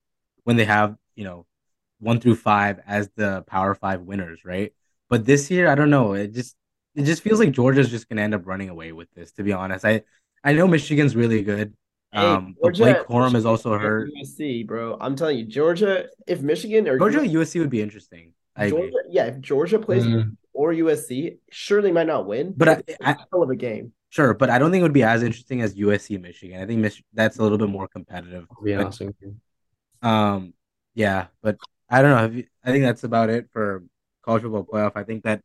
when 0.43 0.55
they 0.55 0.65
have 0.65 0.95
you 1.15 1.23
know 1.23 1.47
one 1.99 2.19
through 2.19 2.35
five 2.35 2.79
as 2.85 3.09
the 3.15 3.43
Power 3.47 3.73
Five 3.73 4.01
winners, 4.01 4.45
right? 4.45 4.73
But 5.09 5.25
this 5.25 5.49
year, 5.49 5.67
I 5.67 5.75
don't 5.75 5.89
know. 5.89 6.13
It 6.13 6.33
just 6.33 6.55
it 6.99 7.05
just 7.05 7.23
feels 7.23 7.39
like 7.39 7.51
Georgia's 7.51 7.89
just 7.89 8.09
gonna 8.09 8.21
end 8.21 8.33
up 8.35 8.45
running 8.45 8.69
away 8.69 8.91
with 8.91 9.07
this. 9.15 9.31
To 9.33 9.43
be 9.43 9.53
honest, 9.53 9.85
I 9.85 10.03
I 10.43 10.53
know 10.53 10.67
Michigan's 10.67 11.15
really 11.15 11.41
good, 11.43 11.73
Hey, 12.11 12.19
um, 12.19 12.55
but 12.61 12.73
Georgia- 12.73 12.93
Blake 12.95 13.07
Corum 13.07 13.35
is 13.35 13.45
also 13.45 13.69
Georgia, 13.71 13.83
hurt. 13.85 14.09
USC, 14.15 14.63
bro. 14.65 14.97
I'm 14.99 15.15
telling 15.15 15.37
you, 15.37 15.45
Georgia. 15.45 16.07
If 16.27 16.41
Michigan 16.41 16.87
or 16.87 16.97
Georgia 16.97 17.19
USC 17.19 17.59
would 17.59 17.69
be 17.69 17.81
interesting. 17.81 18.33
I 18.55 18.65
agree. 18.65 18.79
Georgia, 18.91 18.97
yeah, 19.09 19.25
if 19.25 19.39
Georgia 19.41 19.79
plays 19.79 20.05
Mm. 20.05 20.35
or 20.53 20.73
USC, 20.73 21.39
sure 21.51 21.81
they 21.81 21.91
might 21.91 22.07
not 22.07 22.25
win, 22.27 22.53
But 22.55 22.67
I- 22.69 22.83
it's 22.87 22.97
I- 23.01 23.11
a 23.11 23.15
hell 23.31 23.43
of 23.43 23.49
a 23.49 23.55
game. 23.55 23.93
Sure, 24.09 24.33
but 24.33 24.49
I 24.49 24.57
don't 24.57 24.71
think 24.71 24.79
it 24.81 24.83
would 24.83 24.93
be 24.93 25.03
as 25.03 25.21
interesting 25.23 25.61
as 25.61 25.75
USC 25.75 26.17
Michigan. 26.17 26.59
I 26.61 26.65
think 26.65 26.79
Mich- 26.81 27.03
that's 27.13 27.37
a 27.37 27.43
little 27.43 27.57
bit 27.59 27.69
more 27.69 27.87
competitive. 27.87 28.47
I'll 28.51 28.63
be 28.63 28.73
But, 28.75 28.81
honest 28.85 29.01
with 29.01 29.15
you. 29.21 29.35
um, 30.01 30.53
yeah, 30.95 31.27
but 31.43 31.57
I 31.89 32.01
don't 32.01 32.11
know. 32.11 32.17
Have 32.17 32.35
you- 32.35 32.47
I 32.63 32.71
think 32.71 32.83
that's 32.83 33.03
about 33.03 33.29
it 33.29 33.49
for 33.51 33.83
college 34.23 34.41
football 34.43 34.65
playoff. 34.65 34.93
I 34.95 35.03
think 35.03 35.23
that 35.25 35.41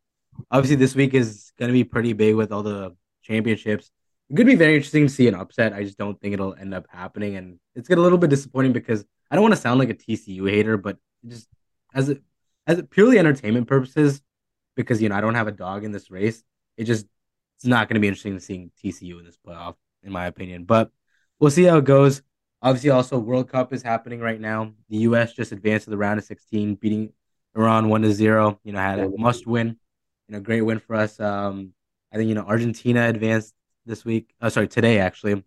obviously 0.51 0.77
this 0.77 0.95
week 0.95 1.15
is 1.15 1.53
going 1.59 1.69
to 1.69 1.73
be 1.73 1.85
pretty 1.85 2.13
big 2.13 2.35
with 2.35 2.53
all 2.53 2.63
the 2.63 2.97
championships. 3.23 3.91
It 4.31 4.37
could 4.37 4.47
be 4.47 4.55
very 4.55 4.77
interesting 4.77 5.07
to 5.07 5.13
see 5.13 5.29
an 5.29 5.35
upset. 5.35 5.73
I 5.73 5.85
just 5.85 5.99
don't 5.99 6.21
think 6.21 6.35
it'll 6.35 6.55
end 6.55 6.75
up 6.75 6.87
happening, 6.89 7.37
and 7.37 7.59
it's 7.75 7.89
get 7.89 7.99
a 7.99 8.01
little 8.01 8.19
bit 8.19 8.31
disappointing 8.31 8.73
because 8.73 9.05
I 9.31 9.37
don't 9.37 9.43
want 9.43 9.55
to 9.55 9.61
sound 9.61 9.79
like 9.79 9.91
a 9.91 9.95
TCU 9.95 10.49
hater, 10.49 10.77
but 10.77 10.97
just 11.27 11.49
as 11.95 12.11
a, 12.11 12.17
as 12.67 12.79
a 12.79 12.83
purely 12.85 13.19
entertainment 13.19 13.69
purposes, 13.69 14.23
because 14.77 15.03
you 15.03 15.09
know 15.09 15.17
I 15.17 15.21
don't 15.21 15.35
have 15.35 15.49
a 15.49 15.53
dog 15.53 15.85
in 15.85 15.93
this 15.93 16.11
race. 16.11 16.43
It 16.77 16.85
just 16.85 17.07
it's 17.57 17.67
not 17.67 17.89
going 17.89 17.95
to 17.95 18.01
be 18.01 18.09
interesting 18.09 18.35
to 18.35 18.41
seeing 18.41 18.71
TCU 18.83 19.19
in 19.19 19.25
this 19.25 19.39
playoff, 19.47 19.75
in 20.03 20.13
my 20.13 20.27
opinion. 20.27 20.65
But 20.65 20.91
we'll 21.39 21.51
see 21.51 21.65
how 21.65 21.79
it 21.79 21.85
goes. 21.85 22.23
Obviously, 22.63 22.91
also 22.91 23.19
World 23.19 23.51
Cup 23.51 23.73
is 23.73 23.83
happening 23.83 24.21
right 24.21 24.41
now. 24.41 24.73
The 24.89 24.99
U.S. 24.99 25.35
just 25.35 25.53
advanced 25.53 25.85
to 25.85 25.91
the 25.91 25.99
round 25.99 26.19
of 26.19 26.25
16, 26.25 26.77
beating 26.77 27.13
Iran 27.55 27.89
one 27.89 28.03
to 28.03 28.13
zero. 28.13 28.59
You 28.65 28.73
know, 28.73 28.79
had 28.79 29.01
a 29.01 29.11
must 29.17 29.47
win. 29.47 29.77
You 30.29 30.35
know, 30.35 30.41
great 30.41 30.63
win 30.63 30.79
for 30.79 30.97
us. 30.97 31.21
Um, 31.21 31.73
I 32.13 32.17
think 32.17 32.29
you 32.29 32.35
know 32.35 32.45
Argentina 32.45 33.09
advanced 33.09 33.55
this 33.87 34.05
week. 34.05 34.35
Oh, 34.41 34.49
sorry, 34.49 34.69
today 34.69 34.99
actually. 34.99 35.43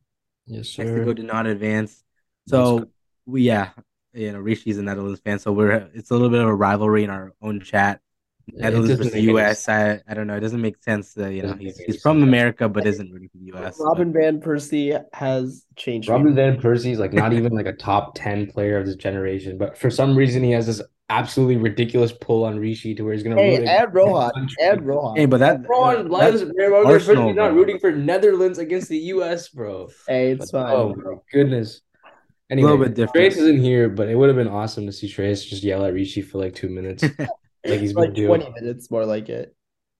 Yes, 0.46 0.70
sir. 0.70 0.84
Mexico 0.84 1.14
did 1.14 1.26
not 1.26 1.48
advance. 1.48 2.04
So 2.48 2.90
we 3.26 3.42
yeah, 3.44 3.70
you 4.14 4.32
know, 4.32 4.40
Rishi's 4.40 4.78
a 4.78 4.84
Netherlands 4.84 5.20
fan, 5.20 5.40
so 5.40 5.52
we're 5.52 5.90
it's 5.94 6.12
a 6.12 6.14
little 6.14 6.30
bit 6.30 6.42
of 6.42 6.48
a 6.48 6.56
rivalry 6.56 7.04
in 7.04 7.10
our 7.10 7.34
own 7.42 7.62
chat. 7.62 8.02
It 8.48 8.56
Netherlands 8.60 8.90
doesn't 8.90 8.98
versus 9.04 9.14
make 9.14 9.24
any 9.24 9.32
U.S. 9.34 9.68
I 9.68 10.02
I 10.08 10.14
don't 10.14 10.28
know. 10.28 10.36
It 10.38 10.40
doesn't 10.40 10.62
make 10.62 10.82
sense 10.82 11.14
that 11.16 11.34
you 11.34 11.44
know 11.44 11.54
he's 11.54 11.78
he's 11.78 12.02
from. 12.02 12.24
America 12.24 12.70
but 12.70 12.88
isn't 12.88 13.12
really 13.12 13.28
from 13.28 13.42
the 13.42 13.48
U.S. 13.48 13.78
but- 13.78 13.84
Robin 13.84 14.14
Van 14.14 14.40
Persie 14.40 15.04
has 15.14 15.66
changed. 15.76 16.08
me. 16.08 16.14
Robin 16.14 16.34
Van 16.36 16.58
Persie 16.62 16.92
is 16.92 17.00
like 17.00 17.12
not 17.12 17.34
even 17.34 17.54
like 17.54 17.66
a 17.66 17.74
top 17.74 18.16
10 18.16 18.48
player 18.52 18.78
of 18.78 18.86
this 18.86 18.96
generation, 18.96 19.58
but 19.58 19.78
for 19.78 19.90
some 19.90 20.16
reason 20.16 20.44
he 20.44 20.52
has 20.52 20.66
this 20.68 20.82
absolutely 21.10 21.58
ridiculous 21.58 22.12
pull 22.12 22.44
on 22.44 22.60
Rishi 22.60 22.94
to 22.96 23.04
where 23.04 23.14
he's 23.14 23.24
gonna 23.24 23.36
Hey, 23.36 23.52
root 23.60 23.60
and 23.60 23.70
against 23.70 23.94
Rohan, 23.96 24.32
country. 24.32 24.56
and 24.62 24.86
Rohan. 24.86 25.16
Hey, 25.18 25.26
but 25.26 25.40
that 25.40 25.68
Ron, 25.68 25.96
that- 25.96 26.10
Lions, 26.12 26.42
man, 26.44 26.54
we're 26.58 26.86
Arsenal, 26.86 27.34
not 27.34 27.50
bro. 27.52 27.56
rooting 27.60 27.80
for 27.80 27.92
Netherlands 27.92 28.60
against 28.60 28.90
the 28.90 28.98
U.S., 28.98 29.50
bro. 29.50 29.90
hey, 30.08 30.32
it's 30.32 30.52
fine. 30.52 30.74
Oh 30.74 30.94
my 30.96 31.16
goodness. 31.32 31.82
Anyway, 32.50 32.70
little 32.72 32.86
bit 32.86 32.96
different. 32.96 33.14
Trace 33.14 33.36
isn't 33.38 33.60
here, 33.60 33.90
but 33.90 34.08
it 34.08 34.16
would 34.16 34.30
have 34.30 34.38
been 34.38 34.48
awesome 34.48 34.86
to 34.86 34.92
see 34.94 35.10
Trace 35.10 35.44
just 35.44 35.64
yell 35.64 35.84
at 35.84 35.94
Rishi 35.94 36.22
for 36.22 36.38
like 36.38 36.56
two 36.56 36.70
minutes, 36.70 37.04
like 37.66 37.80
he's 37.82 37.94
like 37.94 38.14
been 38.14 38.26
doing. 38.28 38.42
20 38.42 38.62
minutes 38.62 38.90
more 38.90 39.06
like 39.06 39.28
it. 39.28 39.54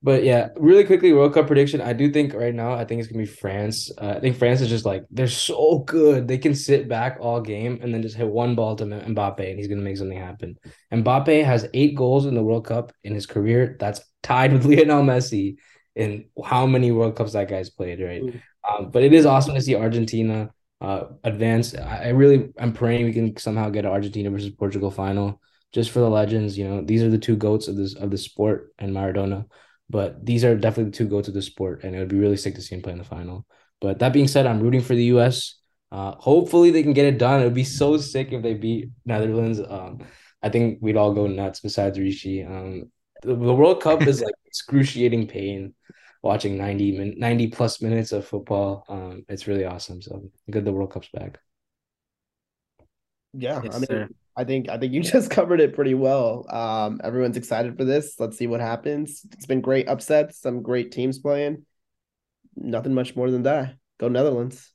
But 0.08 0.24
yeah, 0.24 0.52
really 0.56 0.86
quickly, 0.86 1.12
World 1.12 1.34
Cup 1.34 1.48
prediction. 1.48 1.82
I 1.82 1.92
do 1.92 2.10
think 2.10 2.34
right 2.34 2.56
now, 2.56 2.72
I 2.72 2.86
think 2.86 3.02
it's 3.02 3.12
gonna 3.12 3.26
be 3.26 3.30
France. 3.30 3.92
Uh, 4.02 4.14
I 4.16 4.22
think 4.22 4.38
France 4.38 4.62
is 4.62 4.70
just 4.70 4.86
like 4.86 5.04
they're 5.12 5.28
so 5.28 5.80
good. 5.80 6.30
They 6.30 6.38
can 6.38 6.56
sit 6.56 6.88
back 6.88 7.18
all 7.20 7.42
game 7.42 7.80
and 7.82 7.94
then 7.94 8.02
just 8.02 8.16
hit 8.16 8.26
one 8.26 8.56
ball 8.56 8.78
to 8.78 8.86
Mbappe, 8.86 9.42
and 9.42 9.60
he's 9.60 9.68
gonna 9.68 9.82
make 9.82 9.98
something 9.98 10.18
happen. 10.18 10.58
Mbappe 10.94 11.44
has 11.44 11.68
eight 11.74 11.94
goals 11.96 12.26
in 12.26 12.36
the 12.36 12.42
World 12.42 12.66
Cup 12.66 12.94
in 13.04 13.14
his 13.14 13.26
career. 13.26 13.76
That's 13.82 14.00
tied 14.24 14.54
with 14.54 14.64
Lionel 14.66 15.04
Messi 15.04 15.58
in 15.94 16.30
how 16.42 16.66
many 16.66 16.94
World 16.94 17.18
Cups 17.18 17.34
that 17.34 17.50
guy's 17.50 17.70
played, 17.70 18.00
right? 18.00 18.22
Mm. 18.22 18.42
Um, 18.64 18.92
but 18.92 19.04
it 19.04 19.12
is 19.12 19.26
awesome 19.26 19.56
to 19.56 19.62
see 19.62 19.76
Argentina 19.76 20.52
uh 20.80 21.08
advance. 21.26 21.76
I, 21.76 22.06
I 22.06 22.08
really, 22.12 22.48
I'm 22.58 22.72
praying 22.72 23.04
we 23.04 23.12
can 23.12 23.36
somehow 23.36 23.70
get 23.72 23.84
an 23.84 23.92
Argentina 23.92 24.30
versus 24.30 24.52
Portugal 24.52 24.90
final 24.90 25.42
just 25.74 25.92
for 25.92 26.00
the 26.00 26.10
legends. 26.10 26.58
You 26.58 26.66
know, 26.66 26.82
these 26.82 27.04
are 27.04 27.10
the 27.10 27.18
two 27.18 27.36
goats 27.36 27.68
of 27.68 27.76
this 27.76 27.94
of 27.94 28.10
the 28.10 28.18
sport 28.18 28.74
and 28.80 28.96
Maradona 28.96 29.48
but 29.90 30.26
these 30.26 30.44
are 30.44 30.56
definitely 30.56 30.92
the 30.92 30.98
two 30.98 31.08
go 31.08 31.22
to 31.22 31.32
the 31.32 31.42
sport, 31.42 31.84
and 31.84 31.96
it 31.96 32.00
would 32.00 32.08
be 32.10 32.18
really 32.20 32.38
sick 32.38 32.56
to 32.56 32.62
see 32.62 32.76
him 32.76 32.82
play 32.82 32.92
in 32.94 32.98
the 32.98 33.04
final. 33.04 33.46
But 33.80 34.00
that 34.00 34.14
being 34.14 34.28
said, 34.28 34.46
I'm 34.46 34.60
rooting 34.60 34.82
for 34.82 34.96
the 34.96 35.06
U.S. 35.06 35.56
Uh, 35.92 36.12
hopefully 36.16 36.72
they 36.72 36.84
can 36.84 36.94
get 36.94 37.06
it 37.06 37.18
done. 37.18 37.42
It 37.42 37.46
would 37.46 37.54
be 37.54 37.64
so 37.64 37.98
sick 37.98 38.32
if 38.32 38.42
they 38.44 38.54
beat 38.54 38.90
Netherlands. 39.06 39.60
Um, 39.60 40.00
I 40.42 40.50
think 40.50 40.80
we'd 40.82 40.98
all 40.98 41.14
go 41.14 41.28
nuts. 41.28 41.60
Besides 41.62 42.00
Rishi, 42.00 42.44
um, 42.44 42.92
the, 43.24 43.36
the 43.36 43.54
World 43.54 43.82
Cup 43.82 44.02
is 44.04 44.22
like 44.22 44.34
excruciating 44.46 45.28
pain. 45.28 45.74
Watching 46.24 46.58
90 46.58 46.98
min- 46.98 47.20
90 47.20 47.48
plus 47.48 47.82
minutes 47.82 48.12
of 48.12 48.26
football, 48.26 48.84
um, 48.90 49.24
it's 49.30 49.48
really 49.48 49.66
awesome. 49.66 50.02
So 50.02 50.30
good 50.50 50.66
the 50.66 50.74
World 50.74 50.92
Cup's 50.92 51.10
back. 51.14 51.40
Yeah, 53.34 53.62
Yes, 53.62 53.76
I 53.76 53.80
mean, 53.80 53.88
sir. 53.90 54.10
I 54.38 54.44
think 54.44 54.70
I 54.70 54.78
think 54.78 54.94
you 54.94 55.02
just 55.16 55.32
covered 55.32 55.60
it 55.60 55.74
pretty 55.74 55.96
well. 55.96 56.46
Um, 56.50 57.02
everyone's 57.04 57.36
excited 57.36 57.76
for 57.76 57.84
this. 57.84 58.20
Let's 58.20 58.38
see 58.38 58.48
what 58.48 58.62
happens. 58.62 59.26
It's 59.34 59.48
been 59.48 59.62
great 59.62 59.90
upsets, 59.90 60.40
some 60.40 60.62
great 60.62 60.92
teams 60.92 61.18
playing. 61.18 61.66
Nothing 62.56 62.94
much 62.94 63.16
more 63.16 63.32
than 63.32 63.44
that. 63.44 63.76
Go 64.00 64.08
Netherlands. 64.08 64.72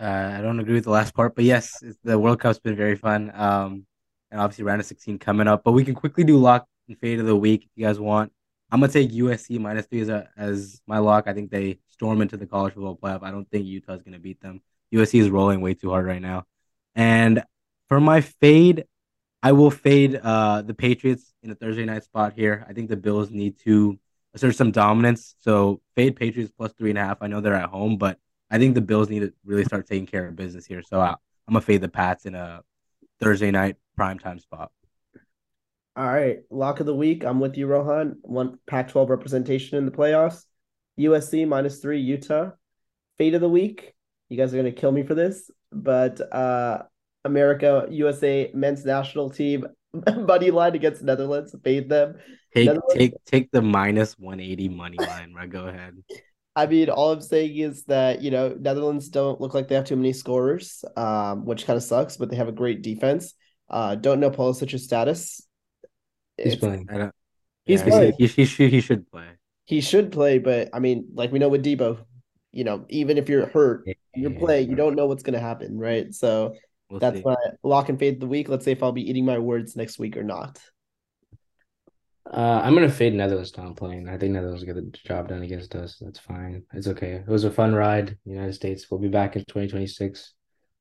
Uh, 0.00 0.34
I 0.38 0.40
don't 0.40 0.60
agree 0.60 0.74
with 0.74 0.84
the 0.84 0.90
last 0.90 1.14
part, 1.14 1.34
but 1.34 1.44
yes, 1.44 1.82
the 2.02 2.18
World 2.18 2.40
Cup's 2.40 2.58
been 2.58 2.76
very 2.76 2.96
fun. 2.96 3.30
Um, 3.34 3.86
and 4.30 4.40
obviously 4.40 4.64
round 4.64 4.80
of 4.80 4.86
16 4.86 5.18
coming 5.18 5.46
up. 5.46 5.62
But 5.62 5.72
we 5.72 5.84
can 5.84 5.94
quickly 5.94 6.24
do 6.24 6.38
lock 6.38 6.66
and 6.88 6.98
fade 6.98 7.20
of 7.20 7.26
the 7.26 7.36
week 7.36 7.64
if 7.64 7.70
you 7.76 7.84
guys 7.84 8.00
want. 8.00 8.32
I'm 8.70 8.80
gonna 8.80 8.92
take 8.92 9.10
USC 9.10 9.60
minus 9.60 9.86
three 9.86 10.00
as, 10.00 10.08
a, 10.08 10.28
as 10.36 10.80
my 10.86 10.98
lock. 10.98 11.24
I 11.26 11.34
think 11.34 11.50
they 11.50 11.78
storm 11.90 12.22
into 12.22 12.38
the 12.38 12.46
college 12.46 12.72
football 12.74 12.96
playoff. 12.96 13.22
I 13.22 13.30
don't 13.30 13.48
think 13.50 13.66
Utah's 13.66 14.02
gonna 14.02 14.18
beat 14.18 14.40
them. 14.40 14.62
USC 14.94 15.20
is 15.20 15.30
rolling 15.30 15.60
way 15.60 15.74
too 15.74 15.90
hard 15.90 16.06
right 16.06 16.22
now. 16.22 16.44
And 16.94 17.44
for 17.92 18.00
my 18.00 18.22
fade, 18.22 18.86
I 19.42 19.52
will 19.52 19.70
fade 19.70 20.16
uh 20.16 20.62
the 20.62 20.72
Patriots 20.72 21.34
in 21.42 21.50
the 21.50 21.54
Thursday 21.54 21.84
night 21.84 22.04
spot 22.04 22.32
here. 22.32 22.64
I 22.66 22.72
think 22.72 22.88
the 22.88 22.96
Bills 22.96 23.30
need 23.30 23.58
to 23.64 23.98
assert 24.32 24.56
some 24.56 24.70
dominance. 24.70 25.34
So 25.40 25.82
fade 25.94 26.16
Patriots 26.16 26.50
plus 26.56 26.72
three 26.72 26.88
and 26.88 26.98
a 26.98 27.04
half. 27.04 27.18
I 27.20 27.26
know 27.26 27.42
they're 27.42 27.52
at 27.52 27.68
home, 27.68 27.98
but 27.98 28.16
I 28.50 28.56
think 28.56 28.74
the 28.74 28.80
Bills 28.80 29.10
need 29.10 29.20
to 29.20 29.34
really 29.44 29.64
start 29.64 29.86
taking 29.86 30.06
care 30.06 30.26
of 30.26 30.34
business 30.36 30.64
here. 30.64 30.80
So 30.80 31.00
I, 31.00 31.10
I'm 31.10 31.52
gonna 31.52 31.60
fade 31.60 31.82
the 31.82 31.90
Pats 31.90 32.24
in 32.24 32.34
a 32.34 32.62
Thursday 33.20 33.50
night 33.50 33.76
primetime 33.98 34.40
spot. 34.40 34.72
All 35.94 36.06
right, 36.06 36.38
lock 36.48 36.80
of 36.80 36.86
the 36.86 36.94
week. 36.94 37.26
I'm 37.26 37.40
with 37.40 37.58
you, 37.58 37.66
Rohan. 37.66 38.16
One 38.22 38.58
Pac-12 38.66 39.10
representation 39.10 39.76
in 39.76 39.84
the 39.84 39.92
playoffs. 39.92 40.46
USC 40.98 41.46
minus 41.46 41.80
three, 41.80 42.00
Utah. 42.00 42.52
Fate 43.18 43.34
of 43.34 43.42
the 43.42 43.50
week. 43.50 43.92
You 44.30 44.38
guys 44.38 44.54
are 44.54 44.56
gonna 44.56 44.72
kill 44.72 44.92
me 44.92 45.02
for 45.02 45.14
this, 45.14 45.50
but 45.70 46.18
uh, 46.34 46.84
America 47.24 47.86
USA 47.90 48.50
men's 48.54 48.84
national 48.84 49.30
team 49.30 49.66
money 50.16 50.50
line 50.50 50.74
against 50.74 51.02
Netherlands. 51.02 51.54
Fade 51.62 51.88
them. 51.88 52.16
Take 52.54 52.66
Netherlands- 52.66 52.94
take 52.94 53.24
take 53.26 53.50
the 53.50 53.62
minus 53.62 54.18
180 54.18 54.68
money 54.68 54.98
line. 54.98 55.32
Right, 55.34 55.48
go 55.50 55.66
ahead. 55.66 55.96
I 56.56 56.66
mean, 56.66 56.90
all 56.90 57.12
I'm 57.12 57.22
saying 57.22 57.56
is 57.56 57.84
that 57.84 58.20
you 58.20 58.30
know 58.30 58.54
Netherlands 58.60 59.08
don't 59.08 59.40
look 59.40 59.54
like 59.54 59.68
they 59.68 59.74
have 59.74 59.86
too 59.86 59.96
many 59.96 60.12
scorers, 60.12 60.84
um, 60.96 61.46
which 61.46 61.64
kind 61.66 61.78
of 61.78 61.82
sucks. 61.82 62.16
But 62.18 62.28
they 62.30 62.36
have 62.36 62.48
a 62.48 62.52
great 62.52 62.82
defense. 62.82 63.32
Uh, 63.70 63.94
don't 63.94 64.20
know 64.20 64.30
Pulisic's 64.30 64.84
status. 64.84 65.46
He's 66.36 66.54
It's- 66.54 66.58
playing. 66.60 66.88
I 66.92 66.98
don't, 66.98 67.14
He's 67.64 67.80
yeah, 67.80 67.88
playing. 67.88 68.12
He, 68.18 68.26
he, 68.26 68.44
should, 68.44 68.70
he 68.70 68.80
should 68.80 69.10
play. 69.10 69.28
He 69.66 69.80
should 69.80 70.10
play, 70.10 70.38
but 70.38 70.68
I 70.74 70.80
mean, 70.80 71.06
like 71.14 71.30
we 71.30 71.38
know 71.38 71.48
with 71.48 71.64
Deebo, 71.64 71.98
you 72.50 72.64
know, 72.64 72.84
even 72.90 73.16
if 73.18 73.28
you're 73.28 73.46
hurt, 73.46 73.86
you're 74.14 74.32
playing. 74.32 74.68
You 74.68 74.74
don't 74.74 74.96
know 74.96 75.06
what's 75.06 75.22
gonna 75.22 75.38
happen, 75.38 75.78
right? 75.78 76.12
So 76.12 76.54
We'll 76.92 77.00
that's 77.00 77.16
see. 77.16 77.22
my 77.24 77.36
lock 77.62 77.88
and 77.88 77.98
fade 77.98 78.14
of 78.14 78.20
the 78.20 78.26
week. 78.26 78.50
Let's 78.50 78.66
see 78.66 78.70
if 78.70 78.82
I'll 78.82 78.92
be 78.92 79.08
eating 79.08 79.24
my 79.24 79.38
words 79.38 79.76
next 79.76 79.98
week 79.98 80.14
or 80.14 80.22
not. 80.22 80.60
Uh, 82.30 82.60
I'm 82.62 82.74
gonna 82.74 82.90
fade 82.90 83.14
Netherlands 83.14 83.56
not 83.56 83.76
playing. 83.76 84.10
I 84.10 84.18
think 84.18 84.34
Netherlands 84.34 84.60
will 84.60 84.74
get 84.74 84.76
the 84.76 84.98
job 84.98 85.28
done 85.28 85.42
against 85.42 85.74
us. 85.74 85.96
That's 86.02 86.18
fine. 86.18 86.64
It's 86.74 86.86
okay. 86.88 87.12
It 87.12 87.26
was 87.26 87.44
a 87.44 87.50
fun 87.50 87.74
ride. 87.74 88.18
United 88.26 88.52
States. 88.52 88.90
We'll 88.90 89.00
be 89.00 89.08
back 89.08 89.36
in 89.36 89.42
2026. 89.46 90.34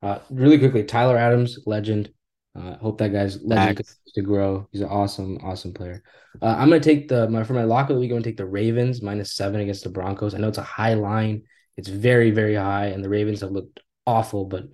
Uh, 0.03 0.19
really 0.29 0.59
quickly, 0.59 0.83
Tyler 0.83 1.17
Adams, 1.17 1.59
legend. 1.65 2.11
Uh, 2.53 2.75
hope 2.75 2.97
that 2.97 3.13
guy's 3.13 3.41
legend 3.41 3.77
Facts. 3.77 3.77
continues 3.77 4.13
to 4.13 4.21
grow. 4.21 4.67
He's 4.73 4.81
an 4.81 4.89
awesome, 4.89 5.37
awesome 5.41 5.73
player. 5.73 6.03
Uh, 6.41 6.55
I'm 6.57 6.67
gonna 6.67 6.81
take 6.81 7.07
the 7.07 7.29
my 7.29 7.45
for 7.45 7.53
my 7.53 7.63
lock 7.63 7.89
of 7.89 7.95
the 7.95 8.01
week. 8.01 8.11
I'm 8.11 8.15
gonna 8.15 8.25
take 8.25 8.35
the 8.35 8.45
Ravens 8.45 9.01
minus 9.01 9.31
seven 9.31 9.61
against 9.61 9.85
the 9.85 9.89
Broncos. 9.89 10.35
I 10.35 10.39
know 10.39 10.49
it's 10.49 10.57
a 10.57 10.61
high 10.63 10.95
line. 10.95 11.43
It's 11.77 11.87
very, 11.87 12.31
very 12.31 12.55
high, 12.55 12.87
and 12.87 13.01
the 13.01 13.09
Ravens 13.09 13.39
have 13.39 13.51
looked 13.51 13.79
awful. 14.05 14.43
But 14.43 14.65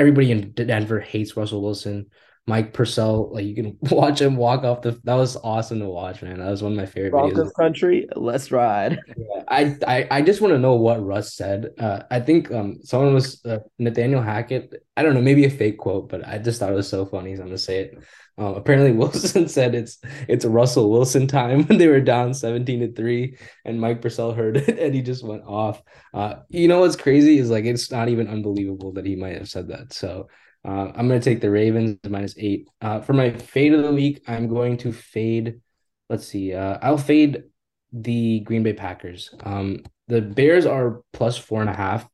everybody 0.00 0.32
in 0.32 0.52
Denver 0.52 0.98
hates 0.98 1.36
Russell 1.36 1.62
Wilson. 1.62 2.06
Mike 2.50 2.72
Purcell, 2.72 3.32
like 3.32 3.44
you 3.44 3.54
can 3.54 3.78
watch 3.96 4.20
him 4.20 4.36
walk 4.36 4.64
off 4.64 4.82
the. 4.82 5.00
That 5.04 5.14
was 5.14 5.36
awesome 5.36 5.78
to 5.78 5.86
watch, 5.86 6.20
man. 6.20 6.40
That 6.40 6.50
was 6.50 6.64
one 6.64 6.72
of 6.72 6.78
my 6.78 6.84
favorite 6.84 7.12
Broncos 7.12 7.52
videos. 7.52 7.54
country, 7.54 8.08
let's 8.16 8.50
ride. 8.50 8.98
Yeah, 9.06 9.44
I, 9.46 9.76
I 9.86 10.06
I 10.10 10.22
just 10.22 10.40
want 10.40 10.52
to 10.52 10.58
know 10.58 10.74
what 10.74 11.04
Russ 11.04 11.34
said. 11.34 11.70
Uh, 11.78 12.00
I 12.10 12.18
think 12.18 12.50
um 12.50 12.80
someone 12.82 13.14
was 13.14 13.44
uh, 13.46 13.58
Nathaniel 13.78 14.20
Hackett. 14.20 14.84
I 14.96 15.04
don't 15.04 15.14
know, 15.14 15.22
maybe 15.22 15.44
a 15.44 15.50
fake 15.50 15.78
quote, 15.78 16.08
but 16.08 16.26
I 16.26 16.38
just 16.38 16.58
thought 16.58 16.72
it 16.72 16.74
was 16.74 16.88
so 16.88 17.06
funny. 17.06 17.36
So 17.36 17.42
I'm 17.42 17.48
gonna 17.48 17.58
say 17.58 17.82
it. 17.82 17.98
Um, 18.36 18.54
apparently 18.56 18.90
Wilson 18.98 19.46
said 19.46 19.76
it's 19.76 19.98
it's 20.26 20.44
Russell 20.44 20.90
Wilson 20.90 21.28
time 21.28 21.64
when 21.68 21.78
they 21.78 21.86
were 21.86 22.00
down 22.00 22.34
17 22.34 22.80
to 22.80 22.92
three, 22.92 23.38
and 23.64 23.80
Mike 23.80 24.02
Purcell 24.02 24.32
heard 24.32 24.56
it 24.56 24.76
and 24.76 24.92
he 24.92 25.02
just 25.02 25.22
went 25.24 25.44
off. 25.46 25.80
Uh, 26.12 26.40
you 26.48 26.66
know 26.66 26.80
what's 26.80 26.96
crazy 26.96 27.38
is 27.38 27.48
like 27.48 27.64
it's 27.64 27.92
not 27.92 28.08
even 28.08 28.26
unbelievable 28.26 28.94
that 28.94 29.06
he 29.06 29.14
might 29.14 29.36
have 29.36 29.48
said 29.48 29.68
that. 29.68 29.92
So. 29.92 30.26
Uh, 30.64 30.92
I'm 30.94 31.08
gonna 31.08 31.20
take 31.20 31.40
the 31.40 31.50
Ravens 31.50 31.98
minus 32.08 32.34
eight. 32.36 32.68
Uh, 32.80 33.00
for 33.00 33.12
my 33.12 33.30
fade 33.30 33.72
of 33.72 33.82
the 33.82 33.92
week, 33.92 34.22
I'm 34.26 34.48
going 34.48 34.76
to 34.78 34.92
fade. 34.92 35.60
Let's 36.08 36.26
see. 36.26 36.52
Uh, 36.54 36.78
I'll 36.82 36.98
fade 36.98 37.44
the 37.92 38.40
Green 38.40 38.62
Bay 38.62 38.72
Packers. 38.72 39.30
Um, 39.42 39.84
the 40.08 40.20
Bears 40.20 40.66
are 40.66 41.02
plus 41.12 41.38
four 41.38 41.60
and 41.60 41.70
a 41.70 41.74
half. 41.74 42.06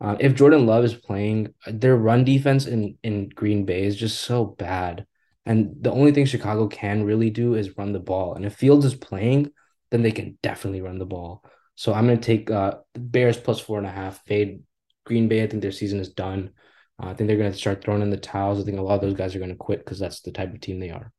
Uh, 0.00 0.16
if 0.18 0.34
Jordan 0.34 0.66
Love 0.66 0.84
is 0.84 0.94
playing, 0.94 1.52
their 1.66 1.96
run 1.96 2.24
defense 2.24 2.66
in 2.66 2.96
in 3.02 3.28
Green 3.28 3.66
Bay 3.66 3.84
is 3.84 3.96
just 3.96 4.22
so 4.22 4.44
bad, 4.44 5.06
and 5.44 5.74
the 5.80 5.90
only 5.90 6.12
thing 6.12 6.24
Chicago 6.24 6.68
can 6.68 7.04
really 7.04 7.28
do 7.30 7.54
is 7.54 7.76
run 7.76 7.92
the 7.92 7.98
ball. 8.00 8.34
And 8.34 8.46
if 8.46 8.54
Fields 8.54 8.86
is 8.86 8.94
playing, 8.94 9.50
then 9.90 10.02
they 10.02 10.12
can 10.12 10.38
definitely 10.42 10.80
run 10.80 10.98
the 10.98 11.04
ball. 11.06 11.44
So 11.74 11.92
I'm 11.92 12.06
gonna 12.06 12.18
take 12.18 12.50
uh 12.50 12.78
the 12.94 13.00
Bears 13.00 13.36
plus 13.36 13.60
four 13.60 13.76
and 13.76 13.86
a 13.86 13.90
half. 13.90 14.24
Fade 14.24 14.62
Green 15.04 15.28
Bay. 15.28 15.42
I 15.42 15.46
think 15.46 15.60
their 15.60 15.72
season 15.72 16.00
is 16.00 16.08
done. 16.08 16.52
Uh, 17.00 17.08
I 17.08 17.14
think 17.14 17.28
they're 17.28 17.36
gonna 17.36 17.52
start 17.52 17.82
throwing 17.82 18.02
in 18.02 18.10
the 18.10 18.16
towels. 18.16 18.60
I 18.60 18.64
think 18.64 18.78
a 18.78 18.82
lot 18.82 18.94
of 18.96 19.00
those 19.00 19.14
guys 19.14 19.34
are 19.34 19.38
gonna 19.38 19.54
quit 19.54 19.80
because 19.80 19.98
that's 19.98 20.20
the 20.20 20.32
type 20.32 20.52
of 20.52 20.60
team 20.60 20.80
they 20.80 20.90
are. 20.90 21.12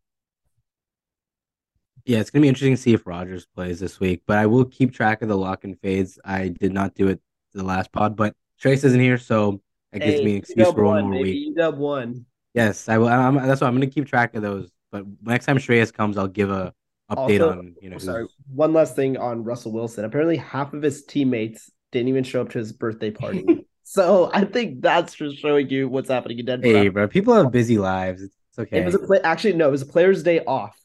Yeah, 2.06 2.20
it's 2.20 2.30
gonna 2.30 2.42
be 2.42 2.48
interesting 2.48 2.76
to 2.76 2.82
see 2.82 2.94
if 2.94 3.06
Rodgers 3.06 3.46
plays 3.56 3.80
this 3.80 4.00
week, 4.00 4.24
but 4.26 4.38
I 4.38 4.46
will 4.48 4.66
keep 4.66 4.94
track 4.94 5.22
of 5.22 5.30
the 5.30 5.38
lock 5.38 5.64
and 5.64 5.80
fades. 5.80 6.20
I 6.26 6.50
did 6.50 6.74
not 6.74 6.96
do 6.96 7.08
it 7.08 7.22
the 7.54 7.64
last 7.64 7.92
pod, 7.92 8.16
but 8.16 8.36
Trace 8.60 8.84
isn't 8.84 9.00
here, 9.00 9.18
so 9.18 9.62
it 9.92 10.00
gives 10.00 10.22
me 10.22 10.32
an 10.32 10.38
excuse 10.38 10.72
for 10.72 10.84
one 10.84 10.96
one, 10.96 11.04
more 11.06 11.14
baby, 11.14 11.48
week. 11.50 11.58
UW 11.58 11.78
one. 11.78 12.26
Yes, 12.54 12.90
I 12.90 12.98
will. 12.98 13.08
I'm, 13.08 13.36
that's 13.36 13.62
why 13.62 13.68
I'm 13.68 13.74
gonna 13.74 13.88
keep 13.88 14.08
track 14.08 14.36
of 14.36 14.42
those. 14.42 14.70
But 14.92 15.06
next 15.22 15.46
time 15.46 15.58
Shreyas 15.58 15.94
comes, 15.94 16.18
I'll 16.18 16.28
give 16.28 16.52
a 16.52 16.74
update 17.10 17.42
Also- 17.42 17.52
on 17.52 17.76
you 17.82 17.90
know. 17.90 17.98
Sorry. 17.98 18.24
who's- 18.24 18.36
One 18.54 18.74
last 18.74 18.96
thing 18.96 19.18
on 19.18 19.44
Russell 19.44 19.72
Wilson. 19.72 20.06
Apparently, 20.06 20.38
half 20.38 20.74
of 20.74 20.82
his 20.82 21.04
teammates 21.06 21.72
didn't 21.92 22.10
even 22.10 22.24
show 22.24 22.42
up 22.42 22.50
to 22.52 22.60
his 22.60 22.72
birthday 22.72 23.12
party. 23.12 23.46
so 23.84 24.30
I 24.34 24.46
think 24.46 24.82
that's 24.82 25.14
just 25.16 25.38
showing 25.40 25.70
you 25.70 25.88
what's 25.88 26.10
happening 26.10 26.40
in 26.40 26.46
Denver. 26.46 26.68
Hey, 26.68 26.90
bro, 26.90 27.08
people 27.08 27.34
have 27.34 27.52
busy 27.52 27.78
lives. 27.78 28.22
It's 28.22 28.36
okay. 28.60 28.80
It 28.80 28.86
was 28.86 28.96
a 28.96 29.00
play. 29.00 29.20
Actually, 29.24 29.54
no, 29.54 29.68
it 29.68 29.72
was 29.72 29.82
a 29.82 29.86
player's 29.88 30.24
day 30.24 30.44
off. 30.46 30.78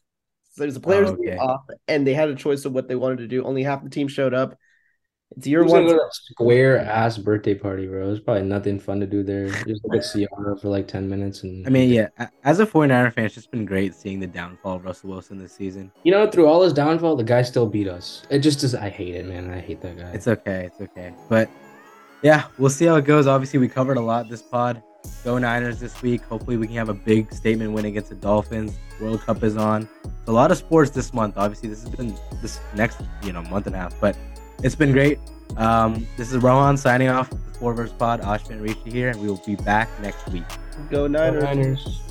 So 0.51 0.63
it 0.63 0.67
was 0.67 0.75
a 0.75 0.79
player's 0.81 1.09
Oh, 1.09 1.13
okay. 1.13 1.31
day 1.31 1.37
off, 1.37 1.61
and 1.87 2.05
they 2.05 2.13
had 2.13 2.29
a 2.29 2.35
choice 2.35 2.65
of 2.65 2.73
what 2.73 2.87
they 2.87 2.95
wanted 2.95 3.17
to 3.19 3.27
do. 3.27 3.43
Only 3.43 3.63
half 3.63 3.83
the 3.83 3.89
team 3.89 4.07
showed 4.07 4.33
up. 4.33 4.57
It's 5.35 5.45
year 5.45 5.61
Who's 5.61 5.73
one. 5.73 5.81
gonna 5.83 5.93
go 5.93 5.99
to 5.99 6.03
that 6.05 6.13
square 6.13 6.79
ass 6.79 7.17
birthday 7.17 7.53
party, 7.53 7.85
bro? 7.85 8.09
It's 8.11 8.21
probably 8.23 8.43
nothing 8.43 8.79
fun 8.79 9.01
to 9.01 9.05
do 9.05 9.23
there. 9.23 9.49
Just 9.67 9.83
look 9.83 9.95
at 9.95 10.05
Ciara 10.13 10.57
for 10.57 10.69
like 10.69 10.87
ten 10.87 11.09
minutes 11.09 11.43
and 11.43 11.67
I 11.67 11.69
mean, 11.69 11.89
yeah, 11.89 12.07
as 12.43 12.59
a 12.59 12.65
49er 12.65 13.11
fan, 13.11 13.25
it's 13.25 13.35
just 13.35 13.51
been 13.51 13.65
great 13.65 13.93
seeing 13.93 14.19
the 14.21 14.27
downfall 14.27 14.77
of 14.77 14.85
Russell 14.85 15.09
Wilson 15.09 15.37
this 15.37 15.51
season. 15.51 15.91
You 16.03 16.13
know, 16.13 16.31
through 16.31 16.47
all 16.47 16.63
his 16.63 16.71
downfall, 16.73 17.17
the 17.17 17.25
guy 17.25 17.41
still 17.41 17.67
beat 17.67 17.89
us. 17.89 18.23
It 18.29 18.39
just 18.39 18.63
is. 18.63 18.73
I 18.73 18.89
hate 18.89 19.15
it, 19.15 19.25
man. 19.27 19.51
I 19.51 19.59
hate 19.59 19.81
that 19.81 19.97
guy. 19.97 20.11
It's 20.11 20.27
okay. 20.29 20.69
It's 20.71 20.79
okay. 20.79 21.13
But 21.27 21.49
yeah, 22.21 22.45
we'll 22.57 22.69
see 22.69 22.85
how 22.85 22.95
it 22.95 23.05
goes. 23.05 23.27
Obviously, 23.27 23.59
we 23.59 23.67
covered 23.67 23.97
a 23.97 24.01
lot 24.01 24.29
this 24.29 24.41
pod. 24.41 24.81
Go 25.23 25.37
Niners 25.37 25.79
this 25.79 26.01
week. 26.01 26.21
Hopefully, 26.23 26.57
we 26.57 26.67
can 26.67 26.75
have 26.75 26.89
a 26.89 26.93
big 26.93 27.33
statement 27.33 27.71
win 27.71 27.85
against 27.85 28.09
the 28.09 28.15
Dolphins. 28.15 28.77
World 28.99 29.21
Cup 29.21 29.43
is 29.43 29.55
on. 29.55 29.87
So 30.25 30.31
a 30.31 30.33
lot 30.33 30.51
of 30.51 30.57
sports 30.57 30.91
this 30.91 31.13
month. 31.13 31.37
Obviously, 31.37 31.69
this 31.69 31.83
has 31.83 31.93
been 31.93 32.15
this 32.41 32.59
next 32.75 33.01
you 33.23 33.31
know 33.31 33.41
month 33.43 33.67
and 33.67 33.75
a 33.75 33.79
half, 33.79 33.99
but 33.99 34.17
it's 34.63 34.75
been 34.75 34.91
great. 34.91 35.19
Um, 35.55 36.07
this 36.17 36.31
is 36.31 36.41
Rohan 36.41 36.77
signing 36.77 37.09
off. 37.09 37.29
The 37.29 37.37
Four 37.59 37.73
Verse 37.73 37.91
Pod. 37.91 38.21
Ashvin 38.21 38.61
Rishi 38.61 38.91
here, 38.91 39.09
and 39.09 39.21
we 39.21 39.27
will 39.27 39.41
be 39.45 39.55
back 39.55 39.89
next 40.01 40.27
week. 40.29 40.43
Go 40.89 40.89
Go 40.89 41.07
Niners. 41.07 41.43
Niners. 41.43 42.06